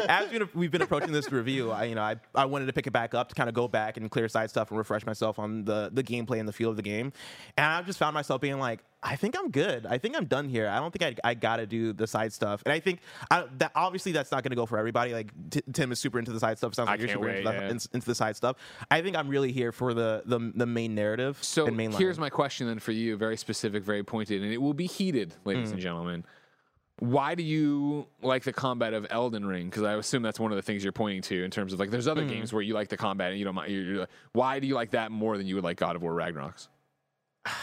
As 0.10 0.30
we've 0.32 0.40
been, 0.40 0.50
we've 0.54 0.72
been 0.72 0.82
approaching 0.82 1.12
this 1.12 1.32
review, 1.32 1.72
I 1.72 1.86
you 1.86 1.96
know 1.96 2.02
I, 2.04 2.16
I 2.34 2.46
wanted 2.46 2.66
to 2.68 2.74
pick 2.74 2.88
it 2.88 2.92
back 2.94 3.14
up 3.14 3.30
to 3.30 3.36
kind 3.36 3.50
of 3.50 3.56
go 3.56 3.68
back 3.68 3.98
and 3.98 4.10
clear 4.10 4.28
side 4.28 4.50
stuff 4.50 4.70
and 4.72 4.78
refresh 4.78 5.06
myself 5.06 5.38
on 5.40 5.66
the 5.66 5.90
the 5.94 6.04
gameplay 6.04 6.40
and 6.40 6.48
the 6.48 6.54
feel 6.54 6.70
of 6.70 6.76
the 6.78 6.82
game, 6.82 7.12
and 7.58 7.66
I 7.66 7.82
just 7.82 8.00
found 8.00 8.14
myself 8.14 8.42
being 8.42 8.60
like, 8.60 8.80
I 9.08 9.16
think 9.18 9.38
I'm 9.38 9.52
good. 9.52 9.86
I 9.86 10.00
think 10.00 10.18
I'm 10.18 10.26
done 10.26 10.50
here. 10.50 10.68
I 10.68 10.80
don't 10.80 10.92
think 10.92 11.20
I, 11.24 11.30
I 11.30 11.34
got 11.36 11.58
to 11.58 11.68
do 11.68 11.94
the 11.94 12.08
side 12.08 12.34
stuff, 12.34 12.64
and 12.66 12.74
I 12.74 12.80
think 12.80 13.02
I, 13.30 13.46
that 13.60 13.72
obviously 13.76 14.12
that's 14.14 14.32
not 14.32 14.42
going 14.44 14.50
to 14.50 14.56
go 14.56 14.66
for 14.66 14.80
everybody. 14.80 15.14
Like 15.14 15.32
T- 15.52 15.62
Tim 15.72 15.92
is 15.92 16.00
super 16.00 16.18
into 16.18 16.32
the 16.34 16.40
side 16.40 16.58
stuff. 16.58 16.74
Sounds 16.74 16.90
I 16.90 16.94
like 16.94 17.02
you're 17.02 17.10
super 17.10 17.28
wait, 17.28 17.38
into, 17.38 17.50
the, 17.52 17.56
yeah. 17.56 17.70
in- 17.70 17.80
into 17.94 18.06
the 18.08 18.16
side 18.16 18.36
stuff. 18.36 18.58
I 18.90 19.04
think 19.04 19.16
I'm 19.16 19.28
really 19.30 19.52
here 19.52 19.72
for 19.72 19.94
the 19.94 20.24
the, 20.26 20.52
the 20.56 20.66
main 20.66 20.96
narrative. 20.96 21.38
So 21.42 21.68
and 21.68 21.78
main 21.78 21.92
here's 21.92 22.18
my 22.18 22.32
question 22.32 22.66
then 22.66 22.80
for 22.80 22.94
you, 22.94 23.16
very 23.16 23.38
specific, 23.38 23.84
very 23.84 24.04
pointed, 24.04 24.42
and 24.42 24.52
it 24.52 24.58
will 24.58 24.74
be 24.74 24.88
heated, 24.88 25.36
ladies 25.46 25.70
Mm. 25.70 25.74
and 25.74 25.82
gentlemen. 25.82 26.24
Why 27.00 27.36
do 27.36 27.44
you 27.44 28.08
like 28.22 28.44
the 28.44 28.54
combat 28.54 28.94
of 28.94 29.06
Elden 29.10 29.46
Ring? 29.46 29.66
Because 29.70 29.84
I 29.84 29.94
assume 29.96 30.24
that's 30.24 30.40
one 30.40 30.52
of 30.52 30.56
the 30.56 30.62
things 30.62 30.82
you're 30.82 30.94
pointing 30.94 31.22
to 31.24 31.44
in 31.44 31.52
terms 31.52 31.74
of 31.74 31.80
like, 31.80 31.90
there's 31.92 32.08
other 32.08 32.24
Mm. 32.24 32.30
games 32.30 32.54
where 32.54 32.62
you 32.62 32.74
like 32.74 32.88
the 32.88 32.96
combat 32.98 33.32
and 33.32 33.38
you 33.38 33.44
don't 33.44 33.54
mind. 33.54 33.72
You're, 33.72 33.84
you're 33.84 34.08
why 34.32 34.60
do 34.60 34.66
you 34.68 34.76
like 34.76 34.92
that 34.92 35.12
more 35.12 35.38
than 35.38 35.46
you 35.46 35.56
would 35.56 35.64
like 35.64 35.78
God 35.78 35.96
of 35.98 36.02
War 36.02 36.14
Ragnarok's? 36.14 36.70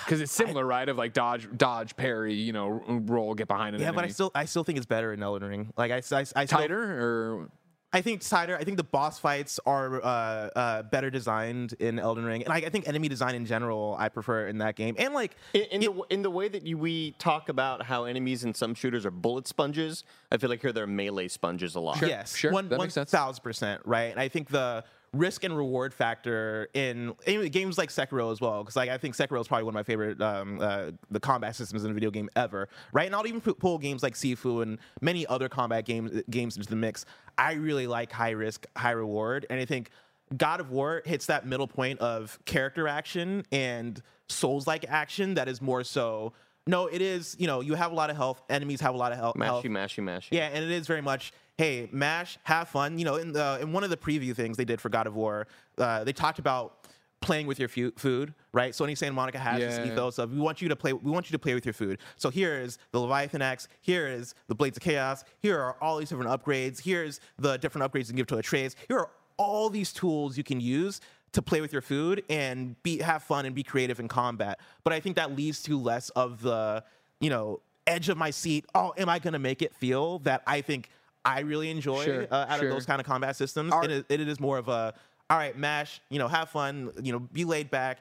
Because 0.05 0.20
it's 0.20 0.33
similar, 0.33 0.64
right? 0.64 0.89
Of 0.89 0.97
like 0.97 1.12
dodge, 1.12 1.49
dodge, 1.57 1.97
parry, 1.97 2.35
you 2.35 2.53
know, 2.53 2.68
roll, 2.87 3.35
get 3.35 3.49
behind 3.49 3.74
an 3.74 3.83
yeah, 3.83 3.93
but 3.93 4.05
I 4.05 4.09
still 4.09 4.30
I 4.35 4.45
still 4.45 4.64
think 4.64 4.76
it's 4.78 4.87
better 4.87 5.12
in 5.12 5.22
Elden 5.22 5.49
Ring. 5.49 5.72
Like 5.76 5.91
I, 5.91 5.95
I, 5.95 5.99
I 5.99 6.22
still, 6.22 6.47
tighter 6.47 6.80
or 6.80 7.51
I 7.93 8.01
think 8.01 8.26
tighter. 8.26 8.57
I 8.57 8.64
think 8.64 8.78
the 8.78 8.85
boss 8.85 9.18
fights 9.18 9.61
are 9.66 10.03
uh, 10.03 10.07
uh, 10.07 10.83
better 10.85 11.11
designed 11.11 11.74
in 11.74 11.99
Elden 11.99 12.24
Ring, 12.24 12.43
and 12.43 12.53
I, 12.53 12.57
I 12.57 12.68
think 12.70 12.89
enemy 12.89 13.09
design 13.09 13.35
in 13.35 13.45
general 13.45 13.97
I 13.99 14.09
prefer 14.09 14.47
in 14.47 14.59
that 14.59 14.76
game. 14.76 14.95
And 14.99 15.12
like, 15.12 15.37
In, 15.53 15.62
in, 15.64 15.80
the, 15.83 16.03
in 16.09 16.22
the 16.22 16.30
way 16.30 16.49
that 16.49 16.66
you, 16.66 16.78
we 16.78 17.11
talk 17.18 17.51
about 17.51 17.83
how 17.83 18.05
enemies 18.05 18.45
in 18.45 18.55
some 18.55 18.74
shooters 18.74 19.05
are 19.05 19.11
bullet 19.11 19.47
sponges, 19.47 20.05
I 20.30 20.39
feel 20.39 20.49
like 20.49 20.62
here 20.62 20.72
they're 20.72 20.87
melee 20.87 21.28
sponges 21.28 21.74
a 21.74 21.80
lot. 21.80 22.01
yes, 22.01 22.35
sure, 22.35 22.51
one 22.51 22.68
that 22.70 22.78
one 22.78 22.87
makes 22.87 22.95
sense. 22.95 23.11
thousand 23.11 23.43
percent 23.43 23.83
right. 23.85 24.11
And 24.11 24.18
I 24.20 24.28
think 24.28 24.49
the 24.49 24.85
risk 25.13 25.45
and 25.45 25.57
reward 25.57 25.93
factor 25.93 26.69
in, 26.75 27.15
games 27.27 27.79
like 27.79 27.91
Sekiro 27.91 28.33
as 28.33 28.41
well, 28.41 28.63
because 28.63 28.77
like 28.77 28.89
I 28.89 28.99
think 28.99 29.15
Sekiro 29.15 29.41
is 29.41 29.49
probably 29.49 29.65
one 29.65 29.73
of 29.73 29.77
my 29.77 29.83
favorite 29.83 30.21
um, 30.21 30.59
uh, 30.61 30.91
the 31.11 31.21
combat 31.21 31.55
systems 31.57 31.85
in 31.85 31.91
a 31.91 31.95
video 31.95 32.11
game 32.11 32.29
ever. 32.37 32.69
Right, 32.93 33.07
and 33.07 33.15
I'll 33.15 33.27
even 33.27 33.41
pu- 33.41 33.55
pull 33.55 33.79
games 33.79 34.03
like 34.03 34.15
Sifu 34.15 34.63
and 34.63 34.79
many 35.01 35.27
other 35.27 35.49
combat 35.49 35.85
games 35.85 36.23
games 36.31 36.57
into 36.57 36.69
the 36.69 36.77
mix. 36.77 37.05
I 37.37 37.55
really 37.55 37.87
like 37.87 38.13
high 38.13 38.31
risk, 38.31 38.67
high 38.77 38.93
reward, 38.93 39.47
and 39.51 39.61
I 39.61 39.65
think. 39.65 39.91
God 40.35 40.61
of 40.61 40.71
War 40.71 41.03
hits 41.05 41.27
that 41.27 41.47
middle 41.47 41.67
point 41.67 41.99
of 41.99 42.39
character 42.47 42.89
action 42.89 43.45
and 43.53 44.01
Souls 44.29 44.67
like 44.67 44.87
action 44.89 45.35
that 45.35 45.47
is 45.47 45.61
more 45.61 45.85
so. 45.85 46.33
No, 46.67 46.87
it 46.87 47.03
is, 47.03 47.37
you 47.39 47.47
know, 47.47 47.61
you 47.61 47.75
have 47.75 47.93
a 47.93 47.95
lot 47.95 48.09
of 48.09 48.17
health, 48.17 48.41
enemies 48.49 48.81
have 48.81 48.95
a 48.95 48.97
lot 48.97 49.13
of 49.13 49.19
health. 49.19 49.37
Mashy, 49.37 49.65
mashy, 49.65 50.03
mashy. 50.03 50.29
Yeah, 50.31 50.47
and 50.47 50.65
it 50.65 50.71
is 50.71 50.87
very 50.87 51.03
much, 51.03 51.35
hey, 51.59 51.88
mash, 51.92 52.38
have 52.44 52.68
fun. 52.68 52.98
You 52.98 53.05
know, 53.05 53.16
in 53.16 53.32
the 53.32 53.59
in 53.61 53.72
one 53.72 53.84
of 53.84 53.90
the 53.90 53.96
preview 53.96 54.34
things 54.34 54.57
they 54.57 54.64
did 54.64 54.80
for 54.80 54.88
God 54.88 55.07
of 55.07 55.14
War, 55.14 55.46
uh, 55.78 56.05
they 56.05 56.12
talked 56.12 56.38
about 56.38 56.78
playing 57.20 57.46
with 57.46 57.59
your 57.61 57.68
fu- 57.68 57.92
food, 57.92 58.34
right? 58.53 58.72
Sony 58.72 58.98
Santa 58.98 59.12
Monica 59.12 59.38
has 59.38 59.61
Yeah. 59.61 59.68
this 59.68 59.78
ethos 59.92 60.18
of 60.18 60.32
we 60.32 60.40
want 60.40 60.61
you 60.61 60.68
to 60.68 60.74
play, 60.74 60.92
we 60.92 61.11
want 61.11 61.30
you 61.30 61.34
to 61.34 61.38
play 61.38 61.55
with 61.55 61.64
your 61.64 61.72
food. 61.72 62.00
So 62.16 62.30
here 62.30 62.59
is 62.59 62.78
the 62.90 62.98
Leviathan 62.98 63.40
axe, 63.40 63.68
here 63.80 64.09
is 64.09 64.34
the 64.48 64.57
Blades 64.57 64.76
of 64.76 64.82
Chaos, 64.82 65.22
here 65.38 65.61
are 65.61 65.76
all 65.80 65.98
these 65.98 66.09
different 66.09 66.30
upgrades, 66.32 66.80
here's 66.82 67.20
the 67.38 67.59
different 67.59 67.90
upgrades 67.90 68.00
you 68.00 68.07
can 68.07 68.16
give 68.16 68.26
to 68.28 68.38
Atreus. 68.38 68.74
Here 68.88 68.98
are 68.98 69.11
all 69.36 69.70
these 69.70 69.92
tools 69.92 70.36
you 70.36 70.42
can 70.42 70.61
use 70.61 71.00
to 71.30 71.42
play 71.42 71.61
with 71.61 71.72
your 71.72 71.80
food 71.80 72.24
and 72.28 72.80
be 72.82 72.98
have 72.98 73.22
fun 73.22 73.46
and 73.46 73.55
be 73.55 73.62
creative 73.62 74.00
in 74.00 74.09
combat. 74.09 74.59
But 74.82 74.92
I 74.92 74.98
think 74.98 75.14
that 75.14 75.36
leads 75.36 75.62
to 75.62 75.78
less 75.78 76.09
of 76.11 76.42
the, 76.42 76.82
you 77.20 77.30
know, 77.30 77.61
edge 77.86 78.09
of 78.09 78.16
my 78.18 78.30
seat. 78.30 78.64
Oh, 78.74 78.94
am 78.98 79.09
I 79.09 79.20
going 79.20 79.32
to 79.32 79.38
make 79.38 79.62
it 79.62 79.74
feel 79.76 80.18
that 80.20 80.42
I 80.44 80.61
think 80.61 80.90
I 81.25 81.41
really 81.41 81.70
enjoy 81.70 82.05
Sure, 82.05 82.27
uh, 82.31 82.47
out 82.49 82.59
sure. 82.59 82.68
of 82.68 82.75
those 82.75 82.87
kind 82.87 83.01
of 83.01 83.07
combat 83.07 83.37
systems? 83.37 83.73
It, 83.85 83.91
is, 83.91 84.05
it 84.09 84.20
is 84.20 84.41
more 84.41 84.59
of 84.59 84.68
a 84.68 84.95
all 85.31 85.39
right, 85.39 85.57
mash. 85.57 86.01
You 86.11 86.18
know, 86.18 86.29
have 86.29 86.51
fun. 86.51 86.91
You 87.03 87.12
know, 87.12 87.18
be 87.18 87.45
laid 87.45 87.70
back. 87.70 88.01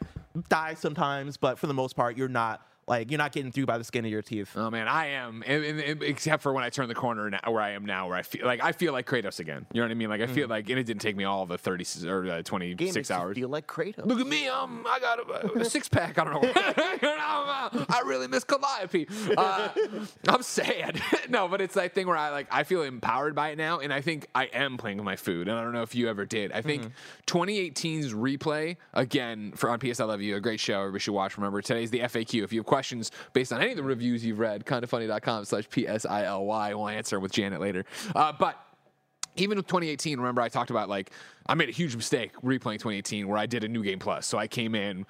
Die 0.49 0.73
sometimes, 0.73 1.37
but 1.37 1.57
for 1.59 1.67
the 1.67 1.73
most 1.73 1.95
part, 1.95 2.17
you're 2.17 2.27
not 2.27 2.65
like 2.87 3.11
you're 3.11 3.17
not 3.17 3.31
getting 3.31 3.51
through 3.51 3.65
by 3.67 3.77
the 3.77 3.83
skin 3.83 4.03
of 4.05 4.11
your 4.11 4.21
teeth. 4.21 4.51
Oh 4.55 4.69
man, 4.69 4.87
I 4.87 5.07
am, 5.07 5.43
and- 5.45 5.63
and- 5.63 5.79
and 5.79 6.03
except 6.03 6.43
for 6.43 6.51
when 6.53 6.63
I 6.63 6.69
turn 6.69 6.87
the 6.87 6.95
corner 6.95 7.29
now, 7.29 7.39
where 7.47 7.61
I 7.61 7.71
am 7.71 7.85
now, 7.85 8.07
where 8.09 8.17
I 8.17 8.21
feel 8.23 8.45
like 8.45 8.63
I 8.63 8.71
feel 8.71 8.91
like 8.93 9.05
Kratos 9.07 9.39
again. 9.39 9.65
You 9.73 9.81
know 9.81 9.85
what 9.85 9.91
I 9.91 9.95
mean? 9.95 10.09
Like 10.09 10.21
I 10.21 10.27
feel 10.27 10.47
like, 10.47 10.69
and 10.69 10.77
it 10.79 10.83
didn't 10.85 11.01
take 11.01 11.15
me 11.15 11.23
all 11.23 11.45
the 11.45 11.57
thirty 11.57 11.85
or 12.07 12.27
uh, 12.27 12.41
twenty 12.43 12.73
Game 12.73 12.87
six 12.89 12.95
makes 12.95 13.09
you 13.09 13.15
hours. 13.15 13.35
feel 13.37 13.49
like 13.49 13.67
Kratos. 13.67 14.05
Look 14.05 14.19
at 14.19 14.27
me, 14.27 14.47
um, 14.47 14.85
I 14.87 14.99
got 14.99 15.19
a, 15.45 15.59
a 15.59 15.65
six 15.65 15.87
pack. 15.87 16.17
I 16.19 16.23
don't 16.23 16.33
know. 16.41 16.51
I 17.89 18.01
really 18.05 18.27
miss 18.27 18.43
Calliope. 18.43 19.07
Uh, 19.37 19.69
I'm 20.27 20.43
sad. 20.43 21.01
no, 21.29 21.47
but 21.47 21.61
it's 21.61 21.75
that 21.75 21.93
thing 21.93 22.07
where 22.07 22.17
I 22.17 22.29
like 22.29 22.47
I 22.51 22.63
feel 22.63 22.81
empowered 22.83 23.35
by 23.35 23.49
it 23.49 23.57
now, 23.57 23.79
and 23.79 23.93
I 23.93 24.01
think 24.01 24.27
I 24.35 24.45
am 24.45 24.77
playing 24.77 24.97
with 24.97 25.05
my 25.05 25.15
food. 25.15 25.47
And 25.47 25.57
I 25.57 25.63
don't 25.63 25.73
know 25.73 25.83
if 25.83 25.95
you 25.95 26.09
ever 26.09 26.25
did. 26.25 26.51
I 26.51 26.61
think 26.61 26.91
2018's 27.27 28.13
replay 28.13 28.77
again 28.93 29.53
for 29.55 29.69
on 29.69 29.79
PS 29.79 29.99
I 29.99 30.05
Love 30.05 30.21
You, 30.21 30.35
a 30.35 30.39
great 30.41 30.59
show. 30.59 30.79
Everybody 30.79 30.99
should 30.99 31.13
watch. 31.13 31.37
Remember 31.37 31.61
today's 31.61 31.91
the 31.91 31.99
FAQ. 31.99 32.43
If 32.43 32.53
you 32.53 32.59
have 32.59 32.65
questions 32.71 33.11
based 33.33 33.51
on 33.51 33.61
any 33.61 33.71
of 33.71 33.75
the 33.75 33.83
reviews 33.83 34.23
you've 34.23 34.39
read, 34.39 34.65
kindafunny.com 34.65 35.43
slash 35.43 35.69
P 35.69 35.85
S 35.85 36.05
I 36.05 36.23
L 36.23 36.45
Y. 36.45 36.73
We'll 36.73 36.87
answer 36.87 37.19
with 37.19 37.33
Janet 37.33 37.59
later. 37.59 37.83
Uh, 38.15 38.31
but 38.31 38.57
even 39.35 39.57
with 39.57 39.67
2018, 39.67 40.17
remember 40.17 40.41
I 40.41 40.47
talked 40.47 40.69
about 40.69 40.87
like 40.87 41.11
I 41.47 41.53
made 41.53 41.67
a 41.67 41.73
huge 41.73 41.97
mistake 41.97 42.31
replaying 42.37 42.79
2018 42.79 43.27
where 43.27 43.37
I 43.37 43.45
did 43.45 43.65
a 43.65 43.67
new 43.67 43.83
game 43.83 43.99
plus. 43.99 44.25
So 44.25 44.37
I 44.37 44.47
came 44.47 44.73
in 44.73 45.05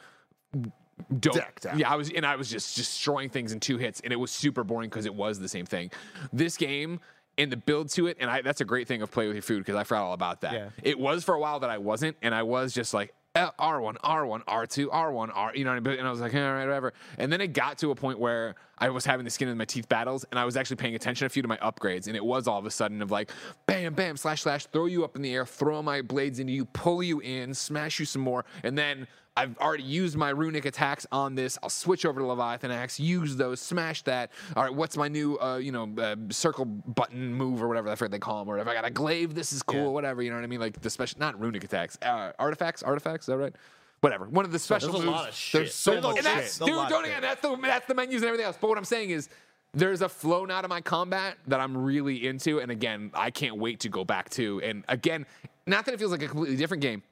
dope. 1.19 1.35
Decked 1.35 1.67
out. 1.67 1.77
Yeah, 1.77 1.91
I 1.91 1.97
was 1.97 2.09
and 2.11 2.25
I 2.25 2.35
was 2.35 2.49
just 2.49 2.75
destroying 2.75 3.29
things 3.29 3.51
in 3.51 3.59
two 3.59 3.77
hits, 3.77 4.01
and 4.03 4.11
it 4.11 4.15
was 4.17 4.31
super 4.31 4.63
boring 4.63 4.89
because 4.89 5.05
it 5.05 5.13
was 5.13 5.39
the 5.39 5.47
same 5.47 5.67
thing. 5.67 5.91
This 6.33 6.57
game 6.57 6.99
and 7.37 7.51
the 7.51 7.57
build 7.57 7.89
to 7.89 8.07
it, 8.07 8.17
and 8.19 8.27
I, 8.27 8.41
that's 8.41 8.61
a 8.61 8.65
great 8.65 8.87
thing 8.87 9.03
of 9.03 9.11
play 9.11 9.27
with 9.27 9.35
your 9.35 9.43
food 9.43 9.59
because 9.59 9.75
I 9.75 9.83
forgot 9.83 10.03
all 10.03 10.13
about 10.13 10.41
that. 10.41 10.53
Yeah. 10.53 10.69
It 10.81 10.99
was 10.99 11.23
for 11.23 11.35
a 11.35 11.39
while 11.39 11.59
that 11.59 11.69
I 11.69 11.77
wasn't, 11.77 12.17
and 12.23 12.33
I 12.33 12.41
was 12.41 12.73
just 12.73 12.93
like. 12.93 13.13
Uh, 13.35 13.51
R1, 13.59 13.97
R1, 13.97 14.43
R2, 14.43 14.87
R1, 14.87 15.31
R, 15.33 15.55
you 15.55 15.63
know 15.63 15.71
what 15.71 15.77
I 15.77 15.79
mean? 15.79 15.99
And 15.99 16.07
I 16.07 16.11
was 16.11 16.19
like, 16.19 16.33
all 16.33 16.41
right, 16.41 16.65
whatever. 16.65 16.93
And 17.17 17.31
then 17.31 17.39
it 17.39 17.53
got 17.53 17.77
to 17.79 17.91
a 17.91 17.95
point 17.95 18.19
where 18.19 18.55
I 18.77 18.89
was 18.89 19.05
having 19.05 19.23
the 19.23 19.29
skin 19.29 19.47
in 19.47 19.57
my 19.57 19.65
teeth 19.65 19.87
battles, 19.87 20.25
and 20.31 20.39
I 20.39 20.43
was 20.43 20.57
actually 20.57 20.75
paying 20.77 20.95
attention 20.95 21.25
a 21.25 21.29
few 21.29 21.41
to 21.41 21.47
my 21.47 21.57
upgrades, 21.57 22.07
and 22.07 22.15
it 22.15 22.25
was 22.25 22.47
all 22.47 22.59
of 22.59 22.65
a 22.65 22.71
sudden 22.71 23.01
of 23.01 23.09
like, 23.09 23.31
bam, 23.67 23.93
bam, 23.93 24.17
slash, 24.17 24.41
slash, 24.41 24.65
throw 24.65 24.85
you 24.85 25.05
up 25.05 25.15
in 25.15 25.21
the 25.21 25.33
air, 25.33 25.45
throw 25.45 25.81
my 25.81 26.01
blades 26.01 26.39
into 26.39 26.51
you, 26.51 26.65
pull 26.65 27.01
you 27.01 27.21
in, 27.21 27.53
smash 27.53 27.99
you 27.99 28.05
some 28.05 28.21
more, 28.21 28.43
and 28.63 28.77
then 28.77 29.07
I've 29.37 29.57
already 29.59 29.83
used 29.83 30.17
my 30.17 30.29
runic 30.29 30.65
attacks 30.65 31.07
on 31.11 31.35
this. 31.35 31.57
I'll 31.63 31.69
switch 31.69 32.05
over 32.05 32.19
to 32.19 32.25
Leviathan 32.25 32.69
Axe, 32.69 32.99
use 32.99 33.37
those, 33.37 33.61
smash 33.61 34.01
that. 34.03 34.31
All 34.57 34.63
right, 34.63 34.73
what's 34.73 34.97
my 34.97 35.07
new, 35.07 35.37
uh, 35.39 35.55
you 35.57 35.71
know, 35.71 35.89
uh, 35.97 36.17
circle 36.31 36.65
button 36.65 37.33
move 37.33 37.63
or 37.63 37.69
whatever 37.69 37.87
I 37.89 37.95
forget 37.95 38.11
they 38.11 38.19
call 38.19 38.39
them, 38.39 38.49
or 38.53 38.59
if 38.59 38.67
I 38.67 38.73
got 38.73 38.83
a 38.85 38.89
glaive. 38.89 39.33
This 39.33 39.53
is 39.53 39.63
cool, 39.63 39.79
Yeah. 39.83 39.87
whatever. 39.87 40.21
You 40.21 40.31
know 40.31 40.35
what 40.35 40.43
I 40.43 40.47
mean? 40.47 40.59
Like 40.59 40.81
the 40.81 40.89
special, 40.89 41.17
not 41.19 41.39
runic 41.39 41.63
attacks, 41.63 41.97
uh, 42.01 42.33
artifacts, 42.39 42.83
artifacts. 42.83 43.23
Is 43.23 43.27
that 43.27 43.37
right? 43.37 43.55
Whatever. 44.01 44.25
One 44.25 44.43
of 44.43 44.51
the 44.51 44.59
special 44.59 44.91
There's 44.91 45.03
a 45.03 45.05
moves. 45.05 45.17
lot 45.19 45.29
of 45.29 45.35
shit. 45.35 45.59
There's 45.61 45.75
so 45.75 45.91
There's 45.91 46.03
much 46.03 46.17
And 46.17 46.25
shit. 46.25 46.35
that's, 46.35 46.61
A 46.61 46.65
dude, 46.65 46.89
don't 46.89 47.05
again, 47.05 47.21
that's 47.21 47.41
the 47.41 47.55
that's 47.61 47.85
the 47.87 47.95
menus 47.95 48.15
and 48.23 48.25
everything 48.25 48.45
else. 48.47 48.57
But 48.59 48.67
what 48.67 48.77
I'm 48.77 48.83
saying 48.85 49.11
is, 49.11 49.29
there's 49.73 50.01
a 50.01 50.09
flow 50.09 50.43
now 50.43 50.59
to 50.59 50.67
my 50.67 50.81
combat 50.81 51.37
that 51.47 51.61
I'm 51.61 51.77
really 51.77 52.27
into, 52.27 52.59
and 52.59 52.69
again, 52.69 53.11
I 53.13 53.31
can't 53.31 53.55
wait 53.57 53.79
to 53.81 53.89
go 53.89 54.03
back 54.03 54.29
to. 54.31 54.59
And 54.61 54.83
again, 54.89 55.25
not 55.65 55.85
that 55.85 55.93
it 55.93 55.99
feels 55.99 56.11
like 56.11 56.21
a 56.21 56.27
completely 56.27 56.57
different 56.57 56.81
game, 56.81 57.03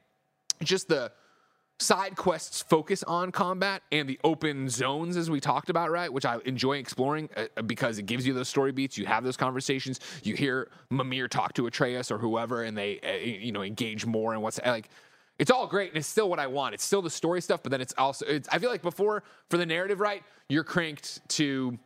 just 0.62 0.88
the 0.88 1.10
side 1.80 2.14
quests 2.14 2.62
focus 2.62 3.02
on 3.04 3.32
combat 3.32 3.82
and 3.90 4.08
the 4.08 4.18
open 4.22 4.68
zones 4.68 5.16
as 5.16 5.30
we 5.30 5.40
talked 5.40 5.70
about 5.70 5.90
right 5.90 6.12
which 6.12 6.26
i 6.26 6.38
enjoy 6.44 6.76
exploring 6.76 7.28
uh, 7.36 7.62
because 7.62 7.98
it 7.98 8.04
gives 8.04 8.26
you 8.26 8.34
those 8.34 8.48
story 8.48 8.70
beats 8.70 8.98
you 8.98 9.06
have 9.06 9.24
those 9.24 9.36
conversations 9.36 9.98
you 10.22 10.34
hear 10.36 10.70
mimir 10.90 11.26
talk 11.26 11.54
to 11.54 11.66
atreus 11.66 12.10
or 12.10 12.18
whoever 12.18 12.64
and 12.64 12.76
they 12.76 13.00
uh, 13.00 13.12
you 13.12 13.50
know 13.50 13.62
engage 13.62 14.04
more 14.04 14.34
and 14.34 14.42
what's 14.42 14.60
like 14.64 14.90
it's 15.38 15.50
all 15.50 15.66
great 15.66 15.88
and 15.88 15.96
it's 15.96 16.06
still 16.06 16.28
what 16.28 16.38
i 16.38 16.46
want. 16.46 16.74
It's 16.74 16.84
still 16.84 17.02
the 17.02 17.10
story 17.10 17.40
stuff 17.40 17.62
but 17.62 17.70
then 17.70 17.80
it's 17.80 17.94
also 17.96 18.26
it's, 18.26 18.48
i 18.52 18.58
feel 18.58 18.70
like 18.70 18.82
before 18.82 19.22
for 19.48 19.56
the 19.56 19.66
narrative 19.66 20.00
right 20.00 20.22
you're 20.48 20.64
cranked 20.64 21.26
to 21.30 21.78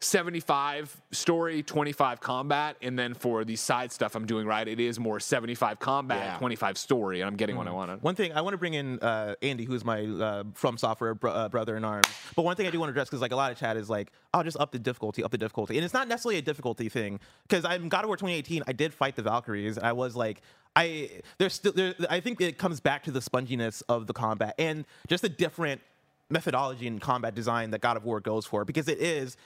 75 0.00 1.00
story 1.12 1.62
25 1.62 2.20
combat 2.20 2.76
and 2.82 2.98
then 2.98 3.14
for 3.14 3.44
the 3.44 3.56
side 3.56 3.90
stuff 3.92 4.14
i'm 4.14 4.26
doing 4.26 4.46
right 4.46 4.68
it 4.68 4.78
is 4.80 4.98
more 4.98 5.18
75 5.20 5.78
combat 5.78 6.18
Yeah. 6.34 6.38
25 6.38 6.78
story 6.78 7.20
and 7.20 7.28
i'm 7.28 7.36
getting 7.36 7.56
what 7.56 7.66
i 7.68 7.70
want. 7.70 8.02
One 8.02 8.14
thing 8.14 8.32
I 8.32 8.40
want 8.40 8.54
to 8.54 8.58
bring 8.58 8.74
in 8.74 8.98
uh, 9.00 9.34
Andy, 9.42 9.64
who's 9.64 9.84
my 9.84 10.00
uh, 10.00 10.42
FromSoftware 10.44 11.18
bro- 11.18 11.32
uh, 11.32 11.48
brother 11.48 11.76
in 11.76 11.84
arms. 11.84 12.06
But 12.34 12.44
one 12.44 12.56
thing 12.56 12.66
I 12.66 12.70
do 12.70 12.78
want 12.80 12.88
to 12.88 12.92
address 12.92 13.08
because 13.08 13.20
like 13.20 13.32
a 13.32 13.36
lot 13.36 13.52
of 13.52 13.58
chat 13.58 13.76
is 13.76 13.90
like, 13.90 14.10
I'll 14.32 14.42
just 14.42 14.58
up 14.58 14.72
the 14.72 14.78
difficulty, 14.78 15.22
up 15.22 15.30
the 15.30 15.38
difficulty, 15.38 15.76
and 15.76 15.84
it's 15.84 15.92
not 15.94 16.08
necessarily 16.08 16.38
a 16.38 16.42
difficulty 16.42 16.88
thing. 16.88 17.20
Because 17.46 17.64
I'm 17.64 17.88
God 17.88 18.04
of 18.04 18.08
War 18.08 18.16
2018, 18.16 18.62
I 18.66 18.72
did 18.72 18.94
fight 18.94 19.16
the 19.16 19.22
Valkyries. 19.22 19.76
And 19.76 19.86
I 19.86 19.92
was 19.92 20.16
like, 20.16 20.40
I 20.74 21.10
there's 21.38 21.52
still 21.54 21.72
there, 21.72 21.94
I 22.08 22.20
think 22.20 22.40
it 22.40 22.58
comes 22.58 22.80
back 22.80 23.04
to 23.04 23.10
the 23.10 23.20
sponginess 23.20 23.82
of 23.88 24.06
the 24.06 24.12
combat 24.14 24.54
and 24.58 24.84
just 25.08 25.24
a 25.24 25.28
different 25.28 25.80
methodology 26.30 26.86
and 26.86 27.00
combat 27.00 27.34
design 27.34 27.70
that 27.70 27.80
God 27.80 27.96
of 27.96 28.04
War 28.04 28.20
goes 28.20 28.46
for 28.46 28.64
because 28.64 28.88
it 28.88 28.98
is 28.98 29.36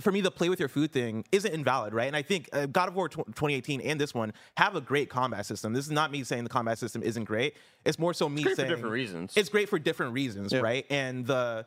for 0.00 0.12
me 0.12 0.20
the 0.20 0.30
play 0.30 0.48
with 0.48 0.58
your 0.58 0.68
food 0.68 0.92
thing 0.92 1.24
isn't 1.32 1.52
invalid 1.52 1.92
right? 1.94 2.06
And 2.06 2.16
I 2.16 2.22
think 2.22 2.48
uh, 2.52 2.66
God 2.66 2.88
of 2.88 2.94
War 2.94 3.08
2018 3.08 3.80
and 3.82 4.00
this 4.00 4.14
one 4.14 4.32
have 4.56 4.76
a 4.76 4.80
great 4.80 5.10
combat 5.10 5.46
system. 5.46 5.72
This 5.72 5.84
is 5.84 5.90
not 5.90 6.10
me 6.10 6.24
saying 6.24 6.44
the 6.44 6.50
combat 6.50 6.78
system 6.78 7.02
isn't 7.02 7.24
great. 7.24 7.56
It's 7.84 7.98
more 7.98 8.14
so 8.14 8.28
me 8.28 8.42
saying 8.42 8.68
different 8.68 8.92
reasons. 8.92 9.36
it's 9.36 9.48
great 9.48 9.68
for 9.68 9.78
different 9.78 10.12
reasons 10.14 10.52
right? 10.54 10.86
And 10.90 11.26
the 11.26 11.66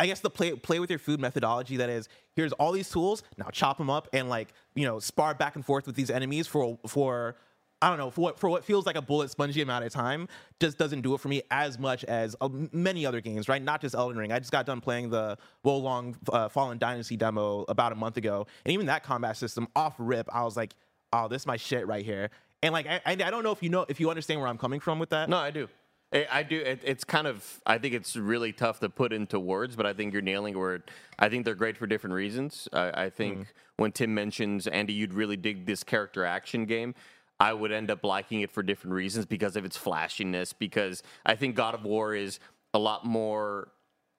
I 0.00 0.06
guess 0.06 0.20
the 0.20 0.30
play 0.30 0.52
play 0.52 0.78
with 0.80 0.90
your 0.90 0.98
food 0.98 1.20
methodology 1.20 1.76
that 1.76 1.90
is 1.90 2.08
here's 2.34 2.52
all 2.54 2.72
these 2.72 2.88
tools 2.90 3.22
now 3.36 3.48
chop 3.52 3.78
them 3.78 3.90
up 3.90 4.08
and 4.12 4.28
like 4.28 4.52
you 4.74 4.84
know 4.86 4.98
spar 4.98 5.34
back 5.34 5.54
and 5.54 5.64
forth 5.64 5.86
with 5.86 5.96
these 5.96 6.10
enemies 6.10 6.46
for 6.46 6.78
for 6.86 7.36
I 7.82 7.88
don't 7.88 7.98
know 7.98 8.10
for 8.10 8.20
what 8.20 8.38
for 8.38 8.48
what 8.48 8.64
feels 8.64 8.86
like 8.86 8.96
a 8.96 9.02
bullet 9.02 9.30
spongy 9.30 9.60
amount 9.60 9.84
of 9.84 9.92
time 9.92 10.28
just 10.60 10.78
doesn't 10.78 11.00
do 11.02 11.14
it 11.14 11.20
for 11.20 11.28
me 11.28 11.42
as 11.50 11.78
much 11.78 12.04
as 12.04 12.36
uh, 12.40 12.48
many 12.72 13.04
other 13.04 13.20
games 13.20 13.48
right 13.48 13.60
not 13.60 13.80
just 13.80 13.94
Elden 13.94 14.16
Ring 14.16 14.30
I 14.32 14.38
just 14.38 14.52
got 14.52 14.66
done 14.66 14.80
playing 14.80 15.10
the 15.10 15.36
Wo 15.64 15.76
Long 15.76 16.16
uh, 16.32 16.48
Fallen 16.48 16.78
Dynasty 16.78 17.16
demo 17.16 17.64
about 17.68 17.92
a 17.92 17.96
month 17.96 18.16
ago 18.16 18.46
and 18.64 18.72
even 18.72 18.86
that 18.86 19.02
combat 19.02 19.36
system 19.36 19.66
off 19.74 19.96
rip 19.98 20.28
I 20.32 20.44
was 20.44 20.56
like 20.56 20.74
oh 21.12 21.26
this 21.28 21.42
is 21.42 21.46
my 21.46 21.56
shit 21.56 21.86
right 21.86 22.04
here 22.04 22.30
and 22.62 22.72
like 22.72 22.86
I, 22.86 23.00
I 23.04 23.14
don't 23.16 23.42
know 23.42 23.50
if 23.50 23.62
you 23.62 23.68
know 23.68 23.84
if 23.88 23.98
you 23.98 24.08
understand 24.08 24.40
where 24.40 24.48
I'm 24.48 24.58
coming 24.58 24.80
from 24.80 24.98
with 24.98 25.10
that 25.10 25.28
No, 25.28 25.36
I 25.38 25.50
do. 25.50 25.68
I 26.12 26.26
I 26.30 26.42
do. 26.42 26.58
It, 26.58 26.80
it's 26.84 27.04
kind 27.04 27.26
of. 27.26 27.60
I 27.66 27.78
think 27.78 27.94
it's 27.94 28.16
really 28.16 28.52
tough 28.52 28.80
to 28.80 28.88
put 28.88 29.12
into 29.12 29.40
words, 29.40 29.76
but 29.76 29.86
I 29.86 29.92
think 29.92 30.12
you're 30.12 30.22
nailing 30.22 30.58
where. 30.58 30.84
I 31.18 31.28
think 31.28 31.44
they're 31.44 31.54
great 31.54 31.76
for 31.76 31.86
different 31.86 32.14
reasons. 32.14 32.68
I, 32.72 33.04
I 33.04 33.10
think 33.10 33.52
when 33.76 33.92
Tim 33.92 34.14
mentions 34.14 34.66
Andy, 34.66 34.92
you'd 34.92 35.14
really 35.14 35.36
dig 35.36 35.66
this 35.66 35.82
character 35.82 36.24
action 36.24 36.66
game. 36.66 36.94
I 37.42 37.52
would 37.52 37.72
end 37.72 37.90
up 37.90 38.04
liking 38.04 38.42
it 38.42 38.52
for 38.52 38.62
different 38.62 38.94
reasons 38.94 39.26
because 39.26 39.56
of 39.56 39.64
its 39.64 39.76
flashiness. 39.76 40.52
Because 40.52 41.02
I 41.26 41.34
think 41.34 41.56
God 41.56 41.74
of 41.74 41.82
War 41.82 42.14
is 42.14 42.38
a 42.72 42.78
lot 42.78 43.04
more 43.04 43.72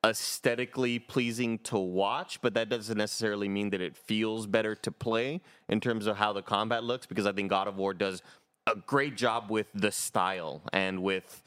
aesthetically 0.05 0.99
pleasing 0.99 1.57
to 1.59 1.78
watch, 1.78 2.41
but 2.41 2.53
that 2.55 2.67
doesn't 2.67 2.97
necessarily 2.97 3.47
mean 3.47 3.69
that 3.69 3.80
it 3.80 3.95
feels 3.95 4.45
better 4.45 4.76
to 4.76 4.91
play 4.91 5.39
in 5.69 5.80
terms 5.80 6.05
of 6.05 6.17
how 6.17 6.34
the 6.34 6.41
combat 6.41 6.84
looks. 6.84 7.05
Because 7.05 7.26
I 7.26 7.32
think 7.32 7.49
God 7.49 7.69
of 7.69 7.78
War 7.78 7.93
does 7.93 8.21
a 8.67 8.76
great 8.76 9.15
job 9.15 9.49
with 9.49 9.67
the 9.74 9.93
style 9.93 10.61
and 10.74 11.01
with 11.01 11.43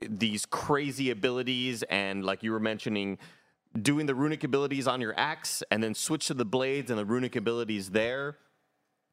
these 0.00 0.46
crazy 0.46 1.10
abilities 1.10 1.82
and 1.90 2.24
like 2.24 2.44
you 2.44 2.52
were 2.52 2.60
mentioning 2.60 3.18
doing 3.82 4.06
the 4.06 4.14
runic 4.14 4.44
abilities 4.44 4.86
on 4.86 5.00
your 5.00 5.14
axe 5.18 5.62
and 5.72 5.82
then 5.82 5.94
switch 5.94 6.28
to 6.28 6.34
the 6.34 6.44
blades 6.44 6.88
and 6.88 6.98
the 6.98 7.04
runic 7.04 7.36
abilities 7.36 7.90
there 7.90 8.38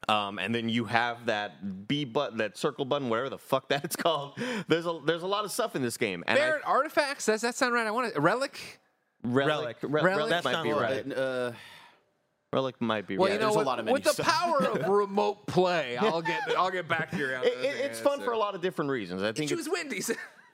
um, 0.10 0.40
and 0.40 0.54
then 0.56 0.70
you 0.70 0.86
have 0.86 1.26
that 1.26 1.88
B 1.88 2.06
button, 2.06 2.38
that 2.38 2.58
circle 2.58 2.86
button, 2.86 3.10
whatever 3.10 3.30
the 3.30 3.38
fuck 3.38 3.68
that's 3.70 3.96
called. 4.04 4.38
There's 4.68 4.86
a 4.86 5.00
there's 5.06 5.24
a 5.24 5.28
lot 5.28 5.44
of 5.46 5.52
stuff 5.52 5.76
in 5.76 5.82
this 5.82 5.98
game. 5.98 6.24
And 6.28 6.38
I- 6.38 6.42
Barrett 6.42 6.64
artifacts. 6.66 7.26
Does 7.26 7.42
that 7.42 7.56
sound 7.56 7.74
right? 7.74 7.86
I 7.88 7.92
want 7.92 8.16
a 8.16 8.22
relic. 8.22 8.60
relic, 9.24 9.48
Relic. 9.52 9.78
Re- 9.82 9.90
Relic? 10.02 10.18
relic 10.18 10.30
That 10.30 10.44
might 10.44 10.64
be 10.64 10.72
right. 10.72 11.08
right. 11.08 11.18
Uh, 11.18 11.52
Relic 12.54 12.80
might 12.80 13.06
be 13.06 13.18
Well, 13.18 13.28
right. 13.28 13.34
you 13.34 13.40
know, 13.40 13.48
there's 13.48 13.56
a 13.56 13.58
with, 13.60 13.68
lot 13.68 13.80
of 13.80 13.88
with 13.88 14.04
the 14.04 14.14
stuff. 14.14 14.26
power 14.26 14.64
of 14.64 14.88
remote 14.88 15.46
play, 15.48 15.98
I'll 15.98 16.22
get 16.22 16.40
I'll 16.58 16.72
get 16.72 16.88
back 16.88 17.12
to 17.12 17.18
your. 17.18 17.32
It- 17.44 17.46
it- 17.46 17.76
it's 17.86 18.00
fun 18.00 18.22
for 18.22 18.32
a 18.32 18.38
lot 18.38 18.56
of 18.56 18.62
different 18.62 18.90
reasons. 18.90 19.22
I 19.22 19.34
think 19.34 19.52
it's, 19.52 19.60
Choose 19.62 19.70
Wendy's. 19.70 20.10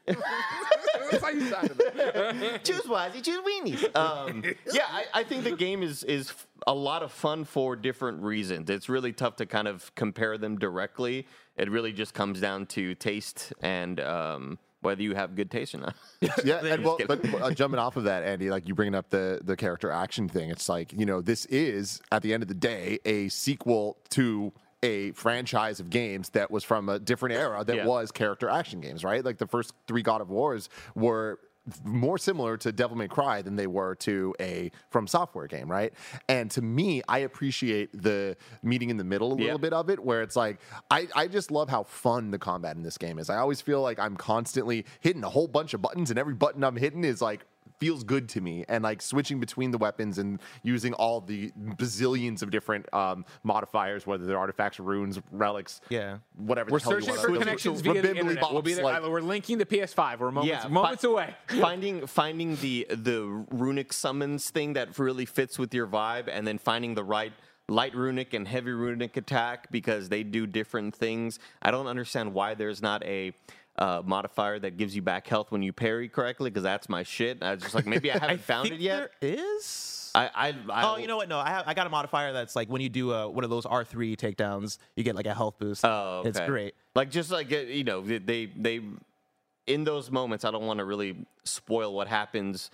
That's 0.05 1.23
how 1.23 1.29
you 1.29 1.49
sounded. 1.49 1.77
it. 1.79 2.63
choose 2.63 2.87
wisely, 2.87 3.21
choose 3.21 3.39
weenies. 3.41 3.95
Um, 3.95 4.43
yeah, 4.71 4.83
I, 4.89 5.05
I 5.13 5.23
think 5.23 5.43
the 5.43 5.55
game 5.55 5.83
is 5.83 6.03
is 6.03 6.29
f- 6.29 6.47
a 6.67 6.73
lot 6.73 7.03
of 7.03 7.11
fun 7.11 7.45
for 7.45 7.75
different 7.75 8.21
reasons. 8.21 8.69
It's 8.69 8.89
really 8.89 9.13
tough 9.13 9.37
to 9.37 9.45
kind 9.45 9.67
of 9.67 9.93
compare 9.95 10.37
them 10.37 10.57
directly. 10.57 11.27
It 11.57 11.69
really 11.69 11.93
just 11.93 12.13
comes 12.13 12.39
down 12.39 12.65
to 12.67 12.95
taste 12.95 13.53
and 13.61 13.99
um, 13.99 14.59
whether 14.81 15.01
you 15.01 15.15
have 15.15 15.35
good 15.35 15.49
taste 15.49 15.75
or 15.75 15.79
not. 15.79 15.95
yeah, 16.43 16.63
and 16.65 16.83
well, 16.85 16.97
but 17.07 17.23
uh, 17.41 17.51
jumping 17.51 17.79
off 17.79 17.97
of 17.97 18.03
that, 18.03 18.23
Andy, 18.23 18.49
like 18.49 18.67
you 18.67 18.75
bringing 18.75 18.95
up 18.95 19.09
the 19.09 19.39
the 19.43 19.55
character 19.55 19.89
action 19.91 20.27
thing, 20.27 20.49
it's 20.49 20.69
like 20.69 20.93
you 20.93 21.05
know 21.05 21.21
this 21.21 21.45
is 21.47 22.01
at 22.11 22.21
the 22.21 22.33
end 22.33 22.43
of 22.43 22.49
the 22.49 22.55
day 22.55 22.99
a 23.05 23.29
sequel 23.29 23.97
to 24.09 24.53
a 24.83 25.11
franchise 25.13 25.79
of 25.79 25.89
games 25.89 26.29
that 26.31 26.51
was 26.51 26.63
from 26.63 26.89
a 26.89 26.99
different 26.99 27.33
era 27.35 27.63
that 27.63 27.75
Yeah. 27.77 27.85
was 27.87 28.11
character 28.11 28.49
action 28.49 28.81
games, 28.81 29.03
right? 29.03 29.23
Like 29.25 29.37
the 29.39 29.47
first 29.47 29.73
three 29.87 30.01
God 30.03 30.21
of 30.21 30.29
Wars 30.29 30.69
were 30.93 31.39
more 31.85 32.17
similar 32.17 32.57
to 32.57 32.73
Devil 32.73 32.97
May 32.97 33.07
Cry 33.07 33.41
than 33.41 33.55
they 33.55 33.67
were 33.67 33.95
to 33.95 34.35
a 34.41 34.69
FromSoftware 34.93 35.47
game, 35.47 35.71
right? 35.71 35.93
And 36.27 36.51
to 36.51 36.61
me, 36.61 37.01
I 37.07 37.19
appreciate 37.19 37.89
the 38.03 38.35
meeting 38.61 38.89
in 38.89 38.97
the 38.97 39.05
middle 39.05 39.29
a 39.29 39.35
little 39.35 39.45
Yeah. 39.47 39.55
bit 39.57 39.71
of 39.71 39.89
it, 39.89 40.03
where 40.03 40.21
it's 40.23 40.35
like 40.35 40.59
I, 40.91 41.07
I 41.15 41.27
just 41.27 41.51
love 41.51 41.69
how 41.69 41.83
fun 41.83 42.31
the 42.31 42.37
combat 42.37 42.75
in 42.75 42.83
this 42.83 42.97
game 42.97 43.17
is. 43.17 43.29
I 43.29 43.37
always 43.37 43.61
feel 43.61 43.81
like 43.81 43.97
I'm 43.97 44.17
constantly 44.17 44.85
hitting 44.99 45.23
a 45.23 45.29
whole 45.29 45.47
bunch 45.47 45.73
of 45.73 45.81
buttons, 45.81 46.09
and 46.09 46.19
every 46.19 46.33
button 46.33 46.65
I'm 46.65 46.75
hitting 46.75 47.05
is 47.05 47.21
like 47.21 47.45
feels 47.83 48.03
good 48.05 48.29
to 48.29 48.39
me 48.39 48.63
and 48.69 48.81
like 48.81 49.01
switching 49.01 49.41
between 49.41 49.69
the 49.71 49.77
weapons 49.77 50.17
and 50.17 50.39
using 50.63 50.93
all 50.93 51.19
the 51.19 51.51
bazillions 51.75 52.41
of 52.41 52.49
different 52.49 52.85
um, 52.93 53.25
modifiers 53.43 54.07
whether 54.07 54.25
they're 54.25 54.37
artifacts 54.37 54.79
runes 54.79 55.19
relics 55.31 55.81
Yeah. 55.89 56.19
whatever 56.37 56.71
We're 56.71 56.79
hell 56.79 56.93
you 56.93 57.01
searching 57.01 57.09
wanna- 57.15 57.21
for 57.21 57.31
those 57.33 57.39
connections 57.39 57.81
via 57.81 58.01
the 58.01 58.07
ribbambly 58.07 58.17
internet. 58.19 58.51
We'll 58.53 58.61
be 58.61 58.71
bops, 58.71 58.75
there. 58.75 58.83
like- 58.85 59.03
we're 59.03 59.19
linking 59.19 59.57
the 59.57 59.65
PS5. 59.65 60.19
We're 60.21 60.31
moments, 60.31 60.63
fi- 60.63 60.69
moments 60.69 61.03
away. 61.03 61.35
finding 61.59 62.07
finding 62.07 62.55
the 62.57 62.87
the 62.89 63.19
runic 63.51 63.91
summons 63.91 64.49
thing 64.49 64.71
that 64.73 64.97
really 64.97 65.25
fits 65.25 65.59
with 65.59 65.73
your 65.73 65.87
vibe, 65.87 66.29
and 66.31 66.47
then 66.47 66.57
finding 66.57 66.95
the 66.95 67.03
right 67.03 67.33
light 67.69 67.93
runic 67.95 68.33
and 68.33 68.47
heavy 68.47 68.71
runic 68.71 69.15
attack 69.17 69.71
because 69.71 70.07
they 70.09 70.23
do 70.23 70.45
different 70.47 70.95
things. 70.95 71.37
I 71.61 71.71
don't 71.71 71.87
understand 71.87 72.33
why 72.33 72.53
there's 72.55 72.81
not 72.81 73.03
a 73.03 73.33
uh, 73.77 74.01
modifier 74.05 74.59
that 74.59 74.77
gives 74.77 74.95
you 74.95 75.01
back 75.01 75.27
health 75.27 75.51
when 75.51 75.63
you 75.63 75.73
parry 75.73 76.07
correctly 76.07 76.49
because 76.49 76.63
that's 76.63 76.89
my 76.89 77.03
shit. 77.03 77.41
I 77.41 77.53
was 77.55 77.63
just 77.63 77.75
like 77.75 77.85
maybe 77.85 78.11
I 78.11 78.17
haven't 78.19 78.41
found 78.41 78.69
think 78.69 78.81
it 78.81 78.83
yet. 78.83 79.11
There 79.19 79.31
is. 79.31 80.11
I, 80.15 80.29
I, 80.35 80.55
I 80.69 80.83
Oh, 80.93 80.97
you 80.97 81.07
know 81.07 81.17
what? 81.17 81.27
No, 81.27 81.39
I 81.39 81.49
have, 81.49 81.67
I 81.67 81.73
got 81.73 81.87
a 81.87 81.89
modifier 81.89 82.33
that's 82.33 82.55
like 82.55 82.69
when 82.69 82.81
you 82.81 82.89
do 82.89 83.11
uh, 83.11 83.27
one 83.27 83.43
of 83.43 83.49
those 83.49 83.65
R 83.65 83.83
three 83.83 84.15
takedowns, 84.15 84.77
you 84.95 85.03
get 85.03 85.15
like 85.15 85.25
a 85.25 85.33
health 85.33 85.57
boost. 85.57 85.83
Oh, 85.83 86.21
it's 86.25 86.39
great. 86.41 86.75
Like 86.93 87.09
just 87.09 87.31
like 87.31 87.51
uh, 87.51 87.57
you 87.57 87.83
know, 87.83 88.01
they 88.01 88.45
they 88.45 88.81
in 89.65 89.83
those 89.83 90.11
moments, 90.11 90.45
I 90.45 90.51
don't 90.51 90.65
want 90.65 90.77
to 90.79 90.85
really 90.85 91.25
spoil 91.45 91.93
what 91.93 92.07
happens 92.07 92.69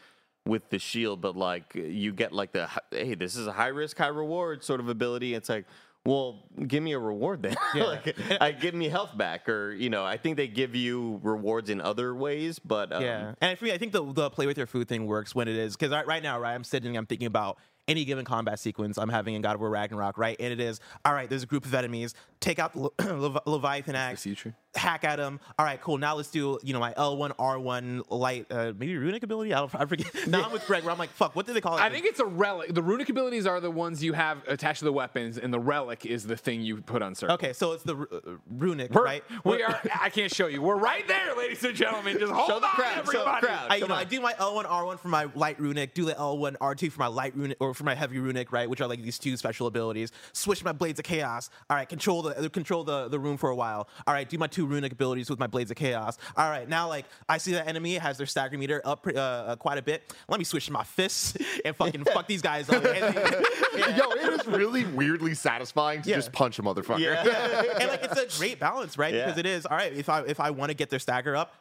with 0.45 0.69
the 0.69 0.79
shield, 0.79 1.21
but 1.21 1.37
like 1.37 1.75
you 1.75 2.11
get 2.11 2.33
like 2.33 2.51
the 2.51 2.67
hey, 2.91 3.15
this 3.15 3.37
is 3.37 3.47
a 3.47 3.53
high 3.53 3.67
risk, 3.67 3.97
high 3.97 4.07
reward 4.07 4.63
sort 4.63 4.79
of 4.81 4.89
ability. 4.89 5.33
It's 5.33 5.47
like. 5.49 5.65
Well, 6.05 6.45
give 6.65 6.81
me 6.81 6.93
a 6.93 6.99
reward 6.99 7.43
then. 7.43 7.55
like, 7.75 8.15
I 8.41 8.51
give 8.51 8.73
me 8.73 8.89
health 8.89 9.15
back, 9.17 9.49
or 9.49 9.73
you 9.73 9.89
know, 9.89 10.03
I 10.05 10.17
think 10.17 10.37
they 10.37 10.47
give 10.47 10.73
you 10.75 11.19
rewards 11.23 11.69
in 11.69 11.81
other 11.81 12.15
ways. 12.15 12.57
But 12.57 12.93
um, 12.93 13.03
Yeah, 13.03 13.33
and 13.41 13.57
for 13.59 13.65
me, 13.65 13.73
I 13.73 13.77
think 13.77 13.91
the 13.91 14.03
the 14.13 14.29
play 14.29 14.47
with 14.47 14.57
your 14.57 14.67
food 14.67 14.87
thing 14.87 15.05
works 15.07 15.35
when 15.35 15.47
it 15.47 15.55
is 15.55 15.75
because 15.75 15.91
right, 15.91 16.07
right 16.07 16.23
now, 16.23 16.39
right, 16.39 16.53
I'm 16.55 16.63
sitting, 16.63 16.95
I'm 16.95 17.05
thinking 17.05 17.27
about 17.27 17.57
any 17.87 18.05
given 18.05 18.23
combat 18.25 18.59
sequence 18.59 18.97
I'm 18.97 19.09
having 19.09 19.33
in 19.35 19.41
God 19.41 19.55
of 19.55 19.61
War 19.61 19.69
Ragnarok, 19.69 20.17
right, 20.17 20.35
and 20.39 20.53
it 20.53 20.59
is 20.59 20.79
all 21.05 21.13
right. 21.13 21.27
There's 21.29 21.43
a 21.43 21.47
group 21.47 21.65
of 21.65 21.73
enemies. 21.73 22.13
Take 22.39 22.59
out 22.59 22.73
the 22.73 22.79
Le- 22.99 23.13
Levi- 23.17 23.39
Leviathan 23.45 23.95
axe. 23.95 24.23
future. 24.23 24.55
Hack 24.75 25.03
at 25.03 25.15
them. 25.17 25.39
All 25.57 25.65
right, 25.65 25.81
cool. 25.81 25.97
Now 25.97 26.15
let's 26.15 26.29
do 26.29 26.59
you 26.63 26.73
know 26.73 26.79
my 26.79 26.93
L1 26.93 27.35
R1 27.37 28.03
light 28.11 28.45
uh, 28.51 28.71
maybe 28.77 28.95
runic 28.97 29.23
ability. 29.23 29.51
I 29.53 29.59
don't 29.59 29.73
I 29.75 29.85
forget. 29.85 30.07
Now 30.27 30.43
I'm 30.45 30.51
with 30.51 30.65
Greg. 30.67 30.83
Where 30.83 30.91
I'm 30.91 30.99
like, 30.99 31.09
fuck. 31.09 31.35
What 31.35 31.47
do 31.47 31.53
they 31.53 31.61
call 31.61 31.77
it? 31.77 31.81
I 31.81 31.89
think 31.89 32.05
it's 32.05 32.19
a 32.19 32.25
relic. 32.25 32.73
The 32.75 32.83
runic 32.83 33.09
abilities 33.09 33.47
are 33.47 33.59
the 33.59 33.71
ones 33.71 34.03
you 34.03 34.13
have 34.13 34.47
attached 34.47 34.79
to 34.79 34.85
the 34.85 34.93
weapons, 34.93 35.39
and 35.39 35.51
the 35.51 35.59
relic 35.59 36.05
is 36.05 36.27
the 36.27 36.37
thing 36.37 36.61
you 36.61 36.81
put 36.81 37.01
on 37.01 37.15
circle. 37.15 37.33
Okay, 37.33 37.51
so 37.53 37.71
it's 37.71 37.83
the 37.83 37.95
uh, 37.97 38.37
runic, 38.57 38.91
We're, 38.93 39.03
right? 39.03 39.23
We 39.43 39.63
are. 39.63 39.79
I 39.99 40.09
can't 40.11 40.33
show 40.33 40.45
you. 40.47 40.61
We're 40.61 40.77
right 40.77 41.07
there, 41.07 41.35
ladies 41.35 41.63
and 41.63 41.75
gentlemen. 41.75 42.19
Just 42.19 42.31
hold 42.31 42.47
Show 42.47 42.59
the 42.59 42.67
on, 42.67 42.71
crowd, 42.73 43.05
show 43.07 43.11
the 43.11 43.19
everybody. 43.19 43.47
crowd. 43.47 43.67
I, 43.71 43.75
you 43.77 43.87
know, 43.87 43.95
on. 43.95 43.99
I 44.01 44.03
do 44.03 44.21
my 44.21 44.33
L1 44.33 44.65
R1 44.65 44.99
for 44.99 45.07
my 45.07 45.27
light 45.33 45.59
runic, 45.59 45.95
do 45.95 46.05
the 46.05 46.13
L1 46.13 46.57
R2 46.57 46.91
for 46.91 46.99
my 46.99 47.07
light 47.07 47.35
runic 47.35 47.57
or 47.59 47.73
for 47.79 47.85
my 47.85 47.95
heavy 47.95 48.19
runic, 48.19 48.51
right? 48.51 48.69
Which 48.69 48.81
are 48.81 48.87
like 48.87 49.01
these 49.01 49.17
two 49.17 49.35
special 49.37 49.65
abilities. 49.65 50.11
Switch 50.33 50.63
my 50.63 50.71
blades 50.73 50.99
of 50.99 51.05
chaos. 51.05 51.49
All 51.69 51.75
right, 51.77 51.89
control 51.89 52.21
the 52.21 52.49
control 52.49 52.83
the, 52.83 53.07
the 53.07 53.17
room 53.17 53.37
for 53.37 53.49
a 53.49 53.55
while. 53.55 53.87
All 54.05 54.13
right, 54.13 54.29
do 54.29 54.37
my 54.37 54.47
two 54.47 54.65
runic 54.67 54.91
abilities 54.91 55.29
with 55.29 55.39
my 55.39 55.47
blades 55.47 55.71
of 55.71 55.77
chaos. 55.77 56.17
All 56.37 56.49
right, 56.49 56.67
now 56.69 56.87
like 56.87 57.05
I 57.27 57.37
see 57.39 57.53
that 57.53 57.67
enemy 57.67 57.95
has 57.95 58.17
their 58.17 58.27
stagger 58.27 58.57
meter 58.57 58.81
up 58.85 59.07
uh, 59.07 59.11
uh, 59.19 59.55
quite 59.55 59.77
a 59.77 59.81
bit. 59.81 60.13
Let 60.27 60.37
me 60.39 60.43
switch 60.43 60.65
to 60.67 60.71
my 60.73 60.83
fists 60.83 61.35
and 61.65 61.75
fucking 61.75 62.03
fuck 62.03 62.27
these 62.27 62.41
guys 62.41 62.69
up. 62.69 62.85
And, 63.79 63.95
Yo, 63.97 64.09
it 64.11 64.41
is 64.41 64.47
really 64.47 64.83
weirdly 64.85 65.33
satisfying 65.33 66.01
to 66.01 66.09
Yeah. 66.09 66.17
just 66.17 66.33
punch 66.33 66.59
a 66.59 66.61
motherfucker. 66.63 67.15
and 67.79 67.89
like 67.89 68.03
it's 68.03 68.35
a 68.35 68.39
great 68.39 68.59
balance, 68.59 68.97
right? 68.97 69.13
Yeah. 69.13 69.25
Because 69.25 69.37
it 69.37 69.45
is 69.45 69.65
all 69.65 69.77
right. 69.77 69.93
If 69.93 70.09
I 70.09 70.21
if 70.23 70.39
I 70.39 70.51
want 70.51 70.69
to 70.69 70.73
get 70.75 70.89
their 70.89 70.99
stagger 70.99 71.35
up, 71.35 71.53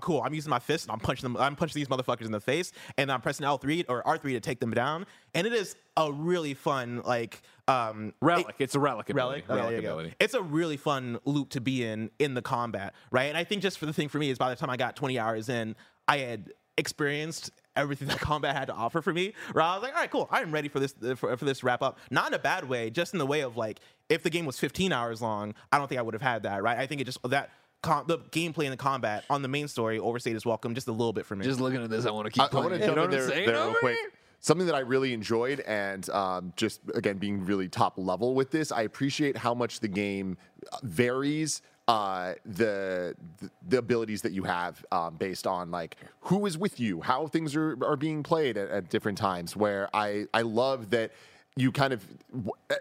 cool. 0.00 0.22
I'm 0.22 0.34
using 0.34 0.50
my 0.50 0.58
fist 0.58 0.86
and 0.86 0.92
I'm 0.92 1.00
punching 1.00 1.22
them. 1.22 1.36
I'm 1.40 1.56
punching 1.56 1.78
these 1.78 1.88
motherfuckers 1.88 2.26
in 2.26 2.32
the 2.32 2.40
face, 2.40 2.72
and 2.96 3.10
I'm 3.10 3.20
pressing 3.20 3.46
L3 3.46 3.84
or 3.88 4.02
R3 4.02 4.32
to 4.32 4.40
take 4.40 4.60
them 4.60 4.72
down. 4.72 5.06
And 5.34 5.46
it 5.46 5.52
is 5.52 5.76
a 5.96 6.12
really 6.12 6.54
fun 6.54 7.02
like 7.04 7.42
um 7.68 8.14
Relic. 8.20 8.56
It's 8.58 8.74
a 8.74 8.80
relic 8.80 9.08
relic. 9.10 9.44
ability. 9.44 9.60
Relic 9.60 9.76
you 9.76 9.82
go. 9.82 9.88
ability. 9.88 10.14
It's 10.20 10.34
a 10.34 10.42
really 10.42 10.76
fun 10.76 11.18
loop 11.24 11.50
to 11.50 11.60
be 11.60 11.84
in 11.84 12.10
in 12.18 12.34
the 12.34 12.42
combat, 12.42 12.94
right? 13.10 13.26
And 13.26 13.36
I 13.36 13.44
think 13.44 13.62
just 13.62 13.78
for 13.78 13.86
the 13.86 13.92
thing 13.92 14.08
for 14.08 14.18
me 14.18 14.30
is 14.30 14.38
by 14.38 14.50
the 14.50 14.56
time 14.56 14.70
I 14.70 14.76
got 14.76 14.96
20 14.96 15.18
hours 15.18 15.48
in, 15.48 15.76
I 16.08 16.18
had 16.18 16.52
experienced 16.76 17.50
everything 17.76 18.08
that 18.08 18.18
combat 18.18 18.56
had 18.56 18.66
to 18.66 18.74
offer 18.74 19.00
for 19.00 19.12
me. 19.12 19.34
Where 19.52 19.62
I 19.62 19.74
was 19.74 19.82
like, 19.82 19.94
all 19.94 20.00
right, 20.00 20.10
cool, 20.10 20.28
I'm 20.30 20.52
ready 20.52 20.68
for 20.68 20.80
this 20.80 20.94
for, 21.16 21.36
for 21.36 21.44
this 21.44 21.62
wrap 21.62 21.82
up. 21.82 21.98
Not 22.10 22.28
in 22.28 22.34
a 22.34 22.38
bad 22.38 22.68
way, 22.68 22.90
just 22.90 23.12
in 23.12 23.18
the 23.18 23.26
way 23.26 23.40
of 23.40 23.56
like, 23.56 23.80
if 24.08 24.22
the 24.22 24.30
game 24.30 24.46
was 24.46 24.58
15 24.58 24.92
hours 24.92 25.22
long, 25.22 25.54
I 25.70 25.78
don't 25.78 25.88
think 25.88 25.98
I 25.98 26.02
would 26.02 26.14
have 26.14 26.22
had 26.22 26.42
that, 26.42 26.62
right? 26.62 26.78
I 26.78 26.86
think 26.86 27.00
it 27.00 27.04
just 27.04 27.18
that. 27.24 27.50
Com- 27.82 28.06
the 28.06 28.18
gameplay 28.18 28.64
and 28.64 28.72
the 28.72 28.76
combat 28.76 29.24
on 29.30 29.40
the 29.42 29.48
main 29.48 29.66
story 29.66 29.98
overstayed 29.98 30.36
is 30.36 30.44
welcome 30.44 30.74
just 30.74 30.88
a 30.88 30.92
little 30.92 31.12
bit 31.14 31.24
for 31.24 31.34
me. 31.34 31.44
Just 31.44 31.60
looking 31.60 31.82
at 31.82 31.88
this, 31.88 32.04
I 32.04 32.10
want 32.10 32.26
to 32.26 32.30
keep 32.30 32.42
I, 32.42 32.46
I 32.46 32.48
playing. 32.48 32.64
want 32.64 32.74
to 32.74 32.80
You 32.80 32.86
jump 32.86 32.96
know 32.96 33.02
in 33.04 33.10
what 33.10 33.14
I'm 33.20 33.26
there, 33.26 33.28
saying 33.36 33.46
there 33.46 33.64
real 33.66 33.74
quick. 33.80 33.96
Something 34.42 34.66
that 34.66 34.74
I 34.74 34.80
really 34.80 35.12
enjoyed, 35.12 35.60
and 35.60 36.08
um, 36.10 36.52
just 36.56 36.80
again 36.94 37.18
being 37.18 37.44
really 37.44 37.68
top 37.68 37.94
level 37.98 38.34
with 38.34 38.50
this, 38.50 38.72
I 38.72 38.82
appreciate 38.82 39.36
how 39.36 39.52
much 39.54 39.80
the 39.80 39.88
game 39.88 40.36
uh, 40.72 40.78
varies 40.82 41.60
uh, 41.88 42.34
the, 42.46 43.14
the 43.38 43.50
the 43.68 43.78
abilities 43.78 44.22
that 44.22 44.32
you 44.32 44.44
have 44.44 44.84
um, 44.92 45.16
based 45.16 45.46
on 45.46 45.70
like 45.70 45.96
who 46.20 46.46
is 46.46 46.56
with 46.56 46.78
you, 46.80 47.00
how 47.00 47.26
things 47.26 47.56
are 47.56 47.76
are 47.84 47.96
being 47.96 48.22
played 48.22 48.56
at, 48.56 48.70
at 48.70 48.88
different 48.90 49.18
times. 49.18 49.56
Where 49.56 49.88
I 49.92 50.26
I 50.32 50.42
love 50.42 50.90
that 50.90 51.10
you 51.56 51.72
kind 51.72 51.92
of 51.92 52.06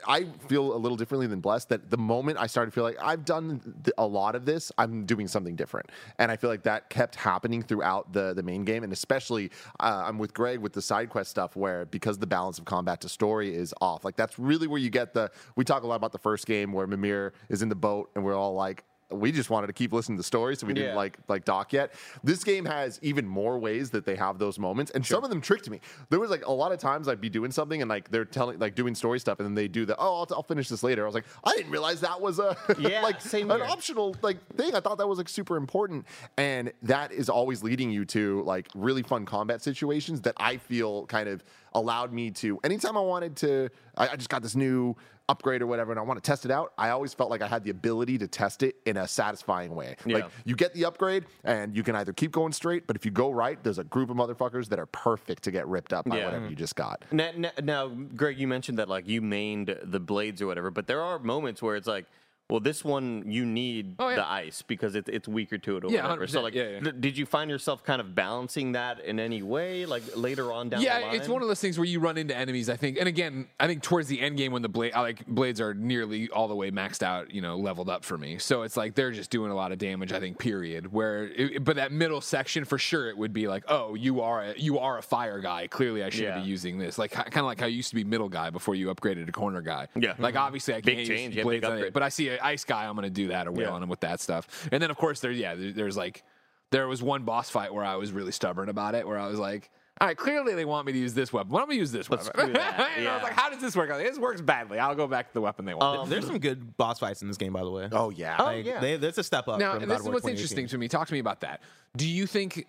i 0.08 0.24
feel 0.48 0.76
a 0.76 0.78
little 0.78 0.96
differently 0.96 1.26
than 1.26 1.40
blessed 1.40 1.70
that 1.70 1.90
the 1.90 1.98
moment 1.98 2.38
i 2.38 2.46
started 2.46 2.70
to 2.70 2.76
feel 2.76 2.84
like 2.84 2.98
i've 3.02 3.26
done 3.26 3.60
a 3.98 4.06
lot 4.06 4.36
of 4.36 4.46
this 4.46 4.72
i'm 4.78 5.06
doing 5.06 5.28
something 5.28 5.56
different. 5.56 5.90
And 6.20 6.32
i 6.32 6.38
feel 6.38 6.50
like 6.50 6.64
that 6.64 6.90
kept 6.90 7.16
happening 7.16 7.64
throughout 7.64 8.14
the 8.14 8.34
the 8.34 8.44
main 8.44 8.64
game 8.64 8.84
and 8.84 8.94
especially 8.94 9.52
uh, 9.80 10.04
i'm 10.06 10.18
with 10.20 10.34
greg 10.34 10.60
with 10.60 10.74
the 10.74 10.82
side 10.82 11.10
quest 11.10 11.32
stuff 11.32 11.56
where 11.56 11.86
because 11.86 12.18
the 12.20 12.28
balance 12.28 12.60
of 12.60 12.66
combat 12.66 13.02
to 13.02 13.10
story 13.10 13.54
is 13.54 13.74
off. 13.82 14.06
Like 14.06 14.16
that's 14.16 14.40
really 14.40 14.68
where 14.68 14.80
you 14.80 14.90
get 14.90 15.14
the 15.14 15.32
we 15.56 15.66
talk 15.66 15.84
a 15.84 15.88
lot 15.88 15.96
about 15.96 16.12
the 16.12 16.20
first 16.20 16.46
game 16.46 16.72
where 16.72 16.88
mimir 16.88 17.34
is 17.50 17.62
in 17.62 17.70
the 17.70 17.76
boat 17.76 18.10
and 18.16 18.24
we're 18.24 18.36
all 18.36 18.54
like 18.54 18.84
we 19.12 19.32
just 19.32 19.50
wanted 19.50 19.68
to 19.68 19.74
keep 19.74 19.92
listening 19.92 20.18
to 20.18 20.20
the 20.20 20.24
story, 20.26 20.56
so 20.56 20.68
we 20.68 20.74
didn't 20.74 20.92
Yeah. 20.92 20.96
like 20.96 21.18
like 21.28 21.44
dock 21.46 21.74
yet. 21.74 21.94
This 22.24 22.44
game 22.44 22.66
has 22.66 23.00
even 23.02 23.28
more 23.28 23.58
ways 23.58 23.90
that 23.92 24.06
they 24.06 24.16
have 24.16 24.38
those 24.38 24.60
moments, 24.60 24.92
and 24.92 25.06
some 25.06 25.24
of 25.24 25.30
them 25.32 25.42
tricked 25.42 25.70
me. 25.70 25.82
There 26.10 26.20
was 26.20 26.30
like 26.30 26.46
a 26.46 26.52
lot 26.52 26.72
of 26.72 26.80
times 26.80 27.08
I'd 27.08 27.20
be 27.22 27.30
doing 27.30 27.52
something 27.52 27.82
and 27.82 27.90
like 27.90 28.12
they're 28.12 28.26
telling 28.26 28.60
like 28.60 28.76
doing 28.76 28.94
story 28.94 29.20
stuff, 29.20 29.40
and 29.40 29.46
then 29.48 29.56
they 29.56 29.68
do 29.68 29.86
the 29.86 29.96
oh 29.98 30.20
I'll, 30.20 30.28
I'll 30.32 30.44
finish 30.44 30.70
this 30.70 30.84
later. 30.84 31.04
I 31.04 31.06
was 31.08 31.16
like 31.16 31.26
I 31.44 31.56
didn't 31.56 31.72
realize 31.72 32.02
that 32.02 32.22
was 32.22 32.38
a 32.40 32.56
Yeah, 32.80 33.02
like 33.02 33.20
same 33.22 33.50
an 33.50 33.58
here. 33.62 33.66
optional 33.70 34.16
like 34.22 34.38
thing. 34.56 34.76
I 34.76 34.80
thought 34.80 35.00
that 35.00 35.08
was 35.08 35.18
like 35.18 35.30
super 35.30 35.58
important, 35.58 36.06
and 36.38 36.72
that 36.84 37.12
is 37.12 37.30
always 37.30 37.64
leading 37.64 37.90
you 37.90 38.06
to 38.06 38.44
like 38.44 38.68
really 38.76 39.02
fun 39.02 39.26
combat 39.26 39.62
situations 39.64 40.22
that 40.22 40.36
I 40.38 40.58
feel 40.58 41.06
kind 41.08 41.28
of 41.30 41.44
allowed 41.74 42.14
me 42.14 42.32
to 42.32 42.60
anytime 42.64 42.96
I 42.98 43.02
wanted 43.02 43.36
to. 43.38 43.70
I, 43.98 44.10
I 44.10 44.16
just 44.16 44.30
got 44.30 44.42
this 44.44 44.56
new 44.56 44.96
upgrade 45.30 45.62
or 45.62 45.68
whatever 45.68 45.92
and 45.92 46.00
I 46.00 46.04
want 46.04 46.22
to 46.22 46.28
test 46.28 46.44
it 46.44 46.52
out, 46.52 46.74
I 46.78 46.90
always 46.90 47.14
felt 47.14 47.30
like 47.30 47.42
I 47.42 47.48
had 47.48 47.64
the 47.64 47.70
ability 47.70 48.18
to 48.18 48.28
test 48.28 48.64
it 48.64 48.76
in 48.86 48.98
a 48.98 49.08
satisfying 49.08 49.76
way. 49.76 49.96
Like 50.06 50.26
you 50.44 50.56
get 50.56 50.74
the 50.74 50.86
upgrade 50.86 51.26
and 51.44 51.76
you 51.76 51.84
can 51.84 51.96
either 51.96 52.12
keep 52.12 52.32
going 52.32 52.52
straight, 52.52 52.88
but 52.88 52.96
if 52.96 53.06
you 53.06 53.12
go 53.12 53.30
right, 53.30 53.64
there's 53.64 53.78
a 53.78 53.84
group 53.84 54.10
of 54.10 54.18
motherfuckers 54.18 54.68
that 54.70 54.80
are 54.80 54.88
perfect 54.88 55.44
to 55.44 55.52
get 55.52 55.68
ripped 55.68 55.94
up 55.94 56.06
by 56.06 56.18
Yeah. 56.18 56.26
whatever 56.26 56.50
you 56.50 56.56
just 56.56 56.76
got. 56.76 57.06
Now, 57.12 57.30
now, 57.38 57.52
now, 57.62 57.88
Greg, 57.88 58.40
you 58.40 58.48
mentioned 58.48 58.80
that 58.80 58.90
like 58.90 59.08
you 59.08 59.22
mained 59.22 59.78
the 59.84 60.00
blades 60.00 60.42
or 60.42 60.48
whatever, 60.48 60.72
but 60.72 60.88
there 60.88 61.02
are 61.02 61.20
moments 61.20 61.62
where 61.62 61.76
it's 61.76 61.88
like, 61.88 62.06
well, 62.50 62.60
this 62.60 62.84
one 62.84 63.24
you 63.28 63.46
need 63.46 63.96
Oh, 64.00 64.10
yeah. 64.10 64.16
the 64.16 64.28
ice 64.30 64.62
because 64.64 64.96
it, 64.96 65.08
it's 65.08 65.28
weaker 65.28 65.58
to 65.60 65.78
it 65.78 65.84
or 65.86 65.92
Yeah, 65.92 66.04
whatever. 66.04 66.28
So 66.28 66.40
100%. 66.40 66.44
like, 66.44 66.54
Yeah, 66.56 66.70
yeah. 66.70 66.80
d- 66.80 66.92
did 67.00 67.18
you 67.18 67.26
find 67.26 67.50
yourself 67.52 67.84
kind 67.84 68.02
of 68.02 68.16
balancing 68.16 68.72
that 68.72 69.00
in 69.02 69.20
any 69.20 69.42
way, 69.44 69.86
like 69.86 70.04
later 70.16 70.52
on 70.52 70.70
down 70.70 70.80
the 70.80 70.86
yeah, 70.86 71.12
it's 71.12 71.28
one 71.28 71.42
of 71.42 71.48
those 71.48 71.60
things 71.62 71.78
where 71.78 71.86
you 71.86 72.00
run 72.00 72.18
into 72.18 72.36
enemies. 72.36 72.70
I 72.70 72.76
think, 72.76 72.98
and 72.98 73.08
again, 73.08 73.48
I 73.60 73.68
think 73.68 73.84
towards 73.84 74.08
the 74.08 74.20
end 74.20 74.38
game 74.38 74.52
when 74.52 74.62
the 74.64 74.70
blade, 74.70 74.94
like 74.94 75.26
blades 75.28 75.62
are 75.62 75.74
nearly 75.74 76.30
all 76.30 76.48
the 76.48 76.56
way 76.56 76.72
maxed 76.72 77.04
out, 77.04 77.32
you 77.32 77.42
know, 77.42 77.58
leveled 77.58 77.90
up 77.90 78.04
for 78.04 78.18
me. 78.18 78.38
So 78.40 78.64
it's 78.64 78.76
like 78.78 78.96
they're 78.96 79.12
just 79.12 79.30
doing 79.30 79.52
a 79.52 79.56
lot 79.56 79.72
of 79.72 79.78
damage. 79.78 80.12
I 80.12 80.20
think. 80.20 80.40
Period. 80.40 80.92
Where, 80.92 81.26
it, 81.28 81.64
but 81.64 81.76
that 81.76 81.92
middle 81.92 82.22
section 82.22 82.66
for 82.66 82.78
sure, 82.78 83.10
it 83.10 83.18
would 83.18 83.34
be 83.34 83.48
like, 83.48 83.64
oh, 83.68 83.94
you 83.94 84.22
are 84.22 84.44
a, 84.44 84.54
you 84.58 84.80
are 84.80 84.98
a 84.98 85.02
fire 85.04 85.40
guy. 85.40 85.68
Clearly, 85.68 86.04
I 86.04 86.10
shouldn't 86.10 86.38
Yeah. 86.38 86.42
be 86.44 86.50
using 86.50 86.78
this. 86.80 86.98
Like 86.98 87.12
kind 87.12 87.38
of 87.38 87.46
like 87.46 87.60
how 87.60 87.66
you 87.68 87.78
used 87.78 87.90
to 87.90 87.96
be 87.96 88.04
middle 88.04 88.30
guy 88.30 88.50
before 88.50 88.74
you 88.76 88.88
upgraded 88.94 89.26
to 89.28 89.32
corner 89.32 89.62
guy. 89.62 89.88
Yeah. 89.96 90.14
Like 90.18 90.36
obviously, 90.36 90.74
I 90.74 90.82
Big 90.82 90.96
can't 90.98 91.08
change, 91.08 91.36
use 91.36 91.36
yeah, 91.36 91.42
big 91.42 91.44
blades 91.44 91.66
on 91.66 91.72
it, 91.74 91.76
upgrade. 91.76 91.94
but 91.94 92.04
I 92.04 92.10
see 92.10 92.39
an 92.40 92.46
ice 92.46 92.64
guy. 92.66 92.86
I'm 92.88 92.96
going 92.96 93.04
to 93.04 93.10
do 93.10 93.28
that 93.30 93.48
or 93.48 93.52
wheel 93.52 93.68
Yeah. 93.68 93.74
on 93.74 93.84
him 93.84 93.90
with 93.90 94.00
that 94.02 94.20
stuff. 94.20 94.68
And 94.72 94.82
then 94.82 94.90
of 94.92 94.98
course 94.98 95.20
there, 95.20 95.32
yeah, 95.32 95.56
there, 95.56 95.72
there's 95.72 95.98
like 95.98 96.24
there 96.72 96.88
was 96.88 97.02
one 97.02 97.24
boss 97.24 97.50
fight 97.50 97.74
where 97.74 97.84
I 97.86 97.96
was 97.96 98.12
really 98.12 98.32
stubborn 98.32 98.70
about 98.70 98.96
it, 98.96 99.08
where 99.08 99.18
I 99.20 99.28
was 99.28 99.40
like. 99.40 99.70
All 100.02 100.08
right, 100.08 100.16
clearly 100.16 100.56
they 100.56 100.64
want 100.64 100.88
me 100.88 100.94
to 100.94 100.98
use 100.98 101.14
this 101.14 101.34
weapon. 101.34 101.52
Why 101.52 101.60
don't 101.60 101.68
we 101.68 101.76
use 101.76 101.92
this 101.92 102.10
Let's 102.10 102.28
weapon? 102.28 102.40
screw 102.42 102.54
that, 102.54 102.92
And 102.98 103.06
I 103.06 103.16
was 103.16 103.24
like, 103.24 103.34
how 103.34 103.50
does 103.50 103.60
this 103.60 103.76
work? 103.76 103.92
I 103.92 103.98
like, 103.98 104.06
This 104.08 104.18
works 104.18 104.40
badly. 104.40 104.80
I'll 104.80 104.96
go 104.96 105.08
back 105.08 105.28
to 105.28 105.34
the 105.34 105.42
weapon 105.42 105.66
they 105.66 105.74
want. 105.74 106.00
Um, 106.00 106.10
There's 106.10 106.26
some 106.26 106.40
good 106.40 106.78
boss 106.78 107.00
fights 107.00 107.22
in 107.22 107.28
this 107.28 107.36
game, 107.36 107.52
by 107.52 107.66
the 107.66 107.70
way. 107.70 107.90
Oh 107.92 108.10
yeah. 108.10 108.38
Oh, 108.40 108.46
Like, 108.46 108.66
yeah. 108.66 108.80
they, 108.80 108.96
that's 108.96 109.18
a 109.18 109.26
step 109.26 109.50
up. 109.50 109.60
now, 109.60 109.74
from 109.74 109.82
and 109.84 109.92
this 109.92 110.00
of 110.00 110.06
is 110.08 110.14
what's 110.14 110.26
interesting 110.26 110.68
to 110.68 110.78
me. 110.78 110.88
Talk 110.88 111.08
to 111.08 111.14
me 111.14 111.20
about 111.20 111.42
that. 111.42 111.62
Do 111.98 112.08
you 112.08 112.28
think 112.28 112.66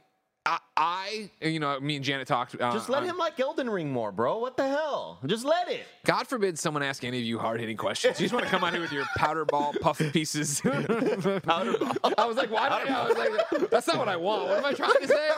I, 0.46 0.58
I, 0.74 1.30
you 1.42 1.60
know, 1.60 1.78
me 1.80 1.96
and 1.96 2.04
Janet 2.04 2.26
talked. 2.26 2.54
Uh, 2.58 2.72
Just 2.72 2.88
let 2.88 3.02
on- 3.02 3.08
him 3.10 3.18
like 3.18 3.38
Elden 3.38 3.68
Ring 3.68 3.92
more, 3.92 4.10
bro. 4.10 4.38
What 4.38 4.56
the 4.56 4.66
hell? 4.66 5.18
Just 5.26 5.44
let 5.44 5.68
it. 5.68 5.84
God 6.06 6.26
forbid 6.26 6.58
someone 6.58 6.82
ask 6.82 7.04
any 7.04 7.18
of 7.18 7.24
you 7.24 7.38
hard 7.38 7.60
hitting 7.60 7.76
questions. 7.76 8.18
You 8.18 8.24
just 8.24 8.32
want 8.32 8.46
to 8.46 8.50
come 8.50 8.64
on 8.64 8.72
here 8.72 8.80
with 8.80 8.90
your 8.90 9.04
powder 9.18 9.44
ball 9.44 9.74
puff 9.82 9.98
pieces. 10.12 10.62
powder 10.62 11.76
ball. 11.78 12.14
I 12.16 12.24
was 12.24 12.38
like, 12.38 12.50
why? 12.50 12.80
Did 12.82 12.88
I, 12.90 13.02
I 13.04 13.08
was 13.08 13.18
like, 13.18 13.70
that's 13.70 13.86
not 13.86 13.98
what 13.98 14.08
I 14.08 14.16
want. 14.16 14.48
What 14.48 14.58
am 14.58 14.64
I 14.64 14.72
trying 14.72 14.94
to 15.02 15.08
say? 15.08 15.28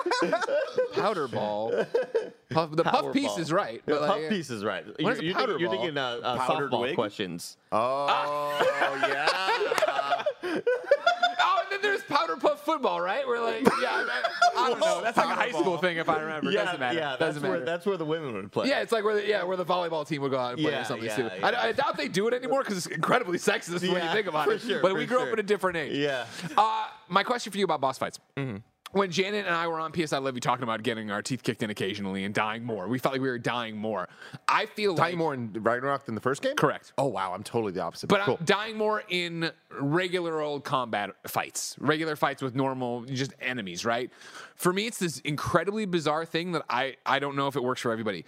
Powder 0.94 1.26
ball. 1.26 1.72
Puff, 2.50 2.70
the 2.76 2.84
Power 2.84 3.02
puff 3.02 3.12
piece 3.12 3.26
ball. 3.26 3.38
is 3.40 3.52
right. 3.52 3.82
The 3.86 3.94
But 3.94 4.00
puff 4.06 4.18
like, 4.20 4.28
piece 4.28 4.50
is 4.50 4.62
right. 4.64 4.86
What 4.86 5.00
You're, 5.00 5.12
is 5.12 5.18
a 5.18 5.24
you're, 5.24 5.34
powder 5.34 5.46
thinking, 5.58 5.60
you're 5.60 5.70
ball? 5.70 5.80
thinking 5.80 5.98
uh, 5.98 6.20
uh, 6.22 6.36
Powdered 6.38 6.70
softball 6.70 6.80
wig? 6.82 6.94
questions. 6.94 7.56
Oh 7.72 8.98
yeah. 10.44 10.62
Oh, 11.44 11.58
and 11.62 11.72
then 11.72 11.80
there's 11.82 12.02
powder 12.04 12.36
puff 12.36 12.64
football, 12.64 13.00
right? 13.00 13.26
We're 13.26 13.40
like, 13.40 13.62
yeah, 13.80 13.88
I, 13.90 14.22
I 14.56 14.68
don't 14.70 14.80
know. 14.80 15.00
That's 15.02 15.16
like 15.16 15.26
a 15.26 15.34
high 15.34 15.50
school 15.50 15.76
thing, 15.78 15.96
if 15.96 16.08
I 16.08 16.20
remember. 16.20 16.50
Yeah, 16.50 16.64
Doesn't 16.64 16.80
matter. 16.80 16.98
yeah. 16.98 17.08
That's 17.10 17.18
Doesn't 17.20 17.42
where 17.42 17.52
matter. 17.52 17.64
that's 17.64 17.86
where 17.86 17.96
the 17.96 18.04
women 18.04 18.34
would 18.34 18.52
play. 18.52 18.68
Yeah, 18.68 18.80
it's 18.82 18.92
like 18.92 19.04
where 19.04 19.14
the, 19.16 19.26
yeah, 19.26 19.42
where 19.44 19.56
the 19.56 19.64
volleyball 19.64 20.06
team 20.06 20.22
would 20.22 20.30
go 20.30 20.38
out 20.38 20.52
and 20.54 20.62
play 20.62 20.70
Yeah, 20.72 20.80
or 20.82 20.84
something 20.84 21.06
yeah, 21.06 21.12
stupid. 21.14 21.32
yeah. 21.40 21.46
I, 21.48 21.68
I 21.68 21.72
doubt 21.72 21.96
they 21.96 22.08
do 22.08 22.28
it 22.28 22.34
anymore 22.34 22.60
because 22.62 22.76
it's 22.78 22.86
incredibly 22.94 23.38
sexist 23.38 23.80
when 23.82 23.90
you 23.90 23.96
Yeah, 23.96 24.12
think 24.12 24.26
about 24.28 24.46
for 24.46 24.52
it. 24.54 24.60
sure, 24.62 24.80
but 24.80 24.92
for 24.92 24.98
we 24.98 25.06
grew 25.06 25.18
up 25.18 25.24
sure. 25.24 25.32
in 25.34 25.38
a 25.38 25.42
different 25.42 25.76
age. 25.78 25.96
Yeah. 25.96 26.26
Uh, 26.56 26.86
my 27.08 27.22
question 27.22 27.50
for 27.52 27.58
you 27.58 27.64
about 27.64 27.80
boss 27.80 27.98
fights. 27.98 28.18
Mm-hmm. 28.36 28.58
When 28.92 29.10
Janet 29.10 29.46
and 29.46 29.54
I 29.54 29.66
were 29.66 29.80
on 29.80 29.92
PSI 29.94 30.18
Live, 30.18 30.34
we 30.34 30.40
talking 30.40 30.62
about 30.62 30.82
getting 30.82 31.10
our 31.10 31.22
teeth 31.22 31.42
kicked 31.42 31.62
in 31.62 31.70
occasionally 31.70 32.24
and 32.24 32.34
dying 32.34 32.62
more. 32.62 32.88
We 32.88 32.98
felt 32.98 33.14
like 33.14 33.22
we 33.22 33.28
were 33.28 33.38
dying 33.38 33.76
more. 33.76 34.08
I 34.46 34.66
feel 34.66 34.94
Dying 34.94 35.12
like 35.12 35.18
more 35.18 35.34
in 35.34 35.50
Ragnarok 35.54 36.04
than 36.04 36.14
the 36.14 36.20
first 36.20 36.42
game? 36.42 36.56
Correct. 36.56 36.92
Oh 36.98 37.06
wow, 37.06 37.32
I'm 37.32 37.42
totally 37.42 37.72
the 37.72 37.80
opposite. 37.80 38.08
But 38.08 38.20
cool. 38.20 38.36
I'm 38.38 38.44
dying 38.44 38.76
more 38.76 39.02
in 39.08 39.50
regular 39.80 40.40
old 40.40 40.64
combat 40.64 41.10
fights, 41.26 41.74
regular 41.78 42.16
fights 42.16 42.42
with 42.42 42.54
normal 42.54 43.04
just 43.04 43.32
enemies, 43.40 43.86
right? 43.86 44.10
For 44.56 44.72
me, 44.72 44.86
it's 44.86 44.98
this 44.98 45.20
incredibly 45.20 45.86
bizarre 45.86 46.26
thing 46.26 46.52
that 46.52 46.62
I 46.68 46.96
I 47.06 47.18
don't 47.18 47.34
know 47.34 47.46
if 47.46 47.56
it 47.56 47.62
works 47.62 47.80
for 47.80 47.92
everybody. 47.92 48.26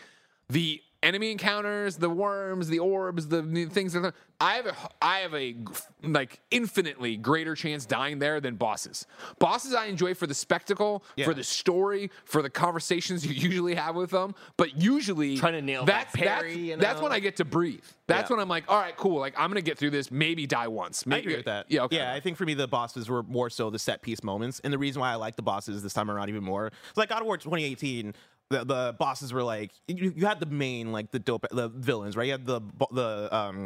The 0.48 0.80
enemy 1.04 1.30
encounters, 1.30 1.96
the 1.96 2.10
worms, 2.10 2.68
the 2.68 2.78
orbs, 2.78 3.28
the 3.28 3.42
things 3.66 3.92
that 3.92 4.14
I 4.40 4.54
have 4.54 4.66
a 4.66 4.74
I 5.00 5.18
have 5.20 5.34
a 5.34 5.54
like 6.02 6.40
infinitely 6.50 7.16
greater 7.16 7.54
chance 7.54 7.86
dying 7.86 8.18
there 8.18 8.40
than 8.40 8.56
bosses. 8.56 9.06
Bosses 9.38 9.74
I 9.74 9.86
enjoy 9.86 10.14
for 10.14 10.26
the 10.26 10.34
spectacle, 10.34 11.04
for 11.22 11.34
the 11.34 11.44
story, 11.44 12.10
for 12.24 12.42
the 12.42 12.50
conversations 12.50 13.24
you 13.24 13.32
usually 13.32 13.74
have 13.74 13.94
with 13.94 14.10
them, 14.10 14.34
but 14.56 14.80
usually 14.80 15.36
Trying 15.36 15.52
to 15.54 15.62
nail 15.62 15.84
that 15.84 16.08
that's 16.12 16.16
parry, 16.16 16.48
that's, 16.54 16.56
you 16.58 16.76
that's 16.76 17.00
when 17.00 17.12
I 17.12 17.20
get 17.20 17.36
to 17.36 17.44
breathe. 17.44 17.84
That's 18.06 18.28
Yeah. 18.28 18.36
when 18.36 18.42
I'm 18.42 18.48
like, 18.48 18.64
all 18.68 18.80
right, 18.80 18.96
cool. 18.96 19.18
Like 19.20 19.34
I'm 19.38 19.50
gonna 19.50 19.60
get 19.62 19.78
through 19.78 19.90
this. 19.90 20.10
Maybe 20.10 20.46
die 20.46 20.68
once. 20.68 21.04
I 21.10 21.18
agree 21.18 21.36
with 21.36 21.44
that. 21.44 21.66
Yeah. 21.70 21.82
Okay. 21.82 21.96
Yeah, 21.96 22.12
I 22.12 22.20
think 22.20 22.36
for 22.36 22.44
me 22.44 22.54
the 22.54 22.66
bosses 22.68 23.08
were 23.08 23.22
more 23.22 23.50
so 23.50 23.70
the 23.70 23.78
set 23.78 24.02
piece 24.02 24.22
moments, 24.22 24.60
and 24.64 24.72
the 24.72 24.78
reason 24.78 25.00
why 25.00 25.10
I 25.12 25.14
like 25.16 25.36
the 25.36 25.42
bosses 25.42 25.82
this 25.82 25.92
time 25.92 26.10
around 26.10 26.28
even 26.28 26.42
more, 26.42 26.66
it's 26.66 26.96
like 26.96 27.08
God 27.10 27.20
of 27.20 27.26
War 27.26 27.36
2018. 27.36 28.14
The, 28.50 28.64
the 28.64 28.96
bosses 28.98 29.32
were 29.32 29.42
like 29.42 29.72
you, 29.88 30.12
you 30.14 30.26
had 30.26 30.38
the 30.38 30.46
main 30.46 30.92
like 30.92 31.10
the 31.10 31.18
dope 31.18 31.46
the 31.50 31.68
villains 31.68 32.14
right? 32.14 32.26
You 32.26 32.32
had 32.32 32.44
the 32.44 32.60
the 32.92 33.34
um 33.34 33.64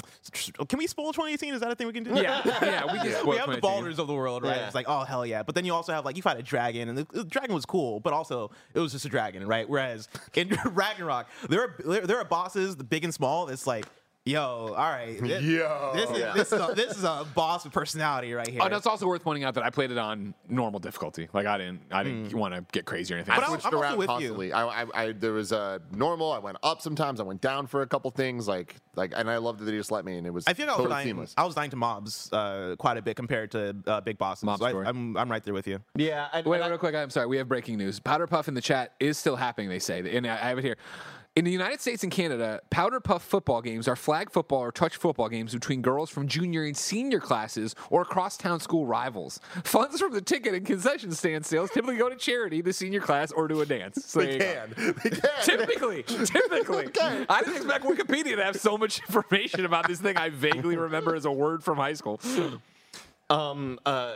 can 0.69 0.79
we 0.79 0.87
spoil 0.87 1.13
2018 1.13 1.55
is 1.55 1.61
that 1.61 1.71
a 1.73 1.75
thing 1.75 1.89
we 1.89 1.93
can 1.93 2.05
do? 2.05 2.15
Yeah, 2.15 2.41
yeah, 2.63 2.85
we 2.93 2.99
can 3.01 3.13
spoil 3.13 3.31
we 3.31 3.37
have 3.39 3.49
the 3.49 3.57
2018. 3.57 3.61
Baldurs 3.61 3.99
of 3.99 4.07
the 4.07 4.15
world 4.15 4.45
right? 4.45 4.57
Yeah. 4.57 4.67
it's 4.67 4.75
like 4.77 4.87
oh 4.89 5.01
hell 5.03 5.27
yeah. 5.27 5.43
But 5.43 5.57
then 5.57 5.65
you 5.65 5.75
also 5.75 5.93
have 5.93 6.05
like 6.05 6.17
you 6.17 6.23
fight 6.23 6.39
a 6.39 6.43
dragon 6.43 6.89
and 6.89 6.97
the, 6.97 7.07
the 7.13 7.25
dragon 7.25 7.55
was 7.55 7.67
cool 7.67 7.99
but 8.01 8.13
also 8.13 8.53
it 8.73 8.79
was 8.79 8.93
just 8.93 9.05
a 9.05 9.09
dragon 9.09 9.47
right? 9.47 9.69
Whereas 9.69 10.09
in 10.35 10.49
Ragnarok 10.65 11.27
there 11.49 11.63
are 11.63 11.75
there, 11.85 12.07
there 12.07 12.19
are 12.19 12.25
bosses 12.25 12.77
the 12.77 12.85
big 12.85 13.03
and 13.03 13.13
small 13.13 13.49
it's 13.49 13.67
like 13.67 13.85
yo 14.29 14.75
all 14.77 14.91
right 14.91 15.19
thi- 15.21 15.29
Yo. 15.57 15.93
this 15.95 16.11
is, 16.11 16.35
this, 16.35 16.53
is 16.53 16.61
a, 16.61 16.73
this 16.75 16.97
is 16.97 17.05
a 17.05 17.27
boss 17.35 17.65
with 17.65 17.73
personality 17.73 18.33
right 18.35 18.49
here 18.49 18.61
Oh, 18.63 18.69
that's 18.69 18.87
also 18.87 19.07
worth 19.07 19.23
pointing 19.23 19.45
out 19.45 19.55
that 19.55 19.65
I 19.65 19.71
played 19.71 19.91
it 19.91 19.99
on 19.99 20.35
normal 20.49 20.81
difficulty. 20.81 21.29
Like 21.33 21.47
I 21.47 21.59
didn't, 21.59 21.81
I 21.91 22.03
didn't 22.03 22.35
want 22.35 22.55
to 22.55 22.65
get 22.73 22.85
crazy 22.85 23.15
or 23.15 23.17
anything. 23.17 23.35
But 23.35 23.43
I 23.45 23.47
I'm- 23.47 23.51
switched 23.53 23.67
I'm 23.67 23.75
also 23.75 23.83
around 23.83 23.99
with 23.99 24.09
you. 24.09 24.15
constantly. 24.15 24.53
I, 24.53 24.83
I, 24.83 24.87
I, 24.95 25.13
there 25.13 25.33
was 25.33 25.53
a 25.53 25.81
normal. 25.93 26.33
I 26.33 26.39
went 26.39 26.59
up 26.63 26.83
sometimes. 26.83 27.21
I 27.21 27.23
went 27.23 27.41
down 27.41 27.67
for 27.67 27.83
a 27.83 27.87
couple 27.87 28.11
things. 28.11 28.47
Like, 28.49 28.77
like, 28.97 29.13
and 29.17 29.31
I 29.31 29.39
loved 29.39 29.61
that 29.61 29.65
they 29.65 29.73
just 29.73 29.91
let 29.91 30.05
me, 30.05 30.19
and 30.19 30.27
it 30.27 30.31
was 30.33 30.45
I 30.47 30.55
feel 30.55 30.67
like 30.67 30.75
I 30.75 30.77
was 30.77 30.85
totally 30.85 30.95
dying. 30.97 31.07
seamless. 31.09 31.35
I 31.39 31.45
was 31.45 31.55
dying 31.55 31.71
to 31.71 31.77
mobs 31.77 32.31
uh, 32.33 32.75
quite 32.79 32.97
a 32.99 33.03
bit 33.03 33.17
compared 33.17 33.51
to 33.53 33.77
uh, 33.87 34.01
big 34.01 34.19
bosses. 34.19 34.45
Mob 34.45 34.59
So 34.59 34.67
I, 34.67 34.71
story. 34.71 34.87
I'm 34.87 35.17
I'm 35.17 35.31
right 35.31 35.43
there 35.43 35.55
with 35.55 35.67
you. 35.69 35.81
Yeah. 35.97 36.29
I, 36.33 36.43
Wait, 36.43 36.61
I- 36.61 36.69
real 36.69 36.79
quick. 36.79 36.95
I'm 36.95 37.11
sorry. 37.11 37.27
We 37.27 37.37
have 37.39 37.49
breaking 37.49 37.79
news. 37.79 38.01
Powder 38.01 38.27
Puff 38.27 38.49
in 38.49 38.55
the 38.55 38.61
chat 38.61 38.95
is 39.01 39.17
still 39.17 39.37
happening. 39.37 39.69
They 39.69 39.79
say, 39.79 40.01
and 40.17 40.27
I 40.27 40.35
I 40.35 40.49
have 40.49 40.59
it 40.59 40.65
here. 40.65 40.77
In 41.39 41.45
the 41.45 41.53
United 41.53 41.81
States 41.81 42.03
and 42.03 42.11
Canada, 42.11 42.61
Powder 42.69 42.99
Puff 42.99 43.23
football 43.23 43.63
games 43.63 43.87
are 43.87 43.95
flag 43.95 44.29
football 44.29 44.59
or 44.59 44.73
touch 44.73 44.97
football 44.97 45.29
games 45.29 45.55
between 45.55 45.83
girls 45.83 46.11
from 46.11 46.27
junior 46.27 46.65
and 46.65 46.77
senior 46.77 47.21
classes 47.21 47.77
or 47.91 48.05
crosstown 48.05 48.59
school 48.59 48.87
rivals. 48.87 49.39
Funds 49.63 50.01
from 50.01 50.13
the 50.13 50.21
ticket 50.21 50.55
and 50.55 50.67
concession 50.67 51.13
stand 51.13 51.47
sales 51.47 51.71
typically 51.71 51.97
go 51.97 52.09
to 52.09 52.17
charity, 52.17 52.61
the 52.61 52.73
senior 52.73 53.01
class, 53.01 53.31
or 53.31 53.47
to 53.47 53.61
a 53.61 53.67
dance. 53.67 54.05
So 54.05 54.19
They 54.19 54.37
can. 54.37 54.75
They 54.77 55.11
can. 55.11 55.31
Typically, 55.45 56.03
typically. 56.09 56.89
I 57.29 57.43
didn't 57.45 57.59
expect 57.59 57.85
Wikipedia 57.85 58.35
to 58.35 58.43
have 58.43 58.57
so 58.57 58.77
much 58.77 58.99
information 59.09 59.65
about 59.65 59.87
this 59.87 60.01
thing 60.01 60.17
I 60.17 60.31
vaguely 60.31 60.77
remember 60.77 61.15
as 61.15 61.25
a 61.25 61.31
word 61.31 61.63
from 61.63 61.77
high 61.77 61.95
school. 61.95 62.21
um. 63.31 63.79
Uh. 63.87 64.15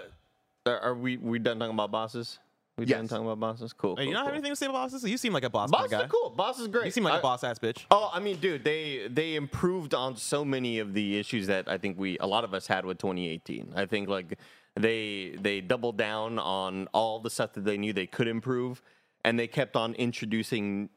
Are 0.66 0.80
are 0.80 0.94
we 0.96 1.18
we 1.18 1.38
done 1.38 1.60
talking 1.60 1.74
about 1.74 1.92
bosses? 1.92 2.40
We 2.78 2.86
done 2.86 3.06
talking 3.06 3.26
about 3.26 3.38
bosses? 3.38 3.72
Cool. 3.74 3.96
Hey, 3.96 4.04
you 4.04 4.08
cool, 4.08 4.14
not 4.14 4.24
have 4.26 4.34
anything 4.34 4.52
to 4.52 4.56
say 4.56 4.66
about 4.66 4.90
bosses? 4.90 5.04
You 5.04 5.18
seem 5.18 5.32
like 5.34 5.44
a 5.44 5.50
boss 5.50 5.70
Boss 5.70 5.88
guy. 5.90 6.04
is 6.04 6.10
cool. 6.10 6.30
Boss 6.30 6.58
is 6.58 6.68
great. 6.68 6.86
You 6.86 6.90
seem 6.90 7.04
like 7.04 7.14
I- 7.14 7.18
a 7.18 7.22
boss 7.22 7.44
ass 7.44 7.58
bitch. 7.58 7.84
Oh, 7.90 8.10
I 8.12 8.18
mean, 8.20 8.36
dude, 8.36 8.64
they 8.64 9.08
they 9.10 9.34
improved 9.34 9.92
on 9.94 10.16
so 10.16 10.44
many 10.44 10.78
of 10.78 10.94
the 10.94 11.18
issues 11.18 11.46
that 11.48 11.68
I 11.68 11.76
think 11.76 11.98
we 11.98 12.16
a 12.18 12.26
lot 12.26 12.44
of 12.44 12.54
us 12.54 12.66
had 12.66 12.86
with 12.86 12.98
2018. 12.98 13.74
I 13.76 13.84
think 13.86 14.08
like 14.08 14.38
they 14.74 15.36
they 15.38 15.60
doubled 15.60 15.98
down 15.98 16.38
on 16.38 16.88
all 16.94 17.20
the 17.20 17.28
stuff 17.30 17.52
that 17.54 17.64
they 17.64 17.76
knew 17.76 17.92
they 17.92 18.06
could 18.06 18.26
improve, 18.28 18.80
and 19.22 19.38
they 19.38 19.46
kept 19.48 19.76
on 19.76 19.92
introducing 19.94 20.88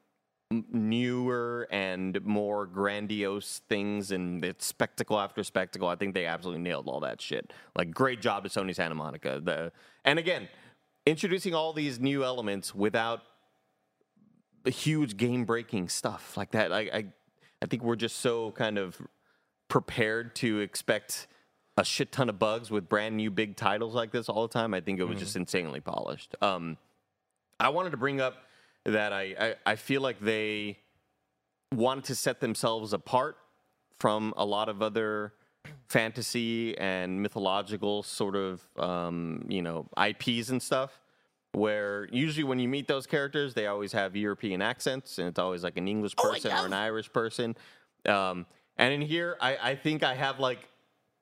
m- 0.50 0.64
newer 0.72 1.68
and 1.72 2.24
more 2.24 2.66
grandiose 2.68 3.62
things 3.68 4.12
and 4.12 4.46
it's 4.46 4.66
spectacle 4.66 5.20
after 5.20 5.44
spectacle. 5.44 5.90
I 5.90 5.96
think 5.98 6.14
they 6.14 6.26
absolutely 6.26 6.62
nailed 6.62 6.88
all 6.88 7.02
that 7.02 7.22
shit. 7.22 7.52
Like 7.76 7.92
great 7.92 8.22
job 8.22 8.44
to 8.44 8.50
Sony 8.50 8.74
Santa 8.74 8.96
Monica. 8.96 9.42
The 9.44 9.74
and 10.06 10.20
again, 10.20 10.48
introducing 11.06 11.54
all 11.54 11.74
these 11.74 12.00
new 12.00 12.24
elements 12.24 12.74
without 12.74 13.22
the 14.64 14.72
huge 14.72 15.18
game 15.18 15.46
breaking 15.46 15.90
stuff 15.90 16.36
like 16.36 16.52
that. 16.52 16.72
I, 16.72 16.80
I 16.80 17.06
I 17.62 17.68
think 17.68 17.84
we're 17.84 17.96
just 17.96 18.18
so 18.18 18.52
kind 18.52 18.78
of 18.78 19.02
prepared 19.70 20.36
to 20.36 20.60
expect 20.60 21.28
a 21.78 21.84
shit 21.84 22.12
ton 22.12 22.30
of 22.30 22.40
bugs 22.40 22.72
with 22.72 22.88
brand 22.88 23.18
new 23.18 23.32
big 23.32 23.56
titles 23.56 23.96
like 23.96 24.12
this 24.12 24.30
all 24.30 24.48
the 24.48 24.54
time. 24.54 24.74
I 24.74 24.82
think 24.82 25.00
it 25.00 25.04
was 25.04 25.20
just 25.20 25.36
insanely 25.36 25.82
polished. 25.82 26.36
Um, 26.42 26.78
I 27.60 27.70
wanted 27.70 27.92
to 27.92 27.98
bring 27.98 28.22
up 28.22 28.36
that 28.86 29.12
I, 29.12 29.36
I, 29.40 29.56
I 29.66 29.76
feel 29.76 30.02
like 30.02 30.20
they 30.20 30.78
wanted 31.74 32.06
to 32.06 32.16
set 32.16 32.40
themselves 32.40 32.94
apart 32.94 33.38
from 34.00 34.34
a 34.38 34.46
lot 34.46 34.70
of 34.70 34.82
other 34.82 35.34
fantasy 35.88 36.78
and 36.78 37.22
mythological 37.22 38.04
sort 38.04 38.36
of 38.36 38.62
um, 38.78 39.46
you 39.48 39.62
know 39.62 39.88
IPs 39.98 40.50
and 40.50 40.62
stuff. 40.62 41.02
Where 41.54 42.10
usually 42.12 42.44
when 42.44 42.60
you 42.60 42.68
meet 42.68 42.88
those 42.88 43.08
characters, 43.08 43.54
they 43.54 43.68
always 43.68 43.94
have 43.94 44.16
European 44.16 44.62
accents, 44.62 45.20
and 45.20 45.28
it's 45.30 45.40
always 45.40 45.64
like 45.64 45.78
an 45.78 45.88
English 45.88 46.16
person 46.18 46.52
or 46.52 46.66
an 46.66 46.74
Irish 46.74 47.12
person. 47.14 47.56
Um, 48.06 48.46
and 48.78 48.94
in 48.94 49.02
here, 49.02 49.38
I, 49.40 49.58
I 49.62 49.76
think 49.76 50.04
I 50.04 50.16
have 50.16 50.40
like 50.40 50.68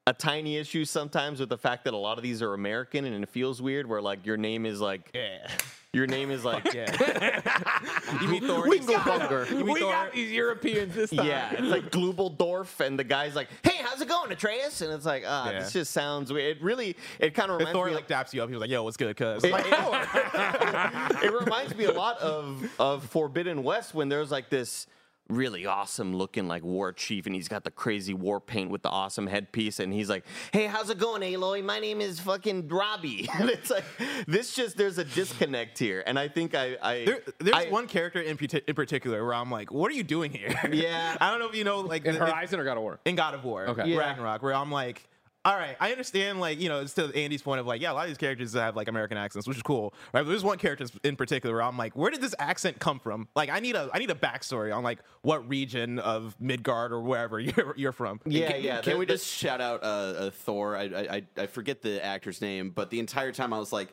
a 0.07 0.13
tiny 0.13 0.57
issue 0.57 0.85
sometimes 0.85 1.39
with 1.39 1.49
the 1.49 1.57
fact 1.57 1.83
that 1.85 1.93
a 1.93 1.97
lot 1.97 2.17
of 2.17 2.23
these 2.23 2.41
are 2.41 2.53
American, 2.53 3.05
and 3.05 3.23
it 3.23 3.29
feels 3.29 3.61
weird. 3.61 3.87
Where 3.87 4.01
like 4.01 4.25
your 4.25 4.37
name 4.37 4.65
is 4.65 4.81
like 4.81 5.11
Yeah. 5.13 5.47
your 5.93 6.07
name 6.07 6.31
is 6.31 6.43
like 6.43 6.73
Yeah. 6.73 6.89
you 8.21 8.27
meet 8.27 8.43
Thor. 8.43 8.65
Winglebunker. 8.65 9.47
You 9.51 9.57
meet 9.57 9.73
We 9.73 9.79
Thor. 9.79 9.91
got 9.91 10.11
these 10.13 10.31
Europeans 10.31 10.95
this 10.95 11.11
time. 11.11 11.27
Yeah, 11.27 11.51
it's 11.53 11.61
like 11.61 11.91
Glubaldorf, 11.91 12.79
and 12.79 12.97
the 12.97 13.03
guy's 13.03 13.35
like, 13.35 13.47
"Hey, 13.61 13.77
how's 13.83 14.01
it 14.01 14.07
going, 14.07 14.31
Atreus?" 14.31 14.81
And 14.81 14.91
it's 14.91 15.05
like, 15.05 15.23
ah, 15.27 15.51
Yeah. 15.51 15.59
this 15.59 15.71
just 15.73 15.91
sounds 15.91 16.33
weird. 16.33 16.57
It 16.57 16.63
really, 16.63 16.97
it 17.19 17.35
kind 17.35 17.51
of 17.51 17.57
reminds 17.57 17.75
Thor 17.77 17.85
me. 17.87 17.93
like 17.93 18.07
daps 18.07 18.33
you 18.33 18.41
up, 18.41 18.49
he 18.49 18.55
was 18.55 18.61
like, 18.61 18.71
"Yo, 18.71 18.81
what's 18.83 18.97
good?" 18.97 19.09
It, 19.19 19.51
like, 19.51 19.65
it- 19.67 21.23
it 21.25 21.31
reminds 21.33 21.75
me 21.75 21.85
a 21.85 21.91
lot 21.91 22.17
of 22.19 22.67
of 22.79 23.03
Forbidden 23.05 23.63
West 23.63 23.93
when 23.93 24.09
there's 24.09 24.31
like 24.31 24.49
this 24.49 24.87
really 25.29 25.65
awesome 25.65 26.13
looking 26.15 26.47
like 26.49 26.63
war 26.63 26.91
chief 26.91 27.25
and 27.25 27.33
he's 27.33 27.47
got 27.47 27.63
the 27.63 27.71
crazy 27.71 28.13
war 28.13 28.41
paint 28.41 28.69
with 28.69 28.83
the 28.83 28.89
awesome 28.89 29.25
headpiece 29.25 29.79
and 29.79 29.93
he's 29.93 30.09
like 30.09 30.25
hey 30.51 30.65
how's 30.67 30.89
it 30.89 30.97
going 30.99 31.21
aloy 31.21 31.63
my 31.63 31.79
name 31.79 32.01
is 32.01 32.19
fucking 32.19 32.67
robbie 32.67 33.27
and 33.39 33.49
it's 33.49 33.69
like 33.69 33.85
this 34.27 34.53
just 34.53 34.75
there's 34.75 34.97
a 34.97 35.05
disconnect 35.05 35.79
here 35.79 36.03
and 36.05 36.19
i 36.19 36.27
think 36.27 36.53
i 36.53 36.75
i 36.81 37.05
there, 37.05 37.21
there's 37.39 37.55
I- 37.55 37.69
one 37.69 37.87
character 37.87 38.19
in, 38.19 38.35
parti- 38.37 38.61
in 38.67 38.75
particular 38.75 39.23
where 39.23 39.33
I'm 39.33 39.49
like, 39.49 39.71
"What 39.71 39.89
are 39.91 39.95
you 39.95 40.03
doing 40.03 40.31
here?" 40.31 40.53
Yeah. 40.71 41.15
I 41.19 41.29
don't 41.31 41.39
know 41.39 41.47
if 41.47 41.55
you 41.55 41.63
know, 41.63 41.79
like 41.79 42.05
In 42.05 42.13
the- 42.15 42.19
Horizon 42.19 42.59
or 42.59 42.63
God 42.65 42.77
of 42.77 42.83
War? 42.83 42.99
in 43.05 43.15
God 43.15 43.33
of 43.33 43.43
War, 43.45 43.67
Okay. 43.69 43.87
Yeah. 43.89 43.97
Ragnarok, 43.99 44.41
where 44.43 44.53
I'm 44.53 44.71
like, 44.71 45.07
all 45.45 45.55
right, 45.57 45.75
I 45.79 45.91
understand, 45.91 46.39
like, 46.39 46.61
you 46.61 46.69
know, 46.69 46.79
it's 46.79 46.93
to 46.93 47.13
Andy's 47.13 47.41
point 47.41 47.59
of 47.59 47.67
like, 47.67 47.81
yeah, 47.81 47.91
a 47.91 47.93
lot 47.93 48.03
of 48.03 48.09
these 48.09 48.17
characters 48.17 48.53
have 48.53 48.75
like 48.75 48.87
American 48.87 49.17
accents, 49.17 49.47
which 49.47 49.57
is 49.57 49.63
cool, 49.63 49.93
right? 50.13 50.21
But 50.23 50.29
there's 50.29 50.43
one 50.43 50.57
character 50.57 50.85
in 51.03 51.15
particular 51.15 51.55
where 51.55 51.63
I'm 51.63 51.77
like, 51.77 51.95
where 51.95 52.09
did 52.11 52.21
this 52.21 52.33
accent 52.39 52.79
come 52.79 52.99
from? 52.99 53.27
Like, 53.35 53.49
I 53.49 53.59
need 53.59 53.75
a, 53.75 53.89
I 53.93 53.99
need 53.99 54.09
a 54.09 54.15
backstory 54.15 54.75
on 54.75 54.83
like 54.83 54.99
what 55.21 55.47
region 55.49 55.99
of 55.99 56.35
Midgard 56.39 56.91
or 56.93 57.01
wherever 57.01 57.39
you're, 57.41 57.73
you're 57.75 57.91
from. 57.91 58.21
yeah 58.25 58.51
Can, 58.53 58.63
yeah 58.63 58.81
can 58.81 58.93
the- 58.93 58.99
we 58.99 59.05
just 59.05 59.27
shout 59.27 59.59
out 59.59 59.83
uh, 59.83 59.85
uh, 59.85 60.29
Thor? 60.31 60.77
I 60.77 60.83
I- 60.83 61.23
I 61.37 61.45
forget 61.47 61.81
the 61.81 62.03
actor's 62.03 62.41
name, 62.41 62.69
but 62.69 62.89
the 62.89 62.99
entire 62.99 63.31
time 63.31 63.51
I 63.53 63.59
was 63.59 63.73
like, 63.73 63.89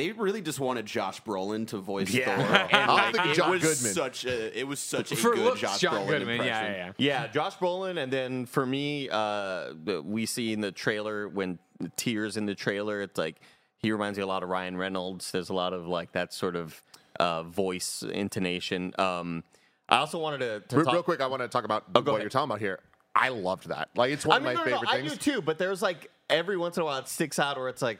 they 0.00 0.12
really 0.12 0.40
just 0.40 0.58
wanted 0.60 0.86
Josh 0.86 1.22
Brolin 1.22 1.66
to 1.68 1.78
voice 1.78 2.10
Yeah. 2.12 2.36
Thor. 2.36 2.56
And 2.72 2.90
I'm 2.90 2.96
like, 2.96 3.14
thinking 3.14 3.30
it 3.32 3.34
John 3.34 3.50
was 3.50 3.62
Goodman. 3.62 3.92
such 3.94 4.24
a 4.24 4.58
it 4.58 4.66
was 4.66 4.80
such 4.80 5.12
a 5.12 5.16
For 5.16 5.34
good 5.34 5.44
looks, 5.44 5.60
Josh 5.60 5.80
John 5.80 5.94
Brolin 5.94 6.08
Goodman. 6.08 6.40
impression. 6.40 6.46
Yeah, 6.46 6.70
yeah, 6.70 6.92
yeah. 6.98 7.22
Yeah, 7.22 7.26
Josh 7.28 7.56
Brolin, 7.56 8.02
and 8.02 8.12
then 8.12 8.46
for 8.46 8.64
me, 8.64 9.08
uh, 9.10 9.72
we 10.04 10.26
see 10.26 10.52
in 10.52 10.60
the 10.60 10.72
trailer 10.72 11.28
when 11.28 11.58
Tyr's 11.96 12.36
in 12.36 12.46
the 12.46 12.54
trailer, 12.54 13.02
it's 13.02 13.18
like 13.18 13.36
he 13.78 13.92
reminds 13.92 14.18
me 14.18 14.22
a 14.22 14.26
lot 14.26 14.42
of 14.42 14.48
Ryan 14.48 14.76
Reynolds. 14.76 15.30
There's 15.30 15.50
a 15.50 15.54
lot 15.54 15.72
of 15.72 15.86
like 15.86 16.12
that 16.12 16.32
sort 16.32 16.56
of 16.56 16.82
uh, 17.18 17.42
voice 17.42 18.02
intonation. 18.02 18.92
Um, 18.98 19.44
I 19.88 19.96
also 19.98 20.18
wanted 20.18 20.38
to, 20.38 20.60
to 20.68 20.76
Real, 20.76 20.84
talk 20.84 20.94
real 20.94 21.02
quick, 21.02 21.20
I 21.20 21.26
want 21.26 21.42
to 21.42 21.48
talk 21.48 21.64
about 21.64 21.84
Oh, 21.94 22.00
what 22.00 22.08
ahead. 22.08 22.20
you're 22.22 22.30
talking 22.30 22.50
about 22.50 22.60
here. 22.60 22.78
I 23.14 23.30
loved 23.30 23.68
that. 23.70 23.88
Like 23.96 24.12
it's 24.12 24.24
one 24.24 24.34
I 24.34 24.38
of 24.38 24.44
my 24.44 24.52
no, 24.54 24.58
no, 24.60 24.64
favorite 24.64 24.82
no, 24.84 24.92
things. 24.92 25.12
I 25.12 25.14
do 25.16 25.20
too, 25.32 25.42
but 25.42 25.58
there's 25.58 25.82
like 25.82 26.10
every 26.30 26.56
once 26.56 26.76
in 26.76 26.82
a 26.82 26.86
while 26.86 26.98
it 26.98 27.08
sticks 27.08 27.38
out 27.40 27.56
where 27.56 27.68
it's 27.68 27.82
like, 27.82 27.98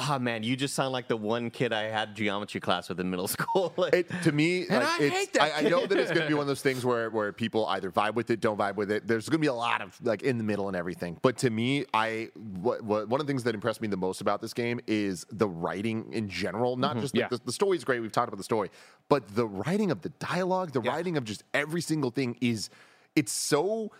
ah, 0.00 0.18
man, 0.18 0.42
you 0.42 0.56
just 0.56 0.74
sound 0.74 0.92
like 0.92 1.08
the 1.08 1.16
one 1.16 1.50
kid 1.50 1.72
I 1.72 1.84
had 1.84 2.14
geometry 2.14 2.60
class 2.60 2.88
with 2.88 3.00
in 3.00 3.10
middle 3.10 3.28
school. 3.36 3.72
Like, 3.76 3.94
It, 3.94 4.10
to 4.22 4.32
me, 4.32 4.66
like, 4.68 4.82
I 4.82 4.98
it's, 5.02 5.16
hate 5.16 5.32
that 5.34 5.42
I, 5.42 5.58
I 5.58 5.60
know 5.68 5.86
that 5.86 5.98
it's 5.98 6.10
going 6.10 6.22
to 6.22 6.28
be 6.28 6.34
one 6.40 6.42
of 6.42 6.46
those 6.48 6.62
things 6.62 6.84
where, 6.84 7.10
where 7.10 7.32
people 7.32 7.66
either 7.66 7.90
vibe 7.90 8.14
with 8.14 8.30
it, 8.30 8.40
don't 8.40 8.58
vibe 8.58 8.76
with 8.76 8.90
it. 8.90 9.06
There's 9.06 9.28
going 9.28 9.38
to 9.38 9.42
be 9.42 9.48
a 9.48 9.54
lot 9.54 9.80
of 9.82 9.98
like 10.04 10.22
in 10.22 10.38
the 10.38 10.44
middle 10.44 10.68
and 10.68 10.76
everything. 10.76 11.18
But 11.22 11.38
to 11.38 11.50
me, 11.50 11.84
I 11.92 12.28
what, 12.34 12.82
what, 12.82 13.08
one 13.08 13.20
of 13.20 13.26
the 13.26 13.30
things 13.30 13.44
that 13.44 13.54
impressed 13.54 13.80
me 13.80 13.88
the 13.88 13.96
most 13.96 14.20
about 14.20 14.40
this 14.40 14.54
game 14.54 14.80
is 14.86 15.26
the 15.30 15.48
writing 15.48 16.12
in 16.12 16.28
general. 16.28 16.76
Not 16.76 16.98
just 16.98 17.14
like, 17.14 17.22
Yeah. 17.22 17.28
the, 17.28 17.40
the 17.52 17.72
is 17.72 17.84
great. 17.84 18.00
We've 18.00 18.12
talked 18.12 18.28
about 18.28 18.38
the 18.38 18.44
story, 18.44 18.70
but 19.08 19.34
the 19.34 19.46
writing 19.46 19.90
of 19.90 20.02
the 20.02 20.10
dialogue, 20.10 20.72
the 20.72 20.80
writing 20.80 21.16
of 21.16 21.24
just 21.24 21.42
every 21.52 21.80
single 21.80 22.10
thing 22.10 22.36
is 22.40 22.70
it's 23.14 23.32
so 23.32 23.90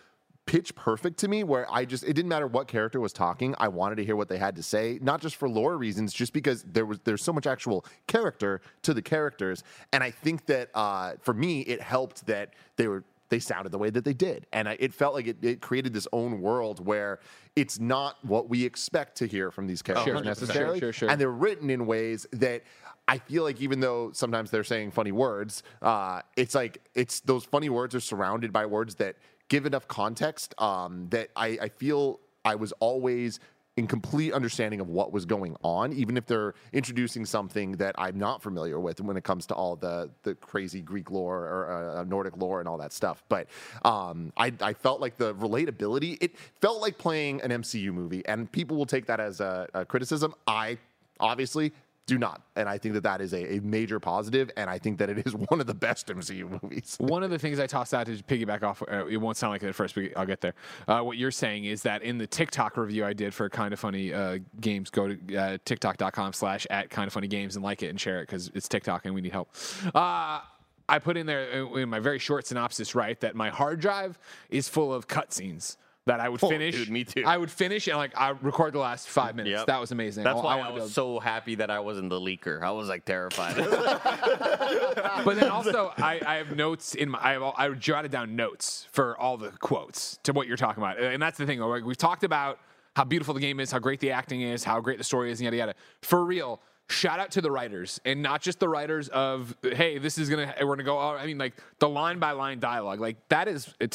pitch 0.49 0.74
perfect 0.74 1.18
to 1.18 1.28
me 1.28 1.44
where 1.44 1.70
I 1.70 1.84
just 1.84 2.05
it 2.05 2.14
didn't 2.14 2.30
matter 2.30 2.46
what 2.46 2.68
character 2.68 3.01
was 3.01 3.12
talking 3.12 3.55
I 3.59 3.68
wanted 3.68 3.96
to 3.96 4.05
hear 4.05 4.16
what 4.16 4.30
they 4.30 4.38
had 4.38 4.57
to 4.57 4.62
say 4.62 4.99
not 5.03 5.20
just 5.20 5.36
for 5.36 5.46
lore 5.46 5.76
reasons 5.76 6.14
just 6.14 6.32
because 6.32 6.62
there 6.62 6.86
was 6.86 7.01
there's 7.05 7.22
so 7.22 7.34
much 7.34 7.46
actual 7.46 7.84
character 8.07 8.62
to 8.82 8.94
the 8.94 9.03
characters 9.03 9.62
and 9.92 10.03
I 10.03 10.11
think 10.11 10.46
that 10.46 10.70
uh, 10.74 11.12
for 11.20 11.34
me 11.34 11.61
it 11.61 11.82
helped 11.82 12.26
that 12.28 12.55
they 12.76 12.88
were 12.88 13.05
they 13.28 13.38
sounded 13.38 13.72
the 13.72 13.78
way 13.78 13.90
that 13.90 14.07
they 14.07 14.14
did 14.14 14.46
and 14.55 14.70
I, 14.70 14.78
it 14.80 14.94
felt 14.94 15.12
like 15.12 15.26
it, 15.26 15.36
it 15.42 15.61
created 15.61 15.92
this 15.92 16.09
own 16.14 16.40
world 16.40 16.84
where 16.84 17.20
it's 17.55 17.78
not 17.78 18.16
what 18.24 18.49
we 18.49 18.64
expect 18.64 19.18
to 19.18 19.26
hear 19.26 19.51
from 19.51 19.66
these 19.66 19.82
characters 19.82 20.22
100%. 20.22 20.24
necessarily 20.24 20.78
Sure, 20.78 20.92
sure, 20.94 21.09
sure. 21.09 21.11
and 21.11 21.20
they're 21.20 21.30
written 21.30 21.68
in 21.68 21.84
ways 21.84 22.26
that 22.32 22.62
I 23.07 23.18
feel 23.18 23.42
like 23.42 23.61
even 23.61 23.80
though 23.80 24.12
sometimes 24.12 24.51
they're 24.51 24.62
saying 24.62 24.90
funny 24.90 25.12
words, 25.12 25.62
uh, 25.80 26.20
it's 26.36 26.55
like 26.55 26.82
it's 26.94 27.20
those 27.20 27.42
funny 27.42 27.70
words 27.70 27.94
are 27.94 28.01
surrounded 28.01 28.53
by 28.53 28.66
words 28.66 28.96
that 28.96 29.16
give 29.49 29.66
enough 29.66 29.88
context 29.88 30.55
um, 30.59 31.09
that 31.11 31.28
I, 31.36 31.59
I 31.61 31.68
feel 31.68 32.20
I 32.44 32.55
was 32.55 32.72
always 32.80 33.40
in 33.78 33.86
complete 33.86 34.32
understanding 34.32 34.80
of 34.80 34.88
what 34.88 35.12
was 35.12 35.24
going 35.24 35.57
on, 35.62 35.92
even 35.92 36.16
if 36.16 36.26
they're 36.26 36.55
introducing 36.72 37.24
something 37.24 37.72
that 37.72 37.94
I'm 37.96 38.18
not 38.18 38.42
familiar 38.42 38.80
with 38.80 39.01
when 39.01 39.16
it 39.16 39.22
comes 39.22 39.46
to 39.46 39.55
all 39.55 39.76
the 39.76 40.11
the 40.24 40.34
crazy 40.34 40.82
Greek 40.82 41.12
lore 41.12 41.38
or 41.44 41.96
uh, 41.96 42.05
Nordic 42.05 42.36
lore 42.36 42.59
and 42.59 42.68
all 42.68 42.78
that 42.78 42.92
stuff. 42.92 43.22
But 43.28 43.46
um, 43.84 44.32
I, 44.36 44.53
I 44.61 44.72
felt 44.72 45.01
like 45.01 45.16
the 45.16 45.32
relatability, 45.36 46.18
it 46.20 46.36
felt 46.61 46.80
like 46.80 46.99
playing 46.99 47.40
an 47.42 47.53
MCU 47.53 47.92
movie, 47.92 48.26
and 48.26 48.51
people 48.51 48.76
will 48.76 48.86
take 48.86 49.07
that 49.07 49.20
as 49.20 49.40
a, 49.40 49.68
a 49.74 49.84
criticism. 49.84 50.34
I 50.49 50.78
obviously 51.20 51.72
do 52.09 52.18
not. 52.18 52.40
And 52.56 52.68
I 52.68 52.78
think 52.78 52.94
that 52.94 53.02
that 53.02 53.20
is 53.20 53.34
a, 53.34 53.59
a 53.59 53.61
major 53.61 54.00
positive, 54.00 54.50
and 54.56 54.68
I 54.68 54.78
think 54.78 54.98
that 54.98 55.11
it 55.11 55.24
is 55.26 55.34
one 55.50 55.61
of 55.61 55.66
the 55.66 55.74
best 55.74 56.09
MCU 56.09 56.61
movies. 56.62 56.96
One 56.98 57.22
of 57.22 57.30
the 57.30 57.38
things 57.38 57.61
I 57.61 57.66
tossed 57.66 57.94
out 57.94 58.06
to 58.06 58.12
piggyback 58.12 58.62
off, 58.62 58.82
uh, 58.90 59.06
it 59.06 59.18
won't 59.18 59.36
sound 59.36 59.52
like 59.52 59.62
it 59.62 59.68
at 59.68 59.74
first, 59.74 59.94
but 59.94 60.04
I'll 60.16 60.26
get 60.26 60.40
there. 60.40 60.54
Uh, 60.88 61.02
what 61.02 61.18
you're 61.18 61.30
saying 61.30 61.66
is 61.66 61.82
that 61.82 62.02
in 62.02 62.18
the 62.18 62.26
TikTok 62.26 62.78
review 62.78 63.04
I 63.04 63.12
did 63.12 63.34
for 63.34 63.48
Kinda 63.50 63.76
Funny 63.76 64.12
uh, 64.12 64.38
Games, 64.61 64.90
go 64.90 65.14
to 65.14 65.36
uh, 65.36 65.59
tiktok.com 65.64 66.32
slash 66.32 66.66
at 66.70 66.88
Kinda 66.88 67.11
Funny 67.11 67.28
Games 67.28 67.56
and 67.56 67.64
like 67.64 67.82
it 67.82 67.88
and 67.88 68.00
share 68.00 68.20
it 68.20 68.22
because 68.22 68.50
it's 68.54 68.68
TikTok 68.68 69.04
and 69.04 69.14
we 69.14 69.20
need 69.20 69.32
help. 69.32 69.54
Uh, 69.94 70.40
I 70.88 70.98
put 70.98 71.18
in 71.18 71.26
there 71.26 71.62
uh, 71.62 71.74
in 71.74 71.90
my 71.90 72.00
very 72.00 72.18
short 72.18 72.46
synopsis, 72.46 72.94
right, 72.94 73.20
that 73.20 73.36
my 73.36 73.50
hard 73.50 73.80
drive 73.80 74.18
is 74.48 74.66
full 74.66 74.94
of 74.94 75.06
cutscenes. 75.06 75.76
That 76.09 76.20
I 76.20 76.28
would 76.28 76.40
finish. 76.40 76.74
dude, 76.74 76.90
me 76.90 77.04
too. 77.04 77.22
I 77.26 77.36
would 77.36 77.50
finish 77.50 77.86
and 77.86 77.96
like 77.98 78.12
I 78.16 78.30
record 78.42 78.72
the 78.72 78.78
last 78.78 79.09
five 79.09 79.36
minutes. 79.36 79.59
Yep. 79.59 79.66
That 79.66 79.80
was 79.80 79.92
amazing. 79.92 80.24
That's 80.24 80.40
I- 80.40 80.42
why 80.44 80.59
I 80.59 80.68
I, 80.68 80.70
was 80.70 80.80
build- 80.84 80.90
so 80.92 81.18
happy 81.20 81.54
that 81.56 81.70
I 81.70 81.80
wasn't 81.80 82.09
the 82.11 82.18
leaker. 82.20 82.62
I 82.62 82.70
was 82.70 82.88
like 82.88 83.04
terrified. 83.04 83.56
but 85.24 85.36
then 85.36 85.50
also 85.50 85.92
I, 85.98 86.20
I 86.26 86.34
have 86.36 86.56
notes 86.56 86.94
in 86.94 87.11
my 87.11 87.18
I, 87.22 87.32
have, 87.32 87.42
all- 87.42 87.54
I 87.56 87.68
jotted 87.70 88.11
down 88.11 88.36
notes 88.36 88.86
for 88.92 89.18
all 89.18 89.36
the 89.36 89.50
quotes 89.50 90.18
to 90.24 90.32
what 90.32 90.46
you're 90.46 90.56
talking 90.56 90.82
about, 90.82 90.98
and 90.98 91.22
that's 91.22 91.38
the 91.38 91.46
thing. 91.46 91.61
like, 91.61 91.84
We've 91.84 91.96
talked 91.96 92.24
about 92.24 92.59
how 92.96 93.04
beautiful 93.04 93.34
the 93.34 93.40
game 93.40 93.61
is, 93.61 93.70
how 93.70 93.78
great 93.78 94.00
the 94.00 94.11
acting 94.11 94.40
is, 94.42 94.64
how 94.64 94.80
great 94.80 94.98
the 94.98 95.04
story 95.04 95.30
is, 95.30 95.40
and 95.40 95.44
yada 95.44 95.56
yada. 95.56 95.74
For 96.02 96.24
real, 96.24 96.61
shout 96.88 97.20
out 97.20 97.30
to 97.32 97.40
the 97.40 97.50
writers, 97.50 98.00
and 98.04 98.22
not 98.22 98.40
just 98.40 98.61
the 98.61 98.68
writers 98.68 99.09
of 99.09 99.54
hey, 99.62 99.98
this 99.98 100.18
is 100.18 100.28
gonna 100.30 100.54
we're 100.61 100.68
gonna 100.76 100.84
go. 100.84 100.98
Oh, 100.98 101.16
I 101.16 101.26
mean, 101.26 101.38
like 101.38 101.54
the 101.78 101.88
line 101.88 102.18
by 102.18 102.32
line 102.32 102.61
dialogue, 102.61 103.00
like 103.00 103.16
that 103.28 103.46
is 103.46 103.74
uh, 103.80 103.86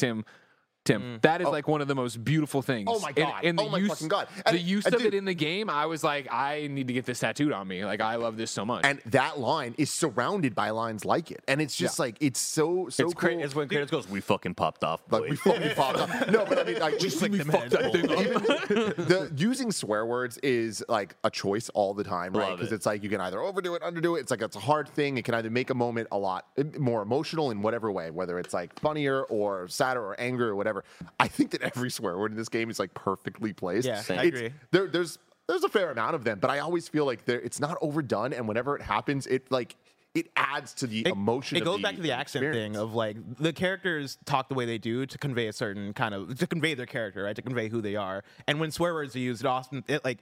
Tim. 0.84 1.00
Tim, 1.00 1.18
that 1.22 1.40
is 1.40 1.48
like 1.48 1.66
one 1.66 1.80
of 1.80 1.88
the 1.88 1.94
most 1.94 2.22
beautiful 2.24 2.60
things. 2.62 2.88
Mm. 2.88 2.94
Oh 2.94 3.00
my 3.00 3.08
And- 3.08 3.16
God. 3.16 3.44
And, 3.44 3.58
the 3.58 3.62
Oh 3.62 3.68
my 3.70 3.78
use, 3.78 3.88
fucking 3.88 4.08
God. 4.08 4.28
The 4.44 4.48
And- 4.50 4.58
use 4.60 4.84
and 4.84 4.94
of 4.94 5.00
dude- 5.02 5.14
it 5.14 5.16
in 5.16 5.24
the 5.24 5.34
game, 5.34 5.70
I 5.70 5.86
was 5.86 6.04
like, 6.04 6.28
I 6.30 6.66
need 6.70 6.88
to 6.88 6.92
get 6.92 7.06
this 7.06 7.20
tattooed 7.20 7.52
on 7.52 7.66
me. 7.66 7.84
Like, 7.84 8.00
I 8.00 8.16
love 8.16 8.36
this 8.36 8.50
so 8.50 8.64
much. 8.66 8.84
And 8.84 9.00
that 9.06 9.38
line 9.38 9.74
is 9.78 9.90
surrounded 9.90 10.54
by 10.54 10.70
lines 10.70 11.04
like 11.04 11.30
it, 11.30 11.42
and 11.48 11.60
it's 11.62 11.74
just 11.74 11.98
like 11.98 12.16
it's 12.20 12.38
so 12.40 12.88
so 12.90 13.04
it's, 13.06 13.14
cool. 13.14 13.30
cra- 13.30 13.38
it's 13.38 13.54
when 13.54 13.68
Kratos 13.68 13.90
goes, 13.90 14.08
"We 14.08 14.20
fucking 14.20 14.54
popped 14.54 14.84
off." 14.84 15.00
like 15.10 15.28
we 15.30 15.36
fucking 15.36 15.74
popped 15.74 15.98
off." 16.00 16.28
No, 16.30 16.44
but 16.44 16.58
I 16.58 16.64
mean, 16.64 16.78
like, 16.80 16.98
just 16.98 17.18
click 17.18 17.32
we 17.32 17.38
them 17.38 17.48
fucked 17.48 17.72
heads, 17.72 17.92
that 17.92 17.92
thing 17.92 18.10
up. 18.10 18.96
the 18.96 19.32
using 19.36 19.70
swear 19.72 20.04
words 20.06 20.38
is 20.38 20.84
like 20.88 21.14
a 21.24 21.30
choice 21.30 21.68
all 21.70 21.94
the 21.94 22.04
time, 22.04 22.32
right? 22.32 22.56
Because 22.56 22.72
it. 22.72 22.76
it's 22.76 22.86
like 22.86 23.02
you 23.02 23.08
can 23.08 23.20
either 23.20 23.40
overdo 23.40 23.74
it, 23.74 23.82
underdo 23.82 24.16
it. 24.18 24.22
It's 24.22 24.30
like 24.30 24.42
it's 24.42 24.56
a 24.56 24.60
hard 24.60 24.88
thing. 24.88 25.16
It 25.16 25.24
can 25.24 25.34
either 25.34 25.50
make 25.50 25.70
a 25.70 25.74
moment 25.74 26.08
a 26.12 26.18
lot 26.18 26.46
eh, 26.58 26.64
more 26.78 27.02
emotional 27.02 27.50
in 27.50 27.62
whatever 27.62 27.90
way, 27.92 28.10
whether 28.10 28.38
it's 28.38 28.52
like 28.54 28.78
funnier 28.80 29.22
or 29.24 29.68
sadder 29.68 30.02
or 30.02 30.18
angry 30.20 30.46
or 30.48 30.56
whatever. 30.56 30.73
I 31.20 31.28
think 31.28 31.50
that 31.52 31.62
every 31.62 31.90
swear 31.90 32.16
word 32.18 32.32
in 32.32 32.36
this 32.36 32.48
game 32.48 32.70
is 32.70 32.78
like 32.78 32.94
perfectly 32.94 33.52
placed. 33.52 33.86
Yeah, 33.86 34.00
Same. 34.00 34.18
I 34.18 34.22
agree. 34.24 34.52
There, 34.70 34.86
there's 34.88 35.18
there's 35.46 35.62
a 35.64 35.68
fair 35.68 35.90
amount 35.90 36.14
of 36.14 36.24
them, 36.24 36.38
but 36.40 36.50
I 36.50 36.60
always 36.60 36.88
feel 36.88 37.04
like 37.04 37.24
there 37.26 37.40
it's 37.40 37.60
not 37.60 37.76
overdone, 37.82 38.32
and 38.32 38.48
whenever 38.48 38.76
it 38.76 38.82
happens, 38.82 39.26
it 39.26 39.50
like 39.52 39.76
it 40.14 40.30
adds 40.36 40.72
to 40.74 40.86
the 40.86 41.00
It- 41.00 41.08
emotion. 41.08 41.56
It 41.56 41.60
of 41.62 41.66
goes 41.66 41.82
back 41.82 41.96
to 41.96 42.00
the 42.02 42.12
accent 42.12 42.44
experience. 42.44 42.76
thing 42.76 42.82
of 42.82 42.94
like 42.94 43.16
the 43.38 43.52
characters 43.52 44.16
talk 44.24 44.48
the 44.48 44.54
way 44.54 44.64
they 44.64 44.78
do 44.78 45.04
to 45.06 45.18
convey 45.18 45.48
a 45.48 45.52
certain 45.52 45.92
kind 45.92 46.14
of 46.14 46.38
to 46.38 46.46
convey 46.46 46.74
their 46.74 46.86
character, 46.86 47.24
right? 47.24 47.34
To 47.36 47.42
convey 47.42 47.68
who 47.68 47.80
they 47.82 47.96
are. 47.96 48.22
And 48.46 48.60
when 48.60 48.70
swear 48.70 48.94
words 48.94 49.14
are 49.16 49.18
used, 49.20 49.42
it 49.42 49.46
often 49.46 49.84
it 49.88 50.04
like. 50.04 50.18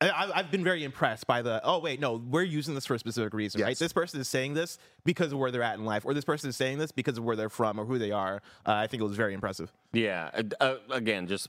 I- 0.00 0.30
I've 0.34 0.50
been 0.50 0.62
very 0.62 0.84
impressed 0.84 1.26
by 1.26 1.42
the. 1.42 1.60
Oh 1.64 1.80
wait, 1.80 1.98
no, 2.00 2.14
we're 2.30 2.42
using 2.42 2.74
this 2.74 2.86
for 2.86 2.94
a 2.94 2.98
specific 3.00 3.34
reason, 3.34 3.60
right? 3.62 3.76
This 3.76 3.92
person 3.92 4.20
is 4.20 4.28
saying 4.28 4.54
this 4.54 4.78
because 5.04 5.32
of 5.32 5.38
where 5.38 5.50
they're 5.50 5.62
at 5.62 5.76
in 5.78 5.84
life, 5.84 6.04
or 6.04 6.14
this 6.14 6.24
person 6.24 6.48
is 6.50 6.56
saying 6.56 6.78
this 6.78 6.92
because 6.92 7.18
of 7.18 7.24
where 7.24 7.34
they're 7.34 7.48
from 7.48 7.80
or 7.80 7.84
who 7.84 7.98
they 7.98 8.12
are. 8.12 8.36
Uh, 8.64 8.72
I 8.74 8.86
think 8.86 9.00
it 9.00 9.04
was 9.04 9.16
very 9.16 9.34
impressive. 9.34 9.72
Yeah. 9.92 10.30
uh, 10.60 10.76
again, 10.90 11.26
just 11.26 11.48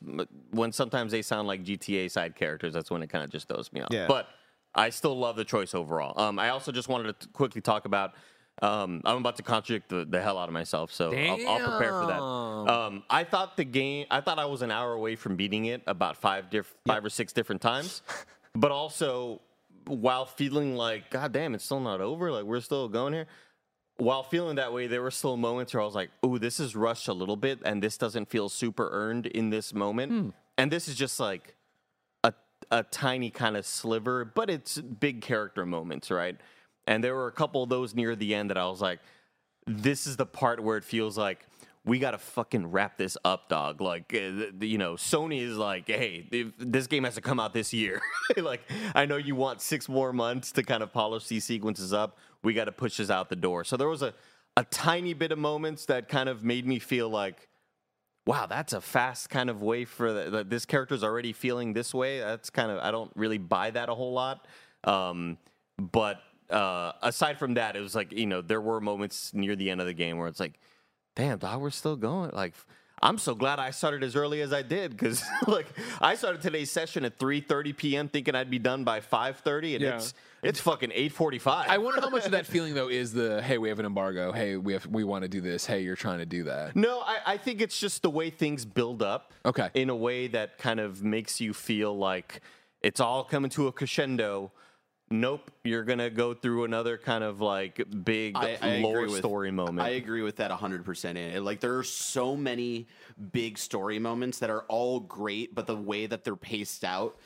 when 0.51 0.71
sometimes 0.71 1.11
they 1.11 1.21
sound 1.21 1.47
like 1.47 1.63
GTA 1.63 2.09
side 2.09 2.35
characters, 2.35 2.73
that's 2.73 2.89
when 2.89 3.03
it 3.03 3.07
kind 3.11 3.23
of 3.23 3.29
just 3.29 3.47
throws 3.47 3.71
me 3.71 3.81
off. 3.81 3.89
Yeah. 3.91 4.07
But 4.07 4.27
I 4.73 4.89
still 4.89 5.17
love 5.17 5.35
the 5.35 5.45
choice 5.45 5.75
overall. 5.75 6.19
Um, 6.19 6.39
I 6.39 6.49
also 6.49 6.71
just 6.71 6.87
wanted 6.89 7.19
to 7.19 7.27
quickly 7.29 7.61
talk 7.61 7.85
about. 7.85 8.13
Um, 8.61 9.01
I'm 9.05 9.17
about 9.17 9.37
to 9.37 9.43
contradict 9.43 9.87
the, 9.87 10.03
the 10.03 10.21
hell 10.21 10.37
out 10.37 10.49
of 10.49 10.53
myself, 10.53 10.91
so 10.91 11.13
I'll, 11.15 11.47
I'll 11.47 11.69
prepare 11.77 11.91
for 12.01 12.07
that. 12.07 12.21
Um, 12.21 13.03
I 13.09 13.23
thought 13.23 13.55
the 13.55 13.63
game. 13.63 14.05
I 14.11 14.19
thought 14.19 14.37
I 14.37 14.43
was 14.45 14.61
an 14.63 14.69
hour 14.69 14.91
away 14.91 15.15
from 15.15 15.37
beating 15.37 15.65
it 15.65 15.81
about 15.87 16.17
five 16.17 16.49
diff- 16.49 16.75
five 16.85 17.05
or 17.05 17.09
six 17.09 17.31
different 17.31 17.61
times, 17.61 18.01
but 18.53 18.71
also 18.71 19.41
while 19.85 20.25
feeling 20.25 20.75
like, 20.75 21.09
God 21.09 21.31
damn, 21.31 21.55
it's 21.55 21.65
still 21.65 21.79
not 21.79 22.01
over. 22.01 22.31
Like 22.31 22.43
we're 22.43 22.61
still 22.61 22.87
going 22.87 23.13
here 23.13 23.27
while 23.99 24.23
feeling 24.23 24.55
that 24.55 24.73
way, 24.73 24.87
there 24.87 25.01
were 25.01 25.11
still 25.11 25.37
moments 25.37 25.73
where 25.73 25.81
I 25.81 25.85
was 25.85 25.95
like, 25.95 26.09
"Oh, 26.23 26.37
this 26.37 26.59
is 26.59 26.75
rushed 26.75 27.07
a 27.07 27.13
little 27.13 27.35
bit, 27.35 27.59
and 27.63 27.83
this 27.83 27.97
doesn't 27.97 28.29
feel 28.29 28.49
super 28.49 28.89
earned 28.91 29.27
in 29.27 29.49
this 29.49 29.73
moment." 29.73 30.11
Hmm. 30.11 30.29
And 30.57 30.71
this 30.71 30.87
is 30.87 30.95
just 30.95 31.19
like 31.19 31.55
a 32.23 32.33
a 32.71 32.83
tiny 32.83 33.29
kind 33.29 33.57
of 33.57 33.65
sliver, 33.65 34.25
but 34.25 34.49
it's 34.49 34.79
big 34.79 35.21
character 35.21 35.65
moments, 35.65 36.09
right? 36.09 36.37
And 36.87 37.03
there 37.03 37.13
were 37.13 37.27
a 37.27 37.31
couple 37.31 37.61
of 37.61 37.69
those 37.69 37.93
near 37.93 38.15
the 38.15 38.33
end 38.33 38.49
that 38.49 38.57
I 38.57 38.67
was 38.67 38.81
like, 38.81 38.99
"This 39.67 40.07
is 40.07 40.17
the 40.17 40.25
part 40.25 40.63
where 40.63 40.77
it 40.77 40.83
feels 40.83 41.17
like." 41.17 41.45
We 41.85 41.97
gotta 41.99 42.17
fucking 42.17 42.67
wrap 42.67 42.97
this 42.97 43.17
up, 43.23 43.49
dog. 43.49 43.81
Like, 43.81 44.09
th- 44.09 44.53
you 44.61 44.77
know, 44.77 44.93
Sony 44.93 45.41
is 45.41 45.57
like, 45.57 45.87
hey, 45.87 46.51
this 46.57 46.87
game 46.87 47.05
has 47.05 47.15
to 47.15 47.21
come 47.21 47.39
out 47.39 47.53
this 47.53 47.73
year. 47.73 48.01
like, 48.37 48.61
I 48.93 49.05
know 49.05 49.17
you 49.17 49.35
want 49.35 49.61
six 49.61 49.87
more 49.87 50.11
months 50.11 50.51
to 50.53 50.63
kind 50.63 50.83
of 50.83 50.91
polish 50.91 51.27
these 51.27 51.45
sequences 51.45 51.93
up. 51.93 52.17
We 52.43 52.53
got 52.53 52.65
to 52.65 52.71
push 52.71 52.97
this 52.97 53.09
out 53.09 53.29
the 53.29 53.35
door. 53.35 53.63
So 53.63 53.77
there 53.77 53.87
was 53.87 54.01
a, 54.01 54.13
a 54.57 54.65
tiny 54.65 55.13
bit 55.13 55.31
of 55.31 55.39
moments 55.39 55.85
that 55.85 56.09
kind 56.09 56.29
of 56.29 56.43
made 56.43 56.67
me 56.67 56.79
feel 56.79 57.09
like, 57.09 57.47
wow, 58.25 58.45
that's 58.45 58.73
a 58.73 58.81
fast 58.81 59.29
kind 59.29 59.49
of 59.49 59.61
way 59.61 59.85
for 59.85 60.13
the, 60.13 60.29
the, 60.29 60.43
this 60.43 60.65
character's 60.65 61.03
already 61.03 61.33
feeling 61.33 61.73
this 61.73 61.93
way. 61.93 62.19
That's 62.19 62.49
kind 62.49 62.69
of 62.71 62.79
I 62.79 62.91
don't 62.91 63.11
really 63.15 63.37
buy 63.37 63.71
that 63.71 63.89
a 63.89 63.95
whole 63.95 64.13
lot. 64.13 64.45
Um, 64.83 65.37
but 65.79 66.21
uh, 66.49 66.91
aside 67.01 67.39
from 67.39 67.55
that, 67.55 67.75
it 67.75 67.79
was 67.79 67.95
like 67.95 68.11
you 68.11 68.25
know 68.25 68.41
there 68.41 68.61
were 68.61 68.81
moments 68.81 69.33
near 69.33 69.55
the 69.55 69.69
end 69.69 69.81
of 69.81 69.87
the 69.87 69.93
game 69.93 70.17
where 70.17 70.27
it's 70.27 70.39
like, 70.39 70.59
damn, 71.15 71.37
dog, 71.39 71.61
we're 71.61 71.69
still 71.69 71.95
going. 71.95 72.31
Like 72.33 72.53
I'm 73.01 73.17
so 73.17 73.33
glad 73.33 73.59
I 73.59 73.71
started 73.71 74.03
as 74.03 74.15
early 74.15 74.41
as 74.41 74.51
I 74.51 74.61
did 74.61 74.91
because 74.91 75.23
like 75.47 75.67
I 76.01 76.15
started 76.15 76.41
today's 76.41 76.71
session 76.71 77.05
at 77.05 77.17
3:30 77.17 77.77
p.m. 77.77 78.09
thinking 78.09 78.35
I'd 78.35 78.49
be 78.49 78.59
done 78.59 78.83
by 78.83 78.99
5:30, 78.99 79.75
and 79.75 79.81
Yeah. 79.83 79.95
it's 79.95 80.13
it's 80.41 80.59
fucking 80.59 80.91
8:45. 80.91 81.67
I 81.67 81.77
wonder 81.77 82.01
how 82.01 82.09
much 82.09 82.25
of 82.25 82.31
that 82.31 82.45
feeling 82.45 82.73
though 82.73 82.89
is 82.89 83.13
the 83.13 83.41
hey, 83.41 83.57
we 83.57 83.69
have 83.69 83.79
an 83.79 83.85
embargo. 83.85 84.31
Hey, 84.31 84.57
we 84.57 84.73
have 84.73 84.85
we 84.87 85.03
want 85.03 85.23
to 85.23 85.29
do 85.29 85.41
this. 85.41 85.65
Hey, 85.65 85.81
you're 85.81 85.95
trying 85.95 86.19
to 86.19 86.25
do 86.25 86.43
that. 86.43 86.75
No, 86.75 86.99
I, 87.01 87.17
I 87.25 87.37
think 87.37 87.61
it's 87.61 87.79
just 87.79 88.01
the 88.01 88.09
way 88.09 88.29
things 88.29 88.65
build 88.65 89.01
up. 89.01 89.33
Okay. 89.45 89.69
In 89.73 89.89
a 89.89 89.95
way 89.95 90.27
that 90.27 90.57
kind 90.57 90.79
of 90.79 91.03
makes 91.03 91.39
you 91.41 91.53
feel 91.53 91.97
like 91.97 92.41
it's 92.81 92.99
all 92.99 93.23
coming 93.23 93.49
to 93.51 93.67
a 93.67 93.71
crescendo. 93.71 94.51
Nope, 95.11 95.51
you're 95.63 95.83
gonna 95.83 96.09
go 96.09 96.33
through 96.33 96.65
another 96.65 96.97
kind 96.97 97.23
of 97.23 97.41
like 97.41 97.83
big 98.03 98.35
I, 98.35 98.57
I 98.61 98.77
lore 98.79 99.01
with, 99.01 99.17
story 99.17 99.51
moment. 99.51 99.79
I 99.79 99.91
agree 99.91 100.21
with 100.21 100.37
that 100.37 100.51
100%. 100.51 101.05
In 101.09 101.17
it. 101.17 101.41
Like, 101.41 101.59
there 101.59 101.77
are 101.77 101.83
so 101.83 102.35
many 102.35 102.87
big 103.31 103.57
story 103.57 103.97
moments 103.99 104.39
that 104.39 104.49
are 104.49 104.65
all 104.67 104.99
great, 104.99 105.55
but 105.55 105.65
the 105.65 105.75
way 105.75 106.05
that 106.05 106.23
they're 106.23 106.35
paced 106.35 106.83
out, 106.83 107.17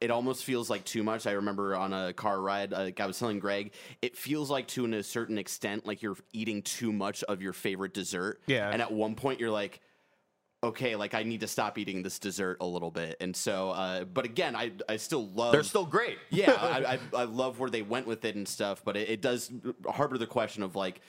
it 0.00 0.10
almost 0.10 0.44
feels 0.44 0.70
like 0.70 0.84
too 0.84 1.02
much. 1.02 1.26
I 1.26 1.32
remember 1.32 1.74
on 1.74 1.92
a 1.92 2.12
car 2.12 2.40
ride, 2.40 2.72
like 2.72 3.00
I 3.00 3.06
was 3.06 3.18
telling 3.18 3.38
Greg, 3.38 3.72
it 4.02 4.16
feels 4.16 4.50
like 4.50 4.66
to 4.68 4.84
a 4.86 5.02
certain 5.02 5.38
extent 5.38 5.86
like 5.86 6.02
you're 6.02 6.16
eating 6.32 6.62
too 6.62 6.92
much 6.92 7.22
of 7.24 7.42
your 7.42 7.52
favorite 7.52 7.94
dessert. 7.94 8.40
Yeah. 8.46 8.70
And 8.70 8.80
at 8.82 8.92
one 8.92 9.14
point, 9.14 9.40
you're 9.40 9.50
like, 9.50 9.80
okay, 10.62 10.96
like 10.96 11.14
I 11.14 11.22
need 11.22 11.40
to 11.40 11.46
stop 11.46 11.78
eating 11.78 12.02
this 12.02 12.18
dessert 12.18 12.58
a 12.60 12.66
little 12.66 12.90
bit. 12.90 13.16
And 13.20 13.34
so, 13.34 13.70
uh, 13.70 14.04
but 14.04 14.24
again, 14.24 14.56
I, 14.56 14.72
I 14.88 14.96
still 14.96 15.28
love. 15.28 15.52
They're 15.52 15.62
still 15.62 15.86
great. 15.86 16.18
yeah, 16.30 16.52
I, 16.60 16.94
I, 16.94 17.22
I 17.22 17.24
love 17.24 17.58
where 17.58 17.70
they 17.70 17.82
went 17.82 18.06
with 18.06 18.24
it 18.24 18.34
and 18.36 18.46
stuff, 18.46 18.82
but 18.84 18.96
it, 18.96 19.08
it 19.08 19.22
does 19.22 19.50
harbor 19.88 20.18
the 20.18 20.26
question 20.26 20.62
of 20.62 20.76
like, 20.76 21.00